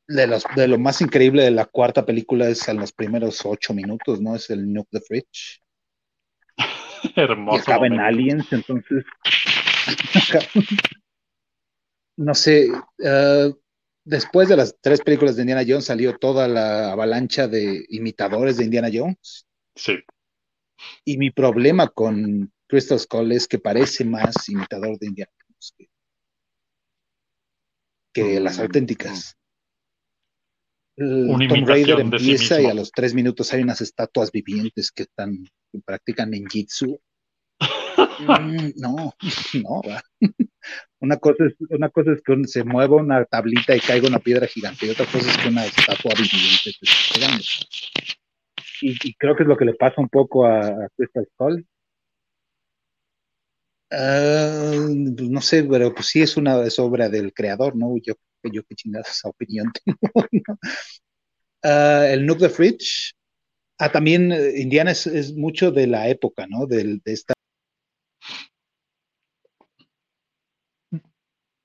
de, 0.09 0.27
los, 0.27 0.45
de 0.57 0.69
lo 0.69 0.79
más 0.79 1.01
increíble 1.01 1.45
de 1.45 1.51
la 1.53 1.65
cuarta 1.67 2.05
película 2.05 2.49
es 2.49 2.67
en 2.69 2.79
los 2.79 2.93
primeros 2.93 3.45
ocho 3.45 3.73
minutos, 3.73 4.21
¿no? 4.21 4.35
Es 4.35 4.51
el 4.51 4.73
Nuke 4.73 4.89
the 4.91 5.01
Fridge. 5.01 5.61
Y 7.05 7.21
hermoso. 7.21 7.61
acaba 7.63 7.87
en. 7.87 8.01
Aliens, 8.01 8.47
entonces. 8.51 9.05
no 12.17 12.35
sé. 12.35 12.69
eh, 12.99 13.53
después 14.05 14.49
de 14.49 14.57
las 14.57 14.77
tres 14.81 15.01
películas 15.01 15.37
de 15.37 15.43
Indiana 15.43 15.65
Jones 15.67 15.87
salió 15.87 16.17
toda 16.19 16.47
la 16.47 16.93
avalancha 16.93 17.49
de 17.49 17.85
imitadores 17.89 18.57
de 18.57 18.65
Indiana 18.65 18.91
Jones. 18.93 19.47
Sí. 19.75 19.99
Y 21.05 21.19
mi 21.19 21.31
problema 21.31 21.89
con 21.89 22.53
Crystal 22.67 22.99
Skull 22.99 23.33
es 23.33 23.49
que 23.49 23.59
parece 23.59 24.05
más 24.05 24.49
imitador 24.49 24.99
de 24.99 25.07
Indiana 25.07 25.33
Jones 25.47 25.75
que, 25.77 25.89
que 28.13 28.41
las 28.41 28.59
Mm, 28.59 28.63
auténticas. 28.63 29.37
Una 30.97 31.49
Tomb 31.49 31.67
Raider 31.67 31.97
sí 31.97 32.03
empieza 32.03 32.63
y 32.63 32.67
a 32.67 32.75
los 32.75 32.93
tres 32.93 33.15
minutos 33.15 33.53
hay 33.53 33.63
unas 33.63 33.81
estatuas 33.81 34.31
vivientes 34.31 34.93
que 34.93 35.03
están 35.05 35.45
que 35.73 35.81
practican 35.85 36.31
ninjitsu. 36.31 37.01
Mm, 38.21 38.73
no, 38.77 39.15
no. 39.63 39.83
Una 41.01 41.17
cosa 41.19 41.45
es, 41.45 41.55
una 41.69 41.91
cosa 41.91 42.13
es 42.13 42.23
que 42.23 42.45
se 42.47 42.65
mueva 42.65 42.97
una 42.97 43.25
tablita 43.25 43.77
y 43.77 43.81
caiga 43.81 44.09
una 44.09 44.19
piedra 44.19 44.47
gigante, 44.47 44.87
y 44.87 44.91
otra 44.91 45.07
cosa 45.07 45.31
es 45.31 45.37
que 45.39 45.49
una 45.49 45.67
estatua 45.67 46.13
viviente 46.15 46.73
te 46.81 46.89
pegando. 47.15 47.45
Y, 48.81 48.91
y 49.09 49.15
creo 49.15 49.37
que 49.37 49.43
es 49.43 49.49
lo 49.49 49.57
que 49.57 49.67
le 49.67 49.75
pasa 49.75 50.01
un 50.01 50.09
poco 50.09 50.47
a, 50.47 50.61
a 50.61 50.89
Crystal 50.97 51.27
Skull. 51.33 51.67
Ah, 53.91 54.73
pues 55.17 55.29
no 55.31 55.41
sé, 55.41 55.63
pero 55.65 55.95
pues 55.95 56.07
sí 56.07 56.23
es 56.23 56.37
una 56.37 56.57
obra 56.79 57.09
del 57.09 57.33
creador, 57.33 57.77
¿no? 57.77 57.95
Yo, 58.03 58.15
yo 58.43 58.63
qué 58.65 58.75
chingada 58.75 59.05
esa 59.09 59.29
opinión 59.29 59.71
tengo. 59.85 59.99
Ah, 61.63 62.07
el 62.11 62.27
Nuke 62.27 62.41
the 62.41 62.49
Fridge. 62.49 63.15
Ah, 63.79 63.91
también 63.91 64.33
eh, 64.33 64.61
Indiana 64.61 64.93
es, 64.93 65.35
mucho 65.35 65.71
de 65.73 65.87
la 65.87 66.09
época, 66.09 66.47
¿no? 66.47 66.67
De 66.67 67.01
esta 67.05 67.34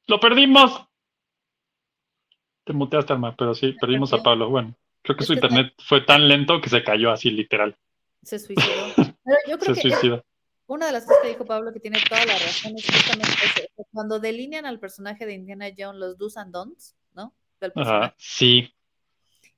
¡Lo 0.10 0.20
perdimos! 0.20 0.84
Te 2.64 2.74
muteaste, 2.74 3.14
Alma, 3.14 3.36
pero 3.38 3.54
sí, 3.54 3.76
perdimos 3.80 4.12
a 4.12 4.24
Pablo. 4.24 4.50
Bueno, 4.50 4.76
creo 5.04 5.16
que 5.16 5.24
su 5.24 5.34
internet 5.34 5.72
fue 5.78 6.02
tan 6.02 6.28
lento 6.28 6.60
que 6.60 6.70
se 6.70 6.84
cayó 6.84 7.12
así, 7.12 7.30
literal. 7.30 7.78
Se 8.24 8.40
suicidó. 8.40 8.66
Pero 9.24 9.38
yo 9.48 9.60
creo 9.60 9.76
Se 9.76 9.82
que 9.82 9.92
suicida. 9.92 10.24
una 10.66 10.88
de 10.88 10.92
las 10.92 11.06
cosas 11.06 11.22
que 11.22 11.30
dijo 11.30 11.46
Pablo 11.46 11.72
que 11.72 11.80
tiene 11.80 12.00
toda 12.10 12.26
la 12.26 12.34
razón 12.34 12.74
es 12.76 12.86
justamente 12.86 13.32
eso. 13.46 13.86
Cuando 13.92 14.20
delinean 14.20 14.66
al 14.66 14.80
personaje 14.80 15.28
de 15.28 15.34
Indiana 15.34 15.68
Jones 15.78 16.00
los 16.00 16.18
do's 16.18 16.38
and 16.38 16.52
don'ts, 16.52 16.96
¿no? 17.14 17.34
Del 17.62 17.72
personaje. 17.72 18.06
Ajá, 18.06 18.16
sí. 18.18 18.74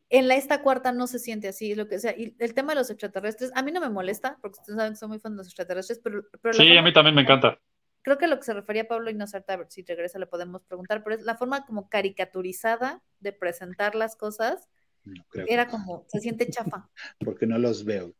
En 0.09 0.27
la 0.27 0.35
esta 0.35 0.61
cuarta 0.61 0.91
no 0.91 1.07
se 1.07 1.19
siente 1.19 1.47
así, 1.47 1.75
lo 1.75 1.87
que 1.87 1.97
sea. 1.97 2.13
Y 2.17 2.35
el 2.39 2.53
tema 2.53 2.73
de 2.73 2.79
los 2.79 2.89
extraterrestres, 2.89 3.51
a 3.55 3.63
mí 3.63 3.71
no 3.71 3.79
me 3.79 3.89
molesta, 3.89 4.37
porque 4.41 4.59
ustedes 4.59 4.77
saben 4.77 4.93
que 4.93 4.99
soy 4.99 5.07
muy 5.07 5.19
fan 5.19 5.31
de 5.31 5.37
los 5.37 5.47
extraterrestres, 5.47 6.01
pero, 6.03 6.21
Sí, 6.53 6.75
a 6.75 6.81
mí 6.81 6.91
también 6.91 7.15
me 7.15 7.21
encanta. 7.21 7.57
Creo 8.01 8.17
que 8.17 8.27
lo 8.27 8.37
que 8.37 8.43
se 8.43 8.53
refería 8.53 8.87
Pablo 8.87 9.09
y 9.09 9.13
no 9.13 9.27
sé, 9.27 9.37
ahorita 9.37 9.53
a 9.53 9.57
ver 9.57 9.67
si 9.69 9.83
regresa 9.83 10.19
le 10.19 10.25
podemos 10.27 10.63
preguntar, 10.63 11.03
pero 11.03 11.15
es 11.15 11.23
la 11.23 11.35
forma 11.37 11.65
como 11.65 11.89
caricaturizada 11.89 13.01
de 13.19 13.31
presentar 13.33 13.95
las 13.95 14.15
cosas, 14.15 14.69
no 15.03 15.23
creo, 15.29 15.45
era 15.49 15.67
como, 15.67 16.05
se 16.07 16.19
siente 16.19 16.49
chafa. 16.49 16.89
porque 17.23 17.45
no 17.45 17.57
los 17.57 17.83
veo. 17.85 18.13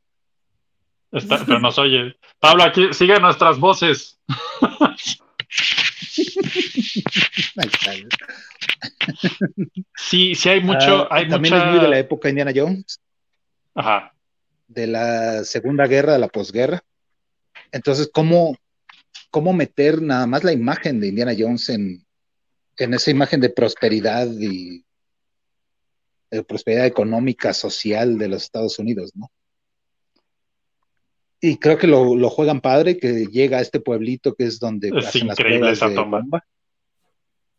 Está- 1.11 1.43
pero 1.45 1.59
nos 1.59 1.77
oye. 1.77 2.15
Pablo, 2.39 2.63
aquí 2.63 2.93
sigue 2.93 3.19
nuestras 3.19 3.59
voces. 3.59 4.19
Ahí 7.57 7.67
está. 7.67 7.91
Sí, 9.97 10.35
sí 10.35 10.49
hay 10.49 10.61
mucho, 10.61 11.03
Ah, 11.11 11.17
hay 11.17 11.27
también 11.27 11.53
mucha. 11.53 11.65
es 11.67 11.71
muy 11.71 11.81
de 11.83 11.89
la 11.89 11.99
época 11.99 12.29
Indiana 12.29 12.51
Jones, 12.55 13.01
Ajá. 13.75 14.13
de 14.67 14.87
la 14.87 15.43
Segunda 15.43 15.87
Guerra, 15.87 16.13
de 16.13 16.19
la 16.19 16.27
posguerra. 16.27 16.81
Entonces, 17.71 18.09
¿cómo, 18.13 18.55
cómo 19.29 19.53
meter 19.53 20.01
nada 20.01 20.27
más 20.27 20.43
la 20.43 20.51
imagen 20.53 20.99
de 20.99 21.07
Indiana 21.07 21.33
Jones 21.37 21.69
en, 21.69 22.05
en 22.77 22.93
esa 22.93 23.11
imagen 23.11 23.39
de 23.41 23.49
prosperidad 23.49 24.27
y 24.39 24.83
de 26.29 26.43
prosperidad 26.43 26.85
económica, 26.85 27.53
social 27.53 28.17
de 28.17 28.27
los 28.29 28.43
Estados 28.43 28.79
Unidos, 28.79 29.11
¿no? 29.15 29.29
Y 31.43 31.57
creo 31.57 31.77
que 31.77 31.87
lo, 31.87 32.15
lo 32.15 32.29
juegan 32.29 32.61
padre, 32.61 32.97
que 32.97 33.25
llega 33.25 33.57
a 33.57 33.61
este 33.61 33.79
pueblito 33.79 34.35
que 34.35 34.45
es 34.45 34.59
donde 34.59 34.89
Es 34.89 35.07
hacen 35.07 35.27
las 35.27 35.39
increíble 35.39 35.59
pruebas 35.59 35.77
esa 35.77 35.89
de 35.89 35.95
toma. 35.95 36.19
bomba. 36.19 36.45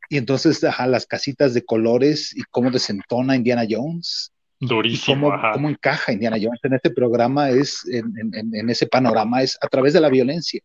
Y 0.08 0.18
entonces, 0.18 0.62
ajá, 0.62 0.86
las 0.86 1.04
casitas 1.06 1.52
de 1.52 1.64
colores 1.64 2.36
y 2.36 2.42
cómo 2.50 2.70
desentona 2.70 3.34
Indiana 3.34 3.66
Jones 3.68 4.30
Durísimo, 4.60 5.30
cómo, 5.30 5.42
cómo 5.52 5.68
encaja 5.70 6.12
Indiana 6.12 6.36
Jones 6.40 6.60
en 6.62 6.74
este 6.74 6.90
programa 6.90 7.50
es, 7.50 7.84
en, 7.90 8.12
en- 8.18 8.34
en- 8.34 8.54
en 8.54 8.70
ese 8.70 8.86
panorama, 8.86 9.42
es 9.42 9.58
a 9.60 9.66
través 9.66 9.92
de 9.94 10.00
la 10.00 10.08
violencia. 10.08 10.60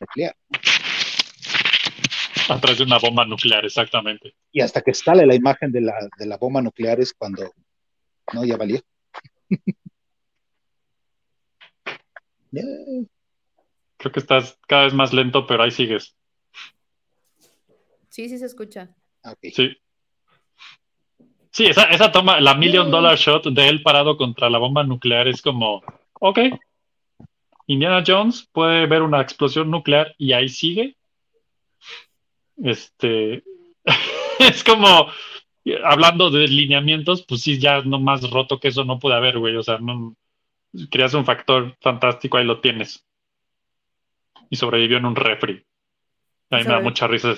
Nuclear. 0.00 0.34
A 2.48 2.58
través 2.60 2.78
de 2.78 2.84
una 2.84 2.98
bomba 2.98 3.24
nuclear, 3.24 3.64
exactamente. 3.64 4.34
Y 4.50 4.60
hasta 4.60 4.80
que 4.80 4.92
sale 4.94 5.24
la 5.26 5.34
imagen 5.34 5.70
de 5.70 5.82
la, 5.82 5.94
de 6.18 6.26
la 6.26 6.36
bomba 6.36 6.60
nuclear 6.60 6.98
es 7.00 7.12
cuando, 7.12 7.52
no, 8.32 8.44
ya 8.44 8.56
valió. 8.56 8.80
Creo 12.50 14.12
que 14.12 14.20
estás 14.20 14.58
cada 14.66 14.84
vez 14.84 14.94
más 14.94 15.12
lento, 15.12 15.46
pero 15.46 15.62
ahí 15.62 15.70
sigues. 15.70 16.16
Sí, 18.08 18.28
sí 18.28 18.38
se 18.38 18.46
escucha. 18.46 18.94
ok. 19.22 19.38
Sí. 19.52 19.76
Sí, 21.52 21.66
esa, 21.66 21.84
esa 21.84 22.12
toma, 22.12 22.40
la 22.40 22.54
million 22.54 22.90
dollar 22.90 23.16
shot 23.18 23.46
de 23.46 23.68
él 23.68 23.82
parado 23.82 24.16
contra 24.16 24.48
la 24.48 24.58
bomba 24.58 24.84
nuclear 24.84 25.26
es 25.26 25.42
como, 25.42 25.82
ok, 26.20 26.38
Indiana 27.70 28.02
Jones 28.04 28.48
puede 28.52 28.86
ver 28.86 29.02
una 29.02 29.20
explosión 29.20 29.70
nuclear 29.70 30.12
y 30.18 30.32
ahí 30.32 30.48
sigue. 30.48 30.96
Este, 32.56 33.44
es 34.40 34.64
como, 34.64 35.06
hablando 35.84 36.30
de 36.30 36.48
lineamientos, 36.48 37.24
pues 37.24 37.42
sí, 37.42 37.60
ya 37.60 37.80
no 37.82 38.00
más 38.00 38.28
roto 38.28 38.58
que 38.58 38.68
eso 38.68 38.82
no 38.84 38.98
puede 38.98 39.14
haber, 39.14 39.38
güey. 39.38 39.54
O 39.54 39.62
sea, 39.62 39.78
no, 39.78 40.16
creas 40.90 41.14
un 41.14 41.24
factor 41.24 41.76
fantástico, 41.80 42.38
ahí 42.38 42.44
lo 42.44 42.60
tienes. 42.60 43.06
y 44.50 44.56
sobrevivió 44.56 44.98
en 44.98 45.06
un 45.06 45.14
refri. 45.14 45.64
A 46.50 46.56
mí 46.56 46.64
me 46.64 46.74
da 46.74 46.80
Sobrevivió. 46.80 46.82
mucha 46.82 47.06
risa. 47.06 47.36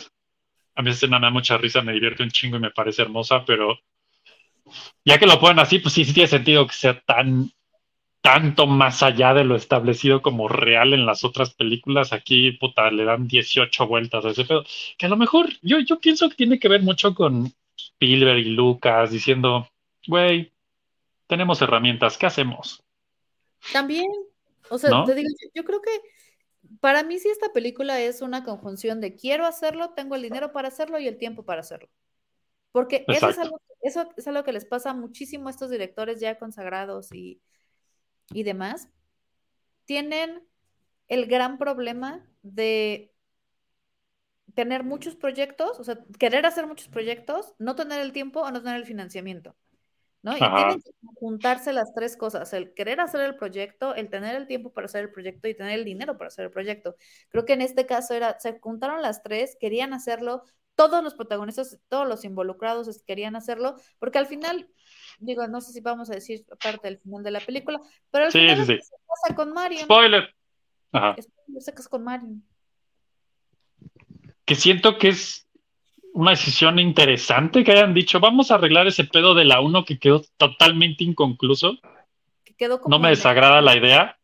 A 0.74 0.80
mí 0.80 0.88
esa 0.88 0.96
escena 0.96 1.18
me 1.18 1.26
da 1.26 1.30
mucha 1.30 1.59
risa, 1.59 1.82
me 1.82 1.92
divierte 1.92 2.22
un 2.22 2.30
chingo 2.30 2.56
y 2.56 2.60
me 2.60 2.70
parece 2.70 3.02
hermosa, 3.02 3.44
pero 3.44 3.78
ya 5.04 5.18
que 5.18 5.26
lo 5.26 5.38
ponen 5.38 5.59
así, 5.59 5.78
pues 5.78 5.92
sí, 5.92 6.06
sí 6.06 6.14
tiene 6.14 6.28
sentido 6.28 6.66
que 6.66 6.72
sea 6.72 6.98
tan 7.02 7.52
tanto 8.23 8.69
más 8.69 9.03
allá 9.03 9.35
de 9.35 9.43
lo 9.43 9.57
establecido 9.57 10.23
como 10.23 10.49
real 10.49 10.94
en 10.94 11.05
las 11.05 11.24
otras 11.24 11.55
películas. 11.55 12.12
Aquí, 12.12 12.53
puta, 12.53 12.90
le 12.90 13.05
dan 13.05 13.27
18 13.27 13.86
vueltas 13.86 14.24
a 14.24 14.31
ese 14.31 14.44
pedo. 14.44 14.65
Que 14.97 15.07
a 15.07 15.09
lo 15.09 15.16
mejor 15.16 15.49
yo, 15.61 15.81
yo 15.81 15.99
pienso 15.99 16.28
que 16.31 16.36
tiene 16.36 16.61
que 16.61 16.69
ver 16.69 16.82
mucho 16.82 17.15
con 17.15 17.53
Spielberg 17.77 18.39
y 18.39 18.44
Lucas 18.51 19.11
diciendo, 19.11 19.69
güey, 20.07 20.53
tenemos 21.27 21.61
herramientas, 21.62 22.16
¿qué 22.16 22.27
hacemos? 22.27 22.85
También, 23.73 24.07
o 24.70 24.78
sea, 24.78 24.90
¿No? 24.90 25.05
te 25.05 25.16
digo, 25.16 25.28
yo, 25.53 25.65
creo 25.65 25.82
que 25.82 25.90
para 26.81 27.03
mí 27.03 27.19
sí 27.19 27.28
esta 27.28 27.53
película 27.53 28.01
es 28.01 28.23
una 28.23 28.44
conjunción 28.44 29.01
de 29.01 29.16
quiero 29.16 29.47
hacerlo, 29.47 29.90
tengo 29.90 30.15
el 30.15 30.23
dinero 30.23 30.53
para 30.53 30.69
hacerlo 30.69 31.01
y 31.01 31.09
el 31.09 31.19
tiempo 31.19 31.44
para 31.44 31.61
hacerlo. 31.61 31.89
Porque 32.70 33.05
eso 33.09 33.28
es, 33.28 33.39
algo, 33.39 33.61
eso 33.82 34.09
es 34.16 34.28
algo 34.28 34.44
que 34.44 34.53
les 34.53 34.65
pasa 34.65 34.94
muchísimo 34.94 35.49
a 35.49 35.51
estos 35.51 35.70
directores 35.70 36.20
ya 36.20 36.39
consagrados 36.39 37.12
y, 37.12 37.40
y 38.32 38.42
demás. 38.42 38.88
Tienen 39.84 40.46
el 41.09 41.26
gran 41.26 41.59
problema 41.59 42.26
de 42.42 43.12
tener 44.54 44.84
muchos 44.84 45.16
proyectos, 45.16 45.78
o 45.80 45.84
sea, 45.84 45.98
querer 46.18 46.46
hacer 46.46 46.66
muchos 46.66 46.88
proyectos, 46.88 47.54
no 47.59 47.74
tener 47.74 48.00
el 48.00 48.12
tiempo 48.12 48.40
o 48.40 48.50
no 48.50 48.62
tener 48.62 48.76
el 48.76 48.86
financiamiento. 48.86 49.56
¿no? 50.22 50.36
Y 50.36 50.38
tienen 50.38 50.80
que 50.80 50.92
juntarse 51.16 51.72
las 51.72 51.92
tres 51.94 52.16
cosas, 52.16 52.52
el 52.52 52.74
querer 52.74 53.00
hacer 53.00 53.20
el 53.22 53.34
proyecto, 53.34 53.94
el 53.94 54.09
tener 54.09 54.36
el 54.36 54.46
tiempo 54.46 54.72
para 54.72 54.84
hacer 54.84 55.02
el 55.02 55.10
proyecto 55.10 55.48
y 55.48 55.54
tener 55.54 55.78
el 55.78 55.84
dinero 55.84 56.16
para 56.16 56.28
hacer 56.28 56.44
el 56.44 56.50
proyecto. 56.50 56.96
Creo 57.28 57.44
que 57.44 57.54
en 57.54 57.60
este 57.60 57.86
caso 57.86 58.14
era, 58.14 58.38
se 58.38 58.59
juntaron 58.60 59.02
las 59.02 59.22
tres, 59.22 59.56
querían 59.60 59.92
hacerlo, 59.92 60.44
todos 60.76 61.02
los 61.02 61.14
protagonistas, 61.14 61.78
todos 61.88 62.09
los 62.09 62.24
involucrados 62.24 63.02
querían 63.02 63.36
hacerlo, 63.36 63.76
porque 63.98 64.18
al 64.18 64.26
final, 64.26 64.70
digo, 65.18 65.47
no 65.48 65.60
sé 65.60 65.72
si 65.72 65.80
vamos 65.80 66.10
a 66.10 66.14
decir 66.14 66.44
parte 66.62 66.89
del 66.89 66.98
final 66.98 67.22
de 67.22 67.30
la 67.30 67.40
película, 67.40 67.80
pero 68.10 68.26
al 68.26 68.32
Sí, 68.32 68.39
final 68.40 68.56
sí, 68.56 68.60
es 68.62 68.66
sí. 68.68 68.76
que 68.76 68.82
se 68.82 68.97
casa 69.06 69.34
con 69.34 69.52
Marion, 69.52 69.84
Spoiler. 69.84 70.34
Ajá. 70.93 71.16
se 71.59 71.72
casa 71.74 71.89
con 71.89 72.05
Marion. 72.05 72.43
Que 74.44 74.55
siento 74.55 74.98
que 74.98 75.09
es 75.09 75.48
una 76.14 76.32
decisión 76.32 76.78
interesante 76.78 77.64
que 77.64 77.72
hayan 77.72 77.94
dicho, 77.94 78.20
vamos 78.20 78.51
a 78.51 78.56
arreglar 78.56 78.86
ese 78.86 79.05
pedo 79.05 79.34
de 79.34 79.44
la 79.44 79.60
1 79.60 79.84
que 79.84 79.98
quedó 79.98 80.22
totalmente 80.36 81.05
inconcluso. 81.05 81.78
que 82.44 82.55
quedó 82.55 82.80
como 82.80 82.94
No 82.97 83.01
me 83.02 83.10
desagrada 83.10 83.60
la 83.62 83.76
idea. 83.76 84.18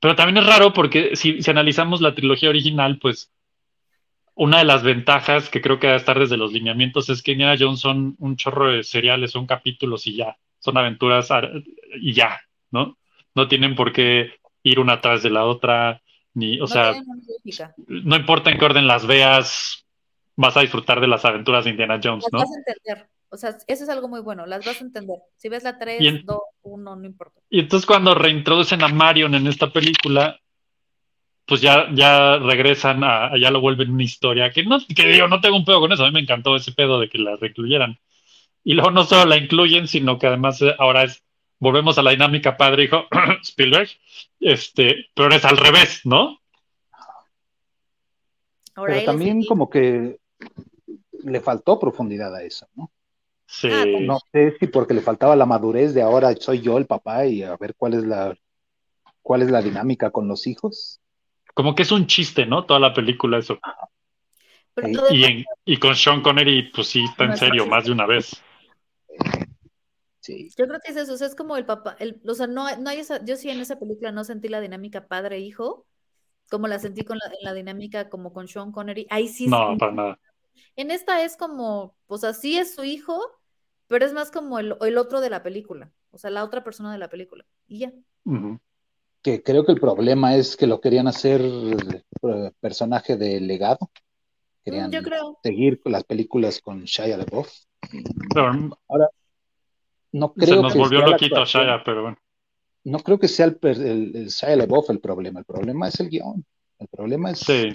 Pero 0.00 0.14
también 0.14 0.36
es 0.38 0.46
raro 0.46 0.72
porque 0.72 1.16
si, 1.16 1.40
si 1.40 1.50
analizamos 1.50 2.00
la 2.02 2.14
trilogía 2.14 2.50
original, 2.50 2.98
pues 3.00 3.32
una 4.36 4.58
de 4.58 4.64
las 4.64 4.82
ventajas 4.82 5.48
que 5.48 5.60
creo 5.62 5.80
que 5.80 5.86
debe 5.88 5.98
estar 5.98 6.18
desde 6.18 6.36
los 6.36 6.52
lineamientos 6.52 7.08
es 7.08 7.22
que 7.22 7.32
Indiana 7.32 7.56
Jones 7.58 7.80
son 7.80 8.16
un 8.18 8.36
chorro 8.36 8.70
de 8.70 8.84
seriales, 8.84 9.30
son 9.32 9.46
capítulos 9.46 10.06
y 10.06 10.14
ya, 10.14 10.36
son 10.58 10.76
aventuras 10.76 11.28
y 12.00 12.12
ya, 12.12 12.38
¿no? 12.70 12.98
No 13.34 13.48
tienen 13.48 13.74
por 13.74 13.92
qué 13.92 14.32
ir 14.62 14.78
una 14.78 15.00
tras 15.00 15.22
de 15.22 15.30
la 15.30 15.44
otra, 15.46 16.02
ni, 16.34 16.56
o 16.58 16.60
no 16.60 16.66
sea, 16.68 16.94
no 17.88 18.16
importa 18.16 18.50
en 18.50 18.58
qué 18.58 18.64
orden 18.66 18.86
las 18.86 19.06
veas, 19.06 19.86
vas 20.36 20.56
a 20.56 20.60
disfrutar 20.60 21.00
de 21.00 21.06
las 21.08 21.24
aventuras 21.24 21.64
de 21.64 21.70
Indiana 21.70 21.98
Jones, 22.02 22.24
Las 22.24 22.32
¿no? 22.32 22.38
vas 22.40 22.50
a 22.50 22.58
entender. 22.58 23.08
O 23.30 23.36
sea, 23.38 23.50
eso 23.66 23.84
es 23.84 23.88
algo 23.88 24.06
muy 24.08 24.20
bueno, 24.20 24.46
las 24.46 24.64
vas 24.64 24.80
a 24.80 24.84
entender. 24.84 25.18
Si 25.36 25.48
ves 25.48 25.64
la 25.64 25.78
3, 25.78 26.00
Y 26.02 26.08
en- 26.08 26.26
2, 26.26 26.38
1, 26.62 26.94
no 26.96 27.04
importa. 27.06 27.40
Y 27.48 27.60
entonces 27.60 27.86
cuando 27.86 28.14
reintroducen 28.14 28.82
a 28.82 28.88
Marion 28.88 29.34
en 29.34 29.46
esta 29.46 29.70
película, 29.72 30.38
pues 31.46 31.60
ya, 31.60 31.88
ya 31.94 32.38
regresan 32.38 33.04
a, 33.04 33.28
a- 33.28 33.38
ya 33.38 33.50
lo 33.50 33.60
vuelven 33.60 33.90
una 33.92 34.02
historia, 34.04 34.50
que 34.50 34.64
no, 34.64 34.78
que 34.94 35.06
digo, 35.08 35.28
no 35.28 35.40
tengo 35.40 35.56
un 35.56 35.64
pedo 35.64 35.80
con 35.80 35.92
eso, 35.92 36.04
a 36.04 36.06
mí 36.08 36.12
me 36.12 36.20
encantó 36.20 36.56
ese 36.56 36.72
pedo 36.72 37.00
de 37.00 37.08
que 37.08 37.18
la 37.18 37.36
reincluyeran. 37.36 37.98
Y 38.64 38.74
luego 38.74 38.90
no 38.90 39.04
solo 39.04 39.26
la 39.26 39.36
incluyen, 39.36 39.88
sino 39.88 40.18
que 40.18 40.26
además 40.26 40.60
eh, 40.62 40.74
ahora 40.78 41.04
es, 41.04 41.22
volvemos 41.60 41.98
a 41.98 42.02
la 42.02 42.10
dinámica 42.12 42.56
padre-hijo, 42.56 43.06
Spielberg, 43.42 43.88
este, 44.40 45.06
pero 45.14 45.34
es 45.34 45.44
al 45.44 45.56
revés, 45.56 46.02
¿no? 46.04 46.40
Ahora 48.74 48.94
Pero 48.94 49.06
también 49.06 49.44
como 49.44 49.70
que 49.70 50.18
le 51.24 51.40
faltó 51.40 51.78
profundidad 51.78 52.34
a 52.34 52.42
eso, 52.42 52.66
¿no? 52.74 52.90
Sí. 53.46 53.68
Ah, 53.68 53.70
también. 53.82 54.06
No 54.06 54.18
sé 54.32 54.56
si 54.58 54.66
porque 54.66 54.94
le 54.94 55.00
faltaba 55.00 55.36
la 55.36 55.46
madurez 55.46 55.94
de 55.94 56.02
ahora 56.02 56.34
soy 56.36 56.60
yo 56.60 56.78
el 56.78 56.86
papá 56.86 57.26
y 57.26 57.42
a 57.42 57.56
ver 57.56 57.74
cuál 57.76 57.94
es 57.94 58.04
la 58.04 58.36
cuál 59.22 59.42
es 59.42 59.50
la 59.50 59.62
dinámica 59.62 60.10
con 60.10 60.28
los 60.28 60.46
hijos. 60.46 61.00
Como 61.56 61.74
que 61.74 61.82
es 61.84 61.90
un 61.90 62.06
chiste, 62.06 62.44
¿no? 62.44 62.66
Toda 62.66 62.78
la 62.78 62.92
película 62.92 63.38
eso. 63.38 63.58
pero 64.74 64.88
y- 64.88 64.92
todo 64.92 65.10
Y, 65.10 65.24
el- 65.24 65.30
en- 65.38 65.44
y 65.64 65.78
con 65.78 65.96
Sean 65.96 66.20
Connery, 66.20 66.70
pues 66.70 66.88
sí, 66.88 67.02
está 67.02 67.24
en 67.24 67.36
serio, 67.38 67.66
más 67.66 67.86
de 67.86 67.92
una 67.92 68.04
vez. 68.06 68.42
Sí. 70.20 70.50
Yo 70.58 70.66
creo 70.66 70.80
que 70.84 70.90
es 70.90 70.96
eso, 70.98 71.14
o 71.14 71.16
sea, 71.16 71.28
es 71.28 71.34
como 71.34 71.56
el 71.56 71.64
papá, 71.64 71.96
el, 71.98 72.20
o 72.28 72.34
sea, 72.34 72.46
no, 72.46 72.76
no 72.76 72.90
hay 72.90 72.98
esa, 72.98 73.24
yo 73.24 73.36
sí 73.36 73.48
en 73.48 73.60
esa 73.60 73.78
película 73.78 74.12
no 74.12 74.24
sentí 74.24 74.48
la 74.48 74.60
dinámica 74.60 75.06
padre-hijo, 75.06 75.86
como 76.50 76.68
la 76.68 76.78
sentí 76.78 77.04
con 77.04 77.16
la, 77.18 77.26
en 77.28 77.44
la 77.44 77.54
dinámica 77.54 78.10
como 78.10 78.32
con 78.34 78.48
Sean 78.48 78.72
Connery. 78.72 79.06
Ahí 79.08 79.28
sí, 79.28 79.46
No, 79.46 79.70
sí, 79.72 79.76
para 79.78 79.92
nada. 79.92 80.20
en 80.74 80.90
esta 80.90 81.24
es 81.24 81.36
como, 81.38 81.96
o 82.06 82.18
sea, 82.18 82.34
sí 82.34 82.58
es 82.58 82.74
su 82.74 82.84
hijo, 82.84 83.18
pero 83.86 84.04
es 84.04 84.12
más 84.12 84.30
como 84.30 84.58
el, 84.58 84.76
el 84.80 84.98
otro 84.98 85.20
de 85.20 85.30
la 85.30 85.42
película, 85.42 85.90
o 86.10 86.18
sea, 86.18 86.30
la 86.30 86.44
otra 86.44 86.62
persona 86.64 86.92
de 86.92 86.98
la 86.98 87.08
película. 87.08 87.46
Y 87.66 87.78
ya. 87.78 87.92
Ujú. 88.24 88.58
Que 89.26 89.42
creo 89.42 89.66
que 89.66 89.72
el 89.72 89.80
problema 89.80 90.36
es 90.36 90.56
que 90.56 90.68
lo 90.68 90.80
querían 90.80 91.08
hacer 91.08 91.40
eh, 91.42 92.52
personaje 92.60 93.16
de 93.16 93.40
legado. 93.40 93.90
Querían 94.64 94.88
Mm, 94.88 94.92
yo 94.92 95.02
creo. 95.02 95.38
seguir 95.42 95.82
con 95.82 95.90
las 95.90 96.04
películas 96.04 96.60
con 96.60 96.84
Shia 96.84 97.16
LaBeouf. 97.16 97.50
Pero 98.32 98.52
No 100.12 100.32
se 100.38 100.46
creo 100.46 100.62
nos 100.62 100.72
que 100.72 100.78
volvió 100.78 101.00
loquito. 101.04 101.44
Shia, 101.44 101.82
pero 101.84 102.02
bueno. 102.02 102.18
No 102.84 103.00
creo 103.00 103.18
que 103.18 103.26
sea 103.26 103.46
el, 103.46 103.58
el, 103.62 104.14
el 104.14 104.28
Shia 104.28 104.54
LaBeouf 104.54 104.90
el 104.90 105.00
problema. 105.00 105.40
El 105.40 105.44
problema 105.44 105.88
es 105.88 105.98
el 105.98 106.08
guion. 106.08 106.46
El 106.78 106.86
problema 106.86 107.32
es 107.32 107.40
Sí. 107.40 107.70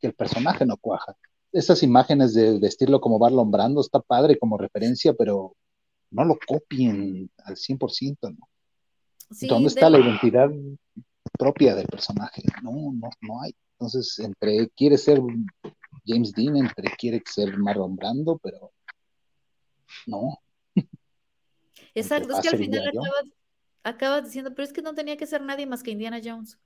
que 0.00 0.06
el 0.06 0.14
personaje 0.14 0.64
no 0.64 0.78
cuaja. 0.78 1.14
Esas 1.52 1.82
imágenes 1.82 2.32
de 2.32 2.58
vestirlo 2.58 2.98
como 2.98 3.18
Marlon 3.18 3.50
Brando 3.50 3.82
está 3.82 4.00
padre 4.00 4.38
como 4.38 4.56
referencia, 4.56 5.12
pero 5.12 5.54
no 6.12 6.24
lo 6.24 6.38
copien 6.46 7.30
al 7.44 7.56
100%, 7.56 8.30
¿no? 8.30 8.48
Sí, 9.32 9.48
¿Dónde 9.48 9.64
de- 9.64 9.74
está 9.74 9.90
la 9.90 9.98
identidad 9.98 10.50
propia 11.38 11.74
del 11.74 11.86
personaje? 11.86 12.42
No, 12.62 12.72
no, 12.72 13.10
no 13.20 13.42
hay. 13.42 13.54
Entonces, 13.78 14.18
entre 14.18 14.68
quiere 14.70 14.96
ser 14.98 15.20
James 16.06 16.32
Dean, 16.32 16.56
entre 16.56 16.90
quiere 16.96 17.22
ser 17.26 17.56
Marlon 17.58 17.96
Brando, 17.96 18.38
pero 18.38 18.72
no. 20.06 20.38
Exacto, 21.94 22.32
es 22.32 22.40
que 22.40 22.48
al 22.48 22.58
final 22.58 22.88
acabas, 22.88 23.24
acabas 23.82 24.24
diciendo, 24.24 24.54
pero 24.54 24.64
es 24.64 24.72
que 24.72 24.82
no 24.82 24.94
tenía 24.94 25.16
que 25.16 25.26
ser 25.26 25.42
nadie 25.42 25.66
más 25.66 25.82
que 25.82 25.90
Indiana 25.90 26.20
Jones. 26.22 26.58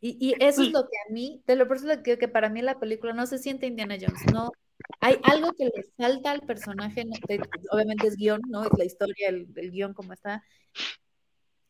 Y, 0.00 0.16
y 0.20 0.34
eso 0.40 0.62
es 0.62 0.70
lo 0.70 0.82
que 0.82 0.96
a 1.08 1.12
mí, 1.12 1.42
de 1.46 1.56
lo 1.56 1.66
por 1.66 1.76
eso 1.76 1.90
es 1.90 1.96
lo 1.98 2.02
que, 2.02 2.18
que 2.18 2.28
para 2.28 2.48
mí 2.48 2.62
la 2.62 2.78
película 2.78 3.12
no 3.12 3.26
se 3.26 3.38
siente 3.38 3.66
Indiana 3.66 3.96
Jones, 4.00 4.32
no, 4.32 4.52
hay 5.00 5.16
algo 5.22 5.52
que 5.52 5.64
le 5.64 5.84
falta 5.96 6.30
al 6.30 6.40
personaje, 6.40 7.04
no, 7.04 7.12
de- 7.28 7.40
obviamente 7.70 8.06
es 8.06 8.16
guion, 8.16 8.40
¿no? 8.48 8.64
Es 8.64 8.70
la 8.76 8.84
historia, 8.84 9.28
el, 9.28 9.46
el 9.56 9.70
guion 9.70 9.94
como 9.94 10.12
está, 10.12 10.42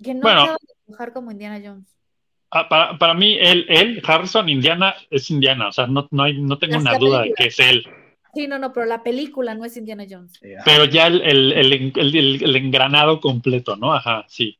que 0.02 0.14
no 0.14 0.20
Bueno. 0.22 0.42
acaba 0.42 0.58
de 0.60 0.74
dibujar 0.86 1.12
como 1.12 1.30
Indiana 1.30 1.60
Jones. 1.64 1.94
Ah, 2.50 2.68
para, 2.68 2.96
para 2.98 3.14
mí, 3.14 3.36
él, 3.38 3.66
él, 3.68 4.02
Harrison, 4.06 4.48
Indiana, 4.48 4.94
es 5.10 5.30
Indiana. 5.30 5.68
O 5.68 5.72
sea, 5.72 5.86
no, 5.86 6.08
no, 6.10 6.22
hay, 6.22 6.40
no 6.40 6.58
tengo 6.58 6.74
La- 6.74 6.80
una 6.80 6.98
duda 6.98 7.22
de 7.22 7.34
que 7.34 7.48
es 7.48 7.58
él. 7.58 7.84
Sí, 8.34 8.46
no, 8.46 8.58
no, 8.58 8.72
pero 8.72 8.86
la 8.86 9.02
película 9.02 9.54
no 9.54 9.64
es 9.64 9.76
Indiana 9.76 10.06
Jones. 10.08 10.38
Pero 10.64 10.84
ya 10.86 11.08
el, 11.08 11.20
el, 11.22 11.52
el, 11.52 11.72
el- 11.96 12.16
el- 12.16 12.42
el 12.44 12.56
engranado 12.56 13.20
completo, 13.20 13.76
¿no? 13.76 13.92
Ajá, 13.92 14.24
sí. 14.28 14.58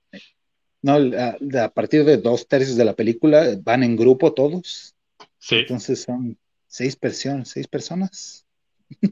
No, 0.83 0.95
a, 0.95 1.65
a 1.65 1.69
partir 1.70 2.05
de 2.05 2.19
dos 2.19 2.47
tercios 2.47 2.77
de 2.77 2.85
la 2.85 2.95
película 2.95 3.45
van 3.62 3.83
en 3.83 3.97
grupo 3.97 4.33
todos. 4.33 4.95
Sí, 5.39 5.57
Entonces 5.57 6.03
son 6.03 6.37
seis 6.69 6.95
personas, 6.95 7.49
seis 7.49 7.66
personas. 7.66 8.47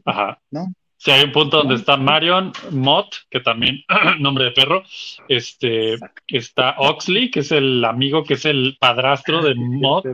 ajá. 0.05 0.41
¿No? 0.51 0.73
Sí, 0.99 1.11
hay 1.11 1.25
un 1.25 1.33
punto 1.33 1.59
donde 1.59 1.75
está 1.75 1.97
Marion, 1.97 2.53
Mott, 2.71 3.17
que 3.31 3.41
también, 3.41 3.85
nombre 4.19 4.45
de 4.45 4.51
perro, 4.53 4.83
este, 5.29 5.97
está 6.29 6.77
Oxley, 6.79 7.31
que 7.31 7.41
es 7.41 7.53
el 7.53 7.85
amigo, 7.85 8.25
que 8.25 8.35
es 8.35 8.45
el 8.47 8.77
padrastro 8.81 9.43
de 9.43 9.55
Mott, 9.57 10.07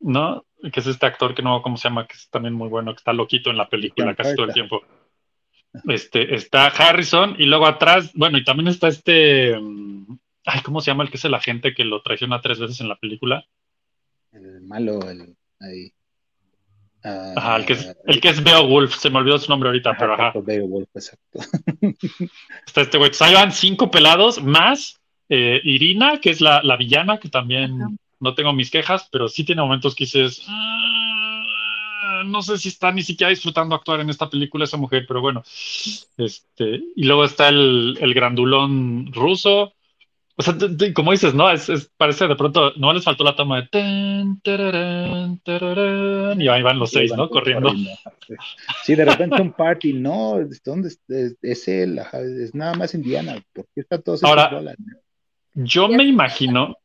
¿no? 0.00 0.44
Que 0.72 0.80
es 0.80 0.86
este 0.86 1.06
actor 1.06 1.34
que 1.34 1.42
no, 1.42 1.60
¿cómo 1.62 1.76
se 1.76 1.88
llama? 1.88 2.06
Que 2.06 2.14
es 2.14 2.28
también 2.30 2.54
muy 2.54 2.68
bueno, 2.68 2.92
que 2.92 2.98
está 2.98 3.12
loquito 3.12 3.50
en 3.50 3.56
la 3.56 3.68
película 3.68 4.14
casi 4.14 4.36
todo 4.36 4.46
el 4.46 4.52
tiempo. 4.52 4.82
Este, 5.88 6.34
está 6.34 6.66
Harrison 6.66 7.34
y 7.38 7.46
luego 7.46 7.66
atrás, 7.66 8.12
bueno, 8.14 8.38
y 8.38 8.44
también 8.44 8.68
está 8.68 8.88
este, 8.88 9.58
mm, 9.58 10.18
ay, 10.44 10.60
¿cómo 10.62 10.80
se 10.80 10.90
llama 10.90 11.02
el 11.02 11.10
que 11.10 11.16
es 11.16 11.24
el 11.24 11.34
agente 11.34 11.74
que 11.74 11.84
lo 11.84 12.02
traiciona 12.02 12.40
tres 12.40 12.60
veces 12.60 12.80
en 12.80 12.88
la 12.88 12.96
película? 12.96 13.44
El 14.30 14.60
malo, 14.62 15.00
el 15.10 15.36
ahí. 15.60 15.92
Ah, 17.04 17.32
Ajá, 17.36 17.56
el 17.56 17.66
que 17.66 17.72
es, 17.72 17.96
el 18.06 18.20
que 18.20 18.28
es 18.28 18.42
Beowulf, 18.44 18.94
se 18.96 19.10
me 19.10 19.18
olvidó 19.18 19.38
su 19.38 19.50
nombre 19.50 19.68
ahorita, 19.68 19.96
pero 19.98 20.14
ajá. 20.14 20.28
exacto, 20.28 20.42
Beowulf, 20.42 20.88
exacto. 20.94 21.40
Está 22.66 22.80
este 22.82 22.98
güey. 22.98 23.10
Ahí 23.20 23.34
van 23.34 23.52
cinco 23.52 23.90
pelados 23.90 24.42
más 24.42 25.00
eh, 25.28 25.60
Irina, 25.64 26.20
que 26.20 26.30
es 26.30 26.40
la, 26.40 26.62
la 26.62 26.76
villana, 26.76 27.18
que 27.18 27.28
también 27.28 27.82
Ajá. 27.82 27.90
no 28.20 28.34
tengo 28.34 28.52
mis 28.52 28.70
quejas, 28.70 29.08
pero 29.10 29.28
sí 29.28 29.44
tiene 29.44 29.62
momentos 29.62 29.94
que 29.94 30.04
dices, 30.04 30.44
"Ah, 30.48 32.22
no 32.24 32.40
sé 32.42 32.58
si 32.58 32.68
está 32.68 32.92
ni 32.92 33.02
siquiera 33.02 33.30
disfrutando 33.30 33.74
actuar 33.74 34.00
en 34.00 34.10
esta 34.10 34.30
película 34.30 34.64
esa 34.64 34.76
mujer, 34.76 35.04
pero 35.08 35.20
bueno. 35.20 35.42
Este, 36.16 36.82
y 36.94 37.04
luego 37.04 37.24
está 37.24 37.48
el, 37.48 37.98
el 38.00 38.14
grandulón 38.14 39.12
ruso. 39.12 39.72
O 40.36 40.42
sea, 40.42 40.56
t- 40.56 40.70
t- 40.76 40.94
como 40.94 41.12
dices, 41.12 41.34
¿no? 41.34 41.50
Es, 41.50 41.68
es- 41.68 41.90
parece 41.96 42.26
de 42.26 42.36
pronto, 42.36 42.72
no 42.76 42.92
les 42.92 43.04
faltó 43.04 43.22
la 43.22 43.36
toma 43.36 43.60
de 43.60 43.68
tan, 43.68 44.40
tararán, 44.40 45.38
tararán, 45.40 46.40
y 46.40 46.48
ahí 46.48 46.62
van 46.62 46.78
los 46.78 46.90
seis, 46.90 47.12
¿no? 47.14 47.28
Corriendo. 47.28 47.70
Sí, 48.82 48.94
de 48.94 49.04
repente 49.04 49.40
un 49.42 49.52
party, 49.52 49.92
no, 49.92 50.38
¿dónde 50.64 50.88
es, 50.88 51.00
es- 51.08 51.36
es 51.42 51.68
él? 51.68 52.00
Es 52.40 52.54
nada 52.54 52.74
más 52.74 52.94
Indiana. 52.94 53.36
¿Por 53.52 53.66
qué 53.74 53.82
están 53.82 54.02
todos 54.02 54.24
Ahora-? 54.24 54.64
Yo 55.54 55.86
me 55.88 56.04
imagino 56.04 56.76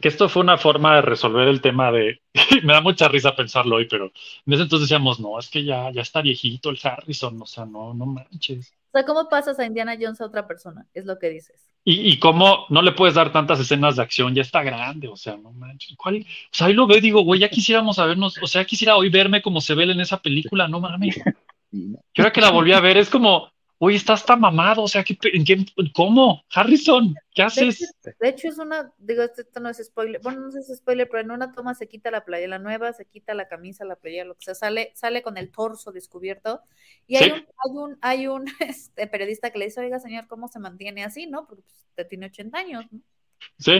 que 0.00 0.08
esto 0.08 0.28
fue 0.28 0.42
una 0.42 0.58
forma 0.58 0.96
de 0.96 1.02
resolver 1.02 1.48
el 1.48 1.60
tema 1.60 1.90
de. 1.90 2.20
me 2.62 2.72
da 2.72 2.80
mucha 2.80 3.08
risa 3.08 3.34
pensarlo 3.34 3.76
hoy, 3.76 3.86
pero 3.88 4.06
en 4.46 4.52
ese 4.52 4.62
entonces 4.62 4.88
decíamos, 4.88 5.20
no, 5.20 5.38
es 5.38 5.48
que 5.48 5.64
ya, 5.64 5.90
ya 5.90 6.02
está 6.02 6.20
viejito 6.20 6.70
el 6.70 6.78
Harrison, 6.82 7.40
o 7.40 7.46
sea, 7.46 7.64
no, 7.64 7.94
no 7.94 8.06
manches. 8.06 8.74
O 8.88 8.98
sea, 8.98 9.04
¿cómo 9.04 9.28
pasas 9.28 9.58
a 9.58 9.66
Indiana 9.66 9.96
Jones 10.00 10.20
a 10.20 10.26
otra 10.26 10.46
persona? 10.46 10.86
Es 10.94 11.06
lo 11.06 11.18
que 11.18 11.30
dices. 11.30 11.70
Y, 11.84 12.12
y 12.12 12.18
cómo 12.18 12.66
no 12.68 12.82
le 12.82 12.92
puedes 12.92 13.14
dar 13.14 13.32
tantas 13.32 13.60
escenas 13.60 13.96
de 13.96 14.02
acción, 14.02 14.34
ya 14.34 14.42
está 14.42 14.62
grande, 14.62 15.08
o 15.08 15.16
sea, 15.16 15.36
no 15.36 15.52
manches. 15.52 15.96
¿Cuál? 15.96 16.16
O 16.16 16.24
sea, 16.50 16.66
ahí 16.66 16.72
lo 16.72 16.86
veo 16.86 16.98
y 16.98 17.02
digo, 17.02 17.22
güey, 17.22 17.40
ya 17.40 17.48
quisiéramos 17.48 17.96
sabernos, 17.96 18.36
o 18.42 18.46
sea, 18.46 18.64
quisiera 18.64 18.96
hoy 18.96 19.08
verme 19.08 19.40
como 19.40 19.60
se 19.60 19.74
ve 19.74 19.84
él 19.84 19.90
en 19.90 20.00
esa 20.00 20.20
película, 20.20 20.68
no 20.68 20.80
mames. 20.80 21.16
Yo 21.70 21.98
ahora 22.18 22.32
que 22.32 22.40
la 22.40 22.50
volví 22.50 22.72
a 22.72 22.80
ver, 22.80 22.96
es 22.96 23.10
como, 23.10 23.50
güey, 23.78 23.96
está 23.96 24.14
hasta 24.14 24.36
mamado, 24.36 24.82
o 24.84 24.88
sea, 24.88 25.04
¿qué, 25.04 25.16
en 25.32 25.44
qué- 25.44 25.66
¿cómo? 25.94 26.42
Harrison, 26.54 27.14
¿qué 27.34 27.42
De 27.54 27.64
hecho, 27.64 27.84
haces? 27.84 27.94
de 28.18 28.28
hecho, 28.28 28.48
es 28.48 28.58
una, 28.58 28.92
digo, 28.98 29.22
esto, 29.22 29.60
no 29.60 29.68
es 29.70 29.78
spoiler, 29.84 30.20
bueno, 30.22 30.40
no 30.40 30.58
es 30.58 30.68
spoiler, 30.76 31.08
pero 31.08 31.22
en 31.22 31.30
una 31.30 31.52
toma 31.52 31.74
se 31.74 31.88
quita 31.88 32.10
la 32.10 32.24
playa, 32.24 32.48
la 32.48 32.58
nueva, 32.58 32.92
se 32.92 33.06
quita 33.06 33.34
la 33.34 33.48
camisa, 33.48 33.84
la 33.84 33.96
playa, 33.96 34.24
lo 34.24 34.34
que 34.36 34.44
sea, 34.44 34.54
sale, 34.54 34.92
sale 34.94 35.22
con 35.22 35.36
el 35.38 35.50
torso 35.50 35.92
descubierto. 35.92 36.62
Y 37.06 37.16
hay 37.16 37.30
un, 37.32 37.38
hay 37.38 37.72
un, 37.72 37.98
hay 38.02 38.26
un 38.28 38.44
este, 38.60 39.06
periodista 39.06 39.50
que 39.50 39.58
le 39.58 39.66
dice, 39.66 39.80
oiga, 39.80 39.98
señor, 40.00 40.26
¿cómo 40.28 40.48
se 40.48 40.58
mantiene 40.60 41.04
así, 41.04 41.26
no? 41.26 41.46
Porque 41.46 41.62
pues, 41.62 41.76
usted 41.90 42.08
tiene 42.08 42.26
80 42.26 42.58
años, 42.58 42.84
¿no? 42.92 43.00
Sí, 43.58 43.72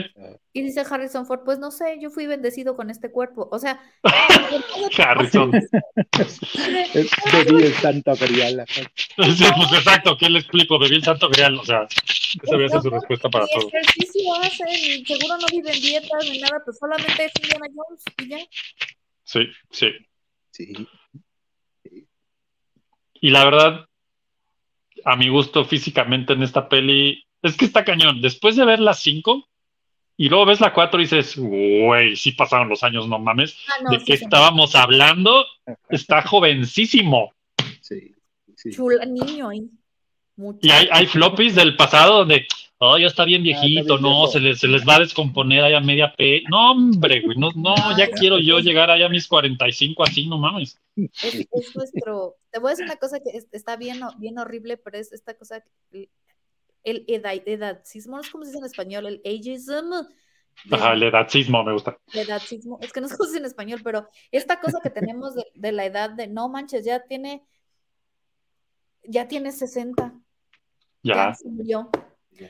Y 0.53 0.63
dice 0.63 0.83
Harrison 0.89 1.25
Ford, 1.27 1.41
pues 1.45 1.59
no 1.59 1.69
sé, 1.69 1.99
yo 2.01 2.09
fui 2.09 2.25
bendecido 2.25 2.75
con 2.75 2.89
este 2.89 3.11
cuerpo. 3.11 3.47
O 3.51 3.59
sea, 3.59 3.79
Harrison. 4.97 5.51
Bebí 7.31 7.63
el 7.63 7.73
santo 7.73 8.13
grial. 8.15 8.65
Sí, 8.67 8.85
pues 9.15 9.71
exacto, 9.73 10.17
¿qué 10.17 10.29
le 10.29 10.39
explico? 10.39 10.79
Bebí 10.79 10.95
el 10.95 11.03
santo 11.03 11.29
grial, 11.29 11.59
o 11.59 11.63
sea, 11.65 11.87
esa 12.41 12.55
había 12.55 12.69
sido 12.69 12.81
su 12.81 12.89
respuesta 12.89 13.29
para 13.29 13.45
todo. 13.47 13.67
ejercicio 13.67 14.33
hacen, 14.41 15.05
seguro 15.05 15.37
no 15.37 15.45
viven 15.51 15.79
dietas 15.79 16.25
ni 16.29 16.39
nada, 16.39 16.61
pues 16.65 16.77
solamente 16.79 17.25
es 17.25 17.31
Indiana 17.41 17.67
Jones 17.75 18.03
y 18.17 18.29
ya. 18.29 18.37
Sí, 19.23 19.47
sí. 19.69 19.91
Sí. 20.51 20.87
Y 23.21 23.29
la 23.29 23.45
verdad, 23.45 23.87
a 25.05 25.15
mi 25.15 25.29
gusto 25.29 25.65
físicamente 25.65 26.33
en 26.33 26.43
esta 26.43 26.67
peli, 26.67 27.26
es 27.47 27.57
que 27.57 27.65
está 27.65 27.83
cañón. 27.83 28.21
Después 28.21 28.55
de 28.55 28.65
ver 28.65 28.79
las 28.79 28.99
5 28.99 29.47
y 30.17 30.29
luego 30.29 30.45
ves 30.45 30.59
la 30.61 30.73
4 30.73 30.99
y 30.99 31.03
dices, 31.03 31.37
güey, 31.37 32.15
sí 32.15 32.31
pasaron 32.31 32.69
los 32.69 32.83
años, 32.83 33.07
no 33.07 33.19
mames. 33.19 33.55
Ah, 33.67 33.83
no, 33.83 33.91
¿De 33.91 33.99
sí, 33.99 34.05
qué 34.05 34.17
sí, 34.17 34.23
estábamos 34.23 34.75
hablando? 34.75 35.45
Está 35.89 36.21
jovencísimo. 36.23 37.33
Sí. 37.81 38.13
sí. 38.55 38.71
Chula, 38.71 39.05
niño. 39.05 39.49
Mucho. 40.35 40.59
Y 40.61 40.69
hay, 40.69 40.87
hay 40.91 41.07
floppies 41.07 41.55
del 41.55 41.75
pasado 41.75 42.19
donde, 42.19 42.45
oh, 42.77 42.97
ya 42.97 43.07
está 43.07 43.25
bien 43.25 43.41
Ah, 43.43 43.49
está 43.49 43.61
viejito, 43.61 43.97
bien 43.97 44.01
no, 44.01 44.27
se 44.27 44.39
les, 44.39 44.59
se 44.59 44.67
les 44.67 44.87
va 44.87 44.95
a 44.95 44.99
descomponer 44.99 45.63
ahí 45.63 45.73
a 45.73 45.79
media 45.79 46.13
P. 46.15 46.43
No, 46.49 46.71
hombre, 46.71 47.21
güey, 47.21 47.37
no, 47.37 47.51
no, 47.55 47.75
ya 47.97 48.09
quiero 48.11 48.37
yo 48.37 48.59
llegar 48.59 48.91
allá 48.91 49.07
a 49.07 49.09
mis 49.09 49.27
45 49.27 50.03
así, 50.03 50.27
no 50.27 50.37
mames. 50.37 50.79
Es, 50.95 51.47
es 51.51 51.75
nuestro. 51.75 52.35
Te 52.51 52.59
voy 52.59 52.69
a 52.69 52.71
decir 52.71 52.85
una 52.85 52.97
cosa 52.97 53.19
que 53.19 53.35
es- 53.37 53.47
está 53.51 53.77
bien, 53.77 53.99
bien 54.17 54.37
horrible, 54.37 54.77
pero 54.77 54.97
es 54.97 55.11
esta 55.11 55.35
cosa. 55.35 55.63
El, 56.89 57.03
el 57.07 57.21
eda- 57.23 57.33
edadcismo, 57.45 58.17
no 58.17 58.23
sé 58.23 58.31
cómo 58.31 58.43
se 58.45 58.49
dice 58.51 58.59
en 58.59 58.65
español, 58.65 59.05
el 59.07 59.21
ageism. 59.25 59.91
Ajá, 60.71 60.93
el 60.93 61.03
edadcismo 61.03 61.63
me 61.63 61.73
gusta. 61.73 61.97
el 62.13 62.19
edadcismo, 62.21 62.79
es 62.81 62.91
que 62.91 63.01
no 63.01 63.07
sé 63.07 63.15
cómo 63.17 63.25
se 63.25 63.31
dice 63.33 63.39
en 63.39 63.45
español, 63.45 63.81
pero 63.83 64.07
esta 64.31 64.59
cosa 64.59 64.79
que 64.81 64.89
tenemos 64.89 65.35
de, 65.35 65.45
de 65.53 65.71
la 65.71 65.85
edad 65.85 66.09
de 66.09 66.27
no 66.27 66.49
manches, 66.49 66.83
ya 66.85 67.03
tiene, 67.05 67.43
ya 69.03 69.27
tiene 69.27 69.51
60, 69.51 70.13
ya 71.03 71.13
Ya, 71.13 71.35
se 71.35 71.47
murió. 71.49 71.89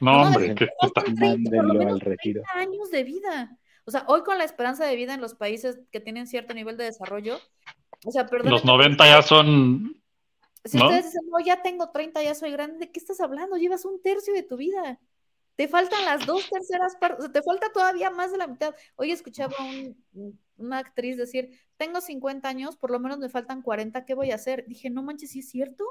no, 0.01 0.11
No, 0.13 0.21
hombre, 0.23 0.47
es 0.47 0.55
que 0.55 0.67
puta. 0.79 1.01
Faltan 1.01 1.15
30, 1.15 1.49
por 1.49 1.57
lo 1.57 1.63
Mándenlo 1.67 1.73
menos 1.79 1.93
al 1.93 1.99
retiro. 2.01 2.41
30 2.53 2.71
años 2.71 2.91
de 2.91 3.03
vida. 3.03 3.57
O 3.85 3.91
sea, 3.91 4.03
hoy 4.07 4.21
con 4.23 4.37
la 4.37 4.43
esperanza 4.43 4.85
de 4.85 4.95
vida 4.95 5.13
en 5.13 5.21
los 5.21 5.35
países 5.35 5.79
que 5.91 5.99
tienen 5.99 6.27
cierto 6.27 6.53
nivel 6.53 6.75
de 6.77 6.83
desarrollo, 6.85 7.39
o 8.05 8.11
sea, 8.11 8.25
perdón. 8.27 8.51
Los 8.51 8.65
90 8.65 9.05
ya 9.05 9.21
son. 9.21 9.96
Si 10.67 10.77
¿no? 10.77 10.87
ustedes 10.89 11.05
dicen, 11.05 11.21
no, 11.29 11.39
ya 11.45 11.61
tengo 11.61 11.89
30, 11.91 12.23
ya 12.23 12.35
soy 12.35 12.51
grande, 12.51 12.79
¿de 12.79 12.91
qué 12.91 12.99
estás 12.99 13.19
hablando? 13.21 13.57
Llevas 13.57 13.85
un 13.85 14.01
tercio 14.01 14.33
de 14.33 14.43
tu 14.43 14.57
vida. 14.57 14.99
Te 15.55 15.67
faltan 15.67 16.05
las 16.05 16.25
dos 16.25 16.47
terceras 16.49 16.95
partes, 16.97 17.19
o 17.19 17.23
sea, 17.23 17.31
te 17.33 17.41
falta 17.43 17.71
todavía 17.71 18.09
más 18.11 18.31
de 18.31 18.37
la 18.39 18.47
mitad. 18.47 18.75
Hoy 18.95 19.11
escuchaba 19.11 19.53
un- 19.65 20.03
una 20.57 20.79
actriz 20.79 21.17
decir, 21.17 21.51
tengo 21.77 22.01
50 22.01 22.49
años, 22.49 22.77
por 22.77 22.91
lo 22.91 22.99
menos 22.99 23.19
me 23.19 23.29
faltan 23.29 23.61
40, 23.63 24.05
¿qué 24.05 24.13
voy 24.15 24.31
a 24.31 24.35
hacer? 24.35 24.65
Dije, 24.67 24.89
no 24.89 25.03
manches, 25.03 25.31
¿sí 25.31 25.39
es 25.39 25.49
cierto? 25.49 25.85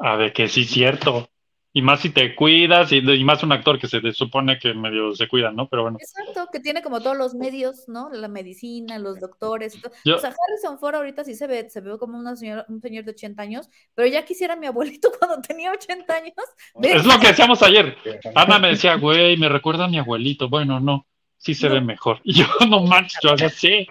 A 0.00 0.16
ver, 0.16 0.32
que 0.32 0.48
sí, 0.48 0.64
cierto. 0.64 1.30
Y 1.72 1.82
más 1.82 2.00
si 2.00 2.10
te 2.10 2.34
cuidas, 2.34 2.90
y, 2.90 2.96
y 2.98 3.22
más 3.24 3.44
un 3.44 3.52
actor 3.52 3.78
que 3.78 3.86
se 3.86 4.00
supone 4.12 4.58
que 4.58 4.74
medio 4.74 5.14
se 5.14 5.28
cuida, 5.28 5.52
¿no? 5.52 5.68
Pero 5.68 5.82
bueno. 5.82 5.98
Exacto, 6.00 6.48
que 6.52 6.58
tiene 6.58 6.82
como 6.82 7.00
todos 7.00 7.16
los 7.16 7.34
medios, 7.34 7.84
¿no? 7.86 8.10
La 8.10 8.26
medicina, 8.26 8.98
los 8.98 9.20
doctores. 9.20 9.76
y 9.76 9.80
todo. 9.80 9.92
Yo- 10.04 10.16
O 10.16 10.18
sea, 10.18 10.30
Harrison 10.30 10.80
Ford 10.80 10.96
ahorita 10.96 11.22
sí 11.22 11.36
se 11.36 11.46
ve, 11.46 11.70
se 11.70 11.80
ve 11.80 11.96
como 11.98 12.18
una 12.18 12.34
señora, 12.34 12.66
un 12.68 12.80
señor 12.80 13.04
de 13.04 13.12
80 13.12 13.40
años, 13.42 13.68
pero 13.94 14.08
ya 14.08 14.24
quisiera 14.24 14.56
mi 14.56 14.66
abuelito 14.66 15.10
cuando 15.18 15.40
tenía 15.40 15.70
80 15.70 16.12
años. 16.12 16.34
Es 16.82 17.04
lo 17.06 17.20
que 17.20 17.28
decíamos 17.28 17.62
ayer. 17.62 17.96
Ana 18.34 18.58
me 18.58 18.68
decía, 18.70 18.96
güey, 18.96 19.36
me 19.36 19.48
recuerda 19.48 19.84
a 19.84 19.88
mi 19.88 19.98
abuelito. 19.98 20.48
Bueno, 20.48 20.80
no, 20.80 21.06
sí 21.36 21.54
se 21.54 21.68
ve 21.68 21.80
mejor. 21.80 22.18
Y 22.24 22.34
yo, 22.34 22.46
no 22.68 22.82
manches, 22.82 23.20
yo 23.22 23.46
así. 23.46 23.86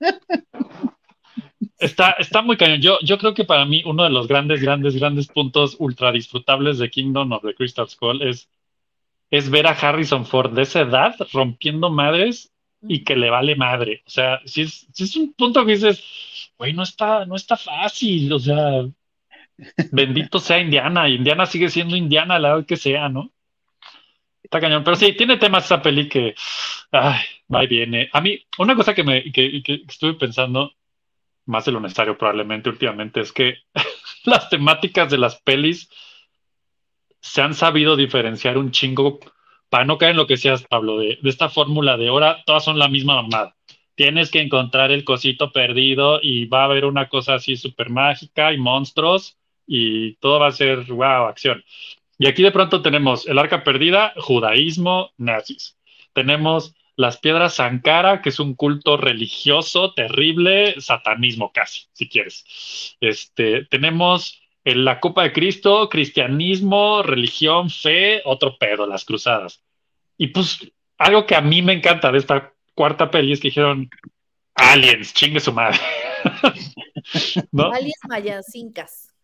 Está, 1.78 2.12
está 2.12 2.42
muy 2.42 2.56
cañón. 2.56 2.80
Yo, 2.80 2.98
yo 3.02 3.18
creo 3.18 3.34
que 3.34 3.44
para 3.44 3.64
mí 3.64 3.82
uno 3.84 4.04
de 4.04 4.10
los 4.10 4.26
grandes, 4.28 4.62
grandes, 4.62 4.96
grandes 4.96 5.28
puntos 5.28 5.76
ultra 5.78 6.12
disfrutables 6.12 6.78
de 6.78 6.90
Kingdom 6.90 7.32
of 7.32 7.42
the 7.42 7.54
Crystal 7.54 7.88
Skull 7.88 8.22
es, 8.22 8.48
es 9.30 9.50
ver 9.50 9.66
a 9.66 9.72
Harrison 9.72 10.24
Ford 10.26 10.52
de 10.52 10.62
esa 10.62 10.80
edad 10.80 11.14
rompiendo 11.32 11.90
madres 11.90 12.52
y 12.82 13.04
que 13.04 13.16
le 13.16 13.30
vale 13.30 13.56
madre. 13.56 14.02
O 14.06 14.10
sea, 14.10 14.40
si 14.44 14.62
es, 14.62 14.86
si 14.92 15.04
es 15.04 15.16
un 15.16 15.32
punto 15.34 15.64
que 15.66 15.72
dices, 15.72 16.02
güey, 16.58 16.72
no 16.72 16.82
está, 16.82 17.26
no 17.26 17.36
está 17.36 17.56
fácil. 17.56 18.32
O 18.32 18.38
sea, 18.38 18.86
bendito 19.92 20.38
sea 20.38 20.60
Indiana. 20.60 21.08
Indiana 21.08 21.46
sigue 21.46 21.68
siendo 21.68 21.96
Indiana 21.96 22.36
a 22.36 22.38
la 22.38 22.48
edad 22.50 22.66
que 22.66 22.76
sea, 22.76 23.08
¿no? 23.08 23.32
Está 24.42 24.60
cañón. 24.60 24.84
Pero 24.84 24.96
sí, 24.96 25.12
tiene 25.12 25.36
temas 25.36 25.66
esa 25.66 25.82
peli 25.82 26.08
que, 26.08 26.34
ay, 26.92 27.20
va 27.52 27.64
y 27.64 27.66
viene. 27.66 28.08
A 28.12 28.20
mí, 28.20 28.44
una 28.58 28.74
cosa 28.74 28.94
que 28.94 29.04
me 29.04 29.30
que, 29.32 29.62
que 29.62 29.84
estuve 29.88 30.14
pensando, 30.14 30.72
más 31.50 31.64
de 31.64 31.72
lo 31.72 31.80
necesario 31.80 32.16
probablemente 32.16 32.70
últimamente, 32.70 33.20
es 33.20 33.32
que 33.32 33.58
las 34.24 34.48
temáticas 34.48 35.10
de 35.10 35.18
las 35.18 35.40
pelis 35.42 35.90
se 37.20 37.42
han 37.42 37.54
sabido 37.54 37.96
diferenciar 37.96 38.56
un 38.56 38.70
chingo 38.70 39.20
para 39.68 39.84
no 39.84 39.98
caer 39.98 40.12
en 40.12 40.16
lo 40.16 40.26
que 40.26 40.34
decías, 40.34 40.64
Pablo, 40.64 40.98
de, 40.98 41.18
de 41.20 41.30
esta 41.30 41.48
fórmula 41.48 41.96
de 41.96 42.08
ahora 42.08 42.42
todas 42.46 42.64
son 42.64 42.78
la 42.78 42.88
misma 42.88 43.22
mamada. 43.22 43.56
Tienes 43.94 44.30
que 44.30 44.40
encontrar 44.40 44.90
el 44.90 45.04
cosito 45.04 45.52
perdido 45.52 46.20
y 46.22 46.46
va 46.46 46.62
a 46.62 46.64
haber 46.64 46.86
una 46.86 47.08
cosa 47.08 47.34
así 47.34 47.56
súper 47.56 47.90
mágica 47.90 48.52
y 48.52 48.58
monstruos 48.58 49.36
y 49.66 50.14
todo 50.14 50.40
va 50.40 50.48
a 50.48 50.52
ser, 50.52 50.84
wow, 50.84 51.26
acción. 51.26 51.62
Y 52.18 52.26
aquí 52.26 52.42
de 52.42 52.50
pronto 52.50 52.82
tenemos 52.82 53.26
el 53.26 53.38
arca 53.38 53.62
perdida, 53.62 54.12
judaísmo, 54.16 55.10
nazis. 55.16 55.78
Tenemos 56.12 56.74
las 57.00 57.16
piedras 57.18 57.54
Sankara, 57.54 58.20
que 58.20 58.28
es 58.28 58.38
un 58.40 58.54
culto 58.54 58.98
religioso 58.98 59.94
terrible, 59.94 60.78
satanismo 60.80 61.50
casi, 61.50 61.86
si 61.94 62.10
quieres. 62.10 62.44
Este, 63.00 63.64
tenemos 63.64 64.42
en 64.64 64.84
la 64.84 65.00
Copa 65.00 65.22
de 65.22 65.32
Cristo, 65.32 65.88
cristianismo, 65.88 67.02
religión, 67.02 67.70
fe, 67.70 68.20
otro 68.26 68.58
pedo, 68.58 68.86
las 68.86 69.06
cruzadas. 69.06 69.62
Y 70.18 70.26
pues 70.28 70.70
algo 70.98 71.24
que 71.24 71.34
a 71.34 71.40
mí 71.40 71.62
me 71.62 71.72
encanta 71.72 72.12
de 72.12 72.18
esta 72.18 72.52
cuarta 72.74 73.10
peli 73.10 73.32
es 73.32 73.40
que 73.40 73.48
dijeron 73.48 73.88
aliens, 74.54 75.14
chingue 75.14 75.40
su 75.40 75.54
madre. 75.54 75.78
¿No? 77.50 77.72
Aliens 77.72 78.00
mayas, 78.10 78.54
incas. 78.54 79.14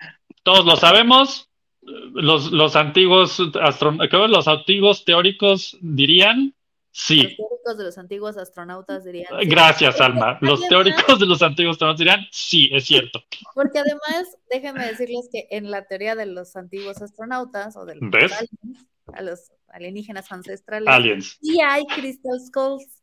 Todos 0.42 0.64
lo 0.64 0.76
sabemos. 0.76 1.50
Los, 1.82 2.50
los 2.50 2.74
antiguos 2.74 3.38
astron 3.60 3.98
los 4.30 4.48
antiguos 4.48 5.04
teóricos 5.04 5.76
dirían 5.82 6.56
Los 6.96 7.04
sí. 7.04 7.36
teóricos 7.36 7.76
de 7.78 7.84
los 7.84 7.98
antiguos 7.98 8.36
astronautas 8.38 9.04
dirían. 9.04 9.26
sí. 9.40 9.48
Gracias, 9.48 10.00
Alma. 10.00 10.38
Los 10.40 10.66
teóricos 10.66 11.18
de 11.20 11.26
los 11.26 11.42
antiguos 11.42 11.74
astronautas 11.74 11.98
dirían 11.98 12.26
sí, 12.30 12.70
es 12.72 12.84
cierto. 12.86 13.22
Porque 13.54 13.78
además, 13.80 14.34
déjenme 14.50 14.86
decirles 14.86 15.28
que 15.30 15.46
en 15.50 15.70
la 15.70 15.84
teoría 15.86 16.14
de 16.14 16.24
los 16.26 16.56
antiguos 16.56 17.02
astronautas 17.02 17.76
o 17.76 17.84
de 17.84 17.96
los 17.96 18.10
¿Ves? 18.10 18.32
aliens, 18.32 18.86
a 19.12 19.22
los 19.22 19.52
alienígenas 19.68 20.32
ancestrales. 20.32 20.88
Aliens. 20.88 21.38
Y 21.42 21.60
hay 21.60 21.84
Crystal 21.86 22.40
Skulls. 22.40 23.02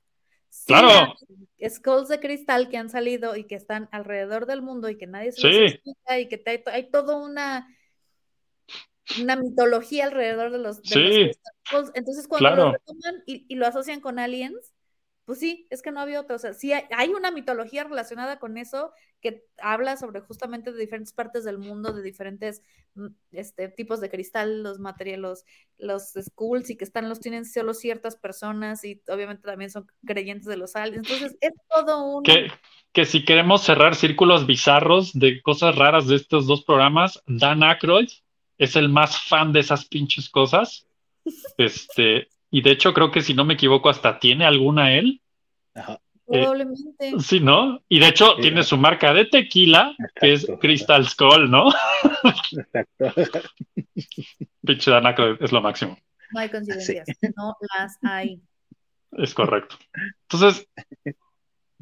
Sí 0.49 0.65
Claro. 0.67 1.13
hay 1.61 1.69
Skulls 1.69 2.07
de 2.09 2.19
cristal 2.19 2.69
que 2.69 2.77
han 2.77 2.89
salido 2.89 3.35
y 3.35 3.45
que 3.45 3.55
están 3.55 3.89
alrededor 3.91 4.45
del 4.47 4.61
mundo 4.63 4.89
y 4.89 4.97
que 4.97 5.05
nadie 5.07 5.31
se 5.33 5.41
Sí. 5.41 5.47
los 5.59 5.71
explica 5.71 6.19
y 6.19 6.27
que 6.27 6.41
hay, 6.47 6.63
hay 6.65 6.89
toda 6.91 7.15
una, 7.17 7.67
una 9.21 9.35
mitología 9.35 10.05
alrededor 10.05 10.51
de 10.51 10.59
los, 10.59 10.81
de 10.81 10.89
Sí. 10.89 11.31
los. 11.71 11.91
Entonces, 11.93 12.27
cuando 12.27 12.55
lo 12.55 12.71
retoman 12.73 13.23
y, 13.25 13.45
y 13.47 13.55
lo 13.55 13.67
asocian 13.67 13.99
con 13.99 14.19
aliens, 14.19 14.73
pues 15.25 15.39
sí, 15.39 15.67
es 15.69 15.81
que 15.81 15.91
no 15.91 16.01
había 16.01 16.19
otra. 16.19 16.35
O 16.35 16.39
sea, 16.39 16.53
sí 16.53 16.73
hay, 16.73 16.83
hay 16.91 17.09
una 17.09 17.31
mitología 17.31 17.85
relacionada 17.85 18.39
con 18.39 18.57
eso 18.57 18.91
que 19.21 19.45
habla 19.57 19.95
sobre 19.95 20.19
justamente 20.19 20.73
de 20.73 20.79
diferentes 20.79 21.13
partes 21.13 21.45
del 21.45 21.57
mundo, 21.57 21.93
de 21.93 22.01
diferentes 22.01 22.61
mm, 22.95 23.07
este, 23.31 23.69
tipos 23.69 24.01
de 24.01 24.09
cristal, 24.09 24.63
los 24.63 24.79
materiales, 24.79 25.21
los, 25.21 25.45
los 25.77 26.25
skulls 26.25 26.69
y 26.69 26.75
que 26.75 26.83
están, 26.83 27.07
los 27.07 27.21
tienen 27.21 27.45
solo 27.45 27.73
ciertas 27.73 28.17
personas 28.17 28.83
y 28.83 29.01
obviamente 29.07 29.43
también 29.43 29.71
son 29.71 29.87
creyentes 30.05 30.47
de 30.47 30.57
los 30.57 30.75
aliens. 30.75 31.07
Entonces, 31.09 31.37
es 31.39 31.53
todo 31.73 32.17
un... 32.17 32.23
Que, 32.23 32.47
que 32.91 33.05
si 33.05 33.23
queremos 33.23 33.63
cerrar 33.63 33.95
círculos 33.95 34.45
bizarros 34.45 35.13
de 35.13 35.41
cosas 35.41 35.77
raras 35.77 36.07
de 36.07 36.17
estos 36.17 36.45
dos 36.47 36.65
programas, 36.65 37.23
Dan 37.25 37.63
Aykroyd 37.63 38.09
es 38.57 38.75
el 38.75 38.89
más 38.89 39.19
fan 39.19 39.51
de 39.53 39.59
esas 39.61 39.85
pinches 39.85 40.29
cosas. 40.29 40.87
Este, 41.57 42.27
y 42.51 42.61
de 42.61 42.71
hecho 42.71 42.93
creo 42.93 43.11
que 43.11 43.21
si 43.21 43.33
no 43.33 43.45
me 43.45 43.53
equivoco 43.55 43.89
hasta 43.89 44.19
tiene 44.19 44.45
alguna 44.45 44.93
él. 44.93 45.21
Ajá. 45.73 45.99
Probablemente. 46.25 47.11
Sí, 47.19 47.41
¿no? 47.41 47.81
Y 47.89 47.99
de 47.99 48.07
hecho 48.07 48.35
Sí. 48.37 48.43
tiene 48.43 48.63
su 48.63 48.77
marca 48.77 49.13
de 49.13 49.25
tequila, 49.25 49.93
que 50.15 50.33
es. 50.33 50.47
Crystal 50.61 51.05
Skull, 51.07 51.51
¿no? 51.51 51.69
Exacto. 52.23 53.13
Pinche 54.65 54.89
Dan 54.91 55.05
Aykroyd 55.05 55.41
es 55.41 55.51
lo 55.51 55.61
máximo. 55.61 55.97
No 56.31 56.39
hay 56.39 56.49
coincidencias. 56.49 57.05
No 57.35 57.55
las 57.77 57.97
hay. 58.03 58.39
Es 59.11 59.33
correcto. 59.33 59.75
Entonces, 60.29 60.67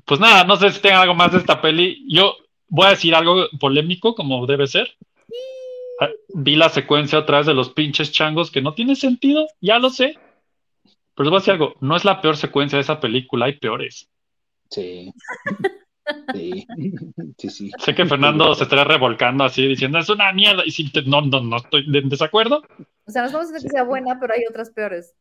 pues 0.05 0.19
nada, 0.19 0.43
no 0.43 0.57
sé 0.57 0.71
si 0.71 0.81
tengan 0.81 1.01
algo 1.01 1.13
más 1.15 1.31
de 1.31 1.37
esta 1.37 1.61
peli. 1.61 2.03
Yo 2.09 2.35
voy 2.67 2.87
a 2.87 2.91
decir 2.91 3.13
algo 3.15 3.47
polémico, 3.59 4.15
como 4.15 4.45
debe 4.47 4.67
ser. 4.67 4.89
Ah, 4.99 5.25
Vi 6.33 6.55
la 6.55 6.69
secuencia 6.69 7.19
otra 7.19 7.37
vez 7.39 7.47
de 7.47 7.53
los 7.53 7.69
pinches 7.71 8.11
changos 8.11 8.49
que 8.51 8.61
no 8.61 8.73
tiene 8.73 8.95
sentido, 8.95 9.47
ya 9.59 9.79
lo 9.79 9.89
sé. 9.89 10.17
Pero 11.13 11.25
les 11.25 11.29
voy 11.29 11.37
a 11.37 11.39
decir 11.39 11.53
algo, 11.53 11.75
no 11.81 11.95
es 11.95 12.05
la 12.05 12.21
peor 12.21 12.37
secuencia 12.37 12.77
de 12.77 12.81
esa 12.83 12.99
película, 12.99 13.45
hay 13.45 13.53
peores. 13.57 14.09
Sí. 14.69 15.11
Sí. 16.33 16.65
Sí, 17.37 17.49
sí. 17.49 17.71
Sé 17.77 17.95
que 17.95 18.05
Fernando 18.05 18.53
se 18.55 18.63
estará 18.63 18.83
revolcando 18.83 19.43
así 19.43 19.65
diciendo 19.67 19.99
es 19.99 20.09
una 20.09 20.33
mierda. 20.33 20.63
Y 20.65 20.71
si 20.71 20.91
te- 20.91 21.03
no, 21.03 21.21
no, 21.21 21.39
no 21.41 21.57
estoy 21.57 21.85
en 21.93 22.09
desacuerdo. 22.09 22.63
O 23.05 23.11
sea, 23.11 23.21
no 23.21 23.27
estamos 23.27 23.47
diciendo 23.47 23.63
que 23.63 23.69
sea 23.69 23.83
buena, 23.83 24.19
pero 24.19 24.33
hay 24.33 24.41
otras 24.49 24.71
peores. 24.71 25.13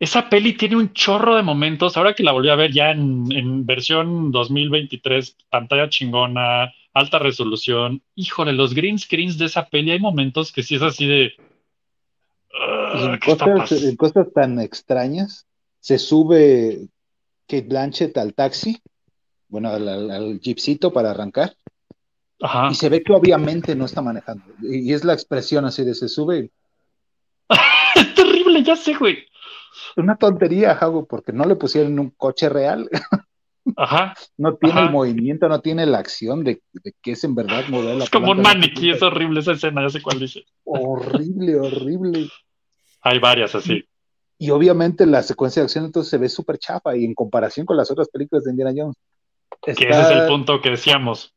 Esa 0.00 0.28
peli 0.28 0.54
tiene 0.54 0.76
un 0.76 0.92
chorro 0.92 1.36
de 1.36 1.42
momentos. 1.42 1.96
Ahora 1.96 2.14
que 2.14 2.22
la 2.24 2.32
volví 2.32 2.48
a 2.48 2.56
ver 2.56 2.72
ya 2.72 2.90
en, 2.90 3.30
en 3.30 3.64
versión 3.66 4.32
2023, 4.32 5.36
pantalla 5.50 5.88
chingona, 5.88 6.72
alta 6.94 7.18
resolución. 7.18 8.02
Híjole, 8.14 8.52
los 8.52 8.72
green 8.74 8.98
screens 8.98 9.36
de 9.36 9.46
esa 9.46 9.68
peli 9.68 9.90
hay 9.90 9.98
momentos 10.00 10.52
que 10.52 10.62
sí 10.62 10.76
es 10.76 10.82
así 10.82 11.06
de. 11.06 11.32
"Ah, 12.58 13.10
en 13.12 13.18
¿qué 13.18 13.32
está 13.32 13.52
cosas, 13.52 13.72
pas-?" 13.72 13.88
en 13.88 13.96
cosas 13.96 14.32
tan 14.32 14.60
extrañas, 14.60 15.46
se 15.80 15.98
sube 15.98 16.86
Kate 17.48 17.66
Blanchett 17.68 18.16
al 18.16 18.32
taxi, 18.32 18.80
bueno, 19.48 19.68
al, 19.68 19.88
al, 19.88 20.10
al 20.10 20.40
jeepcito 20.40 20.92
para 20.92 21.10
arrancar, 21.10 21.56
Ajá. 22.40 22.68
y 22.70 22.74
se 22.74 22.88
ve 22.88 23.02
que 23.02 23.12
obviamente 23.12 23.74
no 23.74 23.84
está 23.84 24.00
manejando. 24.00 24.44
Y, 24.62 24.90
y 24.90 24.92
es 24.92 25.04
la 25.04 25.12
expresión 25.12 25.64
así 25.64 25.84
de 25.84 25.94
se 25.94 26.08
sube. 26.08 26.50
Es 27.94 28.14
terrible, 28.14 28.62
ya 28.62 28.76
sé, 28.76 28.94
güey. 28.94 29.18
Una 29.96 30.16
tontería, 30.16 30.74
Jago, 30.76 31.04
porque 31.06 31.32
no 31.32 31.44
le 31.44 31.56
pusieron 31.56 31.98
un 31.98 32.10
coche 32.10 32.48
real, 32.48 32.88
Ajá. 33.76 34.14
no 34.36 34.56
tiene 34.56 34.74
Ajá. 34.78 34.86
el 34.86 34.92
movimiento, 34.92 35.48
no 35.48 35.60
tiene 35.60 35.86
la 35.86 35.98
acción 35.98 36.44
de, 36.44 36.62
de 36.72 36.92
que 37.00 37.12
es 37.12 37.24
en 37.24 37.34
verdad 37.34 37.64
mover 37.68 37.96
la 37.96 38.04
Es 38.04 38.10
como 38.10 38.32
un 38.32 38.42
maniquí, 38.42 38.90
es 38.90 39.02
horrible 39.02 39.40
esa 39.40 39.52
escena, 39.52 39.82
ya 39.82 39.88
sé 39.90 40.02
cuál 40.02 40.18
dice. 40.20 40.44
Horrible, 40.64 41.56
horrible. 41.56 42.28
Hay 43.00 43.18
varias 43.18 43.54
así. 43.54 43.84
Y 44.38 44.50
obviamente 44.50 45.06
la 45.06 45.22
secuencia 45.22 45.62
de 45.62 45.64
acción 45.64 45.84
entonces 45.86 46.10
se 46.10 46.18
ve 46.18 46.28
súper 46.28 46.58
chafa 46.58 46.96
y 46.96 47.04
en 47.04 47.14
comparación 47.14 47.64
con 47.66 47.76
las 47.76 47.90
otras 47.90 48.08
películas 48.08 48.44
de 48.44 48.50
Indiana 48.50 48.72
Jones. 48.76 48.96
Que 49.62 49.70
ese 49.70 49.88
es 49.88 50.10
el 50.10 50.26
punto 50.28 50.60
que 50.60 50.70
decíamos. 50.70 51.32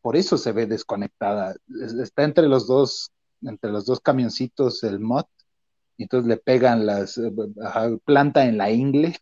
por 0.00 0.16
eso 0.16 0.36
se 0.36 0.52
ve 0.52 0.66
desconectada. 0.66 1.54
Es- 1.82 1.92
Está 1.94 2.24
entre 2.24 2.48
los 2.48 2.66
dos, 2.66 3.10
entre 3.42 3.70
los 3.70 3.86
dos 3.86 4.00
camioncitos 4.00 4.82
el 4.82 4.98
mod, 4.98 5.24
y 5.96 6.04
entonces 6.04 6.28
le 6.28 6.36
pegan 6.38 6.86
las 6.86 7.18
eh, 7.18 7.30
ajá, 7.64 7.90
planta 8.04 8.46
en 8.46 8.58
la 8.58 8.70
ingle. 8.70 9.16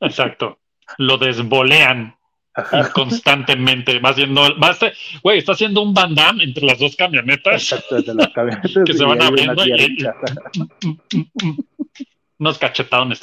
Exacto. 0.00 0.58
Lo 0.98 1.16
desbolean 1.18 2.14
Ajá, 2.54 2.92
constantemente. 2.92 3.98
Va 4.00 4.10
haciendo, 4.10 4.42
va 4.60 4.68
a 4.68 4.70
hacer- 4.72 4.94
güey, 5.22 5.38
está 5.38 5.52
haciendo 5.52 5.80
un 5.82 5.94
Van 5.94 6.14
Damme 6.14 6.44
entre 6.44 6.66
las 6.66 6.78
dos 6.78 6.94
camionetas. 6.96 7.62
exacto, 7.72 8.02
de 8.02 8.14
las 8.14 8.28
camionetas 8.28 8.72
Que 8.84 8.92
se 8.92 9.04
van 9.04 9.22
abriendo 9.22 9.64
y-. 9.66 10.06
Unos 12.38 12.58
cachetadones. 12.58 13.20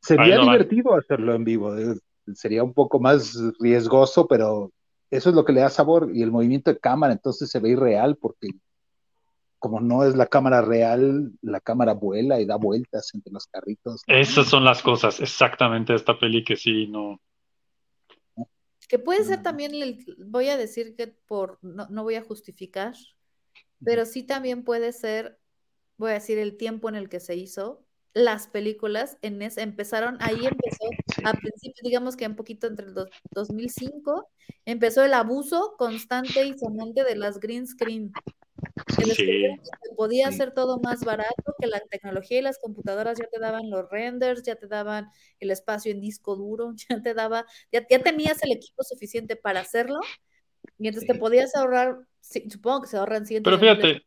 Sería 0.00 0.38
van. 0.38 0.46
divertido 0.50 0.94
hacerlo 0.94 1.34
en 1.34 1.44
vivo. 1.44 1.76
eh, 1.76 1.94
Sería 2.34 2.62
un 2.62 2.72
poco 2.74 3.00
más 3.00 3.36
riesgoso, 3.58 4.28
pero 4.28 4.70
eso 5.10 5.30
es 5.30 5.34
lo 5.34 5.44
que 5.44 5.52
le 5.52 5.60
da 5.62 5.68
sabor. 5.70 6.10
Y 6.14 6.22
el 6.22 6.30
movimiento 6.30 6.72
de 6.72 6.78
cámara 6.78 7.12
entonces 7.12 7.50
se 7.50 7.58
ve 7.58 7.70
irreal 7.70 8.16
porque 8.20 8.48
como 9.60 9.78
no 9.80 10.04
es 10.04 10.16
la 10.16 10.26
cámara 10.26 10.62
real, 10.62 11.32
la 11.42 11.60
cámara 11.60 11.92
vuela 11.92 12.40
y 12.40 12.46
da 12.46 12.56
vueltas 12.56 13.14
entre 13.14 13.32
los 13.32 13.46
carritos. 13.46 14.02
Esas 14.06 14.48
son 14.48 14.64
las 14.64 14.82
cosas 14.82 15.20
exactamente 15.20 15.94
esta 15.94 16.18
peli 16.18 16.42
que 16.42 16.56
sí, 16.56 16.86
no. 16.88 17.20
Que 18.88 18.98
puede 18.98 19.22
ser 19.22 19.40
Mm. 19.40 19.42
también, 19.42 19.74
el- 19.74 20.04
voy 20.26 20.48
a 20.48 20.56
decir 20.56 20.96
que 20.96 21.06
por, 21.06 21.58
no, 21.62 21.86
no 21.90 22.02
voy 22.02 22.16
a 22.16 22.22
justificar, 22.24 22.94
pero 23.84 24.04
sí 24.06 24.22
también 24.24 24.64
puede 24.64 24.92
ser, 24.92 25.38
voy 25.98 26.10
a 26.10 26.14
decir, 26.14 26.38
el 26.38 26.56
tiempo 26.56 26.88
en 26.88 26.96
el 26.96 27.08
que 27.08 27.20
se 27.20 27.36
hizo. 27.36 27.84
Las 28.14 28.48
películas 28.48 29.18
en 29.22 29.40
ese, 29.42 29.60
empezaron, 29.60 30.16
ahí 30.20 30.44
empezó, 30.44 30.84
a 31.24 31.32
principios, 31.34 31.84
digamos 31.84 32.16
que 32.16 32.26
un 32.26 32.34
poquito 32.34 32.66
entre 32.66 32.86
el 32.86 32.94
dos- 32.94 33.10
2005, 33.30 34.28
empezó 34.64 35.04
el 35.04 35.14
abuso 35.14 35.74
constante 35.78 36.44
y 36.46 36.58
sonante 36.58 37.04
de 37.04 37.14
las 37.14 37.38
green 37.38 37.68
screen. 37.68 38.10
Que 38.86 39.14
Sí. 39.14 39.24
que 39.24 39.58
podía 39.96 40.28
hacer 40.28 40.52
todo 40.52 40.78
más 40.78 41.04
barato, 41.04 41.54
que 41.60 41.66
la 41.66 41.80
tecnología 41.80 42.38
y 42.38 42.42
las 42.42 42.58
computadoras 42.58 43.18
ya 43.18 43.26
te 43.26 43.40
daban 43.40 43.70
los 43.70 43.88
renders, 43.90 44.42
ya 44.42 44.56
te 44.56 44.66
daban 44.66 45.08
el 45.38 45.50
espacio 45.50 45.92
en 45.92 46.00
disco 46.00 46.36
duro, 46.36 46.72
ya 46.88 47.02
te 47.02 47.14
daba, 47.14 47.46
ya, 47.72 47.86
ya 47.88 47.98
tenías 48.00 48.42
el 48.42 48.52
equipo 48.52 48.82
suficiente 48.82 49.36
para 49.36 49.60
hacerlo, 49.60 50.00
entonces 50.78 51.06
te 51.06 51.18
podías 51.18 51.54
ahorrar, 51.54 51.98
sí, 52.20 52.48
supongo 52.48 52.82
que 52.82 52.88
se 52.88 52.96
ahorran 52.96 53.26
cientos 53.26 53.50
Pero 53.50 53.60
de 53.60 53.74
miles 53.74 53.86
fíjate, 53.86 54.06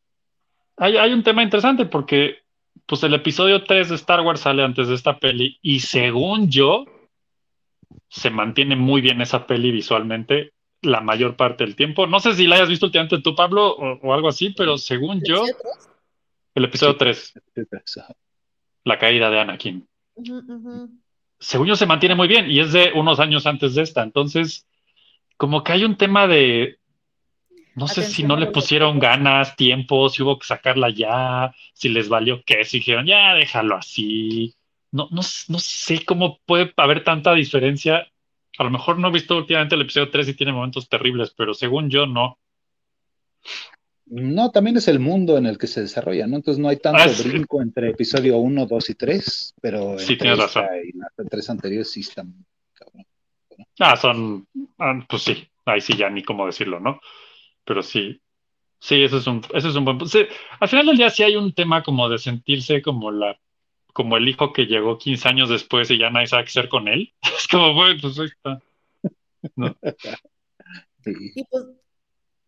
hay, 0.77 0.97
hay 0.97 1.13
un 1.13 1.23
tema 1.23 1.43
interesante 1.43 1.85
porque 1.85 2.37
pues 2.85 3.03
el 3.03 3.13
episodio 3.13 3.63
3 3.63 3.89
de 3.89 3.95
Star 3.95 4.21
Wars 4.21 4.41
sale 4.41 4.63
antes 4.63 4.87
de 4.87 4.95
esta 4.95 5.19
peli 5.19 5.57
y 5.61 5.81
según 5.81 6.49
yo 6.49 6.85
se 8.09 8.29
mantiene 8.29 8.75
muy 8.75 9.01
bien 9.01 9.21
esa 9.21 9.45
peli 9.45 9.71
visualmente 9.71 10.52
la 10.83 11.01
mayor 11.01 11.35
parte 11.35 11.63
del 11.63 11.75
tiempo. 11.75 12.07
No 12.07 12.19
sé 12.19 12.33
si 12.33 12.47
la 12.47 12.55
hayas 12.55 12.69
visto 12.69 12.85
últimamente 12.85 13.21
tú, 13.21 13.35
Pablo, 13.35 13.67
o, 13.75 13.99
o 14.01 14.13
algo 14.13 14.27
así, 14.27 14.51
pero 14.51 14.77
según 14.77 15.21
yo, 15.25 15.43
el 16.55 16.65
episodio 16.65 16.93
Sí. 16.93 16.99
3, 16.99 17.33
la 18.83 18.99
caída 18.99 19.29
de 19.29 19.39
Anakin, 19.39 19.87
según 21.39 21.67
yo 21.67 21.75
se 21.75 21.85
mantiene 21.85 22.15
muy 22.15 22.27
bien 22.27 22.49
y 22.49 22.59
es 22.59 22.73
de 22.73 22.91
unos 22.93 23.19
años 23.19 23.45
antes 23.47 23.75
de 23.75 23.81
esta. 23.81 24.03
Entonces, 24.03 24.67
como 25.37 25.63
que 25.63 25.71
hay 25.71 25.83
un 25.83 25.97
tema 25.97 26.27
de, 26.27 26.77
no 27.75 27.87
sé 27.87 28.03
si 28.03 28.23
no 28.23 28.35
le 28.35 28.47
pusieron 28.47 28.99
ganas, 28.99 29.55
tiempo, 29.55 30.09
si 30.09 30.21
hubo 30.21 30.37
que 30.37 30.45
sacarla 30.45 30.89
ya, 30.89 31.53
si 31.73 31.89
les 31.89 32.07
valió 32.07 32.43
que 32.45 32.63
si 32.65 32.77
dijeron, 32.77 33.05
ya 33.05 33.33
déjalo 33.33 33.75
así. 33.75 34.55
No, 34.91 35.07
no, 35.09 35.21
no 35.47 35.59
sé 35.59 36.05
cómo 36.05 36.39
puede 36.45 36.71
haber 36.77 37.03
tanta 37.03 37.33
diferencia. 37.33 38.07
A 38.59 38.63
lo 38.63 38.69
mejor 38.69 38.99
no 38.99 39.07
he 39.07 39.11
visto 39.11 39.37
últimamente 39.37 39.75
el 39.75 39.81
episodio 39.81 40.09
3 40.11 40.29
y 40.29 40.33
tiene 40.35 40.51
momentos 40.53 40.87
terribles, 40.87 41.33
pero 41.35 41.53
según 41.53 41.89
yo 41.89 42.05
no. 42.05 42.37
No, 44.05 44.51
también 44.51 44.77
es 44.77 44.87
el 44.87 44.99
mundo 44.99 45.37
en 45.37 45.45
el 45.45 45.57
que 45.57 45.65
se 45.67 45.81
desarrolla, 45.81 46.27
¿no? 46.27 46.35
Entonces 46.35 46.61
no 46.61 46.69
hay 46.69 46.77
tanto 46.77 47.01
Ah, 47.03 47.09
sí. 47.09 47.29
brinco 47.29 47.61
entre 47.61 47.89
episodio 47.89 48.37
1, 48.37 48.65
2 48.65 48.89
y 48.89 48.95
3, 48.95 49.55
pero 49.61 49.97
Sí, 49.97 50.17
tienes 50.17 50.37
razón. 50.39 50.65
y 50.83 50.97
las 50.97 51.09
tres 51.29 51.49
anteriores 51.49 51.89
sí 51.89 52.01
están 52.01 52.45
cabrón. 52.73 53.05
Ah, 53.79 53.95
son, 53.95 54.47
ah, 54.77 54.99
pues 55.07 55.23
sí, 55.23 55.47
ahí 55.65 55.81
sí 55.81 55.95
ya 55.95 56.09
ni 56.09 56.21
cómo 56.21 56.45
decirlo, 56.45 56.79
¿no? 56.79 56.99
Pero 57.63 57.81
sí, 57.81 58.19
sí, 58.79 59.01
eso 59.03 59.17
es 59.17 59.25
un, 59.27 59.41
eso 59.53 59.69
es 59.69 59.75
un 59.75 59.85
buen 59.85 59.97
punto. 59.97 60.11
Sí, 60.11 60.25
al 60.59 60.67
final 60.67 60.85
del 60.87 60.97
día 60.97 61.09
sí 61.09 61.23
hay 61.23 61.35
un 61.37 61.53
tema 61.53 61.81
como 61.81 62.07
de 62.09 62.17
sentirse 62.17 62.81
como 62.81 63.09
la, 63.09 63.39
como 63.93 64.17
el 64.17 64.27
hijo 64.27 64.51
que 64.51 64.65
llegó 64.65 64.97
15 64.97 65.29
años 65.29 65.49
después 65.49 65.89
y 65.91 65.97
ya 65.99 66.09
nadie 66.09 66.27
sabe 66.27 66.43
qué 66.43 66.49
hacer 66.49 66.69
con 66.69 66.87
él. 66.87 67.13
Es 67.37 67.47
como, 67.47 67.73
bueno, 67.73 67.99
pues 68.01 68.19
ahí 68.19 68.25
está. 68.27 68.59
No. 69.55 69.75
Sí. 71.03 71.13
Y 71.35 71.43
pues, 71.45 71.65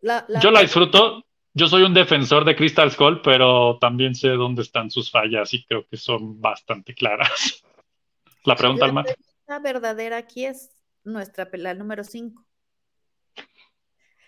la, 0.02 0.26
la- 0.28 0.40
Yo 0.40 0.52
la 0.52 0.62
disfruto, 0.62 1.26
yo 1.54 1.68
soy 1.68 1.84
un 1.84 1.94
defensor 1.94 2.46
de 2.46 2.56
Crystal 2.56 2.92
Skull, 2.92 3.22
pero 3.22 3.78
también 3.80 4.16
sé 4.16 4.30
dónde 4.30 4.62
están 4.62 4.90
sus 4.92 5.12
fallas 5.12 5.54
y 5.54 5.66
creo 5.66 5.86
que 5.88 5.98
son 5.98 6.42
bastante 6.42 6.94
claras. 6.94 7.64
La 8.44 8.56
pregunta, 8.56 8.88
La 8.88 9.04
pregunta 9.04 9.60
verdadera 9.64 10.18
aquí 10.18 10.46
es 10.46 10.70
nuestra 11.04 11.50
pelea 11.50 11.74
número 11.74 12.04
5. 12.04 12.46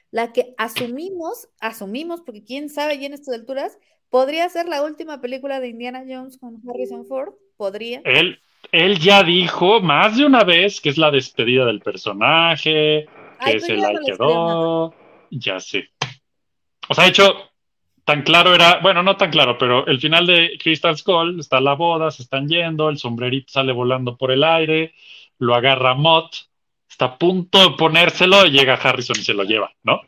La 0.10 0.31
que 0.31 0.56
asumimos, 0.57 1.49
asumimos, 1.60 2.22
porque 2.22 2.44
quién 2.44 2.69
sabe 2.69 2.98
ya 2.98 3.07
en 3.07 3.14
estas 3.14 3.35
alturas, 3.35 3.77
podría 4.09 4.49
ser 4.49 4.67
la 4.67 4.84
última 4.84 5.21
película 5.21 5.59
de 5.59 5.69
Indiana 5.69 6.03
Jones 6.07 6.38
con 6.38 6.61
Harrison 6.67 7.05
Ford. 7.05 7.34
Podría. 7.57 8.01
Él, 8.05 8.39
él 8.71 8.99
ya 8.99 9.23
dijo 9.23 9.81
más 9.81 10.17
de 10.17 10.25
una 10.25 10.43
vez 10.43 10.79
que 10.79 10.89
es 10.89 10.97
la 10.97 11.11
despedida 11.11 11.65
del 11.65 11.79
personaje, 11.79 13.07
que 13.43 13.51
Ay, 13.51 13.59
se 13.59 13.75
la 13.75 13.93
no 13.93 13.99
quedó. 14.05 14.93
Ya 15.31 15.59
sé. 15.59 15.89
O 16.88 16.93
sea, 16.93 17.05
de 17.05 17.09
hecho, 17.09 17.35
tan 18.07 18.21
claro 18.21 18.55
era, 18.55 18.79
bueno, 18.81 19.03
no 19.03 19.17
tan 19.17 19.29
claro, 19.29 19.57
pero 19.57 19.85
el 19.88 19.99
final 19.99 20.25
de 20.25 20.57
Crystal 20.61 20.97
Skull 20.97 21.39
está 21.39 21.59
la 21.59 21.73
boda, 21.73 22.09
se 22.09 22.23
están 22.23 22.47
yendo, 22.47 22.89
el 22.89 22.97
sombrerito 22.97 23.51
sale 23.51 23.73
volando 23.73 24.15
por 24.15 24.31
el 24.31 24.43
aire, 24.43 24.93
lo 25.39 25.55
agarra 25.55 25.93
Mott, 25.93 26.34
está 26.89 27.05
a 27.05 27.17
punto 27.17 27.59
de 27.59 27.75
ponérselo 27.75 28.45
y 28.45 28.51
llega 28.51 28.75
Harrison 28.75 29.17
y 29.19 29.23
se 29.23 29.34
lo 29.34 29.43
lleva, 29.43 29.73
¿no? 29.84 30.01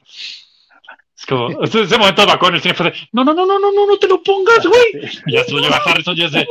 Es 1.20 1.26
como, 1.26 1.62
ese, 1.64 1.82
ese 1.82 1.98
momento 1.98 2.22
de 2.22 2.28
Bacón, 2.28 2.56
el 2.56 2.62
cine 2.62 2.74
fue 2.74 2.92
de, 2.92 2.98
no, 3.12 3.26
no, 3.26 3.34
no, 3.34 3.46
no, 3.46 3.60
no, 3.60 3.74
no, 3.74 3.88
no 3.88 4.00
te 4.00 4.08
lo 4.08 4.24
pongas, 4.24 4.66
güey. 4.66 5.12
Y 5.28 5.34
ya 5.34 5.44
se 5.44 5.52
lo 5.52 5.60
lleva 5.60 5.82
Harrison 5.86 6.18
y 6.18 6.24
es 6.24 6.32
de, 6.32 6.48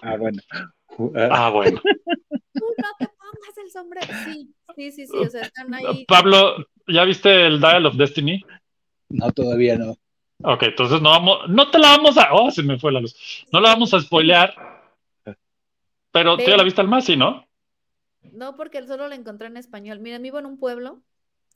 Ah, 0.00 0.16
bueno. 0.16 0.40
Uh, 0.96 1.12
ah, 1.14 1.28
ah, 1.30 1.50
bueno. 1.50 1.82
Tú 1.82 2.64
no 2.78 2.88
te 2.98 3.06
pongas 3.06 3.58
el 3.62 3.70
sombrero. 3.70 4.06
Sí, 4.24 4.54
sí, 4.76 4.90
sí, 4.92 5.06
sí. 5.06 5.18
O 5.18 5.28
sea, 5.28 5.42
están 5.42 5.74
ahí. 5.74 6.06
Pablo, 6.06 6.56
¿ya 6.88 7.04
viste 7.04 7.46
el 7.46 7.60
Dial 7.60 7.84
of 7.84 7.96
Destiny? 7.96 8.42
no, 9.10 9.30
todavía 9.32 9.76
no. 9.76 9.98
Ok, 10.42 10.62
entonces 10.64 11.02
no 11.02 11.10
vamos, 11.10 11.48
no 11.48 11.70
te 11.70 11.78
la 11.78 11.96
vamos 11.96 12.16
a, 12.16 12.32
oh, 12.32 12.50
se 12.50 12.62
me 12.62 12.78
fue 12.78 12.92
la 12.92 13.00
luz. 13.00 13.44
No 13.52 13.60
la 13.60 13.70
vamos 13.70 13.92
a 13.92 14.00
spoilear. 14.00 14.54
Pero 16.12 16.38
tú 16.38 16.44
ya 16.46 16.56
la 16.56 16.64
viste 16.64 16.80
al 16.80 16.88
más, 16.88 17.04
¿sí, 17.04 17.14
no? 17.14 17.46
No, 18.32 18.56
porque 18.56 18.86
solo 18.86 19.06
la 19.06 19.14
encontré 19.14 19.48
en 19.48 19.58
español. 19.58 20.00
Mira, 20.00 20.18
vivo 20.18 20.38
en 20.38 20.46
un 20.46 20.58
pueblo, 20.58 21.02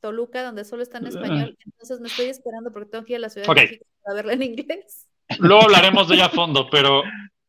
Toluca, 0.01 0.43
donde 0.43 0.65
solo 0.65 0.83
está 0.83 0.99
en 0.99 1.07
español. 1.07 1.57
Entonces 1.65 2.01
me 2.01 2.09
estoy 2.09 2.27
esperando 2.27 2.73
porque 2.73 2.91
tengo 2.91 3.05
que 3.05 3.13
ir 3.13 3.17
a 3.17 3.21
la 3.21 3.29
Ciudad 3.31 3.47
de 3.47 3.49
México 3.71 3.87
para 4.03 4.15
verla 4.17 4.33
en 4.33 4.43
inglés. 4.43 5.07
Luego 5.39 5.63
hablaremos 5.65 6.09
de 6.09 6.15
ella 6.17 6.27
a 6.27 6.31
fondo, 6.31 6.69
pero 6.71 7.03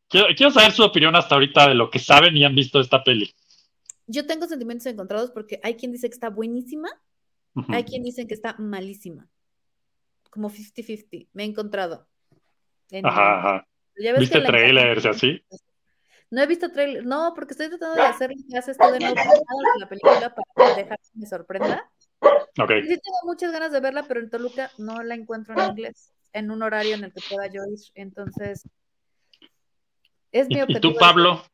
quiero, 0.08 0.26
quiero 0.36 0.52
saber 0.52 0.72
su 0.72 0.82
opinión 0.84 1.16
hasta 1.16 1.34
ahorita 1.34 1.68
de 1.68 1.74
lo 1.74 1.90
que 1.90 1.98
saben 1.98 2.36
y 2.36 2.44
han 2.44 2.54
visto 2.54 2.78
de 2.78 2.84
esta 2.84 3.02
peli. 3.02 3.32
Yo 4.06 4.26
tengo 4.26 4.46
sentimientos 4.46 4.86
encontrados 4.86 5.30
porque 5.30 5.58
hay 5.62 5.74
quien 5.76 5.92
dice 5.92 6.08
que 6.08 6.14
está 6.14 6.28
buenísima, 6.30 6.88
hay 7.68 7.84
quien 7.84 8.02
dice 8.02 8.26
que 8.26 8.34
está 8.34 8.54
malísima. 8.58 9.28
Como 10.30 10.48
50-50. 10.50 11.28
Me 11.32 11.42
he 11.42 11.46
encontrado. 11.46 12.06
En- 12.90 13.04
Ajá, 13.06 13.38
ajá. 13.38 13.68
Ya 13.96 14.14
¿Viste 14.18 14.40
trailers 14.40 15.04
y 15.04 15.08
así? 15.08 15.44
No 16.30 16.40
he 16.42 16.46
visto 16.46 16.70
trailer, 16.72 17.04
no, 17.04 17.32
porque 17.34 17.52
estoy 17.52 17.68
tratando 17.68 17.94
de 17.96 18.02
hacer 18.02 18.30
lo 18.30 18.36
que 18.50 18.56
haces 18.58 18.78
tú 18.78 18.84
de 18.86 18.98
no 19.00 19.06
ver 19.14 19.16
nada 19.16 19.26
de 19.74 19.80
la 19.80 19.88
película 19.88 20.34
para 20.34 20.74
dejar 20.76 20.98
que 20.98 21.18
me 21.18 21.26
sorprenda. 21.26 21.90
Sí 22.54 22.88
tengo 22.88 23.18
muchas 23.24 23.52
ganas 23.52 23.72
de 23.72 23.80
verla, 23.80 24.04
pero 24.06 24.20
en 24.20 24.30
Toluca 24.30 24.70
no 24.78 25.02
la 25.02 25.14
encuentro 25.14 25.54
en 25.54 25.70
inglés, 25.70 26.12
en 26.32 26.50
un 26.50 26.62
horario 26.62 26.94
en 26.94 27.04
el 27.04 27.12
que 27.12 27.20
pueda 27.28 27.46
yo 27.48 27.62
ir. 27.64 27.78
Entonces, 27.94 28.68
es 30.30 30.48
mi 30.48 30.56
¿Y, 30.56 30.58
y 30.58 30.62
objetivo. 30.62 30.92
tú, 30.92 30.98
Pablo? 30.98 31.44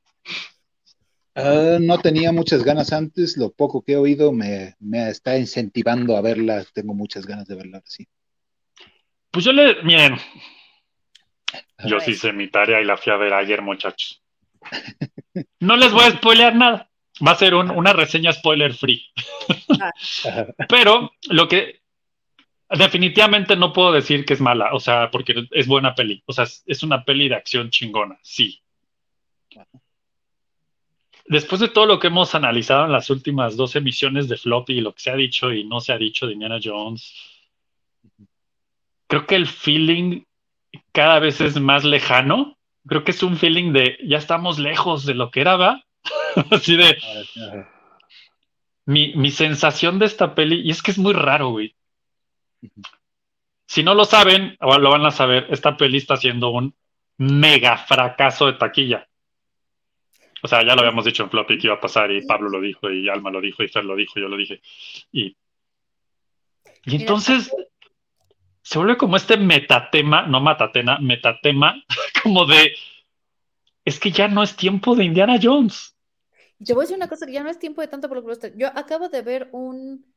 Ah, 1.35 1.79
no 1.81 1.99
tenía 1.99 2.33
muchas 2.33 2.65
ganas 2.65 2.93
antes, 2.93 3.37
lo 3.37 3.53
poco 3.53 3.83
que 3.83 3.93
he 3.93 3.97
oído 3.97 4.33
me, 4.33 4.75
me 4.81 5.09
está 5.09 5.39
incentivando 5.39 6.17
a 6.17 6.21
verla, 6.21 6.65
tengo 6.75 6.95
muchas 6.95 7.27
ganas 7.27 7.47
de 7.47 7.55
verla, 7.55 7.81
sí. 7.85 8.09
Pues 9.31 9.45
yo 9.45 9.53
le, 9.53 9.81
miren, 9.85 10.17
yo 11.85 12.01
sí 12.01 12.11
hice 12.13 12.33
mi 12.33 12.51
tarea 12.51 12.81
y 12.81 12.85
la 12.85 12.97
fui 12.97 13.13
a 13.13 13.17
ver 13.17 13.33
ayer, 13.35 13.63
muchachos. 13.63 14.23
No 15.61 15.77
les 15.77 15.93
voy 15.93 16.03
a 16.05 16.11
spoilear 16.11 16.57
nada. 16.57 16.88
Va 17.27 17.33
a 17.33 17.37
ser 17.37 17.55
un- 17.55 17.71
una 17.71 17.93
reseña 17.93 18.33
spoiler 18.33 18.73
free. 18.75 19.05
Pero 20.69 21.13
lo 21.31 21.49
que 21.49 21.81
definitivamente 22.71 23.57
no 23.57 23.73
puedo 23.73 23.93
decir 23.93 24.25
que 24.25 24.35
es 24.35 24.41
mala, 24.41 24.71
o 24.75 24.81
sea, 24.81 25.11
porque 25.11 25.47
es 25.51 25.67
buena 25.67 25.95
peli. 25.95 26.23
O 26.27 26.33
sea, 26.33 26.45
es- 26.45 26.63
es 26.67 26.83
una 26.83 27.05
peli 27.05 27.29
de 27.29 27.35
acción 27.37 27.71
chingona, 27.71 28.19
sí. 28.23 28.61
Después 31.27 31.61
de 31.61 31.69
todo 31.69 31.85
lo 31.87 31.99
que 31.99 32.07
hemos 32.07 32.35
analizado 32.35 32.87
en 32.87 32.93
las 32.93 33.11
últimas 33.11 33.57
dos 33.57 33.77
emisiones 33.77 34.29
de 34.29 34.37
Floppy 34.39 34.79
y 34.79 34.81
lo 34.81 34.95
que 34.95 35.01
se 35.03 35.11
ha 35.11 35.17
dicho 35.17 35.53
y 35.53 35.65
no 35.65 35.81
se 35.81 35.93
ha 35.93 35.99
dicho 35.99 36.27
de 36.27 36.33
Indiana 36.33 36.59
Jones, 36.63 37.13
creo 39.07 39.27
que 39.27 39.35
el 39.35 39.47
feeling 39.47 40.23
cada 40.93 41.19
vez 41.19 41.41
es 41.41 41.61
más 41.61 41.85
lejano. 41.85 42.57
Creo 42.87 43.05
que 43.05 43.11
es 43.11 43.23
un 43.23 43.37
feeling 43.37 43.73
de 43.73 43.99
ya 44.07 44.17
estamos 44.17 44.59
lejos 44.59 45.05
de 45.05 45.15
lo 45.15 45.31
que 45.31 45.41
era, 45.43 45.57
¿va? 45.57 45.85
Así 46.51 46.77
de 46.77 46.97
mi, 48.87 49.15
mi 49.15 49.31
sensación 49.31 49.99
de 49.99 50.07
esta 50.07 50.35
peli, 50.35 50.63
y 50.63 50.71
es 50.71 50.83
que 50.83 50.93
es 50.93 50.99
muy 50.99 51.13
raro, 51.13 51.51
güey. 51.51 51.75
Si 53.67 53.83
no 53.83 53.95
lo 53.95 54.05
saben, 54.07 54.57
lo 54.61 54.91
van 54.91 55.05
a 55.05 55.11
saber, 55.11 55.47
esta 55.51 55.77
peli 55.77 55.99
está 55.99 56.17
siendo 56.17 56.49
un 56.49 56.75
mega 57.19 57.77
fracaso 57.77 58.47
de 58.47 58.55
taquilla. 58.55 59.07
O 60.43 60.49
sea, 60.49 60.65
ya 60.65 60.75
lo 60.75 60.81
habíamos 60.81 61.05
dicho 61.05 61.23
en 61.23 61.31
Floppy 61.31 61.59
que 61.59 61.67
iba 61.67 61.77
a 61.77 61.81
pasar, 61.81 62.11
y 62.11 62.25
Pablo 62.25 62.49
lo 62.49 62.61
dijo, 62.63 62.91
y 62.91 63.11
Alma 63.11 63.31
lo 63.31 63.43
dijo, 63.43 63.63
y 63.63 63.69
Fer 63.69 63.85
lo 63.85 63.95
dijo, 63.95 64.19
y 64.19 64.23
yo 64.23 64.29
lo 64.29 64.37
dije. 64.39 64.63
Y, 65.13 65.37
y 66.87 66.97
entonces 66.97 67.53
se 68.63 68.79
vuelve 68.79 68.97
como 68.97 69.17
este 69.17 69.37
metatema, 69.37 70.23
no 70.23 70.41
matatena, 70.41 70.99
metatema, 70.99 71.83
como 72.23 72.47
de, 72.47 72.75
es 73.85 74.01
que 74.01 74.11
ya 74.11 74.29
no 74.29 74.43
es 74.43 74.57
tiempo 74.57 74.95
de 74.95 75.05
Indiana 75.05 75.39
Jones. 75.43 75.98
Te 76.65 76.75
voy 76.75 76.83
a 76.83 76.85
decir 76.85 76.97
una 76.97 77.09
cosa 77.09 77.27
que 77.27 77.33
ya 77.33 77.43
no 77.43 77.51
es 77.51 77.59
tiempo 77.59 77.81
de 77.81 77.89
tanto 77.89 78.09
blockbuster. 78.09 78.57
Yo 78.57 78.69
acabo 78.69 79.09
de 79.09 79.23
ver 79.23 79.49
un, 79.53 80.13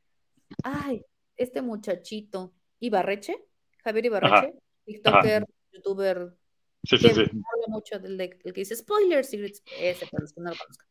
ay, 0.64 1.06
este 1.38 1.62
muchachito, 1.62 2.54
Ibarreche, 2.80 3.38
Javier 3.84 4.06
Ibarreche, 4.06 4.54
TikToker, 4.86 5.46
youtuber, 5.72 6.36
Sí, 6.84 6.98
sí, 6.98 7.08
que 7.10 7.14
sí. 7.14 7.22
habla 7.22 7.68
mucho 7.68 8.00
del 8.00 8.18
de- 8.18 8.40
el 8.44 8.54
que 8.54 8.62
dice 8.62 8.76
spoilers, 8.76 9.30
secrets, 9.30 9.62
ese 9.80 10.08
para 10.08 10.22
los 10.24 10.34
que 10.34 10.42
no 10.42 10.50
lo 10.50 10.56
conozcan. 10.58 10.88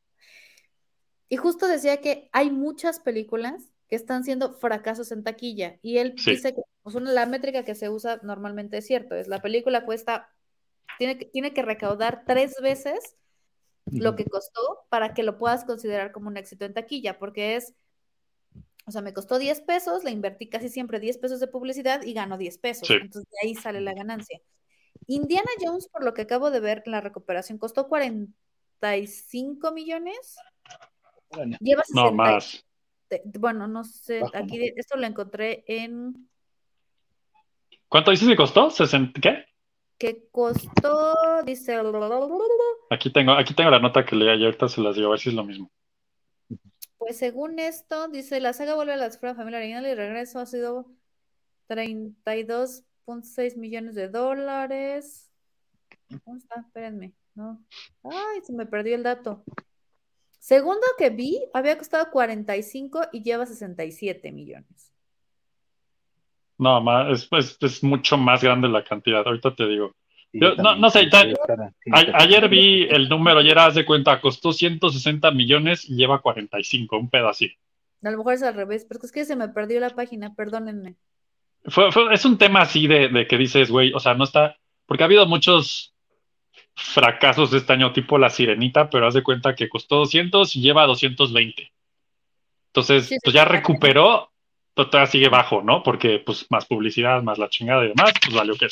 Y 1.28 1.36
justo 1.36 1.66
decía 1.66 2.01
que 2.01 2.28
hay 2.32 2.51
muchas 2.51 3.01
películas 3.01 3.72
que 3.89 3.97
están 3.97 4.22
siendo 4.22 4.52
fracasos 4.52 5.10
en 5.10 5.24
taquilla. 5.24 5.78
Y 5.82 5.98
él 5.98 6.14
Sí. 6.16 6.32
dice 6.32 6.55
que 6.55 6.62
pues, 6.82 6.94
una- 6.94 7.12
la 7.12 7.27
métrica 7.27 7.64
que 7.64 7.74
se 7.74 7.89
usa 7.89 8.20
normalmente 8.22 8.78
es 8.78 8.86
cierto, 8.86 9.16
es 9.16 9.27
la 9.27 9.40
película 9.43 9.85
cuesta, 9.85 10.32
tiene 10.98 11.18
que, 11.18 11.24
tiene 11.27 11.52
que 11.52 11.62
recaudar 11.62 12.24
tres 12.24 12.55
veces 12.62 13.16
lo 13.86 14.16
que 14.16 14.24
costó 14.24 14.86
para 14.89 15.15
que 15.15 15.23
lo 15.23 15.39
puedas 15.39 15.65
considerar 15.65 16.12
como 16.12 16.28
un 16.28 16.36
éxito 16.36 16.65
en 16.65 16.74
taquilla, 16.74 17.19
porque 17.19 17.57
es, 17.57 17.74
o 18.86 18.90
sea, 18.90 19.02
me 19.02 19.12
costó 19.12 19.39
10 19.39 19.61
pesos, 19.62 20.05
le 20.05 20.11
invertí 20.11 20.48
casi 20.48 20.69
siempre 20.69 21.01
10 21.01 21.19
pesos 21.19 21.40
de 21.40 21.48
publicidad 21.48 22.02
y 22.02 22.12
gano 22.12 22.39
10 22.39 22.59
pesos. 22.59 22.89
Sí. 22.89 22.94
Entonces 22.94 23.31
de 23.31 23.48
ahí 23.48 23.55
sale 23.55 23.81
la 23.81 23.94
ganancia. 23.94 24.40
Indiana 25.07 25.51
Jones, 25.61 25.89
por 25.89 26.05
lo 26.05 26.15
que 26.15 26.23
acabo 26.23 26.51
de 26.51 26.61
ver, 26.61 26.82
la 26.86 27.01
recuperación 27.01 27.59
costó 27.59 27.89
45 27.89 29.73
millones. 29.73 30.36
Órale. 31.31 31.57
Lleva 31.61 31.82
No 31.90 32.02
60 32.02 32.11
más. 32.12 32.66
Bueno, 33.39 33.66
no 33.66 33.82
sé, 33.82 34.23
aquí 34.35 34.73
esto 34.77 34.97
lo 34.97 35.05
encontré 35.05 35.65
en 35.66 36.31
¿Cuánto 37.90 38.12
dices 38.12 38.28
que 38.28 38.36
costó? 38.36 38.70
¿60 38.70 39.20
qué? 39.20 39.44
Que 40.01 40.27
costó, 40.32 41.14
dice, 41.44 41.78
Aquí 42.89 43.12
tengo, 43.12 43.32
aquí 43.32 43.52
tengo 43.52 43.70
la 43.70 43.81
nota 43.81 44.06
que 44.06 44.16
leí 44.16 44.31
ayer, 44.31 44.47
ahorita 44.47 44.66
se 44.66 44.81
las 44.81 44.97
digo, 44.97 45.09
a 45.09 45.10
ver 45.10 45.20
si 45.20 45.28
es 45.28 45.35
lo 45.35 45.44
mismo. 45.44 45.70
Pues 46.97 47.18
según 47.18 47.59
esto, 47.59 48.09
dice, 48.09 48.40
la 48.40 48.55
saga 48.55 48.74
vuelve 48.74 48.94
a 48.94 48.97
la 48.97 49.06
esfera 49.06 49.35
familiar 49.35 49.60
original 49.60 49.86
y 49.86 49.94
regreso 49.94 50.39
ha 50.39 50.47
sido 50.47 50.86
32.6 51.68 53.59
millones 53.59 53.94
de 53.94 54.09
dólares. 54.09 55.31
¿Dónde 56.24 56.39
está? 56.39 56.60
Espérenme, 56.60 57.12
no. 57.35 57.62
Ay, 58.02 58.40
se 58.43 58.55
me 58.55 58.64
perdió 58.64 58.94
el 58.94 59.02
dato. 59.02 59.44
Segundo 60.39 60.86
que 60.97 61.10
vi, 61.10 61.44
había 61.52 61.77
costado 61.77 62.10
45 62.10 63.02
y 63.12 63.22
lleva 63.22 63.44
67 63.44 64.32
millones. 64.32 64.89
No, 66.61 66.81
más, 66.82 67.09
es, 67.11 67.28
es, 67.32 67.59
es 67.61 67.82
mucho 67.82 68.19
más 68.19 68.43
grande 68.43 68.69
la 68.69 68.85
cantidad, 68.85 69.27
ahorita 69.27 69.55
te 69.55 69.66
digo. 69.66 69.95
Sí, 70.31 70.39
Yo- 70.41 70.55
no- 70.57 70.77
no 70.77 70.91
sé, 70.91 71.05
sí, 71.05 71.11
sí, 71.11 71.91
A- 71.91 72.23
ayer 72.23 72.49
vi 72.49 72.82
el 72.89 73.09
número, 73.09 73.41
ayer 73.41 73.59
haz 73.59 73.74
de 73.74 73.85
cuenta, 73.87 74.20
costó 74.20 74.53
160 74.53 75.31
millones 75.31 75.89
y 75.89 75.97
lleva 75.97 76.20
45, 76.20 76.99
un 76.99 77.09
pedo 77.11 77.28
así. 77.28 77.51
A 78.03 78.11
lo 78.11 78.19
mejor 78.19 78.35
es 78.35 78.43
al 78.43 78.55
revés, 78.55 78.85
pero 78.89 79.01
es 79.03 79.11
que 79.11 79.24
se 79.24 79.37
me 79.37 79.49
perdió 79.49 79.81
la 79.81 79.91
página, 79.91 80.35
perdónenme. 80.35 80.97
Fue, 81.65 81.91
fue- 81.93 82.12
es 82.15 82.24
un 82.24 82.39
tema 82.39 82.61
así 82.62 82.87
de, 82.87 83.09
de 83.09 83.27
que 83.27 83.37
dices, 83.39 83.70
güey, 83.70 83.93
o 83.95 83.99
sea, 84.01 84.15
no 84.15 84.24
está, 84.24 84.57
porque 84.87 85.03
ha 85.03 85.07
habido 85.07 85.27
muchos 85.27 85.95
fracasos 86.74 87.53
este 87.53 87.73
año, 87.73 87.93
tipo 87.93 88.19
La 88.19 88.31
Sirenita, 88.31 88.89
pero 88.91 89.07
haz 89.07 89.15
de 89.15 89.23
cuenta 89.23 89.55
que 89.55 89.69
costó 89.69 89.97
200 89.97 90.55
y 90.57 90.61
lleva 90.61 90.87
220. 90.87 91.73
Entonces, 92.69 93.07
Sí, 93.07 93.15
sí, 93.15 93.20
pues 93.24 93.35
ya 93.35 93.45
recuperó 93.45 94.31
todavía 94.74 95.06
sigue 95.06 95.28
bajo, 95.28 95.62
¿no? 95.62 95.82
Porque 95.82 96.20
pues 96.24 96.47
más 96.51 96.66
publicidad, 96.66 97.22
más 97.22 97.38
la 97.38 97.48
chingada 97.48 97.84
y 97.84 97.88
demás, 97.88 98.12
pues 98.22 98.34
valió 98.34 98.55
que 98.56 98.68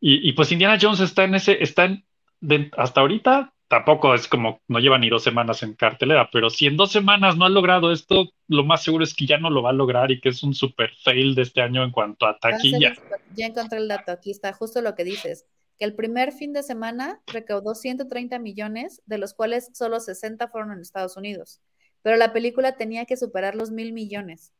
y, 0.00 0.28
y 0.28 0.32
pues 0.32 0.52
Indiana 0.52 0.78
Jones 0.80 1.00
está 1.00 1.24
en 1.24 1.34
ese, 1.34 1.62
está 1.62 1.84
en, 1.86 2.04
de- 2.40 2.70
hasta 2.76 3.00
ahorita 3.00 3.52
tampoco 3.68 4.14
es 4.14 4.28
como, 4.28 4.60
no 4.68 4.78
lleva 4.78 4.98
ni 4.98 5.08
dos 5.08 5.24
semanas 5.24 5.62
en 5.62 5.74
cartelera, 5.74 6.28
pero 6.32 6.50
si 6.50 6.66
en 6.66 6.76
dos 6.76 6.92
semanas 6.92 7.36
no 7.36 7.44
ha 7.44 7.48
logrado 7.48 7.90
esto, 7.90 8.30
lo 8.46 8.62
más 8.64 8.84
seguro 8.84 9.02
es 9.02 9.14
que 9.14 9.26
ya 9.26 9.38
no 9.38 9.50
lo 9.50 9.62
va 9.62 9.70
a 9.70 9.72
lograr 9.72 10.12
y 10.12 10.20
que 10.20 10.28
es 10.28 10.42
un 10.44 10.54
super 10.54 10.90
fail 11.02 11.34
de 11.34 11.42
este 11.42 11.62
año 11.62 11.82
en 11.82 11.90
cuanto 11.90 12.26
a 12.26 12.38
taquilla. 12.38 12.94
Ya 13.34 13.46
encontré 13.46 13.78
el 13.78 13.88
dato, 13.88 14.12
aquí 14.12 14.30
está 14.30 14.52
justo 14.52 14.82
lo 14.82 14.94
que 14.94 15.02
dices, 15.02 15.46
que 15.78 15.84
el 15.84 15.94
primer 15.94 16.32
fin 16.32 16.52
de 16.52 16.62
semana 16.62 17.20
recaudó 17.26 17.74
130 17.74 18.38
millones, 18.38 19.02
de 19.06 19.18
los 19.18 19.34
cuales 19.34 19.70
solo 19.74 19.98
60 19.98 20.46
fueron 20.48 20.72
en 20.72 20.80
Estados 20.80 21.16
Unidos, 21.16 21.60
pero 22.02 22.16
la 22.16 22.32
película 22.32 22.76
tenía 22.76 23.04
que 23.04 23.16
superar 23.16 23.56
los 23.56 23.72
mil 23.72 23.92
millones. 23.92 24.52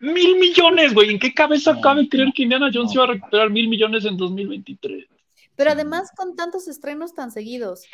Mil 0.00 0.36
millones, 0.38 0.94
güey. 0.94 1.10
¿En 1.10 1.18
qué 1.18 1.32
cabeza 1.34 1.72
No, 1.74 1.80
cabe 1.80 2.08
creer 2.08 2.32
que 2.34 2.42
Indiana 2.42 2.70
Jones 2.72 2.90
no. 2.90 2.94
iba 2.94 3.04
a 3.04 3.06
recuperar 3.08 3.50
mil 3.50 3.68
millones 3.68 4.04
en 4.04 4.16
2023? 4.16 5.06
Pero 5.54 5.70
además 5.70 6.10
con 6.16 6.36
tantos 6.36 6.68
estrenos 6.68 7.14
tan 7.14 7.30
seguidos, 7.30 7.84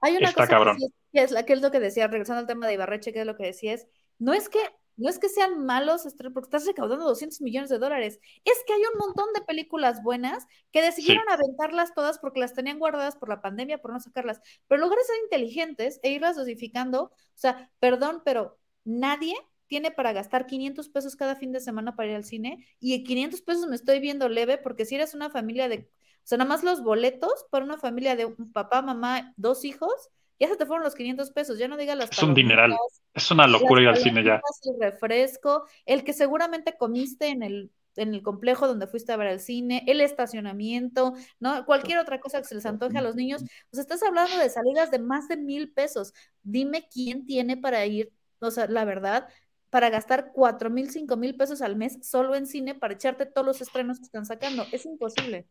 hay 0.00 0.16
una 0.16 0.28
Está 0.28 0.46
cosa 0.46 0.48
que 0.48 0.54
cabrón. 0.54 0.78
que 1.12 1.22
es 1.22 1.30
la 1.30 1.44
que 1.44 1.52
es 1.54 1.60
lo 1.62 1.70
que 1.70 1.80
decía, 1.80 2.06
regresando 2.08 2.40
al 2.40 2.46
tema 2.46 2.66
de 2.66 2.74
Ibarreche, 2.74 3.12
que 3.12 3.20
es 3.20 3.26
lo 3.26 3.36
que 3.36 3.44
decía, 3.46 3.74
es, 3.74 3.86
no 4.18 4.32
es 4.32 4.48
que 4.48 4.58
no 4.96 5.08
es 5.08 5.18
que 5.18 5.30
sean 5.30 5.64
malos 5.64 6.04
estrenos, 6.04 6.34
porque 6.34 6.46
estás 6.48 6.66
recaudando 6.66 7.06
200 7.06 7.40
millones 7.40 7.70
de 7.70 7.78
dólares, 7.78 8.20
es 8.44 8.54
que 8.66 8.74
hay 8.74 8.80
un 8.92 8.98
montón 8.98 9.32
de 9.34 9.40
películas 9.40 10.02
buenas 10.02 10.46
que 10.72 10.82
decidieron 10.82 11.24
aventarlas 11.30 11.94
todas 11.94 12.18
porque 12.18 12.40
las 12.40 12.52
tenían 12.54 12.78
guardadas 12.78 13.16
por 13.16 13.30
la 13.30 13.40
pandemia, 13.40 13.78
por 13.78 13.92
no 13.92 14.00
sacarlas, 14.00 14.40
pero 14.68 14.78
en 14.78 14.82
lugar 14.82 14.98
de 14.98 15.04
ser 15.06 15.16
inteligentes 15.24 16.00
e 16.02 16.10
irlas 16.10 16.36
dosificando, 16.36 17.04
o 17.04 17.12
sea, 17.34 17.70
perdón, 17.78 18.20
pero 18.26 18.58
nadie 18.84 19.34
tiene 19.70 19.92
para 19.92 20.12
gastar 20.12 20.46
500 20.46 20.88
pesos 20.88 21.14
cada 21.14 21.36
fin 21.36 21.52
de 21.52 21.60
semana 21.60 21.94
para 21.94 22.10
ir 22.10 22.16
al 22.16 22.24
cine 22.24 22.66
y 22.80 23.04
500 23.04 23.40
pesos 23.42 23.68
me 23.68 23.76
estoy 23.76 24.00
viendo 24.00 24.28
leve 24.28 24.58
porque 24.58 24.84
si 24.84 24.96
eres 24.96 25.14
una 25.14 25.30
familia 25.30 25.68
de, 25.68 25.88
o 25.88 26.22
sea, 26.24 26.38
nada 26.38 26.48
más 26.48 26.64
los 26.64 26.82
boletos 26.82 27.46
para 27.50 27.64
una 27.64 27.78
familia 27.78 28.16
de 28.16 28.24
un 28.24 28.52
papá, 28.52 28.82
mamá, 28.82 29.32
dos 29.36 29.64
hijos, 29.64 30.10
ya 30.40 30.48
se 30.48 30.56
te 30.56 30.66
fueron 30.66 30.82
los 30.82 30.96
500 30.96 31.30
pesos, 31.30 31.56
ya 31.56 31.68
no 31.68 31.76
digas 31.76 31.96
las 31.96 32.10
Es 32.10 32.20
un 32.20 32.34
dineral. 32.34 32.74
Es 33.14 33.30
una 33.30 33.46
locura 33.46 33.82
ir 33.82 33.88
al 33.88 33.96
cine 33.96 34.24
ya. 34.24 34.40
el 34.64 34.80
refresco, 34.80 35.64
el 35.86 36.02
que 36.02 36.14
seguramente 36.14 36.76
comiste 36.76 37.28
en 37.28 37.44
el, 37.44 37.70
en 37.94 38.12
el 38.12 38.22
complejo 38.22 38.66
donde 38.66 38.88
fuiste 38.88 39.12
a 39.12 39.16
ver 39.16 39.28
el 39.28 39.38
cine, 39.38 39.84
el 39.86 40.00
estacionamiento, 40.00 41.14
¿no? 41.38 41.64
Cualquier 41.64 41.98
otra 41.98 42.18
cosa 42.18 42.38
que 42.38 42.48
se 42.48 42.56
les 42.56 42.66
antoje 42.66 42.98
a 42.98 43.02
los 43.02 43.14
niños. 43.14 43.42
O 43.42 43.76
sea, 43.76 43.82
estás 43.82 44.02
hablando 44.02 44.36
de 44.36 44.50
salidas 44.50 44.90
de 44.90 44.98
más 44.98 45.28
de 45.28 45.36
mil 45.36 45.72
pesos. 45.72 46.12
Dime 46.42 46.88
quién 46.92 47.24
tiene 47.24 47.56
para 47.56 47.86
ir, 47.86 48.12
o 48.40 48.50
sea, 48.50 48.66
la 48.66 48.84
verdad, 48.84 49.28
para 49.70 49.88
gastar 49.88 50.32
cuatro 50.34 50.68
mil, 50.68 50.90
cinco 50.90 51.16
mil 51.16 51.36
pesos 51.36 51.62
al 51.62 51.76
mes 51.76 51.98
solo 52.02 52.34
en 52.34 52.46
cine 52.46 52.74
para 52.74 52.94
echarte 52.94 53.26
todos 53.26 53.46
los 53.46 53.60
estrenos 53.60 53.98
que 53.98 54.04
están 54.04 54.26
sacando. 54.26 54.64
Es 54.72 54.84
imposible. 54.84 55.46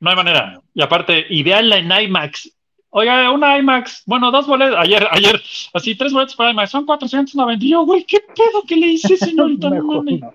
No 0.00 0.10
hay 0.10 0.16
manera. 0.16 0.60
Y 0.74 0.82
aparte, 0.82 1.26
véanla 1.44 1.78
en 1.78 1.90
IMAX. 1.90 2.56
Oiga, 2.90 3.30
una 3.30 3.56
IMAX. 3.58 4.02
Bueno, 4.06 4.30
dos 4.30 4.46
boletos. 4.46 4.76
Ayer, 4.78 5.06
ayer, 5.10 5.40
así, 5.72 5.94
tres 5.94 6.12
boletos 6.12 6.34
para 6.34 6.50
IMAX. 6.50 6.70
Son 6.70 6.84
490. 6.84 7.64
Y 7.64 7.70
yo, 7.70 7.84
güey, 7.84 8.04
¿qué 8.04 8.18
pedo 8.20 8.62
que 8.66 8.76
le 8.76 8.88
hice, 8.88 9.16
señorita? 9.16 9.70
Mejor 9.70 10.04
no. 10.04 10.34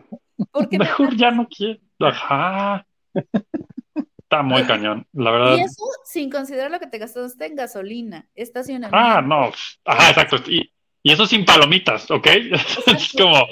Mejor 0.71 1.15
ya 1.15 1.31
no 1.31 1.47
quiero. 1.47 1.79
Ajá. 1.99 2.85
Está 4.25 4.41
muy 4.41 4.63
cañón, 4.63 5.05
la 5.13 5.31
verdad. 5.31 5.57
Y 5.57 5.61
eso 5.61 5.83
sin 6.03 6.31
considerar 6.31 6.71
lo 6.71 6.79
que 6.79 6.87
te 6.87 6.97
gastaste 6.97 7.45
en 7.45 7.55
gasolina, 7.55 8.27
estacionamiento. 8.33 8.97
Ah, 8.97 9.21
no. 9.21 9.51
Ajá, 9.85 10.09
exacto. 10.09 10.37
Y, 10.51 10.71
y 11.05 11.11
eso 11.11 11.27
sin 11.27 11.45
palomitas, 11.45 12.09
¿ok? 12.09 12.25
Es 12.87 13.13
como, 13.13 13.47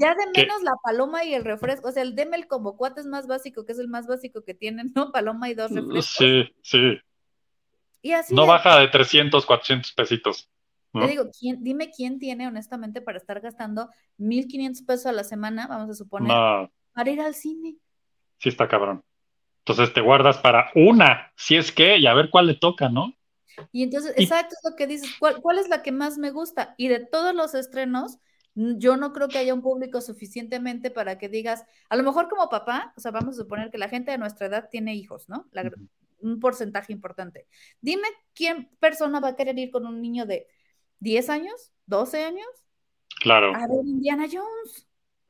Ya 0.00 0.14
de 0.16 0.24
¿Qué? 0.34 0.42
menos 0.42 0.60
la 0.62 0.72
paloma 0.82 1.22
y 1.24 1.34
el 1.34 1.44
refresco, 1.44 1.88
o 1.88 1.92
sea, 1.92 2.02
el 2.02 2.16
deme 2.16 2.36
el 2.36 2.48
como 2.48 2.76
cuate 2.76 3.00
es 3.00 3.06
más 3.06 3.28
básico, 3.28 3.64
que 3.64 3.72
es 3.72 3.78
el 3.78 3.86
más 3.86 4.08
básico 4.08 4.42
que 4.42 4.54
tienen, 4.54 4.90
¿no? 4.96 5.12
Paloma 5.12 5.48
y 5.48 5.54
dos 5.54 5.70
refrescos. 5.70 6.16
sí, 6.16 6.52
sí. 6.62 6.98
Y 8.02 8.10
así 8.10 8.34
No 8.34 8.42
de- 8.42 8.48
baja 8.48 8.80
de 8.80 8.88
300, 8.88 9.46
400 9.46 9.92
pesitos. 9.92 10.48
¿no? 10.92 11.02
Te 11.02 11.08
digo, 11.12 11.30
¿quién, 11.38 11.62
dime 11.62 11.90
quién 11.90 12.18
tiene 12.18 12.48
honestamente 12.48 13.00
para 13.00 13.18
estar 13.18 13.40
gastando 13.40 13.88
1.500 14.18 14.82
pesos 14.82 15.06
a 15.06 15.12
la 15.12 15.22
semana, 15.22 15.68
vamos 15.68 15.90
a 15.90 15.94
suponer, 15.94 16.32
No, 16.32 16.72
para 16.92 17.10
ir 17.10 17.20
al 17.20 17.36
cine. 17.36 17.76
sí 18.38 18.48
está 18.48 18.66
cabrón. 18.66 19.04
Entonces 19.60 19.94
te 19.94 20.00
guardas 20.00 20.38
para 20.38 20.72
una, 20.74 21.30
si 21.36 21.54
es 21.54 21.70
que, 21.70 21.98
y 21.98 22.06
a 22.08 22.14
ver 22.14 22.30
cuál 22.30 22.48
le 22.48 22.54
toca, 22.54 22.88
¿no? 22.88 23.14
Y 23.72 23.82
entonces, 23.82 24.14
Y- 24.16 24.22
exacto, 24.22 24.54
es 24.56 24.70
lo 24.70 24.76
que 24.76 24.86
dices, 24.86 25.14
¿cuál, 25.18 25.40
cuál 25.40 25.58
es 25.58 25.68
la 25.68 25.82
que 25.82 25.92
más 25.92 26.18
me 26.18 26.30
gusta? 26.30 26.74
Y 26.78 26.88
de 26.88 27.00
todos 27.00 27.34
los 27.34 27.54
estrenos, 27.54 28.18
yo 28.54 28.96
no 28.96 29.12
creo 29.12 29.30
que 29.30 29.38
haya 29.38 29.54
un 29.54 29.62
público 29.62 30.00
suficientemente 30.00 30.90
para 30.90 31.18
que 31.18 31.28
digas, 31.28 31.64
a 31.88 31.96
lo 31.96 32.02
mejor 32.02 32.28
como 32.28 32.48
papá, 32.48 32.92
o 32.96 33.00
sea, 33.00 33.10
vamos 33.12 33.36
a 33.36 33.42
suponer 33.42 33.70
que 33.70 33.78
la 33.78 33.88
gente 33.88 34.10
de 34.10 34.18
nuestra 34.18 34.46
edad 34.46 34.68
tiene 34.70 34.94
hijos, 34.94 35.28
¿no? 35.28 35.48
La 35.52 35.70
un 36.22 36.38
porcentaje 36.40 36.92
importante. 36.92 37.46
Dime 37.80 38.06
quién 38.34 38.68
persona 38.78 39.20
va 39.20 39.28
a 39.28 39.36
querer 39.36 39.58
ir 39.58 39.70
con 39.70 39.86
un 39.86 40.02
niño 40.02 40.26
de 40.26 40.46
10 40.98 41.30
años, 41.30 41.72
12 41.86 42.24
años, 42.24 42.46
Claro, 43.22 43.52
a 43.52 43.66
ver 43.68 43.84
Indiana 43.84 44.26
Jones. 44.30 44.86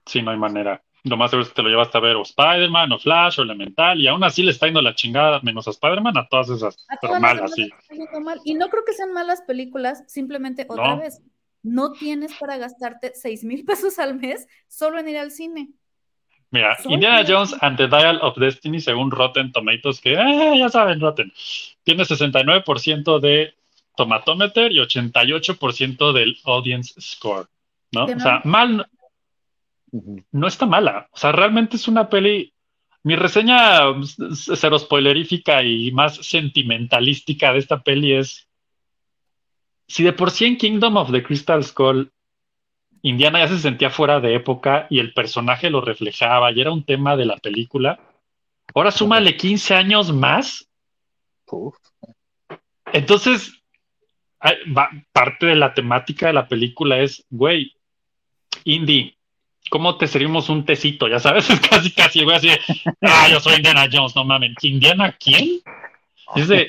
sí, 0.07 0.23
no 0.23 0.31
hay 0.31 0.39
manera. 0.39 0.83
Lo 1.05 1.17
más 1.17 1.31
seguro 1.31 1.45
es 1.45 1.49
que 1.49 1.55
te 1.55 1.63
lo 1.63 1.69
llevas 1.71 1.95
a 1.95 2.01
ver 2.01 2.17
o 2.17 2.23
Spider-Man 2.23 2.93
o 2.93 2.99
Flash 2.99 3.41
o 3.41 3.43
Elemental, 3.43 3.99
y 4.01 4.07
aún 4.07 4.23
así 4.23 4.43
le 4.43 4.51
está 4.51 4.67
yendo 4.67 4.83
la 4.83 4.95
chingada, 4.95 5.41
menos 5.43 5.67
a 5.67 5.71
Spider-Man, 5.71 6.17
a 6.19 6.29
todas 6.29 6.51
esas, 6.51 6.77
A 6.89 6.97
pero 7.01 7.13
todas 7.13 7.13
las 7.13 7.21
mal 7.23 7.37
demás 7.37 7.53
así. 7.53 7.63
les 7.63 7.73
está 7.79 7.95
yendo 7.95 8.21
mal. 8.21 8.41
Y 8.45 8.55
no 8.55 8.69
creo 8.69 8.85
que 8.85 8.93
sean 8.93 9.13
malas 9.13 9.43
películas, 9.43 10.05
simplemente 10.07 10.67
otra 10.69 10.89
No. 10.97 10.99
vez, 10.99 11.23
no 11.63 11.93
tienes 11.93 12.35
para 12.35 12.57
gastarte 12.59 13.13
6 13.15 13.45
mil 13.45 13.65
pesos 13.65 13.99
al 13.99 14.15
mes 14.19 14.47
solo 14.69 14.99
en 14.99 15.09
ir 15.09 15.19
al 15.19 15.31
cine. 15.31 15.71
Mira, 16.53 16.77
Indiana 16.85 17.23
bien. 17.23 17.33
Jones 17.33 17.55
and 17.61 17.77
the 17.77 17.87
Dial 17.87 18.19
of 18.23 18.37
Destiny, 18.37 18.81
según 18.81 19.11
Rotten 19.13 19.53
Tomatoes, 19.53 20.01
que 20.01 20.15
eh, 20.15 20.59
ya 20.59 20.69
saben, 20.69 20.99
Rotten, 21.01 21.33
tiene 21.85 22.03
69% 22.05 23.21
de 23.21 23.55
tomatometer 23.97 24.73
y 24.73 24.79
88% 24.81 26.13
del 26.13 26.37
audience 26.45 26.95
score, 27.01 27.47
¿no? 27.93 28.05
O 28.05 28.19
sea, 28.21 28.41
mal. 28.45 28.87
No 30.33 30.47
está 30.47 30.67
mala. 30.67 31.09
O 31.13 31.17
sea, 31.17 31.33
realmente 31.33 31.77
es 31.77 31.89
una 31.89 32.09
peli. 32.09 32.53
Mi 33.03 33.17
reseña 33.17 33.91
mm, 33.93 34.03
s- 34.03 34.57
cero 34.57 34.79
spoilerífica 34.79 35.63
y 35.63 35.91
más 35.93 36.17
sentimentalística 36.17 37.53
de 37.53 37.59
esta 37.59 37.83
peli 37.83 38.13
es. 38.15 38.49
Si 39.89 40.03
de 40.05 40.13
por 40.13 40.31
sí 40.31 40.45
en 40.45 40.57
Kingdom 40.57 40.97
of 40.97 41.11
the 41.11 41.23
Crystal 41.23 41.65
Skull 41.65 42.13
Indiana 43.03 43.41
ya 43.41 43.49
se 43.49 43.59
sentía 43.59 43.91
fuera 43.91 44.21
de 44.21 44.35
época 44.35 44.87
y 44.91 44.99
el 44.99 45.15
personaje 45.15 45.71
lo 45.71 45.81
reflejaba 45.81 46.53
y 46.53 46.61
era 46.61 46.71
un 46.71 46.85
tema 46.85 47.17
de 47.17 47.25
la 47.25 47.37
película, 47.39 47.99
ahora 48.75 48.91
súmale 48.91 49.37
15 49.37 49.75
años 49.75 50.13
más. 50.13 50.69
Uf. 51.51 51.77
Entonces, 52.93 53.53
parte 55.13 55.47
de 55.47 55.57
la 55.57 55.73
temática 55.75 56.27
de 56.27 56.33
la 56.35 56.47
película 56.47 56.99
es, 56.99 57.25
güey, 57.31 57.75
Indy, 58.65 59.17
¿cómo 59.71 59.97
te 59.97 60.07
servimos 60.07 60.49
un 60.51 60.65
tecito? 60.67 61.09
Ya 61.09 61.19
sabes, 61.19 61.49
es 61.51 61.61
casi, 61.61 61.91
casi, 61.93 62.25
güey, 62.25 62.37
así, 62.37 62.49
de, 62.49 62.61
ah, 63.03 63.29
yo 63.31 63.41
soy 63.41 63.55
Indiana 63.57 63.89
Jones, 63.91 64.15
no 64.15 64.25
mames, 64.25 64.53
¿Indiana 64.63 65.17
quién? 65.19 65.61
Es 66.37 66.49
de, 66.49 66.69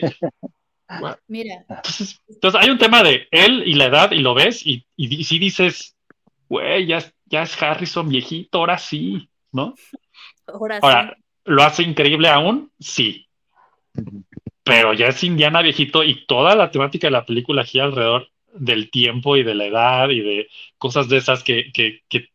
Mira, 1.28 1.64
entonces, 1.70 2.22
entonces 2.28 2.62
hay 2.62 2.70
un 2.70 2.78
tema 2.78 3.02
de 3.04 3.28
él 3.32 3.64
y 3.66 3.74
la 3.76 3.86
edad 3.86 4.12
y 4.12 4.20
lo 4.20 4.34
ves 4.34 4.66
y, 4.66 4.86
y, 4.98 5.24
sí 5.24 5.40
dices, 5.40 5.96
güey, 6.50 6.86
ya, 6.86 6.98
es- 6.98 7.14
ya 7.28 7.44
es 7.44 7.62
Harrison 7.64 8.10
viejito, 8.10 8.58
ahora 8.58 8.78
sí, 8.78 9.30
¿no? 9.54 9.74
ahora 10.48 10.76
sí. 10.76 10.80
Ahora, 10.84 11.18
¿lo 11.46 11.64
hace 11.64 11.84
increíble 11.84 12.28
aún? 12.28 12.72
Sí. 12.80 13.26
Pero 14.64 14.94
ya 14.94 15.08
es 15.08 15.24
Indiana 15.24 15.62
viejito 15.62 16.04
y 16.04 16.26
toda 16.26 16.56
la 16.56 16.72
temática 16.72 17.08
de 17.08 17.12
la 17.12 17.26
película 17.26 17.64
gira 17.64 17.86
alrededor 17.86 18.30
del 18.54 18.92
tiempo 18.92 19.38
y 19.38 19.44
de 19.44 19.56
la 19.56 19.66
edad 19.66 20.10
y 20.10 20.20
de 20.20 20.50
cosas 20.78 21.08
de 21.08 21.18
esas 21.18 21.42
que, 21.44 21.72
que- 21.74 22.02
que 22.10 22.31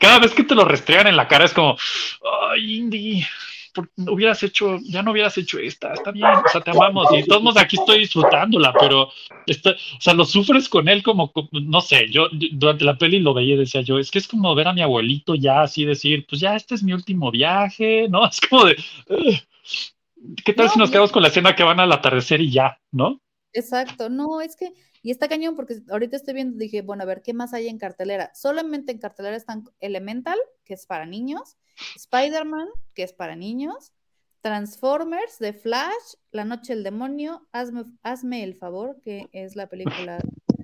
cada 0.00 0.18
vez 0.18 0.32
que 0.32 0.44
te 0.44 0.54
lo 0.54 0.64
restregan 0.64 1.06
en 1.06 1.16
la 1.16 1.28
cara 1.28 1.44
es 1.44 1.52
como, 1.52 1.76
ay, 2.50 2.76
Indy, 2.78 3.24
hubieras 4.08 4.42
hecho, 4.42 4.78
ya 4.82 5.02
no 5.02 5.12
hubieras 5.12 5.36
hecho 5.38 5.58
esta, 5.58 5.92
está 5.92 6.10
bien, 6.10 6.26
o 6.26 6.48
sea, 6.50 6.60
te 6.60 6.70
amamos 6.70 7.06
y 7.12 7.22
todos 7.24 7.56
aquí 7.56 7.76
estoy 7.76 8.00
disfrutándola, 8.00 8.72
pero, 8.78 9.10
está, 9.46 9.70
o 9.70 10.00
sea, 10.00 10.14
lo 10.14 10.24
sufres 10.24 10.68
con 10.68 10.88
él 10.88 11.02
como, 11.02 11.32
no 11.52 11.80
sé, 11.80 12.08
yo 12.10 12.28
durante 12.52 12.84
la 12.84 12.96
peli 12.98 13.20
lo 13.20 13.34
veía 13.34 13.54
y 13.54 13.58
decía 13.58 13.82
yo, 13.82 13.98
es 13.98 14.10
que 14.10 14.18
es 14.18 14.26
como 14.26 14.54
ver 14.54 14.68
a 14.68 14.72
mi 14.72 14.82
abuelito 14.82 15.34
ya 15.34 15.62
así 15.62 15.84
decir, 15.84 16.26
pues 16.28 16.40
ya 16.40 16.56
este 16.56 16.74
es 16.74 16.82
mi 16.82 16.92
último 16.92 17.30
viaje, 17.30 18.08
¿no? 18.08 18.26
Es 18.30 18.40
como 18.40 18.64
de, 18.64 18.76
"Ugh, 19.08 19.34
¿qué 20.44 20.52
tal 20.52 20.66
No, 20.66 20.72
si 20.72 20.78
nos 20.78 20.90
quedamos 20.90 21.12
con 21.12 21.22
la 21.22 21.28
escena 21.28 21.54
que 21.54 21.62
van 21.62 21.80
al 21.80 21.92
atardecer 21.92 22.40
y 22.40 22.50
ya, 22.50 22.78
¿no? 22.90 23.20
Exacto, 23.52 24.08
no, 24.08 24.40
es 24.40 24.56
que, 24.56 24.72
y 25.02 25.10
está 25.10 25.28
cañón 25.28 25.56
porque 25.56 25.80
ahorita 25.88 26.16
estoy 26.16 26.34
viendo, 26.34 26.58
dije, 26.58 26.82
bueno, 26.82 27.02
a 27.02 27.06
ver, 27.06 27.22
¿qué 27.22 27.32
más 27.32 27.54
hay 27.54 27.68
en 27.68 27.78
cartelera? 27.78 28.30
Solamente 28.34 28.92
en 28.92 28.98
cartelera 28.98 29.36
están 29.36 29.64
Elemental, 29.80 30.38
que 30.64 30.74
es 30.74 30.86
para 30.86 31.06
niños, 31.06 31.56
Spider-Man, 31.96 32.68
que 32.94 33.02
es 33.02 33.12
para 33.12 33.36
niños, 33.36 33.92
Transformers, 34.42 35.38
The 35.38 35.52
Flash, 35.52 36.14
La 36.30 36.44
Noche 36.44 36.74
del 36.74 36.84
Demonio, 36.84 37.46
Hazme, 37.52 37.84
Hazme 38.02 38.42
el 38.42 38.54
Favor, 38.54 39.00
que 39.02 39.28
es 39.32 39.56
la 39.56 39.68
película 39.68 40.18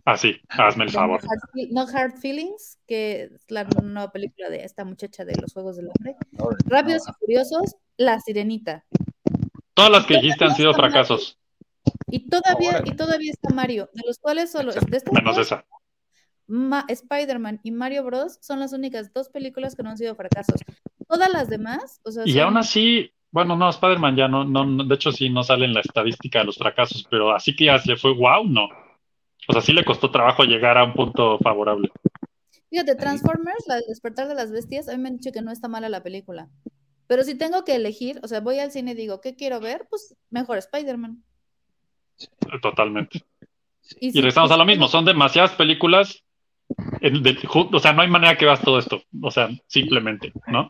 Ah, 0.09 0.17
sí, 0.17 0.37
hazme 0.51 0.85
el 0.85 0.91
favor. 0.91 1.21
No 1.25 1.31
Hard, 1.31 1.69
No 1.73 1.87
Hard 1.93 2.19
Feelings, 2.21 2.79
que 2.87 3.25
es 3.25 3.45
la 3.49 3.65
nueva 3.65 4.13
película 4.13 4.49
de 4.49 4.63
esta 4.63 4.85
muchacha 4.85 5.25
de 5.25 5.35
los 5.35 5.53
Juegos 5.53 5.77
del 5.77 5.89
Hambre. 5.89 6.15
No, 6.31 6.51
Rápidos 6.67 7.03
no, 7.09 7.13
y 7.13 7.15
Furiosos, 7.19 7.75
La 7.97 8.21
Sirenita. 8.21 8.85
Todas 9.75 9.91
las 9.91 10.07
que 10.07 10.15
dijiste 10.15 10.45
han 10.45 10.55
sido 10.55 10.73
fracasos, 10.75 11.41
Y 12.11 12.29
todavía, 12.29 12.71
Órale. 12.71 12.91
y 12.91 12.97
todavía 12.97 13.33
está 13.33 13.53
Mario, 13.55 13.91
de 13.93 14.03
los 14.07 14.19
cuales 14.19 14.51
solo 14.53 14.73
de 14.73 14.79
estas 14.97 15.13
menos 15.13 15.37
dos, 15.37 15.47
esa. 15.47 15.65
Ma- 16.49 16.85
Spider-Man 16.89 17.61
y 17.65 17.73
Mario 17.73 18.05
Bros. 18.05 18.39
son 18.41 18.61
las 18.61 18.73
únicas 18.73 19.13
dos 19.13 19.29
películas 19.29 19.75
que 19.75 19.83
no 19.83 19.91
han 19.91 19.99
sido 19.99 20.15
fracasos. 20.15 20.61
Todas 21.09 21.33
las 21.33 21.49
demás, 21.49 22.01
o 22.05 22.11
sea, 22.13 22.23
Y 22.25 22.33
son- 22.33 22.43
aún 22.43 22.57
así, 22.57 23.11
bueno, 23.33 23.57
no, 23.57 23.69
Spider-Man 23.71 24.17
ya 24.17 24.29
no, 24.29 24.45
no, 24.45 24.85
de 24.85 24.95
hecho 24.95 25.11
sí 25.13 25.29
no 25.29 25.43
sale 25.43 25.65
en 25.65 25.75
la 25.75 25.81
estadística 25.81 26.39
de 26.41 26.45
los 26.47 26.57
fracasos, 26.57 27.07
pero 27.11 27.35
así 27.35 27.55
que 27.57 27.67
ya 27.67 27.79
se 27.79 27.97
fue 27.97 28.15
wow, 28.15 28.45
no. 28.47 28.69
O 29.49 29.53
sea, 29.53 29.61
sí 29.63 29.73
le 29.73 29.85
costó 29.85 30.11
trabajo 30.11 30.45
llegar 30.45 30.79
a 30.79 30.85
un 30.85 30.95
punto 30.95 31.39
favorable. 31.39 31.91
Fíjate, 32.71 32.97
Transformers, 32.97 33.65
la 33.69 33.77
despertar 33.89 34.27
de 34.29 34.35
las 34.35 34.51
bestias, 34.51 34.89
a 34.89 34.93
mí 34.97 34.99
me 35.03 35.09
han 35.09 35.17
dicho 35.19 35.33
que 35.33 35.43
no 35.43 35.51
está 35.53 35.69
mala 35.69 35.89
la 35.89 36.03
película. 36.03 36.49
Pero 37.07 37.23
si 37.23 37.37
tengo 37.37 37.65
que 37.65 37.77
elegir, 37.77 38.19
o 38.25 38.29
sea, 38.29 38.41
voy 38.41 38.59
al 38.59 38.73
cine 38.73 38.93
y 38.93 38.95
digo, 38.95 39.21
¿qué 39.21 39.37
quiero 39.37 39.61
ver? 39.61 39.87
Pues 39.89 40.17
mejor 40.31 40.59
Spider-Man. 40.59 41.23
Totalmente. 42.63 43.23
Y 44.01 44.09
Y 44.09 44.13
si- 44.13 44.19
regresamos 44.21 44.51
a 44.51 44.57
lo 44.57 44.65
mismo, 44.65 44.89
son 44.89 45.05
demasiadas 45.05 45.53
películas. 45.53 46.23
en- 47.01 47.23
de- 47.23 47.37
ju- 47.37 47.69
o 47.73 47.79
sea, 47.79 47.93
no 47.93 48.03
hay 48.03 48.09
manera 48.09 48.37
que 48.37 48.45
veas 48.45 48.61
todo 48.61 48.81
esto. 48.81 49.01
O 49.23 49.31
sea, 49.31 49.49
simplemente, 49.69 50.33
¿no? 50.49 50.69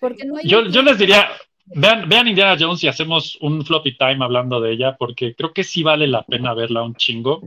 Porque 0.00 0.24
no 0.24 0.36
hay 0.36 0.46
Yo, 0.46 0.64
yo 0.66 0.82
les 0.82 0.96
diría, 0.96 1.28
vean, 1.66 2.08
vean 2.08 2.28
Indiana 2.28 2.56
Jones 2.56 2.84
y 2.84 2.88
hacemos 2.88 3.36
un 3.40 3.64
floppy 3.64 3.96
time 3.98 4.24
hablando 4.24 4.60
de 4.60 4.70
ella, 4.72 4.96
porque 4.96 5.34
creo 5.34 5.52
que 5.52 5.64
sí 5.64 5.82
vale 5.82 6.06
la 6.06 6.22
pena 6.22 6.54
verla 6.54 6.82
un 6.84 6.94
chingo. 6.94 7.40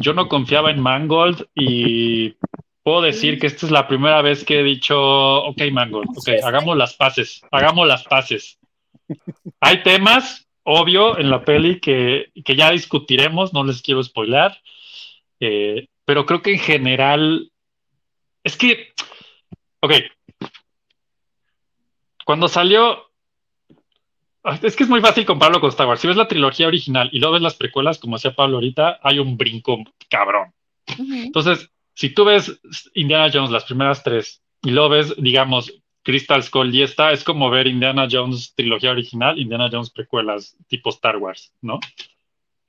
Yo 0.00 0.14
no 0.14 0.26
confiaba 0.28 0.70
en 0.70 0.80
Mangold 0.80 1.46
y 1.54 2.34
puedo 2.82 3.02
decir 3.02 3.38
que 3.38 3.46
esta 3.48 3.66
es 3.66 3.72
la 3.72 3.86
primera 3.86 4.22
vez 4.22 4.42
que 4.42 4.60
he 4.60 4.64
dicho, 4.64 4.98
ok, 5.44 5.60
Mangold, 5.70 6.08
ok, 6.16 6.28
hagamos 6.42 6.78
las 6.78 6.94
paces, 6.94 7.42
hagamos 7.50 7.86
las 7.86 8.04
paces. 8.04 8.58
Hay 9.60 9.82
temas, 9.82 10.46
obvio, 10.64 11.18
en 11.18 11.30
la 11.30 11.44
peli 11.44 11.80
que, 11.80 12.32
que 12.44 12.56
ya 12.56 12.70
discutiremos, 12.70 13.52
no 13.52 13.64
les 13.64 13.82
quiero 13.82 14.02
spoiler, 14.02 14.52
eh, 15.40 15.88
pero 16.04 16.26
creo 16.26 16.42
que 16.42 16.52
en 16.52 16.58
general, 16.58 17.50
es 18.42 18.56
que, 18.56 18.92
ok, 19.80 19.92
cuando 22.24 22.48
salió, 22.48 23.10
ah, 24.42 24.58
es 24.62 24.76
que 24.76 24.82
es 24.84 24.88
muy 24.88 25.00
fácil 25.00 25.26
compararlo 25.26 25.60
con 25.60 25.70
Star 25.70 25.86
Wars. 25.86 26.00
Si 26.00 26.08
ves 26.08 26.16
la 26.16 26.28
trilogía 26.28 26.66
original 26.66 27.10
y 27.12 27.18
luego 27.18 27.34
ves 27.34 27.42
las 27.42 27.54
precuelas, 27.54 27.98
como 27.98 28.16
decía 28.16 28.34
Pablo 28.34 28.56
ahorita, 28.56 28.98
hay 29.02 29.18
un 29.18 29.36
brinco 29.36 29.78
cabrón. 30.08 30.52
Entonces, 30.86 31.70
si 31.94 32.10
tú 32.10 32.24
ves 32.24 32.60
Indiana 32.94 33.30
Jones, 33.32 33.50
las 33.50 33.64
primeras 33.64 34.02
tres, 34.02 34.42
y 34.62 34.70
luego 34.70 34.88
ves, 34.88 35.14
digamos, 35.18 35.72
Crystal 36.04 36.42
Skull 36.42 36.74
y 36.74 36.82
esta, 36.82 37.12
es 37.12 37.24
como 37.24 37.50
ver 37.50 37.66
Indiana 37.66 38.06
Jones 38.10 38.54
trilogía 38.54 38.92
original, 38.92 39.38
Indiana 39.38 39.68
Jones 39.72 39.90
precuelas 39.90 40.56
tipo 40.68 40.90
Star 40.90 41.16
Wars, 41.16 41.52
¿no? 41.62 41.80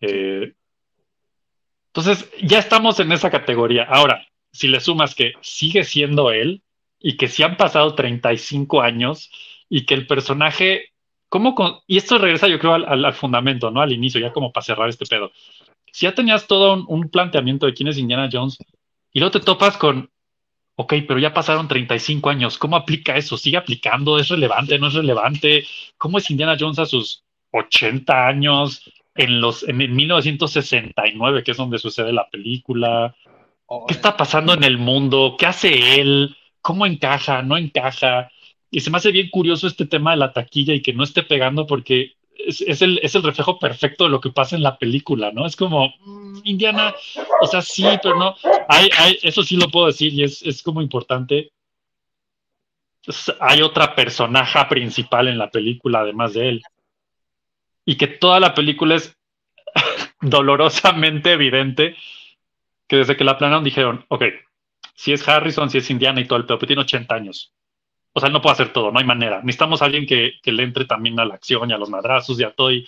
Eh, 0.01 0.53
entonces, 1.93 2.29
ya 2.41 2.59
estamos 2.59 2.99
en 2.99 3.11
esa 3.11 3.29
categoría. 3.31 3.83
Ahora, 3.83 4.27
si 4.51 4.67
le 4.67 4.79
sumas 4.79 5.15
que 5.15 5.33
sigue 5.41 5.83
siendo 5.83 6.31
él 6.31 6.61
y 6.99 7.17
que 7.17 7.27
si 7.27 7.43
han 7.43 7.57
pasado 7.57 7.95
35 7.95 8.81
años 8.81 9.31
y 9.69 9.85
que 9.85 9.93
el 9.93 10.05
personaje, 10.07 10.89
¿cómo 11.29 11.55
con- 11.55 11.79
y 11.87 11.97
esto 11.97 12.17
regresa 12.17 12.47
yo 12.47 12.59
creo 12.59 12.73
al, 12.73 12.85
al- 12.85 13.05
al 13.05 13.13
fundamento, 13.13 13.71
¿no? 13.71 13.81
Al 13.81 13.93
inicio, 13.93 14.19
ya 14.19 14.33
como 14.33 14.51
para 14.51 14.65
cerrar 14.65 14.89
este 14.89 15.05
pedo. 15.05 15.31
Si 15.91 16.05
ya 16.05 16.13
tenías 16.13 16.47
todo 16.47 16.73
un, 16.73 16.85
un 16.87 17.09
planteamiento 17.09 17.65
de 17.65 17.73
quién 17.73 17.87
es 17.89 17.97
Indiana 17.97 18.29
Jones 18.31 18.57
y 19.13 19.19
luego 19.19 19.31
te 19.39 19.45
topas 19.45 19.77
con, 19.77 20.09
ok, 20.75 20.93
pero 21.07 21.19
ya 21.19 21.33
pasaron 21.33 21.67
35 21.67 22.29
años, 22.29 22.57
¿cómo 22.57 22.75
aplica 22.75 23.15
eso? 23.15 23.37
¿Sigue 23.37 23.57
aplicando? 23.57 24.19
¿Es 24.19 24.27
relevante? 24.27 24.77
¿No 24.77 24.87
es 24.87 24.93
relevante? 24.93 25.65
¿Cómo 25.97 26.17
es 26.17 26.29
Indiana 26.29 26.57
Jones 26.59 26.79
a 26.79 26.85
sus 26.85 27.23
80 27.51 28.27
años? 28.27 28.91
En, 29.17 29.39
los, 29.39 29.63
en 29.63 29.79
el 29.79 29.91
1969, 29.91 31.43
que 31.43 31.51
es 31.51 31.57
donde 31.57 31.79
sucede 31.79 32.11
la 32.11 32.29
película. 32.29 33.15
¿Qué 33.87 33.93
está 33.93 34.17
pasando 34.17 34.53
en 34.53 34.65
el 34.65 34.77
mundo? 34.77 35.37
¿Qué 35.39 35.45
hace 35.45 36.01
él? 36.01 36.35
¿Cómo 36.61 36.85
encaja? 36.85 37.41
¿No 37.41 37.55
encaja? 37.55 38.29
Y 38.69 38.81
se 38.81 38.89
me 38.89 38.97
hace 38.97 39.11
bien 39.11 39.29
curioso 39.29 39.67
este 39.67 39.85
tema 39.85 40.11
de 40.11 40.17
la 40.17 40.33
taquilla 40.33 40.73
y 40.73 40.81
que 40.81 40.91
no 40.91 41.05
esté 41.05 41.23
pegando 41.23 41.65
porque 41.65 42.15
es, 42.37 42.61
es 42.61 42.81
el, 42.81 42.99
es 43.01 43.15
el 43.15 43.23
reflejo 43.23 43.59
perfecto 43.59 44.03
de 44.05 44.09
lo 44.09 44.21
que 44.21 44.29
pasa 44.29 44.55
en 44.55 44.63
la 44.63 44.77
película, 44.77 45.31
¿no? 45.31 45.45
Es 45.45 45.55
como, 45.55 45.93
mm, 45.99 46.41
Indiana, 46.43 46.93
o 47.41 47.47
sea, 47.47 47.61
sí, 47.61 47.85
pero 48.01 48.17
no. 48.17 48.35
Hay, 48.67 48.89
hay, 48.97 49.17
eso 49.23 49.43
sí 49.43 49.57
lo 49.57 49.69
puedo 49.69 49.87
decir 49.87 50.13
y 50.13 50.23
es, 50.23 50.41
es 50.43 50.61
como 50.61 50.81
importante. 50.81 51.51
Hay 53.39 53.61
otra 53.61 53.95
personaje 53.95 54.59
principal 54.65 55.27
en 55.27 55.37
la 55.37 55.49
película 55.49 55.99
además 55.99 56.33
de 56.33 56.49
él. 56.49 56.61
Y 57.85 57.97
que 57.97 58.07
toda 58.07 58.39
la 58.39 58.53
película 58.53 58.95
es 58.95 59.15
dolorosamente 60.21 61.33
evidente 61.33 61.95
que 62.87 62.97
desde 62.97 63.15
que 63.15 63.23
la 63.23 63.37
planearon 63.37 63.63
dijeron, 63.63 64.05
ok, 64.07 64.23
si 64.95 65.13
es 65.13 65.27
Harrison, 65.27 65.69
si 65.69 65.77
es 65.77 65.89
Indiana 65.89 66.21
y 66.21 66.25
todo 66.25 66.39
el 66.39 66.45
pedo, 66.45 66.59
pero 66.59 66.67
tiene 66.67 66.81
80 66.81 67.13
años. 67.15 67.53
O 68.17 68.21
sea, 68.21 68.29
no 68.29 68.41
puede 68.41 68.53
hacer 68.53 68.71
todo, 68.71 68.91
no 68.91 68.99
hay 68.99 69.05
manera. 69.05 69.41
Necesitamos 69.41 69.81
a 69.81 69.85
alguien 69.85 70.05
que, 70.05 70.35
que 70.41 70.53
le 70.53 70.63
entre 70.63 70.85
también 70.85 71.19
a 71.19 71.25
la 71.25 71.35
acción 71.35 71.69
y 71.69 71.73
a 71.73 71.77
los 71.77 71.89
madrazos 71.89 72.39
y 72.39 72.45
a 72.45 72.51
todo. 72.51 72.71
Y, 72.71 72.87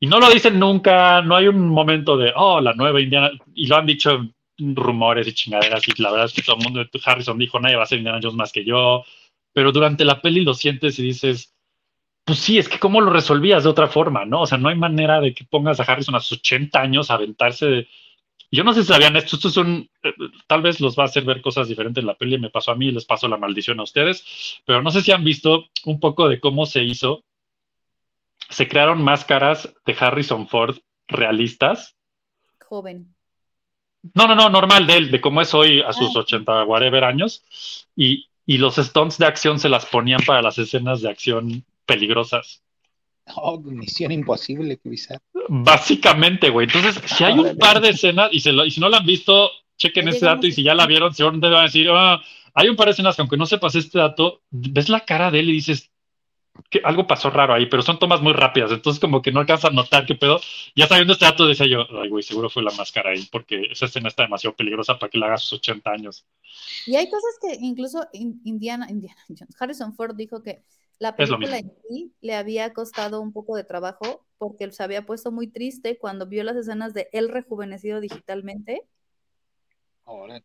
no 0.00 0.18
lo 0.18 0.30
dicen 0.30 0.58
nunca, 0.58 1.20
no 1.20 1.36
hay 1.36 1.46
un 1.48 1.68
momento 1.68 2.16
de, 2.16 2.32
oh, 2.34 2.58
la 2.60 2.72
nueva 2.72 3.02
Indiana. 3.02 3.30
Y 3.54 3.66
lo 3.66 3.76
han 3.76 3.84
dicho 3.84 4.26
rumores 4.58 5.28
y 5.28 5.34
chingaderas. 5.34 5.86
Y 5.86 6.02
la 6.02 6.10
verdad 6.10 6.26
es 6.26 6.32
que 6.32 6.40
todo 6.40 6.56
el 6.56 6.64
mundo, 6.64 6.86
Harrison 7.04 7.36
dijo, 7.36 7.60
nadie 7.60 7.76
va 7.76 7.82
a 7.82 7.86
ser 7.86 7.98
Indiana 7.98 8.20
Jones 8.22 8.36
más 8.36 8.50
que 8.50 8.64
yo. 8.64 9.04
Pero 9.52 9.72
durante 9.72 10.06
la 10.06 10.22
peli 10.22 10.40
lo 10.42 10.54
sientes 10.54 10.98
y 10.98 11.02
dices, 11.02 11.54
pues 12.24 12.38
sí, 12.38 12.58
es 12.58 12.68
que 12.68 12.78
cómo 12.78 13.02
lo 13.02 13.10
resolvías 13.10 13.64
de 13.64 13.70
otra 13.70 13.88
forma, 13.88 14.24
¿no? 14.24 14.42
O 14.42 14.46
sea, 14.46 14.56
no 14.56 14.70
hay 14.70 14.76
manera 14.76 15.20
de 15.20 15.34
que 15.34 15.44
pongas 15.44 15.80
a 15.80 15.82
Harrison 15.82 16.14
a 16.14 16.20
sus 16.20 16.38
80 16.38 16.80
años 16.80 17.10
a 17.10 17.14
aventarse 17.14 17.66
de... 17.66 17.88
Yo 18.54 18.64
no 18.64 18.72
sé 18.72 18.82
si 18.82 18.88
sabían 18.88 19.16
esto, 19.16 19.36
esto 19.36 19.48
es 19.48 19.56
un... 19.56 19.88
eh, 20.02 20.12
tal 20.46 20.62
vez 20.62 20.80
los 20.80 20.96
va 20.98 21.02
a 21.02 21.06
hacer 21.06 21.24
ver 21.24 21.40
cosas 21.42 21.68
diferentes 21.68 22.02
en 22.02 22.06
la 22.06 22.14
peli, 22.14 22.38
me 22.38 22.50
pasó 22.50 22.70
a 22.72 22.76
mí 22.76 22.86
y 22.88 22.92
les 22.92 23.04
paso 23.04 23.26
la 23.28 23.36
maldición 23.36 23.80
a 23.80 23.84
ustedes, 23.84 24.60
pero 24.64 24.82
no 24.82 24.90
sé 24.90 25.00
si 25.02 25.12
han 25.12 25.24
visto 25.24 25.64
un 25.84 25.98
poco 26.00 26.28
de 26.28 26.40
cómo 26.40 26.64
se 26.66 26.82
hizo. 26.84 27.24
Se 28.50 28.68
crearon 28.68 29.02
máscaras 29.02 29.74
de 29.86 29.96
Harrison 29.98 30.46
Ford 30.48 30.76
realistas. 31.08 31.96
Joven. 32.60 33.14
No, 34.14 34.26
no, 34.28 34.34
no, 34.34 34.50
normal 34.50 34.86
de 34.86 34.96
él, 34.98 35.10
de 35.10 35.20
cómo 35.20 35.40
es 35.40 35.54
hoy 35.54 35.80
a 35.80 35.92
sus 35.92 36.14
Ah. 36.14 36.20
80, 36.20 36.64
whatever 36.64 37.04
años. 37.04 37.42
Y, 37.96 38.28
y 38.46 38.58
los 38.58 38.76
stunts 38.76 39.16
de 39.18 39.26
acción 39.26 39.58
se 39.58 39.70
las 39.70 39.86
ponían 39.86 40.20
para 40.26 40.42
las 40.42 40.58
escenas 40.58 41.00
de 41.00 41.08
acción 41.08 41.64
peligrosas. 41.86 42.62
Oh, 43.34 43.58
misión 43.58 44.12
imposible, 44.12 44.76
qué 44.76 44.88
bizarro. 44.90 45.22
Básicamente, 45.48 46.50
güey. 46.50 46.66
Entonces, 46.66 47.00
si 47.06 47.24
hay 47.24 47.38
un 47.38 47.56
par 47.58 47.80
de 47.80 47.90
escenas, 47.90 48.28
y, 48.32 48.40
se 48.40 48.52
lo- 48.52 48.64
y 48.64 48.70
si 48.70 48.80
no 48.80 48.88
la 48.88 48.98
han 48.98 49.06
visto, 49.06 49.50
chequen 49.76 50.04
Ya 50.06 50.10
este 50.10 50.26
dato, 50.26 50.46
y 50.46 50.52
si 50.52 50.62
ya 50.62 50.74
la 50.74 50.86
vieron, 50.86 51.12
seguramente 51.14 51.48
van 51.48 51.60
a 51.60 51.62
decir, 51.64 51.88
"Ah, 51.90 52.22
hay 52.54 52.68
un 52.68 52.76
par 52.76 52.86
de 52.86 52.92
escenas 52.92 53.16
que 53.16 53.22
aunque 53.22 53.36
no 53.36 53.46
sepas 53.46 53.74
este 53.74 53.98
dato, 53.98 54.42
ves 54.50 54.88
la 54.88 55.00
cara 55.00 55.30
de 55.30 55.40
él 55.40 55.48
y 55.50 55.52
dices 55.54 55.90
que 56.70 56.80
algo 56.84 57.08
pasó 57.08 57.30
raro 57.30 57.52
ahí, 57.52 57.66
pero 57.66 57.82
son 57.82 57.98
tomas 57.98 58.20
muy 58.22 58.32
rápidas, 58.32 58.70
entonces 58.70 59.00
como 59.00 59.20
que 59.22 59.32
no 59.32 59.40
alcanzas 59.40 59.72
a 59.72 59.74
notar 59.74 60.06
qué 60.06 60.14
pedo. 60.14 60.40
Ya 60.76 60.86
sabiendo 60.86 61.12
este 61.14 61.24
dato, 61.24 61.48
decía 61.48 61.66
yo, 61.66 61.84
ay, 62.00 62.08
güey, 62.08 62.22
seguro 62.22 62.48
fue 62.48 62.62
la 62.62 62.70
máscara 62.70 63.10
ahí, 63.10 63.26
porque 63.32 63.62
esa 63.72 63.86
escena 63.86 64.06
está 64.08 64.22
demasiado 64.22 64.54
peligrosa 64.54 64.96
para 64.96 65.10
que 65.10 65.18
la 65.18 65.26
haga 65.26 65.34
a 65.34 65.38
sus 65.38 65.54
80 65.54 65.90
años. 65.90 66.24
Y 66.86 66.94
hay 66.94 67.10
cosas 67.10 67.32
que 67.42 67.56
incluso 67.60 68.06
In- 68.12 68.40
Indiana, 68.44 68.86
Indiana 68.88 69.20
Jones, 69.28 69.56
Harrison 69.60 69.94
Ford 69.96 70.14
dijo 70.16 70.44
que 70.44 70.62
la 70.98 71.16
película 71.16 71.58
en 71.58 71.72
sí 71.88 72.12
le 72.20 72.34
había 72.34 72.72
costado 72.72 73.20
un 73.20 73.32
poco 73.32 73.56
de 73.56 73.64
trabajo 73.64 74.24
porque 74.38 74.64
él 74.64 74.72
se 74.72 74.82
había 74.82 75.04
puesto 75.06 75.32
muy 75.32 75.48
triste 75.48 75.98
cuando 75.98 76.26
vio 76.26 76.44
las 76.44 76.56
escenas 76.56 76.94
de 76.94 77.08
él 77.12 77.28
rejuvenecido 77.28 78.00
digitalmente. 78.00 78.82
Ahora, 80.04 80.42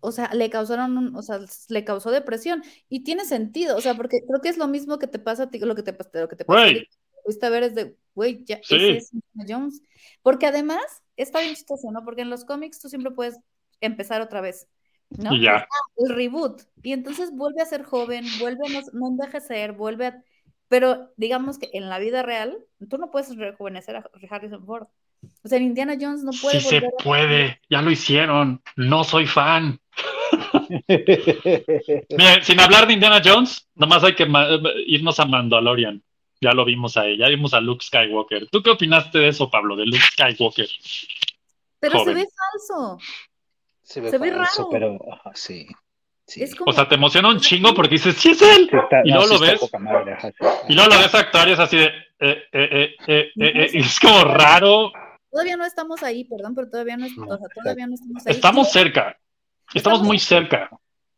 O 0.00 0.12
sea, 0.12 0.32
le 0.32 0.48
causaron, 0.48 0.96
un- 0.96 1.16
o 1.16 1.22
sea, 1.22 1.40
le 1.68 1.84
causó 1.84 2.12
depresión. 2.12 2.62
Y 2.88 3.02
tiene 3.02 3.24
sentido, 3.24 3.76
o 3.76 3.80
sea, 3.80 3.94
porque 3.94 4.20
creo 4.26 4.40
que 4.40 4.48
es 4.48 4.56
lo 4.56 4.68
mismo 4.68 4.98
que 5.00 5.08
te 5.08 5.18
pasa 5.18 5.44
a 5.44 5.50
ti, 5.50 5.58
lo 5.58 5.74
que 5.74 5.82
te, 5.82 5.92
lo 6.12 6.28
que 6.28 6.36
te 6.36 6.44
pasa 6.44 6.66
a 6.66 6.68
ti. 6.68 6.86
Fuiste 7.24 7.46
a 7.46 7.50
ver 7.50 7.64
es 7.64 7.74
de, 7.74 7.96
güey, 8.14 8.44
ya, 8.44 8.60
Sí. 8.62 8.76
ese 8.76 8.96
es 8.98 9.10
Jones. 9.48 9.82
Porque 10.22 10.46
además, 10.46 10.84
está 11.16 11.40
bien 11.40 11.54
chistoso, 11.56 11.90
¿no? 11.90 12.04
Porque 12.04 12.22
en 12.22 12.30
los 12.30 12.44
cómics 12.44 12.78
tú 12.80 12.88
siempre 12.88 13.10
puedes 13.10 13.38
empezar 13.80 14.20
otra 14.22 14.40
vez, 14.40 14.68
¿no? 15.10 15.34
Y 15.34 15.42
ya. 15.42 15.66
el 15.96 16.14
reboot. 16.14 16.62
Y 16.82 16.92
entonces 16.92 17.30
vuelve 17.32 17.62
a 17.62 17.66
ser 17.66 17.82
joven, 17.84 18.24
vuelve 18.38 18.60
a 18.66 18.82
no, 18.92 19.08
envejecer, 19.08 19.72
vuelve 19.72 20.06
a... 20.06 20.22
Pero 20.68 21.10
digamos 21.16 21.58
que 21.58 21.70
en 21.72 21.88
la 21.88 21.98
vida 21.98 22.22
real, 22.22 22.58
tú 22.90 22.98
no 22.98 23.10
puedes 23.10 23.34
rejuvenecer 23.36 23.96
a 23.96 24.04
Harrison 24.30 24.64
Ford. 24.66 24.86
O 25.42 25.48
sea, 25.48 25.58
en 25.58 25.64
Indiana 25.64 25.96
Jones 26.00 26.22
no 26.22 26.30
puede 26.40 26.60
Sí 26.60 26.68
se 26.68 26.76
a- 26.78 26.82
puede, 27.02 27.60
ya 27.68 27.82
lo 27.82 27.90
hicieron, 27.90 28.62
no 28.76 29.02
soy 29.02 29.26
fan. 29.26 29.80
Miren, 30.88 32.42
sin 32.42 32.60
hablar 32.60 32.86
de 32.86 32.92
Indiana 32.92 33.20
Jones, 33.24 33.66
nomás 33.74 34.04
hay 34.04 34.14
que 34.14 34.26
ma- 34.26 34.46
irnos 34.86 35.18
a 35.18 35.24
Mandalorian. 35.24 36.02
Ya 36.40 36.52
lo 36.52 36.64
vimos 36.64 36.96
ahí, 36.96 37.18
ya 37.18 37.28
vimos 37.28 37.52
a 37.52 37.60
Luke 37.60 37.84
Skywalker. 37.84 38.48
¿Tú 38.48 38.62
qué 38.62 38.70
opinaste 38.70 39.18
de 39.18 39.28
eso, 39.28 39.50
Pablo, 39.50 39.74
de 39.74 39.86
Luke 39.86 39.98
Skywalker? 40.12 40.68
Pero 41.80 41.98
joven. 41.98 42.14
se 42.14 42.20
ve 42.22 42.28
falso. 42.36 42.98
Se 43.88 44.00
ve, 44.02 44.10
Se 44.10 44.18
ve 44.18 44.30
falso, 44.32 44.68
raro. 44.70 44.70
pero 44.70 45.12
ajá, 45.14 45.30
sí. 45.34 45.66
sí. 46.26 46.42
Es 46.42 46.54
como. 46.54 46.70
O 46.70 46.74
sea, 46.74 46.86
te 46.86 46.96
emociona 46.96 47.28
un 47.30 47.40
chingo 47.40 47.72
porque 47.72 47.94
dices, 47.94 48.16
sí 48.16 48.30
es 48.32 48.42
él. 48.42 48.68
Está- 48.70 49.00
y 49.04 49.10
no, 49.10 49.20
luego 49.20 49.34
lo 49.34 49.40
ves. 49.40 49.58
poca 49.60 49.78
madre, 49.78 50.12
ajá, 50.12 50.28
sí. 50.30 50.44
Y 50.68 50.74
luego 50.74 50.90
lo 50.94 50.98
ves 51.00 51.14
actuar 51.14 51.48
y 51.48 51.52
es 51.52 51.58
así 51.58 51.76
de. 51.78 51.84
eh, 51.86 51.92
eh, 52.20 52.42
eh, 52.52 52.94
eh, 53.06 53.30
eh, 53.36 53.52
eh, 53.54 53.70
y 53.72 53.78
es 53.78 53.98
como 53.98 54.24
raro. 54.24 54.92
Todavía 55.30 55.56
no 55.56 55.64
estamos 55.64 56.02
ahí, 56.02 56.24
perdón, 56.24 56.54
pero 56.54 56.68
todavía 56.68 56.96
no, 56.98 57.06
es- 57.06 57.16
o 57.16 57.38
sea, 57.38 57.46
todavía 57.54 57.86
no 57.86 57.94
estamos 57.94 58.26
ahí. 58.26 58.32
Estamos 58.34 58.70
cerca. 58.70 59.18
Estamos 59.72 60.02
muy 60.02 60.18
cerca. 60.18 60.68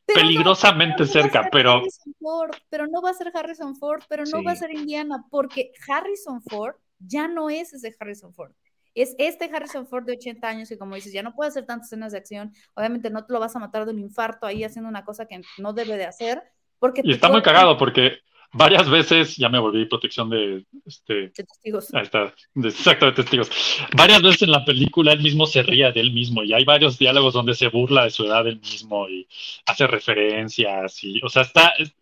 pero 0.06 0.20
no, 0.22 0.28
Peligrosamente 0.28 1.02
no 1.02 1.06
cerca, 1.06 1.48
pero. 1.50 1.72
Harrison 1.78 2.14
Ford, 2.20 2.50
pero 2.68 2.86
no 2.86 3.02
va 3.02 3.10
a 3.10 3.14
ser 3.14 3.32
Harrison 3.34 3.74
Ford, 3.76 4.02
pero 4.08 4.22
no 4.24 4.38
Sí. 4.38 4.44
va 4.44 4.52
a 4.52 4.56
ser 4.56 4.70
Indiana, 4.72 5.24
porque 5.30 5.72
Harrison 5.88 6.40
Ford 6.42 6.74
ya 7.00 7.26
no 7.26 7.50
es 7.50 7.72
ese 7.72 7.94
Harrison 7.98 8.32
Ford. 8.32 8.52
Es 8.94 9.14
este 9.18 9.44
Harrison 9.54 9.86
Ford 9.86 10.04
de 10.04 10.12
80 10.14 10.48
años 10.48 10.68
que, 10.68 10.78
como 10.78 10.94
dices, 10.94 11.12
ya 11.12 11.22
no 11.22 11.34
puede 11.34 11.48
hacer 11.48 11.64
tantas 11.66 11.88
escenas 11.88 12.12
de 12.12 12.18
acción. 12.18 12.52
Obviamente 12.74 13.10
no 13.10 13.24
te 13.24 13.32
lo 13.32 13.40
vas 13.40 13.54
a 13.54 13.58
matar 13.58 13.84
de 13.86 13.92
un 13.92 14.00
infarto 14.00 14.46
ahí 14.46 14.64
haciendo 14.64 14.88
una 14.88 15.04
cosa 15.04 15.26
que 15.26 15.40
no 15.58 15.72
debe 15.72 15.96
de 15.96 16.06
hacer. 16.06 16.42
Porque 16.78 17.02
Y 17.04 17.12
está 17.12 17.28
muy 17.28 17.42
cagado 17.42 17.76
porque 17.76 18.18
varias 18.52 18.90
veces, 18.90 19.36
ya 19.36 19.48
me 19.48 19.60
volví 19.60 19.84
protección 19.86 20.28
de, 20.30 20.64
este, 20.84 21.14
de 21.14 21.28
testigos. 21.30 21.94
ahí 21.94 22.02
está, 22.02 22.34
de, 22.54 22.68
exacto, 22.68 23.06
de 23.06 23.12
testigos. 23.12 23.48
Varias 23.96 24.22
veces 24.22 24.42
en 24.42 24.50
la 24.50 24.64
película 24.64 25.12
él 25.12 25.22
mismo 25.22 25.46
se 25.46 25.62
ría 25.62 25.92
de 25.92 26.00
él 26.00 26.12
mismo 26.12 26.42
y 26.42 26.52
hay 26.52 26.64
varios 26.64 26.98
diálogos 26.98 27.32
donde 27.34 27.54
se 27.54 27.68
burla 27.68 28.04
de 28.04 28.10
su 28.10 28.24
edad 28.24 28.46
él 28.48 28.58
mismo 28.58 29.08
y 29.08 29.28
hace 29.66 29.86
referencias 29.86 31.04
y, 31.04 31.20
o 31.22 31.28
sea, 31.28 31.42
está... 31.42 31.68
es- 31.78 31.94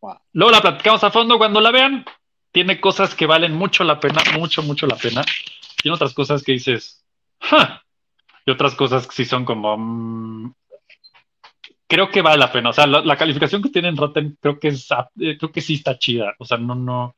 Wow. 0.00 0.18
Luego 0.34 0.52
la 0.52 0.60
platicamos 0.60 1.02
a 1.04 1.10
fondo 1.10 1.38
cuando 1.38 1.58
la 1.60 1.70
vean. 1.70 2.04
Tiene 2.52 2.80
cosas 2.80 3.14
que 3.14 3.24
valen 3.26 3.54
mucho 3.54 3.82
la 3.82 3.98
pena, 3.98 4.20
mucho, 4.38 4.62
mucho 4.62 4.86
la 4.86 4.96
pena. 4.96 5.24
Tiene 5.86 5.94
otras 5.94 6.14
cosas 6.14 6.42
que 6.42 6.50
dices, 6.50 7.04
"Ja", 7.38 7.80
y 8.44 8.50
otras 8.50 8.74
cosas 8.74 9.06
que 9.06 9.14
sí 9.14 9.24
son 9.24 9.44
como, 9.44 9.76
mm, 9.78 10.52
creo 11.86 12.10
que 12.10 12.22
vale 12.22 12.38
la 12.38 12.50
pena. 12.50 12.70
O 12.70 12.72
sea, 12.72 12.88
la, 12.88 13.02
la 13.02 13.16
calificación 13.16 13.62
que 13.62 13.68
tiene 13.68 13.86
en 13.86 13.96
Rotten 13.96 14.36
creo 14.40 14.58
que 14.58 14.66
es, 14.66 14.88
eh, 15.20 15.38
creo 15.38 15.52
que 15.52 15.60
sí 15.60 15.74
está 15.74 15.96
chida. 15.96 16.34
O 16.40 16.44
sea, 16.44 16.58
no, 16.58 16.74
no. 16.74 17.14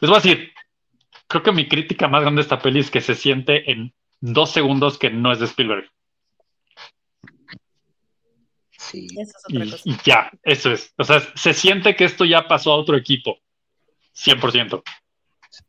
Les 0.00 0.10
voy 0.10 0.18
a 0.18 0.20
decir, 0.20 0.52
creo 1.28 1.44
que 1.44 1.52
mi 1.52 1.68
crítica 1.68 2.08
más 2.08 2.22
grande 2.22 2.40
de 2.40 2.42
esta 2.46 2.58
peli 2.58 2.80
es 2.80 2.90
que 2.90 3.00
se 3.00 3.14
siente 3.14 3.70
en 3.70 3.94
dos 4.20 4.50
segundos 4.50 4.98
que 4.98 5.08
no 5.10 5.30
es 5.30 5.38
de 5.38 5.44
Spielberg. 5.46 5.88
Sí. 8.76 9.06
Eso 9.16 9.36
es 9.38 9.44
otra 9.48 9.64
Y, 9.64 9.70
cosa. 9.70 9.82
y 9.84 9.96
ya, 10.04 10.30
eso 10.42 10.72
es. 10.72 10.92
O 10.98 11.04
sea, 11.04 11.20
se 11.36 11.54
siente 11.54 11.94
que 11.94 12.06
esto 12.06 12.24
ya 12.24 12.48
pasó 12.48 12.72
a 12.72 12.76
otro 12.76 12.96
equipo. 12.96 13.38
100%. 14.14 14.82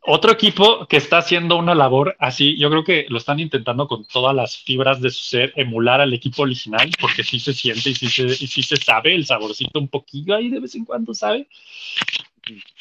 Otro 0.01 0.31
equipo 0.31 0.85
que 0.87 0.97
está 0.97 1.17
haciendo 1.17 1.57
una 1.57 1.75
labor 1.75 2.15
así, 2.19 2.57
yo 2.57 2.69
creo 2.69 2.83
que 2.83 3.05
lo 3.09 3.17
están 3.17 3.39
intentando 3.39 3.87
con 3.87 4.05
todas 4.05 4.35
las 4.35 4.57
fibras 4.57 5.01
de 5.01 5.09
su 5.09 5.23
ser 5.23 5.53
emular 5.55 6.01
al 6.01 6.13
equipo 6.13 6.43
original, 6.43 6.89
porque 6.99 7.23
sí 7.23 7.39
se 7.39 7.53
siente 7.53 7.89
y 7.89 7.95
sí 7.95 8.07
se, 8.07 8.23
y 8.23 8.47
sí 8.47 8.63
se 8.63 8.77
sabe 8.77 9.15
el 9.15 9.25
saborcito 9.25 9.79
un 9.79 9.87
poquillo 9.87 10.35
ahí 10.35 10.49
de 10.49 10.59
vez 10.59 10.75
en 10.75 10.85
cuando, 10.85 11.13
¿sabe? 11.13 11.47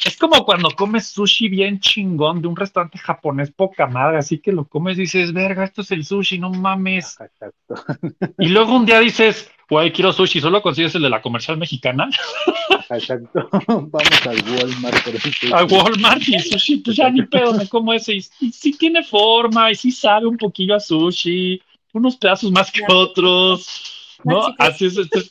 Es 0.05 0.17
como 0.17 0.45
cuando 0.45 0.71
comes 0.71 1.07
sushi 1.09 1.49
bien 1.49 1.79
chingón 1.79 2.43
de 2.43 2.49
un 2.49 2.57
restaurante 2.57 2.99
japonés 2.99 3.53
poca 3.53 3.87
madre, 3.87 4.19
así 4.19 4.39
que 4.39 4.51
lo 4.51 4.65
comes 4.67 4.99
y 4.99 5.03
dices, 5.03 5.33
verga, 5.33 5.65
esto 5.65 5.83
es 5.83 5.91
el 5.93 6.05
sushi, 6.05 6.39
no 6.39 6.51
mames. 6.51 7.17
Exacto. 7.21 7.75
Y 8.39 8.49
luego 8.49 8.75
un 8.75 8.87
día 8.87 8.99
dices, 8.99 9.51
güey, 9.73 9.91
quiero 9.91 10.13
sushi, 10.13 10.39
solo 10.41 10.61
consigues 10.61 10.95
el 10.97 11.03
de 11.03 11.09
la 11.09 11.23
comercial 11.23 11.57
mexicana. 11.57 12.11
Exacto. 12.91 13.49
Vamos 13.67 14.27
al 14.27 14.43
Walmart 14.51 15.03
por 15.03 15.15
ejemplo. 15.17 15.57
a 15.57 15.65
Walmart 15.65 16.23
y 16.29 16.39
sushi, 16.41 16.77
pues 16.79 16.97
ya 16.97 17.09
ni 17.09 17.23
pedo, 17.23 17.55
me 17.55 17.67
como 17.69 17.93
ese. 17.95 18.13
Y, 18.15 18.27
y 18.41 18.53
sí 18.53 18.73
tiene 18.77 19.03
forma, 19.03 19.71
y 19.71 19.75
sí 19.75 19.91
sabe 19.91 20.27
un 20.27 20.37
poquillo 20.37 20.75
a 20.75 20.81
sushi, 20.81 21.63
unos 21.95 22.17
pedazos 22.17 22.53
más 22.53 22.71
que 22.71 22.83
otros, 22.87 24.19
¿no? 24.25 24.55
Así 24.59 24.87
es, 24.87 24.99
este 24.99 25.21
es- 25.21 25.31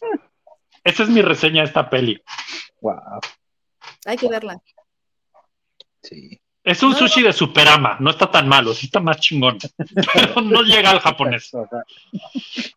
esa 0.83 1.03
es 1.03 1.09
mi 1.09 1.21
reseña 1.21 1.61
de 1.61 1.67
esta 1.67 1.87
peli. 1.87 2.19
Wow. 2.81 2.95
Hay 4.07 4.17
que 4.17 4.27
verla. 4.27 4.59
Sí. 6.01 6.39
Es 6.63 6.81
un 6.81 6.91
No, 6.93 6.97
sushi 6.97 7.21
de 7.21 7.33
Superama, 7.33 7.97
no 7.99 8.09
está 8.09 8.29
tan 8.31 8.47
malo, 8.47 8.73
sí 8.73 8.87
está 8.87 8.99
más 8.99 9.19
chingón, 9.19 9.57
pero 10.13 10.41
no 10.41 10.61
llega 10.63 10.89
al 10.91 10.99
japonés. 10.99 11.51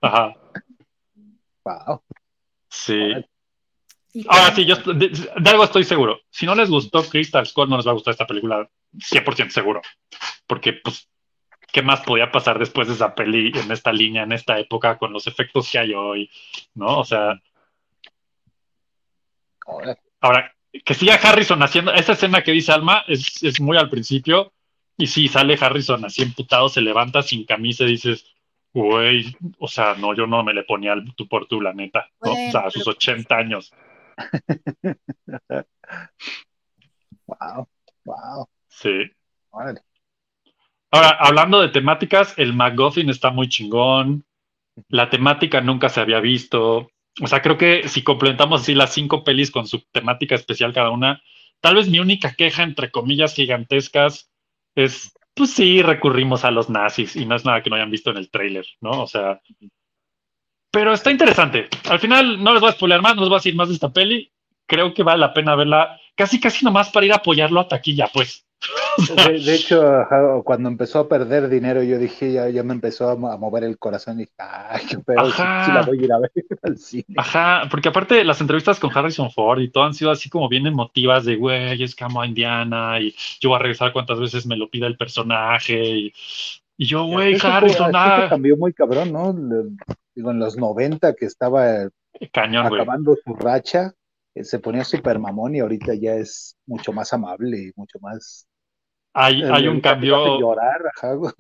Ajá. 0.03 0.35
Wow. 1.65 2.03
sí. 2.69 3.12
Ahora 4.28 4.55
sí, 4.55 4.65
yo 4.65 4.77
de, 4.77 5.09
de 5.09 5.51
algo 5.51 5.65
estoy 5.65 5.82
seguro. 5.82 6.20
Si 6.31 6.47
no 6.47 6.55
les 6.55 6.70
gustó 6.70 7.03
Crystal 7.03 7.45
Skull, 7.47 7.69
no 7.69 7.77
les 7.77 7.86
va 7.86 7.91
a 7.91 7.95
gustar 7.95 8.12
esta 8.12 8.27
película 8.27 8.69
100% 8.93 9.51
seguro. 9.51 9.82
Porque, 10.47 10.74
pues, 10.74 11.09
¿qué 11.73 11.82
más 11.82 12.03
podía 12.03 12.31
pasar 12.31 12.59
después 12.61 12.86
de 12.86 12.95
esa 12.95 13.12
peli 13.12 13.51
en 13.59 13.73
esta 13.73 13.93
línea, 13.93 14.23
en 14.23 14.31
esta 14.31 14.57
época, 14.61 14.99
con 14.99 15.12
los 15.12 15.27
efectos 15.27 15.69
que 15.69 15.78
hay 15.81 15.95
hoy? 15.95 16.31
¿No? 16.74 17.01
O 17.01 17.05
sea, 17.05 17.41
Ahora, 19.66 19.99
ahora, 20.20 20.55
que 20.85 20.95
siga 20.95 21.15
Harrison 21.15 21.62
haciendo. 21.62 21.93
Esa 21.93 22.12
escena 22.12 22.43
que 22.43 22.53
dice 22.53 22.73
Alma 22.73 23.05
es, 23.07 23.43
es 23.43 23.61
muy 23.61 23.77
al 23.77 23.91
principio. 23.91 24.53
Y 24.97 25.09
sí, 25.09 25.27
sale 25.28 25.59
Harrison 25.61 26.05
así 26.05 26.23
emputado, 26.23 26.69
se 26.69 26.81
levanta 26.81 27.23
sin 27.23 27.45
camisa 27.45 27.85
y 27.85 27.89
dices, 27.89 28.27
güey, 28.74 29.36
o 29.60 29.68
sea, 29.68 29.94
no, 29.94 30.14
yo 30.14 30.26
no 30.26 30.42
me 30.42 30.52
le 30.52 30.64
ponía 30.64 30.92
al 30.92 31.14
tú 31.14 31.28
por 31.28 31.46
tú, 31.46 31.60
la 31.60 31.72
neta. 31.72 32.10
¿no? 32.20 32.32
o 32.32 32.51
sea, 32.51 32.62
a 32.62 32.70
sus 32.70 32.84
Bueno, 32.84 32.96
80 32.96 33.36
años. 33.36 33.72
wow. 37.26 37.68
Wow. 38.05 38.48
Sí. 38.68 39.10
Ahora, 40.90 41.10
hablando 41.20 41.60
de 41.60 41.68
temáticas, 41.68 42.34
el 42.36 42.52
MacGuffin 42.52 43.09
está 43.09 43.30
muy 43.30 43.48
chingón. 43.48 44.24
La 44.88 45.09
temática 45.09 45.60
nunca 45.60 45.88
se 45.88 46.01
había 46.01 46.18
visto. 46.18 46.90
O 47.22 47.26
sea, 47.28 47.40
creo 47.42 47.56
que 47.56 47.88
si 47.88 48.02
complementamos 48.02 48.62
así 48.62 48.74
las 48.74 48.92
cinco 48.92 49.22
pelis 49.22 49.52
con 49.52 49.68
su 49.68 49.82
temática 49.92 50.34
especial 50.34 50.72
cada 50.72 50.90
una, 50.90 51.22
tal 51.60 51.76
vez 51.76 51.88
mi 51.88 52.01
única 52.01 52.34
queja, 52.34 52.64
entre 52.64 52.90
comillas 52.90 53.34
gigantescas, 53.34 54.32
es, 54.74 55.14
pues 55.35 55.51
sí, 55.52 55.82
recurrimos 55.82 56.44
a 56.44 56.51
los 56.51 56.70
nazis 56.70 57.16
y 57.16 57.27
no 57.27 57.35
es 57.35 57.44
nada 57.44 57.62
que 57.62 57.70
no 57.70 57.77
hayan 57.77 57.90
visto 57.90 58.11
en 58.11 58.19
el 58.19 58.31
tráiler, 58.31 58.66
¿no? 58.81 59.02
O 59.02 59.06
sea, 59.06 59.40
pero 60.70 60.93
está 60.93 61.11
interesante. 61.12 61.69
Al 61.89 62.01
final 62.01 62.43
no 62.43 62.52
les 62.52 62.61
voy 62.61 62.70
a 62.70 62.73
spoiler 62.73 63.01
más, 63.01 63.15
no 63.15 63.23
les 63.23 63.28
voy 63.28 63.36
a 63.36 63.39
decir 63.39 63.55
más 63.55 63.69
de 63.69 63.74
esta 63.74 63.93
peli. 63.93 64.32
Creo 64.66 64.93
que 64.93 65.05
vale 65.05 65.20
la 65.20 65.32
pena 65.32 65.55
verla 65.55 66.01
casi, 66.16 66.40
casi 66.40 66.65
nomás 66.65 66.90
para 66.90 67.06
ir 67.06 67.12
a 67.12 67.16
apoyarlo 67.16 67.61
a 67.61 67.69
taquilla, 67.69 68.09
pues. 68.12 68.44
De, 69.27 69.41
de 69.41 69.55
hecho, 69.55 70.07
cuando 70.45 70.69
empezó 70.69 71.01
a 71.01 71.09
perder 71.09 71.49
dinero, 71.49 71.82
yo 71.82 71.99
dije, 71.99 72.32
ya, 72.32 72.49
ya 72.49 72.62
me 72.62 72.74
empezó 72.74 73.09
a, 73.11 73.16
mo- 73.16 73.31
a 73.31 73.36
mover 73.36 73.65
el 73.65 73.78
corazón 73.78 74.16
y 74.20 74.24
dije, 74.24 74.32
ay, 74.39 74.82
qué 74.89 74.99
pedo, 74.99 75.27
sí 75.31 75.43
la 75.73 75.82
voy 75.82 75.99
a 76.01 76.05
ir 76.05 76.12
a 76.12 76.19
ver 76.20 76.31
al 76.62 76.78
cine. 76.78 77.05
Ajá, 77.16 77.62
porque 77.70 77.89
aparte 77.89 78.24
las 78.24 78.41
entrevistas 78.41 78.78
con 78.78 78.97
Harrison 78.97 79.31
Ford 79.31 79.61
y 79.61 79.70
todo 79.70 79.85
han 79.85 79.95
sido 79.95 80.11
así 80.11 80.28
como 80.31 80.49
bien 80.49 80.66
emotivas 80.66 81.24
de, 81.24 81.36
güey, 81.36 81.82
es 81.82 81.95
que 81.95 82.05
amo 82.05 82.20
a 82.23 82.27
Indiana 82.27 83.01
y 83.01 83.15
yo 83.41 83.51
voy 83.51 83.57
a 83.57 83.62
regresar 83.62 83.93
cuantas 83.93 84.20
veces 84.20 84.47
me 84.47 84.57
lo 84.57 84.70
pida 84.70 84.86
el 84.86 84.97
personaje 84.97 85.82
y, 85.85 86.12
y 86.77 86.86
yo, 86.86 87.05
güey, 87.05 87.36
fue- 87.36 87.51
Harrison, 87.51 87.91
eso 87.91 87.99
ah, 87.99 88.27
cambió 88.31 88.57
muy 88.57 88.73
cabrón, 88.73 89.12
¿no? 89.12 89.32
Le- 89.32 89.70
digo, 90.15 90.31
en 90.31 90.39
los 90.39 90.57
90 90.57 91.15
que 91.15 91.27
estaba 91.27 91.89
cañón, 92.32 92.69
güey. 92.69 92.81
acabando 92.81 93.16
su 93.24 93.35
racha, 93.35 93.93
eh, 94.35 94.45
se 94.45 94.59
ponía 94.61 94.85
súper 94.85 95.19
mamón 95.19 95.55
y 95.57 95.61
ahorita 95.61 95.95
ya 95.95 96.15
es 96.15 96.57
mucho 96.66 96.93
más 96.93 97.12
amable 97.12 97.59
y 97.59 97.73
mucho 97.77 97.99
más... 98.01 98.47
Hay, 99.16 99.43
hay 99.45 99.69
un 99.69 99.81
cambio 99.81 100.41
llorar, 100.41 100.82
ajá, 100.97 101.15
güey. 101.15 101.32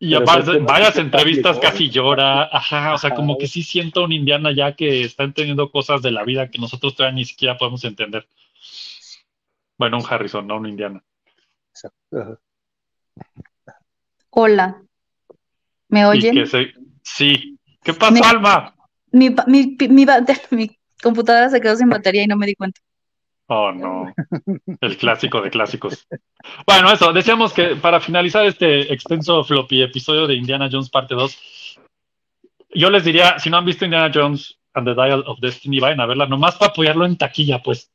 y 0.00 0.14
aparte, 0.14 0.58
varias 0.60 0.96
entrevistas 0.96 1.58
casi 1.58 1.90
llora, 1.90 2.44
ajá, 2.44 2.94
o 2.94 2.98
sea, 2.98 3.14
como 3.14 3.36
que 3.36 3.46
sí 3.46 3.62
siento 3.62 4.04
un 4.04 4.12
Indiana 4.12 4.52
ya 4.56 4.72
que 4.72 5.02
está 5.02 5.24
entendiendo 5.24 5.70
cosas 5.70 6.00
de 6.00 6.12
la 6.12 6.24
vida 6.24 6.50
que 6.50 6.58
nosotros 6.58 6.96
todavía 6.96 7.16
ni 7.16 7.26
siquiera 7.26 7.58
podemos 7.58 7.84
entender. 7.84 8.26
Bueno, 9.76 9.98
un 9.98 10.04
Harrison, 10.08 10.46
no 10.46 10.56
un 10.56 10.66
Indiana. 10.66 11.04
Hola. 14.30 14.82
¿Me 15.88 16.06
oyen? 16.06 16.34
que 16.34 16.46
se, 16.46 16.72
sí. 17.02 17.58
¿Qué 17.82 17.92
pasó, 17.92 18.24
Alma? 18.24 18.74
Mi, 19.12 19.34
mi, 19.46 19.76
mi 20.50 20.78
computadora 21.02 21.50
se 21.50 21.60
quedó 21.60 21.76
sin 21.76 21.90
batería 21.90 22.22
y 22.22 22.26
no 22.26 22.36
me 22.36 22.46
di 22.46 22.54
cuenta. 22.54 22.80
Oh, 23.52 23.72
no. 23.72 24.14
El 24.80 24.96
clásico 24.96 25.40
de 25.40 25.50
clásicos. 25.50 26.06
Bueno, 26.64 26.92
eso, 26.92 27.12
decíamos 27.12 27.52
que 27.52 27.74
para 27.74 27.98
finalizar 27.98 28.46
este 28.46 28.92
extenso 28.92 29.42
floppy 29.42 29.82
episodio 29.82 30.28
de 30.28 30.36
Indiana 30.36 30.68
Jones 30.70 30.88
parte 30.88 31.16
2, 31.16 31.76
yo 32.74 32.90
les 32.90 33.02
diría, 33.04 33.40
si 33.40 33.50
no 33.50 33.56
han 33.56 33.64
visto 33.64 33.84
Indiana 33.84 34.12
Jones 34.14 34.56
and 34.74 34.86
the 34.86 34.94
Dial 34.94 35.24
of 35.26 35.40
Destiny, 35.40 35.80
vayan 35.80 36.00
a 36.00 36.06
verla, 36.06 36.26
nomás 36.26 36.54
para 36.54 36.70
apoyarlo 36.70 37.04
en 37.04 37.16
taquilla, 37.16 37.60
pues. 37.60 37.90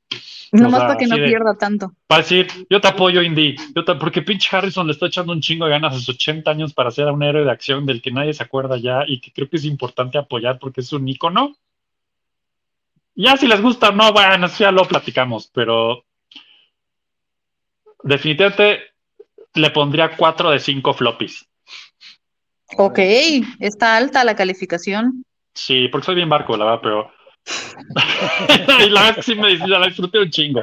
Nomás 0.52 0.80
sea, 0.80 0.88
para 0.88 0.98
que 0.98 1.08
no 1.08 1.16
de- 1.16 1.26
pierda 1.26 1.58
tanto. 1.58 1.92
Para 2.06 2.22
decir, 2.22 2.48
yo 2.70 2.82
te 2.82 2.88
apoyo, 2.90 3.22
Indy. 3.22 3.56
Yo 3.74 3.86
te- 3.86 3.96
porque 3.96 4.22
pinche 4.24 4.54
Harrison 4.56 4.86
le 4.86 4.92
está 4.92 5.06
echando 5.06 5.32
un 5.32 5.40
chingo 5.40 5.64
de 5.66 5.72
ganas 5.72 5.94
a 5.94 5.98
sus 6.00 6.10
80 6.10 6.52
años 6.52 6.74
para 6.74 6.92
ser 6.92 7.08
un 7.08 7.24
héroe 7.24 7.46
de 7.46 7.52
acción 7.52 7.86
del 7.86 8.02
que 8.02 8.12
nadie 8.12 8.34
se 8.34 8.44
acuerda 8.44 8.76
ya 8.76 9.06
y 9.08 9.22
que 9.22 9.32
creo 9.32 9.50
que 9.50 9.56
es 9.56 9.64
importante 9.64 10.18
apoyar 10.18 10.60
porque 10.60 10.82
es 10.82 10.92
un 10.92 11.08
ícono. 11.08 11.56
Ya 13.16 13.38
si 13.38 13.48
les 13.48 13.62
gusta 13.62 13.90
o 13.90 13.92
no, 13.94 14.12
bueno, 14.12 14.48
ya 14.48 14.72
lo 14.72 14.86
platicamos, 14.86 15.50
pero 15.54 16.04
definitivamente 18.04 18.80
le 19.54 19.70
pondría 19.72 20.16
4 20.16 20.52
de 20.52 20.60
5 20.60 20.94
floppies. 20.94 21.48
Ok, 22.78 23.00
está 23.60 23.96
alta 23.96 24.24
la 24.24 24.36
calificación. 24.36 25.24
Sí, 25.54 25.88
porque 25.88 26.06
soy 26.06 26.16
bien 26.16 26.30
barco, 26.30 26.58
la 26.58 26.66
verdad, 26.66 26.80
pero. 26.84 27.12
y 28.86 28.90
la 28.90 29.02
verdad 29.02 29.16
que 29.16 29.24
sí 29.24 29.36
me 29.36 29.56
la 29.56 29.88
disfruté 29.88 30.20
un 30.20 30.30
chingo. 30.30 30.62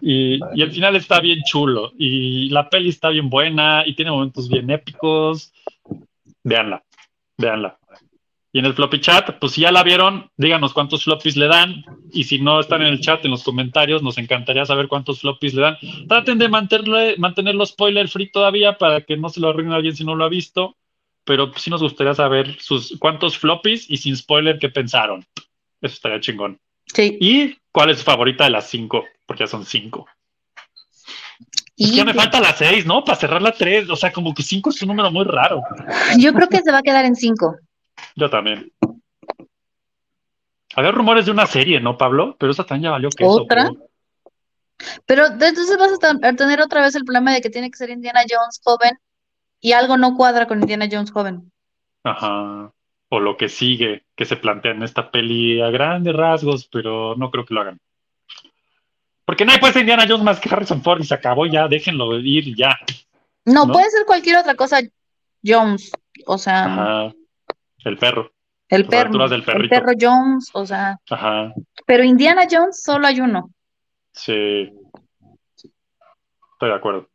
Y, 0.00 0.40
y 0.54 0.62
el 0.62 0.72
final 0.72 0.96
está 0.96 1.20
bien 1.20 1.38
chulo. 1.44 1.92
Y 1.96 2.48
la 2.48 2.68
peli 2.68 2.88
está 2.88 3.10
bien 3.10 3.30
buena 3.30 3.84
y 3.86 3.94
tiene 3.94 4.10
momentos 4.10 4.48
bien 4.48 4.70
épicos. 4.70 5.52
Véanla, 6.42 6.82
véanla. 7.38 7.78
Y 8.54 8.60
en 8.60 8.66
el 8.66 8.74
floppy 8.74 9.00
chat, 9.00 9.36
pues 9.40 9.54
si 9.54 9.62
ya 9.62 9.72
la 9.72 9.82
vieron, 9.82 10.30
díganos 10.36 10.72
cuántos 10.72 11.02
floppies 11.02 11.36
le 11.36 11.48
dan. 11.48 11.84
Y 12.12 12.22
si 12.22 12.38
no 12.38 12.60
están 12.60 12.82
en 12.82 12.86
el 12.86 13.00
chat, 13.00 13.24
en 13.24 13.32
los 13.32 13.42
comentarios, 13.42 14.00
nos 14.00 14.16
encantaría 14.16 14.64
saber 14.64 14.86
cuántos 14.86 15.22
floppies 15.22 15.54
le 15.54 15.62
dan. 15.62 15.76
Traten 16.08 16.38
de 16.38 16.48
mantenerle, 16.48 17.16
mantenerlo 17.18 17.66
spoiler 17.66 18.06
free 18.06 18.30
todavía 18.30 18.78
para 18.78 19.00
que 19.00 19.16
no 19.16 19.28
se 19.28 19.40
lo 19.40 19.48
arruine 19.48 19.72
a 19.72 19.78
alguien 19.78 19.96
si 19.96 20.04
no 20.04 20.14
lo 20.14 20.24
ha 20.24 20.28
visto. 20.28 20.76
Pero 21.24 21.52
sí 21.56 21.68
nos 21.68 21.82
gustaría 21.82 22.14
saber 22.14 22.56
sus 22.60 22.96
cuántos 23.00 23.36
floppies 23.36 23.90
y 23.90 23.96
sin 23.96 24.16
spoiler 24.16 24.60
qué 24.60 24.68
pensaron. 24.68 25.26
Eso 25.80 25.94
estaría 25.94 26.20
chingón. 26.20 26.60
Sí. 26.94 27.18
¿Y 27.20 27.58
cuál 27.72 27.90
es 27.90 27.98
su 27.98 28.04
favorita 28.04 28.44
de 28.44 28.50
las 28.50 28.70
cinco? 28.70 29.04
Porque 29.26 29.42
ya 29.42 29.48
son 29.48 29.66
cinco. 29.66 30.06
Ya 31.76 32.04
me 32.04 32.14
falta 32.14 32.40
la 32.40 32.52
seis, 32.52 32.86
¿no? 32.86 33.02
Para 33.02 33.18
cerrar 33.18 33.42
la 33.42 33.50
tres. 33.50 33.90
O 33.90 33.96
sea, 33.96 34.12
como 34.12 34.32
que 34.32 34.44
cinco 34.44 34.70
es 34.70 34.80
un 34.80 34.90
número 34.90 35.10
muy 35.10 35.24
raro. 35.24 35.60
yo 36.18 36.32
creo 36.32 36.48
que 36.48 36.60
se 36.62 36.70
va 36.70 36.78
a 36.78 36.82
quedar 36.82 37.04
en 37.04 37.16
cinco. 37.16 37.56
Yo 38.14 38.30
también. 38.30 38.72
Había 40.76 40.90
rumores 40.90 41.26
de 41.26 41.32
una 41.32 41.46
serie, 41.46 41.80
¿no, 41.80 41.96
Pablo? 41.96 42.36
Pero 42.38 42.52
esa 42.52 42.64
también 42.64 42.84
ya 42.84 42.90
valió 42.90 43.10
que 43.10 43.24
¿Otra? 43.24 43.70
Pero 45.06 45.26
entonces 45.26 45.78
vas 45.78 45.92
a 45.92 46.34
tener 46.34 46.60
otra 46.60 46.82
vez 46.82 46.94
el 46.94 47.04
problema 47.04 47.32
de 47.32 47.40
que 47.40 47.50
tiene 47.50 47.70
que 47.70 47.76
ser 47.76 47.90
Indiana 47.90 48.20
Jones 48.28 48.60
joven 48.62 48.98
y 49.60 49.72
algo 49.72 49.96
no 49.96 50.16
cuadra 50.16 50.46
con 50.46 50.60
Indiana 50.60 50.88
Jones 50.90 51.12
joven. 51.12 51.50
Ajá. 52.02 52.72
O 53.08 53.20
lo 53.20 53.36
que 53.36 53.48
sigue, 53.48 54.04
que 54.16 54.24
se 54.24 54.36
plantea 54.36 54.72
en 54.72 54.82
esta 54.82 55.10
peli 55.10 55.60
a 55.60 55.70
grandes 55.70 56.14
rasgos, 56.14 56.68
pero 56.70 57.14
no 57.16 57.30
creo 57.30 57.44
que 57.44 57.54
lo 57.54 57.60
hagan. 57.60 57.78
Porque 59.24 59.44
nadie 59.44 59.60
puede 59.60 59.72
ser 59.72 59.82
Indiana 59.82 60.06
Jones 60.08 60.24
más 60.24 60.40
que 60.40 60.52
Harrison 60.52 60.82
Ford 60.82 61.00
y 61.00 61.04
se 61.04 61.14
acabó 61.14 61.46
ya, 61.46 61.68
déjenlo 61.68 62.18
ir 62.18 62.54
ya. 62.56 62.76
No, 63.44 63.66
¿No? 63.66 63.72
puede 63.72 63.90
ser 63.90 64.04
cualquier 64.06 64.38
otra 64.38 64.54
cosa 64.54 64.80
Jones, 65.42 65.92
o 66.26 66.36
sea, 66.36 66.64
Ajá. 66.64 67.14
El 67.84 67.98
perro. 67.98 68.30
el 68.68 68.80
las 68.82 68.90
perro, 68.90 69.00
aventuras 69.02 69.30
del 69.30 69.40
el 69.62 69.68
perro 69.68 69.92
Jones, 70.00 70.50
o 70.54 70.64
sea, 70.66 70.98
Ajá. 71.10 71.52
pero 71.86 72.02
Indiana 72.02 72.42
Jones 72.50 72.82
solo 72.82 73.06
hay 73.06 73.20
uno. 73.20 73.50
Sí. 74.12 74.72
Estoy 75.56 76.68
de 76.68 76.74
acuerdo. 76.74 77.08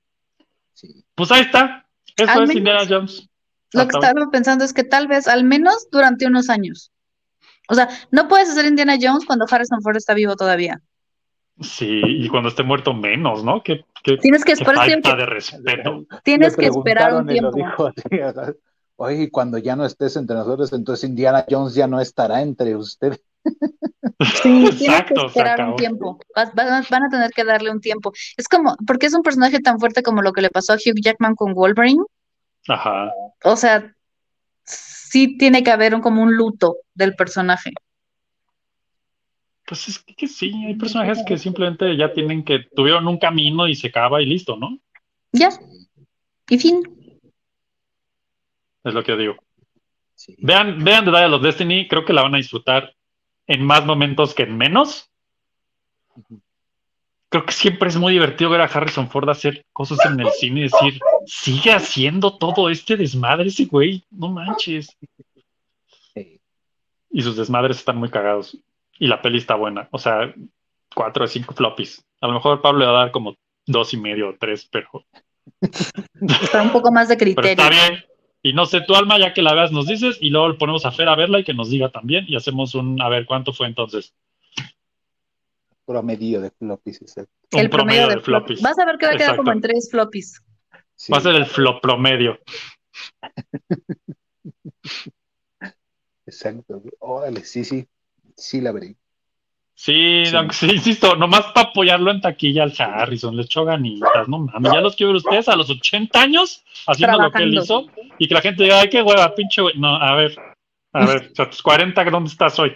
Sí. 0.73 1.03
Pues 1.15 1.31
ahí 1.31 1.41
está. 1.41 1.85
Eso 2.15 2.31
Al 2.31 2.43
es 2.43 2.49
menos- 2.49 2.55
Indiana 2.55 2.81
Jones. 2.87 3.29
Lo 3.71 3.81
que 3.87 3.95
Hasta 3.97 4.07
estaba 4.09 4.31
pensando 4.31 4.63
es 4.65 4.73
que 4.73 4.83
tal 4.83 5.07
vez, 5.07 5.27
al 5.27 5.43
menos 5.43 5.89
durante 5.91 6.25
unos 6.25 6.49
años. 6.49 6.91
O 7.67 7.75
sea, 7.75 7.87
no 8.11 8.27
puedes 8.27 8.49
hacer 8.49 8.65
Indiana 8.65 8.97
Jones 8.99 9.25
cuando 9.25 9.45
Harrison 9.49 9.81
Ford 9.81 9.95
está 9.95 10.13
vivo 10.15 10.35
todavía. 10.35 10.81
Sí, 11.61 12.01
y 12.03 12.27
cuando 12.29 12.49
esté 12.49 12.63
muerto 12.63 12.93
menos, 12.93 13.43
¿no? 13.43 13.61
Qué, 13.61 13.85
qué- 14.03 14.17
Tienes 14.17 14.43
que 14.43 14.53
qué 14.53 14.61
esperar 14.61 14.75
falta 14.75 14.87
tiempo. 15.01 15.15
de 15.15 15.25
respeto. 15.25 16.05
Tienes 16.23 16.55
que 16.55 16.65
esperar 16.67 17.13
un 17.13 17.27
tiempo. 17.27 17.51
dijo 17.51 17.87
así, 17.87 18.19
ajá. 18.21 18.53
Oye, 19.01 19.23
y 19.23 19.29
cuando 19.29 19.57
ya 19.57 19.77
no 19.77 19.85
estés 19.85 20.17
entre 20.17 20.35
nosotros, 20.35 20.73
entonces 20.73 21.09
Indiana 21.09 21.45
Jones 21.49 21.73
ya 21.73 21.87
no 21.87 22.01
estará 22.01 22.41
entre 22.41 22.75
ustedes. 22.75 23.23
Sí, 24.43 24.65
que 24.77 24.85
Exacto, 24.85 25.21
se 25.21 25.27
esperar 25.27 25.69
un 25.69 25.77
tiempo. 25.77 26.19
Van 26.35 27.03
a 27.03 27.09
tener 27.09 27.31
que 27.31 27.45
darle 27.45 27.71
un 27.71 27.79
tiempo. 27.79 28.11
Es 28.35 28.49
como, 28.49 28.75
porque 28.85 29.05
es 29.05 29.13
un 29.13 29.21
personaje 29.21 29.61
tan 29.61 29.79
fuerte 29.79 30.03
como 30.03 30.21
lo 30.21 30.33
que 30.33 30.41
le 30.41 30.49
pasó 30.49 30.73
a 30.73 30.75
Hugh 30.75 30.99
Jackman 31.01 31.35
con 31.35 31.53
Wolverine. 31.53 32.03
Ajá. 32.67 33.09
O 33.45 33.55
sea, 33.55 33.95
sí 34.65 35.37
tiene 35.37 35.63
que 35.63 35.71
haber 35.71 35.95
un, 35.95 36.01
como 36.01 36.21
un 36.21 36.35
luto 36.35 36.79
del 36.93 37.15
personaje. 37.15 37.71
Pues 39.65 39.87
es 39.87 39.99
que 39.99 40.27
sí, 40.27 40.51
hay 40.67 40.75
personajes 40.75 41.23
que 41.25 41.37
simplemente 41.37 41.95
ya 41.95 42.11
tienen 42.11 42.43
que, 42.43 42.65
tuvieron 42.75 43.07
un 43.07 43.17
camino 43.17 43.65
y 43.65 43.75
se 43.75 43.87
acaba 43.87 44.21
y 44.21 44.25
listo, 44.25 44.57
¿no? 44.57 44.77
Ya. 45.31 45.51
Y 46.49 46.57
fin. 46.57 46.98
Es 48.83 48.93
lo 48.93 49.03
que 49.03 49.11
yo 49.11 49.17
digo. 49.17 49.35
Sí. 50.15 50.35
Vean, 50.39 50.83
vean 50.83 51.05
The 51.05 51.11
Dial 51.11 51.33
of 51.33 51.41
Destiny, 51.41 51.87
creo 51.87 52.05
que 52.05 52.13
la 52.13 52.23
van 52.23 52.35
a 52.35 52.37
disfrutar 52.37 52.93
en 53.47 53.63
más 53.63 53.85
momentos 53.85 54.33
que 54.33 54.43
en 54.43 54.57
menos. 54.57 55.09
Creo 57.29 57.45
que 57.45 57.51
siempre 57.51 57.89
es 57.89 57.95
muy 57.95 58.13
divertido 58.13 58.49
ver 58.49 58.61
a 58.61 58.65
Harrison 58.65 59.09
Ford 59.09 59.29
hacer 59.29 59.65
cosas 59.71 59.99
en 60.05 60.19
el 60.19 60.31
cine 60.31 60.61
y 60.61 60.63
decir, 60.63 60.99
sigue 61.25 61.71
haciendo 61.71 62.37
todo 62.37 62.69
este 62.69 62.97
desmadre 62.97 63.47
ese 63.49 63.65
güey, 63.65 64.03
no 64.09 64.29
manches. 64.29 64.97
Sí. 66.13 66.41
Y 67.11 67.21
sus 67.21 67.35
desmadres 67.35 67.77
están 67.77 67.97
muy 67.97 68.09
cagados. 68.09 68.57
Y 68.97 69.07
la 69.07 69.21
peli 69.21 69.37
está 69.37 69.55
buena. 69.55 69.87
O 69.91 69.99
sea, 69.99 70.33
cuatro 70.93 71.23
de 71.23 71.29
cinco 71.29 71.53
floppies. 71.53 72.03
A 72.19 72.27
lo 72.27 72.33
mejor 72.33 72.61
Pablo 72.61 72.79
le 72.79 72.85
va 72.85 72.91
a 72.91 73.03
dar 73.03 73.11
como 73.11 73.35
dos 73.65 73.93
y 73.93 73.97
medio 73.97 74.29
o 74.29 74.35
tres, 74.37 74.67
pero, 74.69 74.89
Está 76.41 76.61
un 76.61 76.71
poco 76.71 76.91
más 76.91 77.07
de 77.07 77.17
pero 77.17 77.35
criterio. 77.35 77.51
está 77.51 77.69
bien. 77.69 78.03
Y 78.41 78.53
no 78.53 78.65
sé, 78.65 78.81
tu 78.81 78.95
alma, 78.95 79.19
ya 79.19 79.33
que 79.33 79.41
la 79.41 79.53
veas, 79.53 79.71
nos 79.71 79.87
dices 79.87 80.17
y 80.21 80.29
luego 80.29 80.49
le 80.49 80.53
ponemos 80.55 80.85
a 80.85 80.91
Fer 80.91 81.09
a 81.09 81.15
verla 81.15 81.39
y 81.39 81.43
que 81.43 81.53
nos 81.53 81.69
diga 81.69 81.89
también 81.89 82.25
y 82.27 82.35
hacemos 82.37 82.73
un, 82.73 83.01
a 83.01 83.09
ver, 83.09 83.25
¿cuánto 83.25 83.51
fue 83.51 83.67
entonces? 83.67 84.13
Promedio 85.85 86.39
de 86.39 86.51
floppies, 86.51 87.01
exacto. 87.01 87.33
Un 87.51 87.59
El 87.59 87.69
promedio 87.69 88.07
de 88.07 88.19
floppies. 88.19 88.59
floppies. 88.59 88.61
Vas 88.61 88.79
a 88.79 88.85
ver 88.85 88.97
que 88.97 89.07
va 89.07 89.11
a 89.13 89.17
quedar 89.17 89.35
como 89.35 89.51
en 89.51 89.59
tres 89.59 89.89
floppies. 89.91 90.41
Sí. 90.95 91.11
Va 91.11 91.17
a 91.17 91.21
ser 91.21 91.35
el 91.35 91.45
flop 91.45 91.81
promedio. 91.81 92.39
Exacto. 96.25 96.83
Órale, 96.99 97.43
sí, 97.43 97.65
sí. 97.65 97.87
Sí 98.35 98.61
la 98.61 98.71
veré. 98.71 98.95
Sí, 99.81 100.25
Sí. 100.25 100.35
aunque 100.35 100.55
sí, 100.55 100.65
insisto, 100.65 101.15
nomás 101.15 101.53
para 101.53 101.69
apoyarlo 101.69 102.11
en 102.11 102.19
taquilla 102.19 102.63
al 102.63 102.73
Harrison, 102.77 103.37
le 103.37 103.43
echo 103.43 103.63
ganitas, 103.63 104.27
no 104.27 104.39
mames, 104.39 104.73
ya 104.73 104.81
los 104.81 104.93
quiero 104.93 105.13
ver 105.13 105.21
ustedes 105.23 105.47
a 105.47 105.55
los 105.55 105.69
80 105.69 106.21
años 106.21 106.65
haciendo 106.85 107.17
lo 107.17 107.31
que 107.31 107.43
él 107.43 107.53
hizo 107.53 107.85
y 108.17 108.27
que 108.27 108.33
la 108.33 108.41
gente 108.41 108.63
diga, 108.63 108.81
ay, 108.81 108.89
qué 108.89 109.01
hueva, 109.01 109.33
pinche 109.33 109.61
güey. 109.61 109.77
No, 109.77 109.95
a 109.95 110.15
ver, 110.15 110.37
a 110.91 111.05
ver, 111.05 111.29
o 111.31 111.35
sea, 111.35 111.49
tus 111.49 111.61
40, 111.61 112.03
¿dónde 112.03 112.29
estás 112.29 112.59
hoy? 112.59 112.75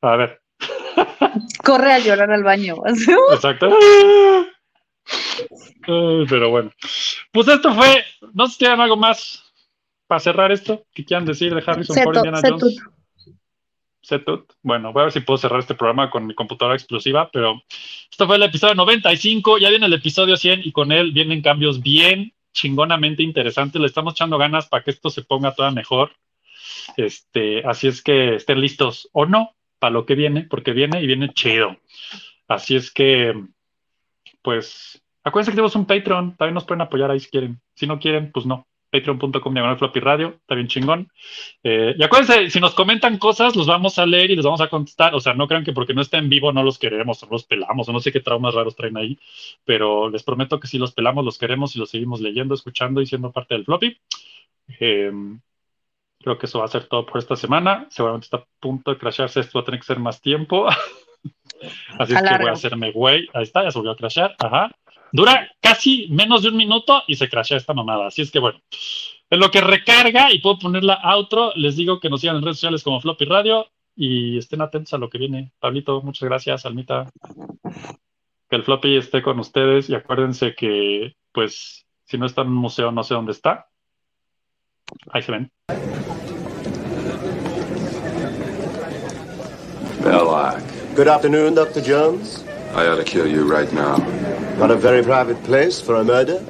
A 0.00 0.14
ver, 0.14 0.40
Corre 1.64 1.92
a 1.92 1.98
llorar 1.98 2.30
al 2.30 2.44
baño. 2.44 2.76
exacto. 3.34 3.76
Pero 5.84 6.50
bueno, 6.50 6.70
pues 7.32 7.48
esto 7.48 7.74
fue, 7.74 8.04
no 8.32 8.46
sé 8.46 8.52
si 8.52 8.58
tienen 8.60 8.80
algo 8.80 8.96
más 8.96 9.42
para 10.06 10.20
cerrar 10.20 10.52
esto 10.52 10.84
que 10.94 11.04
quieran 11.04 11.24
decir 11.24 11.52
de 11.52 11.64
Harrison 11.66 11.98
Indiana 11.98 12.40
sé 12.40 12.50
Jones. 12.50 12.80
Bueno, 14.62 14.92
voy 14.92 15.00
a 15.00 15.04
ver 15.04 15.12
si 15.12 15.20
puedo 15.20 15.38
cerrar 15.38 15.60
este 15.60 15.74
programa 15.74 16.10
con 16.10 16.26
mi 16.26 16.34
computadora 16.34 16.76
explosiva, 16.76 17.30
pero 17.30 17.62
esto 18.10 18.26
fue 18.26 18.36
el 18.36 18.42
episodio 18.42 18.74
95, 18.74 19.58
ya 19.58 19.70
viene 19.70 19.86
el 19.86 19.92
episodio 19.92 20.36
100 20.36 20.62
y 20.64 20.72
con 20.72 20.92
él 20.92 21.12
vienen 21.12 21.42
cambios 21.42 21.80
bien 21.80 22.32
chingonamente 22.52 23.22
interesantes. 23.22 23.80
Le 23.80 23.86
estamos 23.86 24.14
echando 24.14 24.38
ganas 24.38 24.66
para 24.68 24.82
que 24.82 24.90
esto 24.90 25.10
se 25.10 25.22
ponga 25.22 25.54
toda 25.54 25.70
mejor. 25.70 26.12
Este, 26.96 27.64
así 27.66 27.86
es 27.86 28.02
que 28.02 28.36
estén 28.36 28.60
listos 28.60 29.08
o 29.12 29.26
no 29.26 29.54
para 29.78 29.92
lo 29.92 30.06
que 30.06 30.14
viene, 30.14 30.42
porque 30.42 30.72
viene 30.72 31.02
y 31.02 31.06
viene 31.06 31.32
chido. 31.32 31.76
Así 32.48 32.76
es 32.76 32.90
que, 32.90 33.34
pues, 34.42 35.02
acuérdense 35.22 35.52
que 35.52 35.56
tenemos 35.56 35.76
un 35.76 35.86
Patreon, 35.86 36.36
también 36.36 36.54
nos 36.54 36.64
pueden 36.64 36.80
apoyar 36.80 37.10
ahí 37.10 37.20
si 37.20 37.30
quieren. 37.30 37.60
Si 37.74 37.86
no 37.86 37.98
quieren, 37.98 38.32
pues 38.32 38.46
no. 38.46 38.66
Patreon.com 38.90 39.52
diagonal 39.52 39.78
floppy 39.78 40.00
radio, 40.00 40.28
está 40.40 40.54
bien 40.54 40.68
chingón. 40.68 41.10
Eh, 41.62 41.94
y 41.98 42.02
acuérdense, 42.02 42.50
si 42.50 42.60
nos 42.60 42.74
comentan 42.74 43.18
cosas, 43.18 43.54
los 43.54 43.66
vamos 43.66 43.98
a 43.98 44.06
leer 44.06 44.30
y 44.30 44.36
les 44.36 44.44
vamos 44.44 44.60
a 44.60 44.68
contestar. 44.68 45.14
O 45.14 45.20
sea, 45.20 45.34
no 45.34 45.46
crean 45.46 45.64
que 45.64 45.72
porque 45.72 45.94
no 45.94 46.00
está 46.00 46.18
en 46.18 46.28
vivo 46.28 46.52
no 46.52 46.62
los 46.62 46.78
queremos 46.78 47.22
o 47.22 47.28
los 47.30 47.44
pelamos 47.44 47.88
o 47.88 47.92
no 47.92 48.00
sé 48.00 48.12
qué 48.12 48.20
traumas 48.20 48.54
raros 48.54 48.76
traen 48.76 48.96
ahí, 48.96 49.18
pero 49.64 50.08
les 50.08 50.22
prometo 50.22 50.58
que 50.58 50.68
si 50.68 50.78
los 50.78 50.92
pelamos, 50.92 51.24
los 51.24 51.38
queremos 51.38 51.76
y 51.76 51.78
los 51.78 51.90
seguimos 51.90 52.20
leyendo, 52.20 52.54
escuchando 52.54 53.00
y 53.00 53.06
siendo 53.06 53.32
parte 53.32 53.54
del 53.54 53.64
floppy. 53.64 53.98
Eh, 54.80 55.12
creo 56.20 56.38
que 56.38 56.46
eso 56.46 56.58
va 56.58 56.64
a 56.64 56.68
ser 56.68 56.86
todo 56.86 57.06
por 57.06 57.18
esta 57.18 57.36
semana. 57.36 57.86
Seguramente 57.90 58.24
está 58.24 58.38
a 58.38 58.46
punto 58.60 58.90
de 58.90 58.98
crasharse. 58.98 59.40
Esto 59.40 59.58
va 59.58 59.62
a 59.62 59.64
tener 59.64 59.80
que 59.80 59.86
ser 59.86 59.98
más 59.98 60.20
tiempo. 60.20 60.66
Así 61.98 62.14
es 62.14 62.22
que 62.22 62.38
voy 62.38 62.48
a 62.48 62.52
hacerme 62.52 62.92
güey. 62.92 63.28
Ahí 63.34 63.42
está, 63.42 63.64
ya 63.64 63.70
se 63.70 63.78
volvió 63.78 63.92
a 63.92 63.96
crashar. 63.96 64.34
Ajá. 64.38 64.70
Dura 65.12 65.50
casi 65.60 66.08
menos 66.10 66.42
de 66.42 66.48
un 66.48 66.56
minuto 66.56 67.02
y 67.06 67.16
se 67.16 67.28
crashea 67.28 67.56
esta 67.56 67.74
mamada. 67.74 68.06
Así 68.08 68.22
es 68.22 68.30
que 68.30 68.38
bueno. 68.38 68.60
En 69.30 69.40
lo 69.40 69.50
que 69.50 69.60
recarga 69.60 70.32
y 70.32 70.38
puedo 70.38 70.58
ponerla 70.58 70.94
a 70.94 71.14
outro, 71.16 71.52
les 71.54 71.76
digo 71.76 72.00
que 72.00 72.08
nos 72.08 72.22
sigan 72.22 72.36
en 72.36 72.42
redes 72.42 72.56
sociales 72.56 72.82
como 72.82 73.00
Floppy 73.00 73.26
Radio 73.26 73.66
y 73.94 74.38
estén 74.38 74.62
atentos 74.62 74.94
a 74.94 74.98
lo 74.98 75.10
que 75.10 75.18
viene. 75.18 75.52
Pablito, 75.60 76.00
muchas 76.00 76.28
gracias, 76.28 76.64
Almita. 76.64 77.10
Que 78.48 78.56
el 78.56 78.62
Floppy 78.62 78.96
esté 78.96 79.20
con 79.20 79.38
ustedes 79.38 79.90
y 79.90 79.94
acuérdense 79.94 80.54
que, 80.54 81.14
pues, 81.32 81.84
si 82.04 82.16
no 82.16 82.24
está 82.24 82.40
en 82.40 82.48
un 82.48 82.54
museo, 82.54 82.90
no 82.90 83.02
sé 83.02 83.12
dónde 83.12 83.32
está. 83.32 83.68
Ahí 85.10 85.20
se 85.20 85.32
ven. 85.32 85.50
Belloc. 90.02 90.58
Good 90.96 91.08
afternoon, 91.08 91.54
Dr. 91.54 91.82
Jones. 91.82 92.44
I 92.74 92.86
ought 92.86 92.96
to 92.96 93.04
kill 93.04 93.26
you 93.26 93.44
right 93.44 93.70
now. 93.72 93.96
Not 94.58 94.72
a 94.72 94.76
very 94.76 95.04
private 95.04 95.40
place 95.44 95.80
for 95.80 95.94
a 95.94 96.04
murder. 96.04 96.44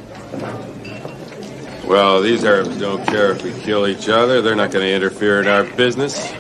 Well, 1.87 2.23
these 2.23 2.43
Arabs 2.43 2.79
don't 2.79 3.07
care 3.07 3.33
if 3.33 3.43
we 3.45 3.53
kill 3.53 3.87
each 3.87 4.09
other. 4.09 4.41
They're 4.41 4.57
not 4.57 4.71
going 4.71 4.85
to 4.87 4.93
interfere 4.93 5.43
in 5.43 5.47
our 5.47 5.65
business. 5.77 6.33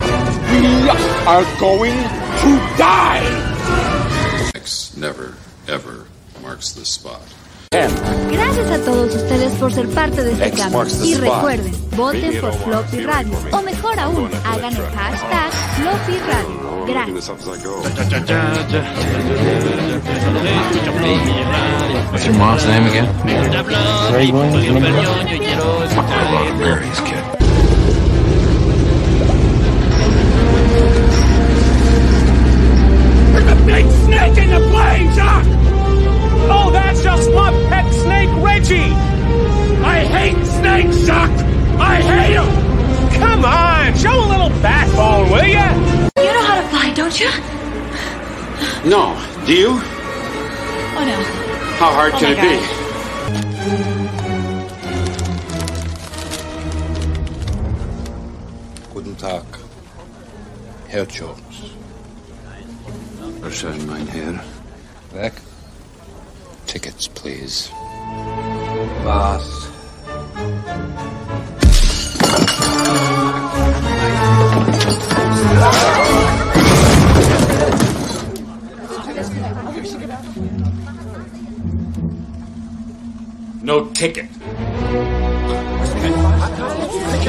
We 0.00 0.90
are 1.26 1.44
going 1.58 1.92
to 1.92 2.74
die! 2.76 4.52
X 4.54 4.96
never, 4.98 5.34
ever 5.66 6.06
marks 6.42 6.72
the 6.72 6.84
spot. 6.84 7.22
Gracias 7.72 8.68
a 8.68 8.84
todos 8.84 9.14
ustedes 9.14 9.52
por 9.52 9.72
ser 9.72 9.88
parte 9.90 10.24
de 10.24 10.32
este 10.32 10.48
X 10.48 10.60
cambio. 10.60 10.84
Y 11.04 11.14
recuerden, 11.14 11.72
voten 11.96 12.40
por 12.40 12.52
Floppy 12.52 13.02
Radio. 13.04 13.38
O 13.52 13.62
mejor 13.62 13.96
aún, 14.00 14.28
hagan 14.44 14.74
el 14.74 14.86
hashtag 14.86 15.52
Floppy 15.76 16.18
Radio. 16.18 16.84
Gracias. 16.88 17.30
What's 22.10 22.26
your 22.26 22.34
mom's 22.34 22.66
name 22.66 22.86
again? 22.86 23.06
Ray 24.12 24.32
Williams. 24.32 24.84
I 25.94 26.32
love 26.32 26.58
Mary's 26.58 27.00
kid. 27.02 27.22
There's 33.32 33.46
a 33.46 33.54
big 33.64 33.86
snake 34.04 34.38
in 34.38 34.50
the 34.50 34.58
plane, 34.72 35.14
Doc! 35.14 35.79
Oh, 36.52 36.70
that's 36.72 37.02
just 37.02 37.30
my 37.32 37.50
pet 37.68 37.92
snake, 37.92 38.30
Reggie! 38.44 38.92
I 39.82 40.04
hate 40.04 40.46
snakes, 40.46 41.06
Doc! 41.06 41.30
I 41.78 42.02
hate 42.02 42.34
them! 42.34 42.50
Come 43.20 43.44
on, 43.44 43.96
show 43.96 44.12
a 44.12 44.28
little 44.28 44.50
backbone, 44.60 45.30
will 45.30 45.44
ya? 45.46 45.72
You 46.18 46.32
know 46.32 46.44
how 46.44 46.60
to 46.60 46.66
fly, 46.68 46.92
don't 46.94 47.18
you? 47.20 47.30
No. 48.84 49.16
Do 49.46 49.54
you? 49.54 49.68
Oh 49.70 51.04
no. 51.04 51.16
How 51.78 51.92
hard 51.92 52.12
Oh 52.14 52.18
can 52.18 52.32
my 52.32 52.36
it 52.36 52.40
be? 52.42 52.56
Guten 58.92 59.16
Tag, 59.16 59.44
Herr 60.88 61.06
Jones. 61.06 61.74
Erscheinen, 63.42 63.86
mein 63.86 64.06
Herr. 64.08 64.44
Weg. 65.12 65.32
Tickets, 66.70 67.08
please. 67.08 67.68
Was? 69.04 69.66
No 83.64 83.90
ticket. 83.90 84.28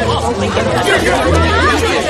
Oh, 0.04 2.08